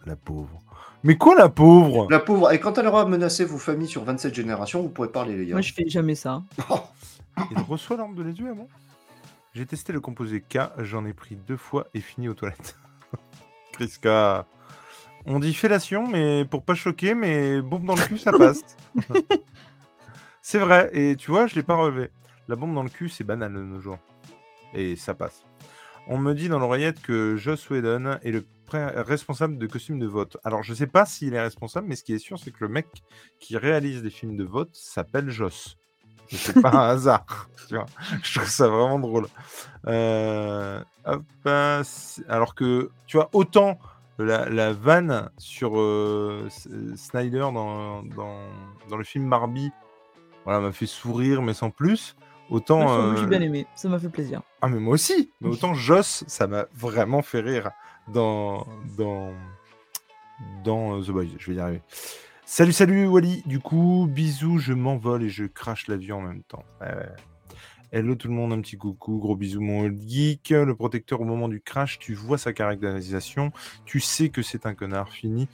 La 0.06 0.16
pauvre. 0.16 0.60
Mais 1.04 1.16
quoi, 1.16 1.34
la 1.34 1.48
pauvre? 1.48 2.06
La 2.10 2.20
pauvre, 2.20 2.52
et 2.52 2.60
quand 2.60 2.78
elle 2.78 2.86
aura 2.86 3.04
menacé 3.04 3.44
vos 3.44 3.58
familles 3.58 3.88
sur 3.88 4.04
27 4.04 4.34
générations, 4.34 4.80
vous 4.82 4.88
pourrez 4.88 5.08
parler, 5.10 5.36
les 5.36 5.46
gars. 5.46 5.54
Moi 5.54 5.60
je 5.60 5.72
fais 5.74 5.88
jamais 5.88 6.14
ça. 6.14 6.42
Il 7.50 7.58
reçoit 7.68 7.96
l'arme 7.96 8.14
de 8.14 8.22
l'étui 8.22 8.46
avant? 8.48 8.68
J'ai 9.54 9.66
testé 9.66 9.92
le 9.92 10.00
composé 10.00 10.40
K, 10.40 10.58
j'en 10.78 11.04
ai 11.04 11.12
pris 11.12 11.36
deux 11.36 11.56
fois 11.56 11.86
et 11.92 12.00
fini 12.00 12.28
aux 12.28 12.34
toilettes. 12.34 12.76
Kriska. 13.72 14.46
On 15.26 15.38
dit 15.38 15.54
fellation, 15.54 16.06
mais 16.06 16.44
pour 16.44 16.64
pas 16.64 16.74
choquer, 16.74 17.14
mais 17.14 17.60
bombe 17.60 17.84
dans 17.84 17.94
le 17.94 18.02
cul, 18.02 18.18
ça 18.18 18.32
passe. 18.38 18.62
c'est 20.42 20.58
vrai, 20.58 20.90
et 20.92 21.16
tu 21.16 21.30
vois, 21.30 21.46
je 21.46 21.54
l'ai 21.54 21.62
pas 21.62 21.76
relevé. 21.76 22.10
La 22.48 22.56
bombe 22.56 22.74
dans 22.74 22.82
le 22.82 22.88
cul, 22.88 23.08
c'est 23.08 23.24
banal 23.24 23.52
de 23.52 23.60
nos 23.60 23.80
jours. 23.80 23.98
Et 24.74 24.96
ça 24.96 25.14
passe. 25.14 25.44
On 26.08 26.18
me 26.18 26.34
dit 26.34 26.48
dans 26.48 26.58
l'oreillette 26.58 27.00
que 27.00 27.36
Joss 27.36 27.70
Whedon 27.70 28.18
est 28.22 28.32
le 28.32 28.44
responsable 28.72 29.58
de 29.58 29.66
costumes 29.66 29.98
de 29.98 30.06
vote. 30.06 30.36
Alors, 30.44 30.62
je 30.62 30.74
sais 30.74 30.86
pas 30.86 31.04
s'il 31.04 31.34
est 31.34 31.40
responsable, 31.40 31.86
mais 31.88 31.96
ce 31.96 32.02
qui 32.02 32.14
est 32.14 32.18
sûr, 32.18 32.38
c'est 32.38 32.50
que 32.50 32.58
le 32.60 32.68
mec 32.68 32.86
qui 33.38 33.56
réalise 33.56 34.02
des 34.02 34.10
films 34.10 34.36
de 34.36 34.44
vote 34.44 34.70
s'appelle 34.72 35.30
Joss. 35.30 35.78
C'est 36.30 36.60
pas 36.60 36.70
un 36.70 36.88
hasard. 36.94 37.48
tu 37.68 37.74
vois. 37.74 37.86
Je 38.22 38.38
trouve 38.38 38.48
ça 38.48 38.68
vraiment 38.68 38.98
drôle. 38.98 39.26
Euh, 39.86 40.82
hop, 41.04 41.22
euh, 41.46 41.84
alors 42.28 42.54
que, 42.54 42.90
tu 43.06 43.18
vois, 43.18 43.28
autant 43.32 43.78
la, 44.18 44.48
la 44.48 44.72
vanne 44.72 45.30
sur 45.38 45.78
euh, 45.78 46.48
Snyder 46.96 47.38
dans, 47.52 48.02
dans, 48.02 48.38
dans 48.88 48.96
le 48.96 49.04
film 49.04 49.28
Barbie 49.28 49.72
voilà, 50.44 50.60
m'a 50.60 50.72
fait 50.72 50.86
sourire, 50.86 51.42
mais 51.42 51.54
sans 51.54 51.70
plus. 51.70 52.16
Autant. 52.50 53.14
J'ai 53.16 53.22
euh, 53.24 53.26
bien 53.26 53.40
aimé, 53.40 53.66
ça 53.74 53.88
m'a 53.88 53.98
fait 53.98 54.08
plaisir. 54.08 54.42
ah, 54.60 54.68
mais 54.68 54.80
moi 54.80 54.94
aussi. 54.94 55.30
Mais 55.40 55.48
autant 55.52 55.74
Joss, 55.74 56.24
ça 56.26 56.46
m'a 56.46 56.66
vraiment 56.74 57.22
fait 57.22 57.40
rire 57.40 57.70
dans, 58.08 58.66
dans, 58.98 59.32
dans 60.64 60.98
euh, 60.98 61.02
The 61.02 61.10
Boys. 61.10 61.24
Je 61.38 61.50
vais 61.50 61.56
y 61.56 61.60
arriver. 61.60 61.82
Salut, 62.44 62.72
salut 62.72 63.06
Wally. 63.06 63.42
Du 63.46 63.60
coup, 63.60 64.06
bisous, 64.10 64.58
je 64.58 64.72
m'envole 64.72 65.22
et 65.22 65.30
je 65.30 65.44
crache 65.44 65.86
l'avion 65.86 66.18
en 66.18 66.22
même 66.22 66.42
temps. 66.42 66.64
Ouais, 66.80 66.88
ouais. 66.88 67.08
Hello 67.94 68.14
tout 68.14 68.28
le 68.28 68.32
monde, 68.34 68.54
un 68.54 68.60
petit 68.62 68.78
coucou, 68.78 69.18
gros 69.18 69.36
bisous 69.36 69.60
mon 69.60 69.82
old 69.82 70.00
geek. 70.00 70.48
Le 70.48 70.74
protecteur 70.74 71.20
au 71.20 71.24
moment 71.24 71.46
du 71.46 71.60
crash, 71.60 71.98
tu 71.98 72.14
vois 72.14 72.38
sa 72.38 72.54
caractérisation, 72.54 73.52
tu 73.84 74.00
sais 74.00 74.30
que 74.30 74.40
c'est 74.40 74.64
un 74.64 74.74
connard 74.74 75.10
fini, 75.10 75.46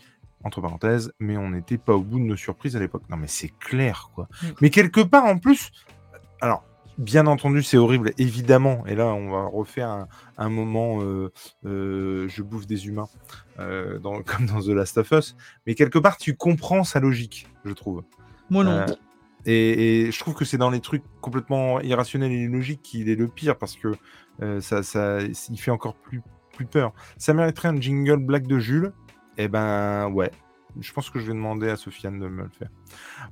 entre 0.45 0.61
parenthèses, 0.61 1.13
mais 1.19 1.37
on 1.37 1.51
n'était 1.51 1.79
pas 1.79 1.95
au 1.95 2.01
bout 2.01 2.21
de 2.21 2.25
nos 2.25 2.37
surprises 2.37 2.77
à 2.77 2.79
l'époque. 2.79 3.03
Non 3.11 3.17
mais 3.17 3.27
c'est 3.27 3.53
clair 3.59 4.11
quoi. 4.15 4.29
Mm. 4.43 4.47
Mais 4.61 4.71
quelque 4.71 5.01
part 5.01 5.25
en 5.25 5.39
plus, 5.39 5.73
alors 6.41 6.63
bien 6.97 7.27
entendu 7.27 7.61
c'est 7.65 7.77
horrible, 7.77 8.13
évidemment, 8.19 8.87
et 8.87 8.95
là 8.95 9.07
on 9.07 9.31
va 9.31 9.45
refaire 9.47 9.89
un, 9.89 10.09
un 10.37 10.49
moment 10.49 11.03
euh, 11.03 11.33
euh, 11.67 12.29
je 12.29 12.43
bouffe 12.43 12.69
des 12.69 12.87
humains, 12.87 13.09
euh, 13.59 13.99
dans- 13.99 14.23
comme 14.23 14.47
dans 14.47 14.61
The 14.61 14.69
Last 14.69 14.97
of 14.99 15.11
Us, 15.11 15.35
mais 15.67 15.75
quelque 15.75 15.99
part 15.99 16.17
tu 16.17 16.37
comprends 16.37 16.85
sa 16.85 17.01
logique, 17.01 17.49
je 17.65 17.73
trouve. 17.73 18.05
Moi 18.49 18.63
non. 18.63 18.87
Et, 19.51 20.03
et 20.09 20.13
je 20.13 20.19
trouve 20.21 20.35
que 20.35 20.45
c'est 20.45 20.59
dans 20.59 20.69
les 20.69 20.81
trucs 20.81 21.03
complètement 21.23 21.81
irrationnels 21.81 22.33
et 22.33 22.43
illogiques 22.43 22.83
qu'il 22.83 23.09
est 23.09 23.15
le 23.15 23.29
pire 23.29 23.57
parce 23.57 23.77
que 23.77 23.89
euh, 24.43 24.61
ça, 24.61 24.83
ça, 24.83 25.21
il 25.23 25.59
fait 25.59 25.71
encore 25.71 25.95
plus, 25.95 26.21
plus 26.53 26.67
peur. 26.67 26.93
Ça 27.17 27.33
mériterait 27.33 27.69
un 27.69 27.81
jingle 27.81 28.19
blague 28.19 28.47
de 28.47 28.59
Jules. 28.59 28.93
Eh 29.39 29.49
ben 29.49 30.11
ouais, 30.11 30.31
je 30.79 30.93
pense 30.93 31.09
que 31.09 31.19
je 31.19 31.27
vais 31.27 31.33
demander 31.33 31.71
à 31.71 31.77
Sofiane 31.77 32.21
de 32.21 32.29
me 32.29 32.43
le 32.43 32.51
faire. 32.51 32.69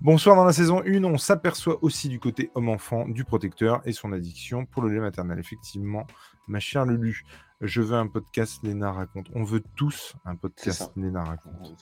Bonsoir, 0.01 0.37
dans 0.37 0.45
la 0.45 0.53
saison 0.53 0.83
1, 0.87 1.05
on 1.05 1.19
s'aperçoit 1.19 1.79
aussi 1.83 2.09
du 2.09 2.21
côté 2.21 2.51
homme-enfant 2.55 3.09
du 3.09 3.25
protecteur 3.25 3.81
et 3.85 3.93
son 3.93 4.13
addiction 4.13 4.67
pour 4.67 4.83
le 4.83 4.93
lait 4.93 5.01
maternel. 5.01 5.39
Effectivement, 5.39 6.07
ma 6.49 6.61
chère 6.61 6.85
Lulu, 6.85 7.25
je 7.61 7.81
veux 7.81 7.97
un 7.97 8.07
podcast 8.07 8.61
Léna 8.63 8.93
raconte. 8.93 9.27
On 9.35 9.45
veut 9.45 9.63
tous 9.77 10.15
un 10.25 10.37
podcast. 10.37 10.91
Léna 10.97 11.25
raconte. 11.25 11.77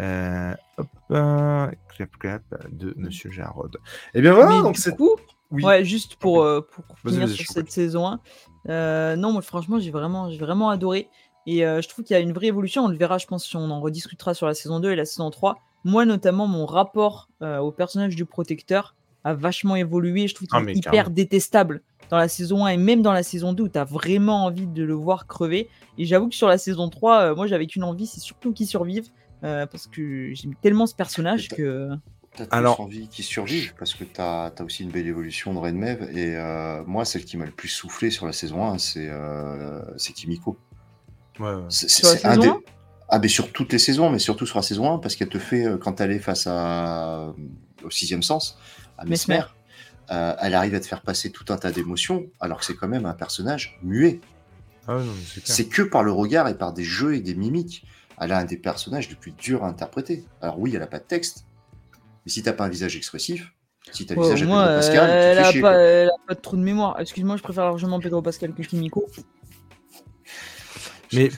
Euh, 0.00 0.54
hop, 0.76 0.88
euh, 1.10 1.70
clap 1.88 2.18
clap 2.18 2.42
de 2.70 2.94
Monsieur 2.96 3.30
Jarod. 3.30 3.78
Et 4.14 4.20
bien 4.20 4.32
voilà, 4.32 4.56
Mais 4.56 4.62
donc 4.62 4.76
c'est. 4.76 4.96
Oui. 5.50 5.64
ouais, 5.64 5.82
juste 5.82 6.16
pour, 6.16 6.42
euh, 6.42 6.60
pour 6.60 6.84
finir 6.98 7.26
sur 7.26 7.46
cette 7.46 7.70
saison 7.72 8.06
1, 8.06 8.20
euh, 8.68 9.16
non, 9.16 9.32
moi 9.32 9.40
franchement, 9.40 9.78
j'ai 9.78 9.90
vraiment, 9.90 10.30
j'ai 10.30 10.38
vraiment 10.38 10.68
adoré. 10.68 11.08
Et 11.46 11.64
euh, 11.64 11.80
je 11.80 11.88
trouve 11.88 12.04
qu'il 12.04 12.14
y 12.14 12.16
a 12.18 12.20
une 12.20 12.34
vraie 12.34 12.48
évolution. 12.48 12.84
On 12.84 12.88
le 12.88 12.96
verra, 12.96 13.16
je 13.16 13.26
pense, 13.26 13.46
si 13.46 13.56
on 13.56 13.70
en 13.70 13.80
rediscutera 13.80 14.34
sur 14.34 14.46
la 14.46 14.52
saison 14.52 14.80
2 14.80 14.90
et 14.90 14.96
la 14.96 15.06
saison 15.06 15.30
3. 15.30 15.56
Moi, 15.84 16.04
notamment, 16.04 16.46
mon 16.46 16.66
rapport 16.66 17.28
euh, 17.42 17.58
au 17.58 17.70
personnage 17.72 18.16
du 18.16 18.24
protecteur 18.24 18.94
a 19.24 19.34
vachement 19.34 19.76
évolué. 19.76 20.28
Je 20.28 20.34
trouve 20.34 20.48
qu'il 20.48 20.56
Ah, 20.58 20.62
mais 20.62 20.72
est 20.72 20.76
hyper 20.78 20.92
carrément. 20.92 21.14
détestable 21.14 21.82
dans 22.10 22.16
la 22.18 22.28
saison 22.28 22.64
1 22.64 22.68
et 22.70 22.76
même 22.76 23.02
dans 23.02 23.12
la 23.12 23.22
saison 23.22 23.52
2 23.52 23.64
où 23.64 23.68
tu 23.68 23.78
as 23.78 23.84
vraiment 23.84 24.44
envie 24.46 24.66
de 24.66 24.82
le 24.82 24.94
voir 24.94 25.26
crever. 25.26 25.68
Et 25.98 26.04
j'avoue 26.04 26.28
que 26.28 26.34
sur 26.34 26.48
la 26.48 26.58
saison 26.58 26.88
3, 26.88 27.20
euh, 27.20 27.34
moi, 27.34 27.46
j'avais 27.46 27.66
qu'une 27.66 27.84
envie, 27.84 28.06
c'est 28.06 28.20
surtout 28.20 28.52
qu'il 28.52 28.66
survive. 28.66 29.08
euh, 29.44 29.66
parce 29.66 29.86
que 29.86 30.32
j'aime 30.34 30.54
tellement 30.56 30.86
ce 30.86 30.96
personnage 30.96 31.48
que. 31.48 31.90
T'as 32.34 32.44
Alors- 32.50 32.80
envie 32.80 33.06
qu'ils 33.08 33.24
survivent 33.24 33.72
parce 33.78 33.94
que 33.94 34.02
t'as 34.04 34.46
as 34.48 34.62
aussi 34.64 34.82
une 34.82 34.90
belle 34.90 35.06
évolution 35.06 35.54
de 35.54 35.58
Redmev 35.58 36.02
et 36.16 36.34
euh, 36.36 36.82
moi 36.86 37.04
celle 37.04 37.24
qui 37.24 37.36
m'a 37.36 37.46
le 37.46 37.52
plus 37.52 37.68
soufflé 37.68 38.10
sur 38.10 38.26
la 38.26 38.32
saison 38.32 38.64
1 38.66 38.78
c'est 38.78 39.08
euh, 39.08 39.80
c'est 39.96 40.12
Kimiko. 40.12 40.56
Ouais, 41.38 41.54
ouais. 41.54 41.62
C'est 41.68 42.24
un 42.26 42.36
des- 42.36 42.48
1? 42.48 42.60
Ah 43.08 43.18
mais 43.18 43.28
sur 43.28 43.52
toutes 43.52 43.72
les 43.72 43.78
saisons 43.78 44.10
mais 44.10 44.18
surtout 44.18 44.46
sur 44.46 44.58
la 44.58 44.62
saison 44.62 44.92
1 44.94 44.98
parce 44.98 45.16
qu'elle 45.16 45.28
te 45.28 45.38
fait 45.38 45.64
euh, 45.66 45.78
quand 45.78 46.00
elle 46.00 46.12
est 46.12 46.18
face 46.18 46.46
à 46.46 47.32
au 47.82 47.90
sixième 47.90 48.22
sens 48.22 48.58
à 48.98 49.04
Mesmer. 49.04 49.42
Euh, 50.10 50.34
elle 50.40 50.54
arrive 50.54 50.74
à 50.74 50.80
te 50.80 50.86
faire 50.86 51.02
passer 51.02 51.30
tout 51.30 51.44
un 51.52 51.56
tas 51.56 51.70
d'émotions 51.70 52.26
alors 52.40 52.58
que 52.60 52.64
c'est 52.64 52.74
quand 52.74 52.88
même 52.88 53.06
un 53.06 53.14
personnage 53.14 53.78
muet. 53.82 54.20
Ah 54.86 55.00
c'est 55.44 55.66
que 55.68 55.82
par 55.82 56.02
le 56.02 56.12
regard 56.12 56.48
et 56.48 56.56
par 56.56 56.72
des 56.72 56.84
jeux 56.84 57.14
et 57.14 57.20
des 57.20 57.34
mimiques. 57.34 57.84
Elle 58.20 58.32
a 58.32 58.38
un 58.38 58.44
des 58.44 58.56
personnages 58.56 59.08
les 59.08 59.14
plus 59.14 59.30
durs 59.32 59.64
à 59.64 59.68
interpréter. 59.68 60.24
Alors 60.40 60.58
oui, 60.58 60.72
elle 60.74 60.82
a 60.82 60.86
pas 60.88 60.98
de 60.98 61.04
texte, 61.04 61.44
mais 62.26 62.32
si 62.32 62.42
t'as 62.42 62.52
pas 62.52 62.64
un 62.64 62.68
visage 62.68 62.96
expressif, 62.96 63.52
si 63.92 64.06
t'as 64.06 64.14
le 64.14 64.20
Ouais, 64.20 64.34
visage 64.34 64.42
au 64.48 64.52
à 64.54 64.64
Pedro 64.66 64.76
Pascal, 64.76 65.10
euh, 65.10 65.12
elle, 65.12 65.36
tu 65.36 65.38
te 65.38 65.42
fais 65.42 65.48
a 65.48 65.52
chier, 65.52 65.60
pas, 65.60 65.72
quoi. 65.72 65.80
elle 65.80 66.08
a 66.08 66.26
pas 66.26 66.34
de 66.34 66.40
trou 66.40 66.56
de 66.56 66.62
mémoire. 66.62 66.98
Excuse-moi, 67.00 67.36
je 67.36 67.42
préfère 67.42 67.64
largement 67.64 68.00
Pedro 68.00 68.20
Pascal 68.22 68.54
que 68.54 68.62
Kimiko. 68.62 69.08
Mais 71.12 71.30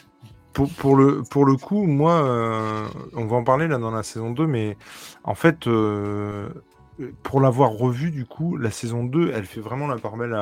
pour, 0.53 0.97
le, 0.97 1.23
pour 1.23 1.45
le 1.45 1.57
coup, 1.57 1.85
moi, 1.87 2.23
euh, 2.25 2.87
on 3.15 3.27
va 3.27 3.37
en 3.37 3.45
parler 3.45 3.69
là 3.69 3.79
dans 3.79 3.91
la 3.91 4.03
saison 4.03 4.31
2, 4.31 4.47
mais 4.47 4.77
en 5.25 5.35
fait, 5.35 5.67
euh, 5.67 6.49
pour 7.23 7.41
l'avoir 7.41 7.71
revu, 7.71 8.11
du 8.11 8.25
coup, 8.25 8.57
la 8.57 8.71
saison 8.71 9.05
2, 9.05 9.33
elle 9.35 9.45
fait 9.45 9.61
vraiment 9.61 9.87
la 9.87 9.97
part 9.97 10.17
belle 10.17 10.37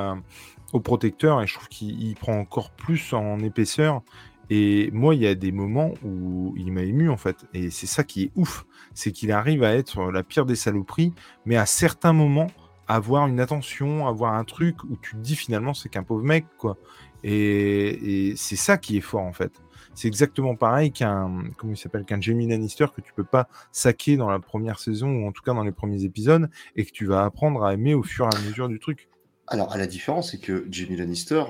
au 0.73 0.81
protecteur 0.81 1.41
et 1.41 1.47
je 1.47 1.55
trouve 1.55 1.69
qu'il 1.69 2.03
il 2.03 2.15
prend 2.15 2.39
encore 2.39 2.71
plus 2.71 3.13
en 3.13 3.39
épaisseur. 3.41 4.03
Et 4.51 4.91
moi, 4.93 5.15
il 5.15 5.21
y 5.21 5.27
a 5.27 5.35
des 5.35 5.53
moments 5.53 5.93
où 6.03 6.55
il 6.57 6.73
m'a 6.73 6.83
ému 6.83 7.11
en 7.11 7.19
fait. 7.19 7.45
Et 7.53 7.71
c'est 7.71 7.87
ça 7.87 8.03
qui 8.03 8.25
est 8.25 8.31
ouf. 8.35 8.65
C'est 8.95 9.13
qu'il 9.13 9.31
arrive 9.31 9.63
à 9.63 9.75
être 9.75 10.11
la 10.11 10.23
pire 10.23 10.47
des 10.47 10.57
saloperies, 10.57 11.13
mais 11.45 11.57
à 11.57 11.67
certains 11.67 12.15
moments, 12.15 12.49
avoir 12.87 13.27
une 13.27 13.41
attention, 13.41 14.07
avoir 14.09 14.35
un 14.35 14.45
truc 14.45 14.83
où 14.85 14.97
tu 14.97 15.17
te 15.17 15.21
dis 15.21 15.37
finalement 15.37 15.75
c'est 15.75 15.91
qu'un 15.91 16.03
pauvre 16.03 16.25
mec, 16.25 16.47
quoi. 16.57 16.79
Et 17.25 18.33
c'est 18.37 18.57
ça 18.57 18.79
qui 18.79 18.97
est 18.97 19.03
fort 19.03 19.23
en 19.23 19.33
fait. 19.33 19.53
C'est 19.99 20.07
exactement 20.07 20.55
pareil 20.55 20.93
qu'un 20.93 21.43
comment 21.57 21.73
il 21.73 21.77
s'appelle 21.77 22.05
qu'un 22.05 22.21
Jamie 22.21 22.47
Lannister 22.47 22.87
que 22.95 23.01
tu 23.01 23.13
peux 23.13 23.25
pas 23.25 23.49
saquer 23.73 24.17
dans 24.17 24.31
la 24.31 24.39
première 24.39 24.79
saison 24.79 25.09
ou 25.09 25.27
en 25.27 25.33
tout 25.33 25.43
cas 25.43 25.53
dans 25.55 25.65
les 25.65 25.73
premiers 25.73 26.05
épisodes 26.05 26.49
et 26.77 26.85
que 26.85 26.93
tu 26.93 27.05
vas 27.05 27.25
apprendre 27.25 27.65
à 27.65 27.75
aimer 27.75 27.95
au 27.95 28.05
fur 28.05 28.27
et 28.33 28.37
à 28.37 28.41
mesure 28.47 28.69
du 28.69 28.79
truc. 28.79 29.09
Alors, 29.49 29.73
à 29.73 29.77
la 29.77 29.89
différence, 29.89 30.31
c'est 30.31 30.39
que 30.39 30.69
Jamie 30.71 30.95
Lannister, 30.95 31.43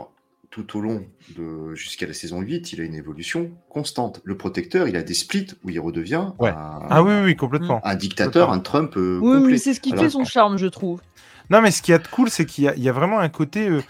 tout 0.49 0.79
au 0.79 0.81
long 0.81 1.05
de 1.37 1.75
jusqu'à 1.75 2.07
la 2.07 2.15
saison 2.15 2.41
8, 2.41 2.73
il 2.73 2.81
a 2.81 2.85
une 2.85 2.95
évolution 2.95 3.51
constante. 3.69 4.23
Le 4.25 4.39
protecteur, 4.39 4.89
il 4.89 4.97
a 4.97 5.03
des 5.03 5.12
splits 5.12 5.49
où 5.62 5.69
il 5.69 5.79
redevient 5.79 6.29
Ouais. 6.39 6.49
un, 6.49 6.81
Ah 6.89 7.03
oui, 7.03 7.12
oui, 7.25 7.37
complètement. 7.37 7.83
un 7.85 7.97
dictateur, 7.97 8.51
un 8.51 8.61
Trump 8.61 8.97
euh, 8.97 9.19
Oui, 9.20 9.37
complet. 9.41 9.53
mais 9.53 9.59
c'est 9.59 9.75
ce 9.75 9.81
qui 9.81 9.93
Alors, 9.93 10.05
fait 10.05 10.11
son 10.11 10.25
charme, 10.25 10.57
je 10.57 10.69
trouve. 10.69 11.03
Non, 11.51 11.62
mais 11.62 11.70
ce 11.70 11.81
qui 11.83 11.93
est 11.93 12.11
cool, 12.11 12.29
c'est 12.31 12.45
qu'il 12.45 12.65
y, 12.65 12.69
a- 12.69 12.75
il 12.77 12.83
y 12.83 12.89
a 12.89 12.93
vraiment 12.93 13.20
un 13.20 13.29
côté 13.31 13.69
euh, 13.69 13.83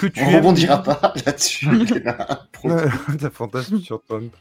que 0.00 0.06
tu 0.06 0.20
On 0.22 0.28
aimes. 0.28 0.36
rebondira 0.36 0.82
pas 0.82 1.12
là-dessus. 1.26 1.68
Euh, 2.66 2.88
T'as 3.20 3.28
fantasme 3.28 3.78
sur 3.78 4.02
Trump. 4.04 4.32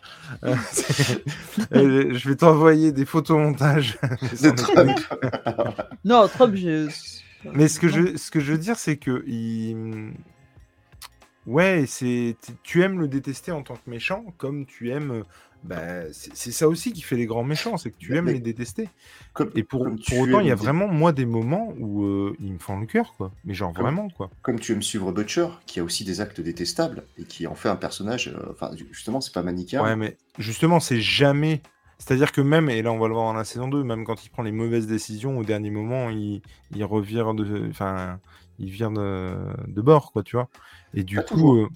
Euh, 0.46 0.56
c'est- 0.72 1.22
euh, 1.76 2.14
je 2.14 2.30
vais 2.30 2.36
t'envoyer 2.38 2.94
des 2.94 3.04
photomontages. 3.06 3.98
de 4.42 4.50
Trump. 4.52 4.98
Non, 6.06 6.30
Trump, 6.30 6.56
je. 6.56 6.88
Mais 7.54 7.68
ce 7.68 7.82
que, 7.82 7.90
je, 7.90 8.16
ce 8.16 8.32
que 8.32 8.40
je 8.40 8.54
veux 8.54 8.58
dire, 8.58 8.78
c'est 8.78 8.96
que 8.96 9.26
il... 9.28 10.14
Ouais, 11.46 11.84
c'est 11.86 12.38
tu 12.64 12.82
aimes 12.84 13.02
le 13.02 13.10
détester 13.10 13.52
en 13.52 13.62
tant 13.62 13.74
que 13.76 13.90
méchant, 13.90 14.24
comme 14.38 14.66
tu 14.66 14.92
aimes. 14.92 15.24
Bah, 15.64 16.12
c'est 16.12 16.52
ça 16.52 16.68
aussi 16.68 16.92
qui 16.92 17.02
fait 17.02 17.16
les 17.16 17.26
grands 17.26 17.46
méchants, 17.46 17.78
c'est 17.78 17.90
que 17.92 17.98
tu 17.98 18.16
aimes 18.18 18.28
les 18.28 18.40
détester. 18.40 18.90
et 19.56 19.64
pour, 19.64 19.88
pour 20.08 20.20
autant, 20.20 20.42
il 20.42 20.48
y 20.48 20.52
a 20.52 20.56
vraiment, 20.56 20.88
moi, 20.88 21.14
des 21.14 21.26
moments 21.26 21.74
où 21.80 22.04
euh, 22.04 22.36
ils 22.42 22.52
me 22.54 22.60
font 22.60 22.80
le 22.80 22.86
cœur, 22.86 23.14
quoi. 23.16 23.32
Mais 23.46 23.54
genre 23.54 23.72
vraiment, 23.72 24.10
quoi. 24.10 24.30
Comme 24.42 24.60
tu 24.60 24.74
aimes 24.74 24.84
suivre 24.84 25.12
Butcher, 25.14 25.48
qui 25.66 25.80
a 25.80 25.84
aussi 25.84 26.04
des 26.04 26.20
actes 26.20 26.42
détestables 26.42 27.04
et 27.18 27.24
qui 27.24 27.48
en 27.48 27.56
fait 27.56 27.70
un 27.70 27.78
personnage. 27.78 28.28
Euh, 28.28 28.52
enfin, 28.52 28.72
justement, 28.92 29.22
c'est 29.22 29.34
pas 29.34 29.42
manichéen. 29.42 29.82
Ouais, 29.82 29.96
mais 29.96 30.18
justement, 30.38 30.82
c'est 30.82 31.02
jamais. 31.02 31.62
C'est-à-dire 31.98 32.34
que 32.34 32.42
même, 32.42 32.70
et 32.70 32.82
là 32.82 32.92
on 32.92 33.00
va 33.00 33.08
le 33.08 33.14
voir 33.14 33.28
dans 33.28 33.38
la 33.38 33.46
saison 33.46 33.70
2, 33.70 33.84
même 33.84 34.04
quand 34.04 34.26
il 34.26 34.30
prend 34.30 34.44
les 34.44 34.52
mauvaises 34.52 34.88
décisions, 34.88 35.38
au 35.38 35.46
dernier 35.46 35.70
moment, 35.70 36.10
il, 36.10 36.42
il 36.76 36.84
revient 36.84 37.32
de. 37.38 37.70
Enfin, 37.70 38.20
il 38.60 38.70
vient 38.70 38.92
de, 38.92 39.34
de 39.68 39.82
bord, 39.82 40.12
quoi, 40.12 40.24
tu 40.24 40.36
vois. 40.36 40.50
Et 40.94 41.04
du 41.04 41.22
coup. 41.22 41.70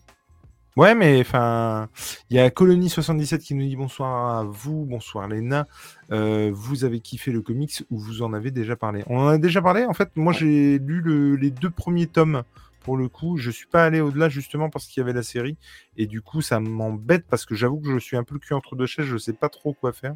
Ouais, 0.78 0.94
mais 0.94 1.20
enfin, 1.20 1.90
il 2.30 2.38
y 2.38 2.40
a 2.40 2.50
Colony77 2.50 3.40
qui 3.40 3.56
nous 3.56 3.66
dit 3.66 3.76
bonsoir 3.76 4.38
à 4.38 4.44
vous, 4.44 4.86
bonsoir 4.86 5.28
Léna. 5.28 5.66
Euh, 6.12 6.52
vous 6.54 6.86
avez 6.86 7.00
kiffé 7.00 7.32
le 7.32 7.42
comics 7.42 7.84
ou 7.90 7.98
vous 7.98 8.22
en 8.22 8.32
avez 8.32 8.52
déjà 8.52 8.76
parlé? 8.76 9.04
On 9.08 9.18
en 9.18 9.28
a 9.28 9.38
déjà 9.40 9.60
parlé. 9.60 9.86
En 9.86 9.96
fait, 9.96 10.12
moi 10.16 10.34
j'ai 10.34 10.78
lu 10.78 11.36
les 11.36 11.50
deux 11.50 11.72
premiers 11.72 12.06
tomes 12.06 12.44
pour 12.84 12.96
le 12.96 13.10
coup. 13.10 13.38
Je 13.38 13.50
suis 13.50 13.66
pas 13.66 13.86
allé 13.86 14.02
au-delà 14.02 14.30
justement 14.30 14.70
parce 14.70 14.86
qu'il 14.86 15.02
y 15.02 15.04
avait 15.04 15.14
la 15.14 15.24
série. 15.24 15.58
Et 15.98 16.06
du 16.06 16.22
coup, 16.22 16.44
ça 16.44 16.60
m'embête 16.60 17.26
parce 17.28 17.48
que 17.48 17.56
j'avoue 17.56 17.80
que 17.80 17.92
je 17.92 17.98
suis 17.98 18.16
un 18.16 18.24
peu 18.24 18.36
le 18.36 18.40
cul 18.40 18.54
entre 18.54 18.76
deux 18.76 18.86
chaises. 18.86 19.08
Je 19.08 19.18
sais 19.18 19.34
pas 19.34 19.50
trop 19.50 19.74
quoi 19.74 19.94
faire. 19.94 20.16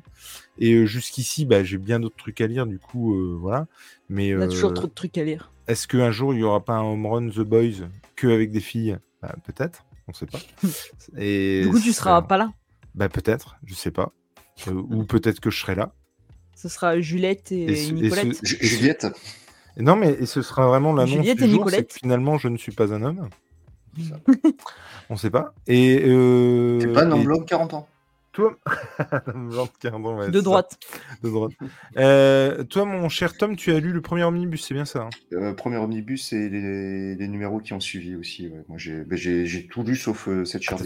Et 0.59 0.73
euh, 0.73 0.85
jusqu'ici, 0.85 1.47
bah, 1.47 1.63
j'ai 1.63 1.79
bien 1.79 1.99
d'autres 1.99 2.17
trucs 2.17 2.39
à 2.39 2.45
lire. 2.45 2.67
Du 2.67 2.77
coup, 2.77 3.15
euh, 3.15 3.35
voilà. 3.35 3.65
Mais, 4.09 4.35
On 4.35 4.41
a 4.41 4.47
toujours 4.47 4.75
trop 4.75 4.85
de 4.85 4.93
trucs 4.93 5.17
à 5.17 5.23
lire. 5.23 5.51
Est-ce 5.67 5.87
qu'un 5.87 6.11
jour, 6.11 6.35
il 6.35 6.41
y 6.41 6.43
aura 6.43 6.63
pas 6.63 6.73
un 6.73 6.83
home 6.83 7.07
run 7.07 7.29
The 7.29 7.39
Boys 7.39 7.87
que 8.15 8.27
avec 8.27 8.51
des 8.51 8.59
filles? 8.59 8.99
Bah, 9.23 9.35
Peut-être. 9.43 9.85
On 10.11 10.13
sait 10.13 10.25
pas. 10.25 10.39
Et 11.17 11.61
du 11.63 11.69
coup, 11.69 11.79
tu 11.79 11.93
seras 11.93 12.21
pas 12.21 12.37
là 12.37 12.51
Bah, 12.95 13.07
peut-être. 13.07 13.55
Je 13.63 13.73
sais 13.73 13.91
pas. 13.91 14.11
Euh, 14.67 14.73
ou 14.73 15.05
peut-être 15.05 15.39
que 15.39 15.49
je 15.49 15.59
serai 15.59 15.75
là. 15.75 15.93
Ce 16.55 16.67
sera 16.69 16.99
Juliette 16.99 17.51
et, 17.51 17.87
et 17.87 17.91
Nicolette. 17.91 18.45
Juliette. 18.45 19.07
Non, 19.77 19.95
mais 19.95 20.11
et 20.11 20.25
ce 20.25 20.41
sera 20.41 20.67
vraiment 20.67 20.93
l'annonce 20.93 21.25
du 21.25 21.49
jour, 21.49 21.69
c'est 21.69 21.85
que 21.85 21.93
finalement, 21.93 22.37
je 22.37 22.49
ne 22.49 22.57
suis 22.57 22.73
pas 22.73 22.93
un 22.93 23.01
homme. 23.01 23.29
On 25.09 25.15
sait 25.15 25.29
pas. 25.29 25.53
Et 25.65 26.01
euh, 26.05 26.77
T'es 26.79 26.87
pas 26.87 27.03
un 27.03 27.11
homme 27.11 27.23
de 27.23 27.43
40 27.45 27.73
ans. 27.73 27.87
Toi, 28.33 28.57
de 29.27 29.79
40 29.81 30.05
ans, 30.05 30.29
de 30.29 30.39
droite. 30.39 30.79
De 31.21 31.29
droite. 31.29 31.51
Euh, 31.97 32.63
toi, 32.63 32.85
mon 32.85 33.09
cher 33.09 33.35
Tom, 33.35 33.57
tu 33.57 33.73
as 33.73 33.79
lu 33.79 33.91
le 33.91 34.01
premier 34.01 34.23
omnibus, 34.23 34.65
c'est 34.65 34.73
bien 34.73 34.85
ça 34.85 35.01
hein? 35.01 35.09
Euh, 35.33 35.53
Premier 35.53 35.77
omnibus 35.77 36.31
et 36.31 36.47
les, 36.47 37.15
les, 37.15 37.27
numéros 37.27 37.59
qui 37.59 37.73
ont 37.73 37.81
suivi 37.81 38.15
aussi. 38.15 38.47
Ouais. 38.47 38.63
Moi, 38.69 38.77
ben, 39.05 39.17
j'ai 39.17 39.67
tout 39.67 39.83
lu 39.83 39.95
sauf 39.97 40.29
euh, 40.29 40.45
cette 40.45 40.61
chère 40.61 40.77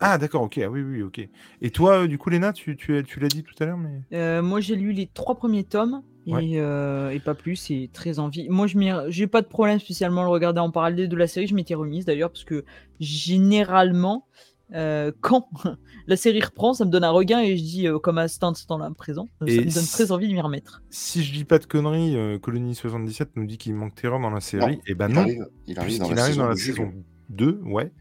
ah, 0.00 0.12
ah, 0.12 0.18
d'accord, 0.18 0.42
ok, 0.42 0.58
ah, 0.58 0.68
oui, 0.68 0.82
oui, 0.82 1.02
ok. 1.02 1.26
Et 1.62 1.70
toi, 1.70 2.02
euh, 2.02 2.06
du 2.06 2.18
coup, 2.18 2.28
Léna, 2.28 2.52
tu, 2.52 2.76
tu, 2.76 3.02
tu 3.06 3.20
l'as 3.20 3.28
dit 3.28 3.42
tout 3.42 3.54
à 3.60 3.66
l'heure, 3.66 3.78
mais. 3.78 4.00
Euh, 4.12 4.42
moi, 4.42 4.60
j'ai 4.60 4.76
lu 4.76 4.92
les 4.92 5.06
trois 5.06 5.34
premiers 5.36 5.64
tomes. 5.64 6.02
Euh, 6.28 7.10
et, 7.10 7.20
pas 7.20 7.34
plus, 7.34 7.70
et 7.70 7.90
très 7.92 8.18
envie. 8.18 8.48
Moi, 8.48 8.66
je 8.66 8.78
j'ai 9.08 9.26
pas 9.26 9.42
de 9.42 9.46
problème 9.46 9.78
spécialement 9.78 10.22
à 10.22 10.24
le 10.24 10.30
regarder 10.30 10.60
en 10.60 10.70
parallèle 10.70 11.08
de 11.08 11.16
la 11.16 11.26
série. 11.26 11.46
Je 11.46 11.54
m'étais 11.54 11.74
remise 11.74 12.04
d'ailleurs, 12.04 12.30
parce 12.30 12.44
que 12.44 12.64
généralement, 12.98 14.26
euh, 14.74 15.12
quand 15.20 15.48
la 16.06 16.16
série 16.16 16.40
reprend, 16.40 16.74
ça 16.74 16.84
me 16.84 16.90
donne 16.90 17.04
un 17.04 17.10
regain 17.10 17.40
et 17.40 17.56
je 17.56 17.62
dis, 17.62 17.86
comme 18.02 18.18
à 18.18 18.28
cet 18.28 18.44
instant-là 18.44 18.90
présent, 18.96 19.28
ça 19.40 19.46
me 19.46 19.74
donne 19.74 19.86
très 19.86 20.12
envie 20.12 20.28
de 20.28 20.32
m'y 20.32 20.40
remettre. 20.40 20.82
Si 20.90 21.22
je 21.22 21.32
dis 21.32 21.44
pas 21.44 21.58
de 21.58 21.66
conneries, 21.66 22.40
Colony 22.40 22.74
77 22.74 23.30
nous 23.36 23.46
dit 23.46 23.58
qu'il 23.58 23.74
manque 23.74 23.94
terreur 23.94 24.20
dans 24.20 24.30
la 24.30 24.40
série. 24.40 24.80
et 24.86 24.94
ben 24.94 25.08
non, 25.08 25.26
il 25.66 25.78
arrive, 25.78 25.98
dans, 25.98 26.10
la 26.10 26.34
dans 26.34 26.48
la 26.48 26.56
saison 26.56 26.92
2, 27.30 27.60
ouais. 27.64 27.92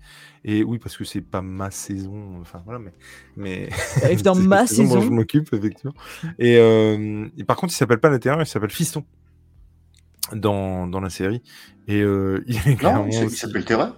Et 0.45 0.63
oui, 0.63 0.77
parce 0.77 0.97
que 0.97 1.03
c'est 1.03 1.21
pas 1.21 1.41
ma 1.41 1.71
saison. 1.71 2.39
Enfin 2.41 2.61
voilà, 2.65 2.79
mais. 2.79 2.91
mais... 3.37 3.69
arrive 4.03 4.21
dans 4.23 4.35
ma 4.35 4.67
saison. 4.67 5.01
je 5.01 5.09
m'occupe, 5.09 5.53
effectivement. 5.53 5.93
Et, 6.37 6.57
euh, 6.57 7.27
et, 7.37 7.43
par 7.43 7.55
contre, 7.55 7.73
il 7.73 7.77
s'appelle 7.77 7.99
pas 7.99 8.09
l'intérieur, 8.09 8.41
il 8.41 8.45
s'appelle 8.45 8.71
Fiston. 8.71 9.03
Dans, 10.33 10.87
dans 10.87 10.99
la 10.99 11.09
série. 11.09 11.41
Et 11.87 12.01
euh, 12.01 12.43
il 12.47 12.57
est 12.57 12.81
Non, 12.81 13.07
il 13.07 13.29
s'appelle 13.29 13.65
Terra. 13.65 13.95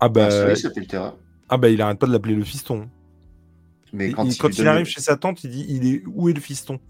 Ah 0.00 0.08
bah. 0.08 0.50
il 0.50 0.56
s'appelle 0.56 0.86
Terra. 0.86 1.16
Ah 1.52 1.58
bah, 1.58 1.68
il 1.68 1.82
arrête 1.82 1.98
pas 1.98 2.06
de 2.06 2.12
l'appeler 2.12 2.34
le 2.34 2.44
fiston. 2.44 2.88
Mais 3.92 4.10
quand, 4.12 4.24
il, 4.24 4.38
quand 4.38 4.56
il, 4.56 4.66
arrive 4.66 4.86
chez 4.86 5.02
sa 5.02 5.18
tante, 5.18 5.44
il 5.44 5.50
dit 5.50 5.66
il 5.68 5.86
est 5.86 6.02
où 6.06 6.30
est 6.30 6.32
le 6.32 6.40
fiston? 6.40 6.80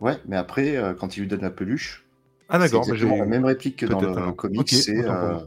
Ouais, 0.00 0.16
mais 0.26 0.34
après, 0.34 0.76
euh, 0.76 0.94
quand 0.94 1.16
il 1.16 1.20
lui 1.20 1.28
donne 1.28 1.42
la 1.42 1.50
peluche. 1.52 2.04
Ah 2.48 2.58
d'accord. 2.58 2.84
C'est 2.84 2.90
bah, 2.90 3.16
la 3.18 3.24
même 3.24 3.44
réplique 3.44 3.76
que 3.76 3.86
dans 3.86 4.00
le 4.00 4.32
comic, 4.32 4.68
c'est 4.68 5.04
euh, 5.04 5.38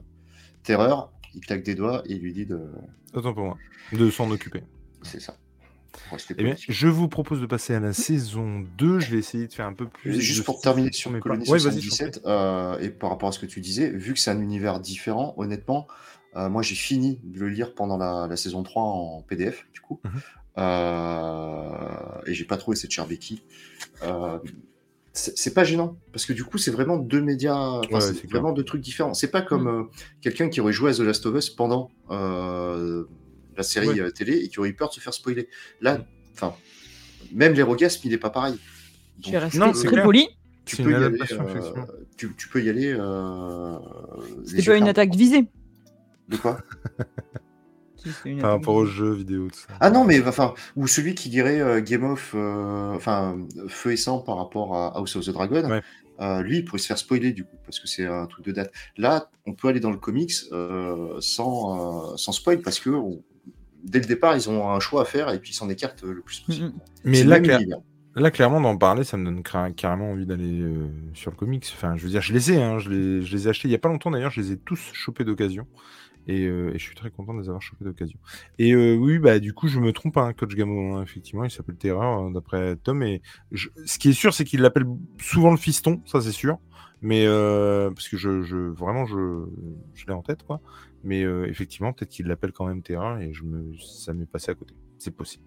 Terreur, 0.64 1.12
il 1.36 1.42
claque 1.42 1.64
des 1.64 1.76
doigts 1.76 2.04
et 2.06 2.14
il 2.14 2.22
lui 2.22 2.32
dit 2.32 2.46
de. 2.46 2.58
Autant 3.14 3.34
pour 3.34 3.44
moi. 3.44 3.58
De 3.92 4.10
s'en 4.10 4.32
occuper. 4.32 4.64
C'est 5.02 5.20
ça. 5.20 5.36
Eh 6.38 6.44
bien, 6.44 6.56
je 6.58 6.88
vous 6.88 7.10
propose 7.10 7.42
de 7.42 7.46
passer 7.46 7.76
à 7.76 7.82
la 7.82 7.92
saison 7.92 8.66
2. 8.78 9.00
Je 9.00 9.12
vais 9.12 9.18
essayer 9.18 9.48
de 9.48 9.54
faire 9.54 9.66
un 9.66 9.74
peu 9.74 9.88
plus. 9.88 10.22
Juste 10.22 10.46
pour 10.46 10.62
terminer 10.62 10.94
sur 10.94 11.12
mes 11.12 11.20
Colony 11.20 11.46
77, 11.46 12.22
euh, 12.26 12.80
et 12.80 12.90
par 12.90 13.10
rapport 13.10 13.30
à 13.30 13.32
ce 13.34 13.40
que 13.40 13.46
tu 13.46 13.60
disais, 13.60 13.90
vu 13.90 14.14
que 14.14 14.20
c'est 14.20 14.32
un 14.32 14.40
univers 14.40 14.80
différent, 14.80 15.34
honnêtement, 15.38 15.88
euh, 16.36 16.50
moi 16.50 16.62
j'ai 16.62 16.76
fini 16.76 17.20
de 17.24 17.40
le 17.40 17.50
lire 17.50 17.74
pendant 17.74 17.98
la, 17.98 18.36
saison 18.36 18.64
3 18.64 18.82
en 18.82 19.22
PDF, 19.22 19.68
du 19.74 19.82
coup. 19.82 20.00
Mhm. 20.04 20.12
Euh, 20.60 22.22
et 22.28 22.34
j'ai 22.34 22.46
pas 22.46 22.58
trouvé 22.58 22.78
cette 22.78 22.92
chère 22.92 23.08
Becky. 23.08 23.44
C'est 25.16 25.54
pas 25.54 25.64
gênant 25.64 25.96
parce 26.12 26.26
que 26.26 26.34
du 26.34 26.44
coup 26.44 26.58
c'est 26.58 26.72
vraiment 26.72 26.98
deux 26.98 27.22
médias 27.22 27.82
c'est 28.00 28.28
vraiment 28.28 28.52
deux 28.52 28.64
trucs 28.64 28.82
différents. 28.82 29.14
C'est 29.14 29.30
pas 29.30 29.44
comme 29.44 29.66
mm. 29.66 29.82
euh, 29.82 29.84
quelqu'un 30.22 30.50
qui 30.50 30.60
aurait 30.60 30.74
joué 30.74 30.90
à 30.90 30.94
The 30.96 31.02
Last 31.02 31.28
of 31.28 31.36
Us 31.36 31.52
pendant 31.52 31.92
euh, 32.10 33.04
la 33.56 33.62
série 33.62 34.02
euh, 34.02 34.10
télé 34.10 34.38
et 34.38 34.50
qui 34.50 34.58
aurait 34.60 34.70
eu 34.70 34.74
peur 34.74 34.90
de 34.90 34.96
se 34.96 35.00
faire 35.00 35.14
spoiler. 35.14 35.50
Là 35.82 36.00
mm. 36.00 36.06
enfin 36.34 36.56
même 37.32 37.54
l'érogasme 37.54 38.02
il 38.06 38.14
est 38.14 38.18
pas 38.18 38.32
pareil. 38.32 38.56
Donc, 39.20 39.54
non, 39.54 39.72
très 39.72 40.02
poli. 40.02 40.28
Tu 40.66 40.78
peux, 40.78 40.96
aller, 40.96 41.20
tu, 42.18 42.48
peux, 42.48 42.64
y 42.64 42.70
aller 42.70 42.96
c'est 44.46 44.66
pas 44.66 44.78
une 44.78 44.88
attaque 44.88 45.14
visée 45.14 45.46
de 46.30 46.38
quoi 46.38 46.60
par 48.42 48.52
rapport 48.52 48.76
aux 48.76 48.86
jeux 48.86 49.14
vidéo. 49.14 49.48
Tout 49.48 49.60
ça. 49.60 49.74
Ah 49.80 49.90
non, 49.90 50.04
mais 50.04 50.26
enfin, 50.28 50.54
ou 50.76 50.88
celui 50.88 51.16
qui 51.16 51.30
dirait 51.30 51.62
euh, 51.62 51.82
Game 51.82 52.04
of, 52.04 52.34
euh, 52.36 52.94
enfin, 52.94 53.38
feu 53.68 53.94
et 53.94 53.98
sang 53.98 54.20
par 54.20 54.38
rapport 54.38 54.76
à 54.76 54.98
House 54.98 55.16
of 55.16 55.26
the 55.26 55.30
Dragon, 55.30 55.82
euh, 56.20 56.42
lui, 56.42 56.60
il 56.60 56.66
pourrait 56.66 56.80
se 56.80 56.88
faire 56.88 56.98
spoiler 56.98 57.32
du 57.32 57.44
coup, 57.44 57.58
parce 57.66 57.80
que 57.80 57.88
c'est 57.88 58.06
un 58.06 58.26
truc 58.28 58.46
de 58.46 58.52
date. 58.52 58.72
Là, 58.98 59.30
on 59.46 59.54
peut 59.54 59.68
aller 59.68 59.80
dans 59.80 59.92
le 59.92 59.98
comics 59.98 60.34
sans, 61.20 62.18
sans 62.18 62.32
spoil, 62.32 62.62
parce 62.62 62.80
que 62.80 62.92
dès 63.84 64.00
le 64.00 64.06
départ, 64.06 64.36
ils 64.36 64.50
ont 64.50 64.70
un 64.70 64.80
choix 64.80 65.02
à 65.02 65.06
faire 65.06 65.30
et 65.30 65.40
puis 65.40 65.52
ils 65.52 65.56
s'en 65.56 65.70
écartent 65.70 66.04
le 66.04 66.22
plus 66.22 66.42
possible. 66.42 66.74
Mais 67.04 67.24
là, 67.24 67.40
là, 68.16 68.32
clairement, 68.32 68.62
d'en 68.62 68.78
parler, 68.78 69.04
ça 69.04 69.18
me 69.18 69.26
donne 69.26 69.42
carrément 69.74 70.12
envie 70.12 70.26
d'aller 70.26 70.64
sur 71.14 71.32
le 71.32 71.36
comics. 71.36 71.66
Enfin, 71.74 71.96
je 71.98 72.04
veux 72.04 72.10
dire, 72.10 72.22
je 72.22 72.34
les 72.34 72.52
ai, 72.52 72.62
hein, 72.62 72.80
je, 72.80 72.90
les, 72.90 73.22
je 73.24 73.36
les 73.36 73.48
ai 73.48 73.50
achetés 73.50 73.68
il 73.68 73.72
y 73.72 73.76
a 73.76 73.80
pas 73.80 73.90
longtemps 73.90 74.12
d'ailleurs, 74.12 74.32
je 74.32 74.42
les 74.42 74.52
ai 74.52 74.58
tous 74.58 74.92
chopés 74.94 75.24
d'occasion. 75.24 75.66
Euh, 76.30 76.72
et, 76.74 76.80
je 76.80 76.84
suis 76.84 76.96
très 76.96 77.12
content 77.12 77.34
de 77.34 77.42
les 77.42 77.48
avoir 77.48 77.62
chopés 77.62 77.86
d'occasion. 77.86 78.18
Et 78.60 78.74
euh, 78.74 78.96
oui, 78.96 79.20
bah 79.20 79.40
du 79.40 79.54
coup, 79.54 79.68
je 79.68 79.80
me 79.80 79.92
trompe 79.92 80.18
hein, 80.18 80.34
Coach 80.34 80.56
Gamo, 80.56 80.96
hein, 80.96 81.04
effectivement, 81.04 81.44
il 81.44 81.52
s'appelle 81.52 81.76
Terreur, 81.76 82.04
hein, 82.04 82.32
d'après 82.32 82.76
Tom. 82.78 83.04
Et 83.04 83.22
ce 83.54 83.98
qui 83.98 84.10
est 84.10 84.14
sûr, 84.14 84.34
c'est 84.34 84.46
qu'il 84.46 84.62
l'appelle 84.62 84.86
souvent 85.20 85.52
le 85.52 85.58
fiston, 85.58 86.02
ça 86.06 86.22
c'est 86.22 86.32
sûr. 86.32 86.60
Mais 87.02 87.26
euh, 87.28 87.90
parce 87.92 88.08
que 88.08 88.16
je, 88.16 88.44
je 88.44 88.56
vraiment, 88.56 89.06
je, 89.06 89.46
je 89.94 90.06
l'ai 90.06 90.14
en 90.14 90.22
tête, 90.22 90.44
quoi. 90.44 90.62
Mais 91.04 91.22
effectivement, 91.22 91.92
peut-être 91.92 92.12
qu'il 92.12 92.28
l'appelle 92.28 92.54
quand 92.54 92.66
même 92.66 92.82
Terreur 92.82 93.20
et 93.20 93.34
je 93.34 93.44
me, 93.44 93.78
ça 93.78 94.14
m'est 94.14 94.26
passé 94.26 94.52
à 94.52 94.56
côté. 94.56 94.74
C'est 95.00 95.12
possible. 95.12 95.44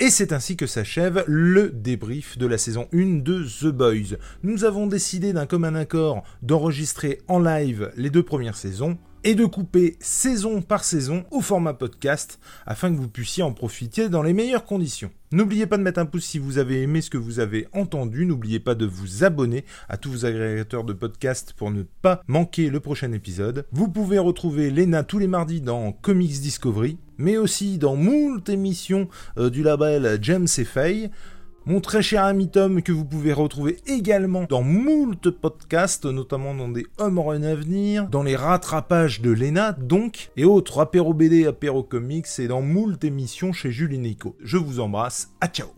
Et 0.00 0.10
c'est 0.10 0.32
ainsi 0.32 0.56
que 0.56 0.66
s'achève 0.66 1.22
le 1.28 1.70
débrief 1.70 2.36
de 2.36 2.46
la 2.46 2.58
saison 2.58 2.88
1 2.92 3.22
de 3.22 3.44
The 3.44 3.66
Boys. 3.66 4.18
Nous 4.42 4.64
avons 4.64 4.88
décidé 4.88 5.32
d'un 5.32 5.46
commun 5.46 5.76
accord 5.76 6.24
d'enregistrer 6.42 7.20
en 7.28 7.38
live 7.38 7.92
les 7.96 8.10
deux 8.10 8.24
premières 8.24 8.56
saisons 8.56 8.98
et 9.22 9.36
de 9.36 9.46
couper 9.46 9.96
saison 10.00 10.62
par 10.62 10.82
saison 10.82 11.24
au 11.30 11.40
format 11.40 11.74
podcast 11.74 12.40
afin 12.66 12.90
que 12.92 13.00
vous 13.00 13.08
puissiez 13.08 13.44
en 13.44 13.52
profiter 13.52 14.08
dans 14.08 14.22
les 14.22 14.34
meilleures 14.34 14.64
conditions. 14.64 15.12
N'oubliez 15.32 15.66
pas 15.66 15.78
de 15.78 15.82
mettre 15.82 15.98
un 15.98 16.06
pouce 16.06 16.26
si 16.26 16.38
vous 16.38 16.58
avez 16.58 16.82
aimé 16.82 17.00
ce 17.00 17.10
que 17.10 17.18
vous 17.18 17.40
avez 17.40 17.66
entendu, 17.72 18.26
n'oubliez 18.26 18.60
pas 18.60 18.74
de 18.74 18.86
vous 18.86 19.24
abonner 19.24 19.64
à 19.88 19.96
tous 19.96 20.10
vos 20.10 20.26
agrégateurs 20.26 20.84
de 20.84 20.92
podcast 20.92 21.54
pour 21.56 21.70
ne 21.70 21.82
pas 21.82 22.22
manquer 22.28 22.68
le 22.68 22.78
prochain 22.78 23.10
épisode. 23.12 23.66
Vous 23.72 23.88
pouvez 23.88 24.18
retrouver 24.18 24.70
Lena 24.70 25.02
tous 25.02 25.18
les 25.18 25.26
mardis 25.26 25.60
dans 25.60 25.90
Comics 25.90 26.40
Discovery, 26.40 26.98
mais 27.18 27.36
aussi 27.36 27.78
dans 27.78 27.96
moult 27.96 28.48
émissions 28.48 29.08
euh, 29.38 29.50
du 29.50 29.62
James 30.20 30.48
et 30.58 30.64
Faye. 30.64 31.10
Mon 31.66 31.80
très 31.80 32.02
cher 32.02 32.24
ami 32.24 32.50
Tom, 32.50 32.82
que 32.82 32.92
vous 32.92 33.06
pouvez 33.06 33.32
retrouver 33.32 33.78
également 33.86 34.44
dans 34.46 34.62
moult 34.62 35.30
podcasts, 35.30 36.04
notamment 36.04 36.54
dans 36.54 36.68
des 36.68 36.86
home 36.98 37.18
run 37.18 37.42
à 37.42 37.54
venir, 37.54 38.06
dans 38.08 38.22
les 38.22 38.36
rattrapages 38.36 39.22
de 39.22 39.30
Lena, 39.30 39.72
donc, 39.72 40.30
et 40.36 40.44
autres 40.44 40.80
apéro 40.80 41.14
BD, 41.14 41.46
apéro 41.46 41.82
comics, 41.82 42.26
et 42.38 42.48
dans 42.48 42.60
moult 42.60 43.02
émissions 43.02 43.54
chez 43.54 43.72
Julie 43.72 43.98
Nico. 43.98 44.36
Je 44.42 44.58
vous 44.58 44.78
embrasse, 44.80 45.30
à 45.40 45.48
ciao 45.48 45.68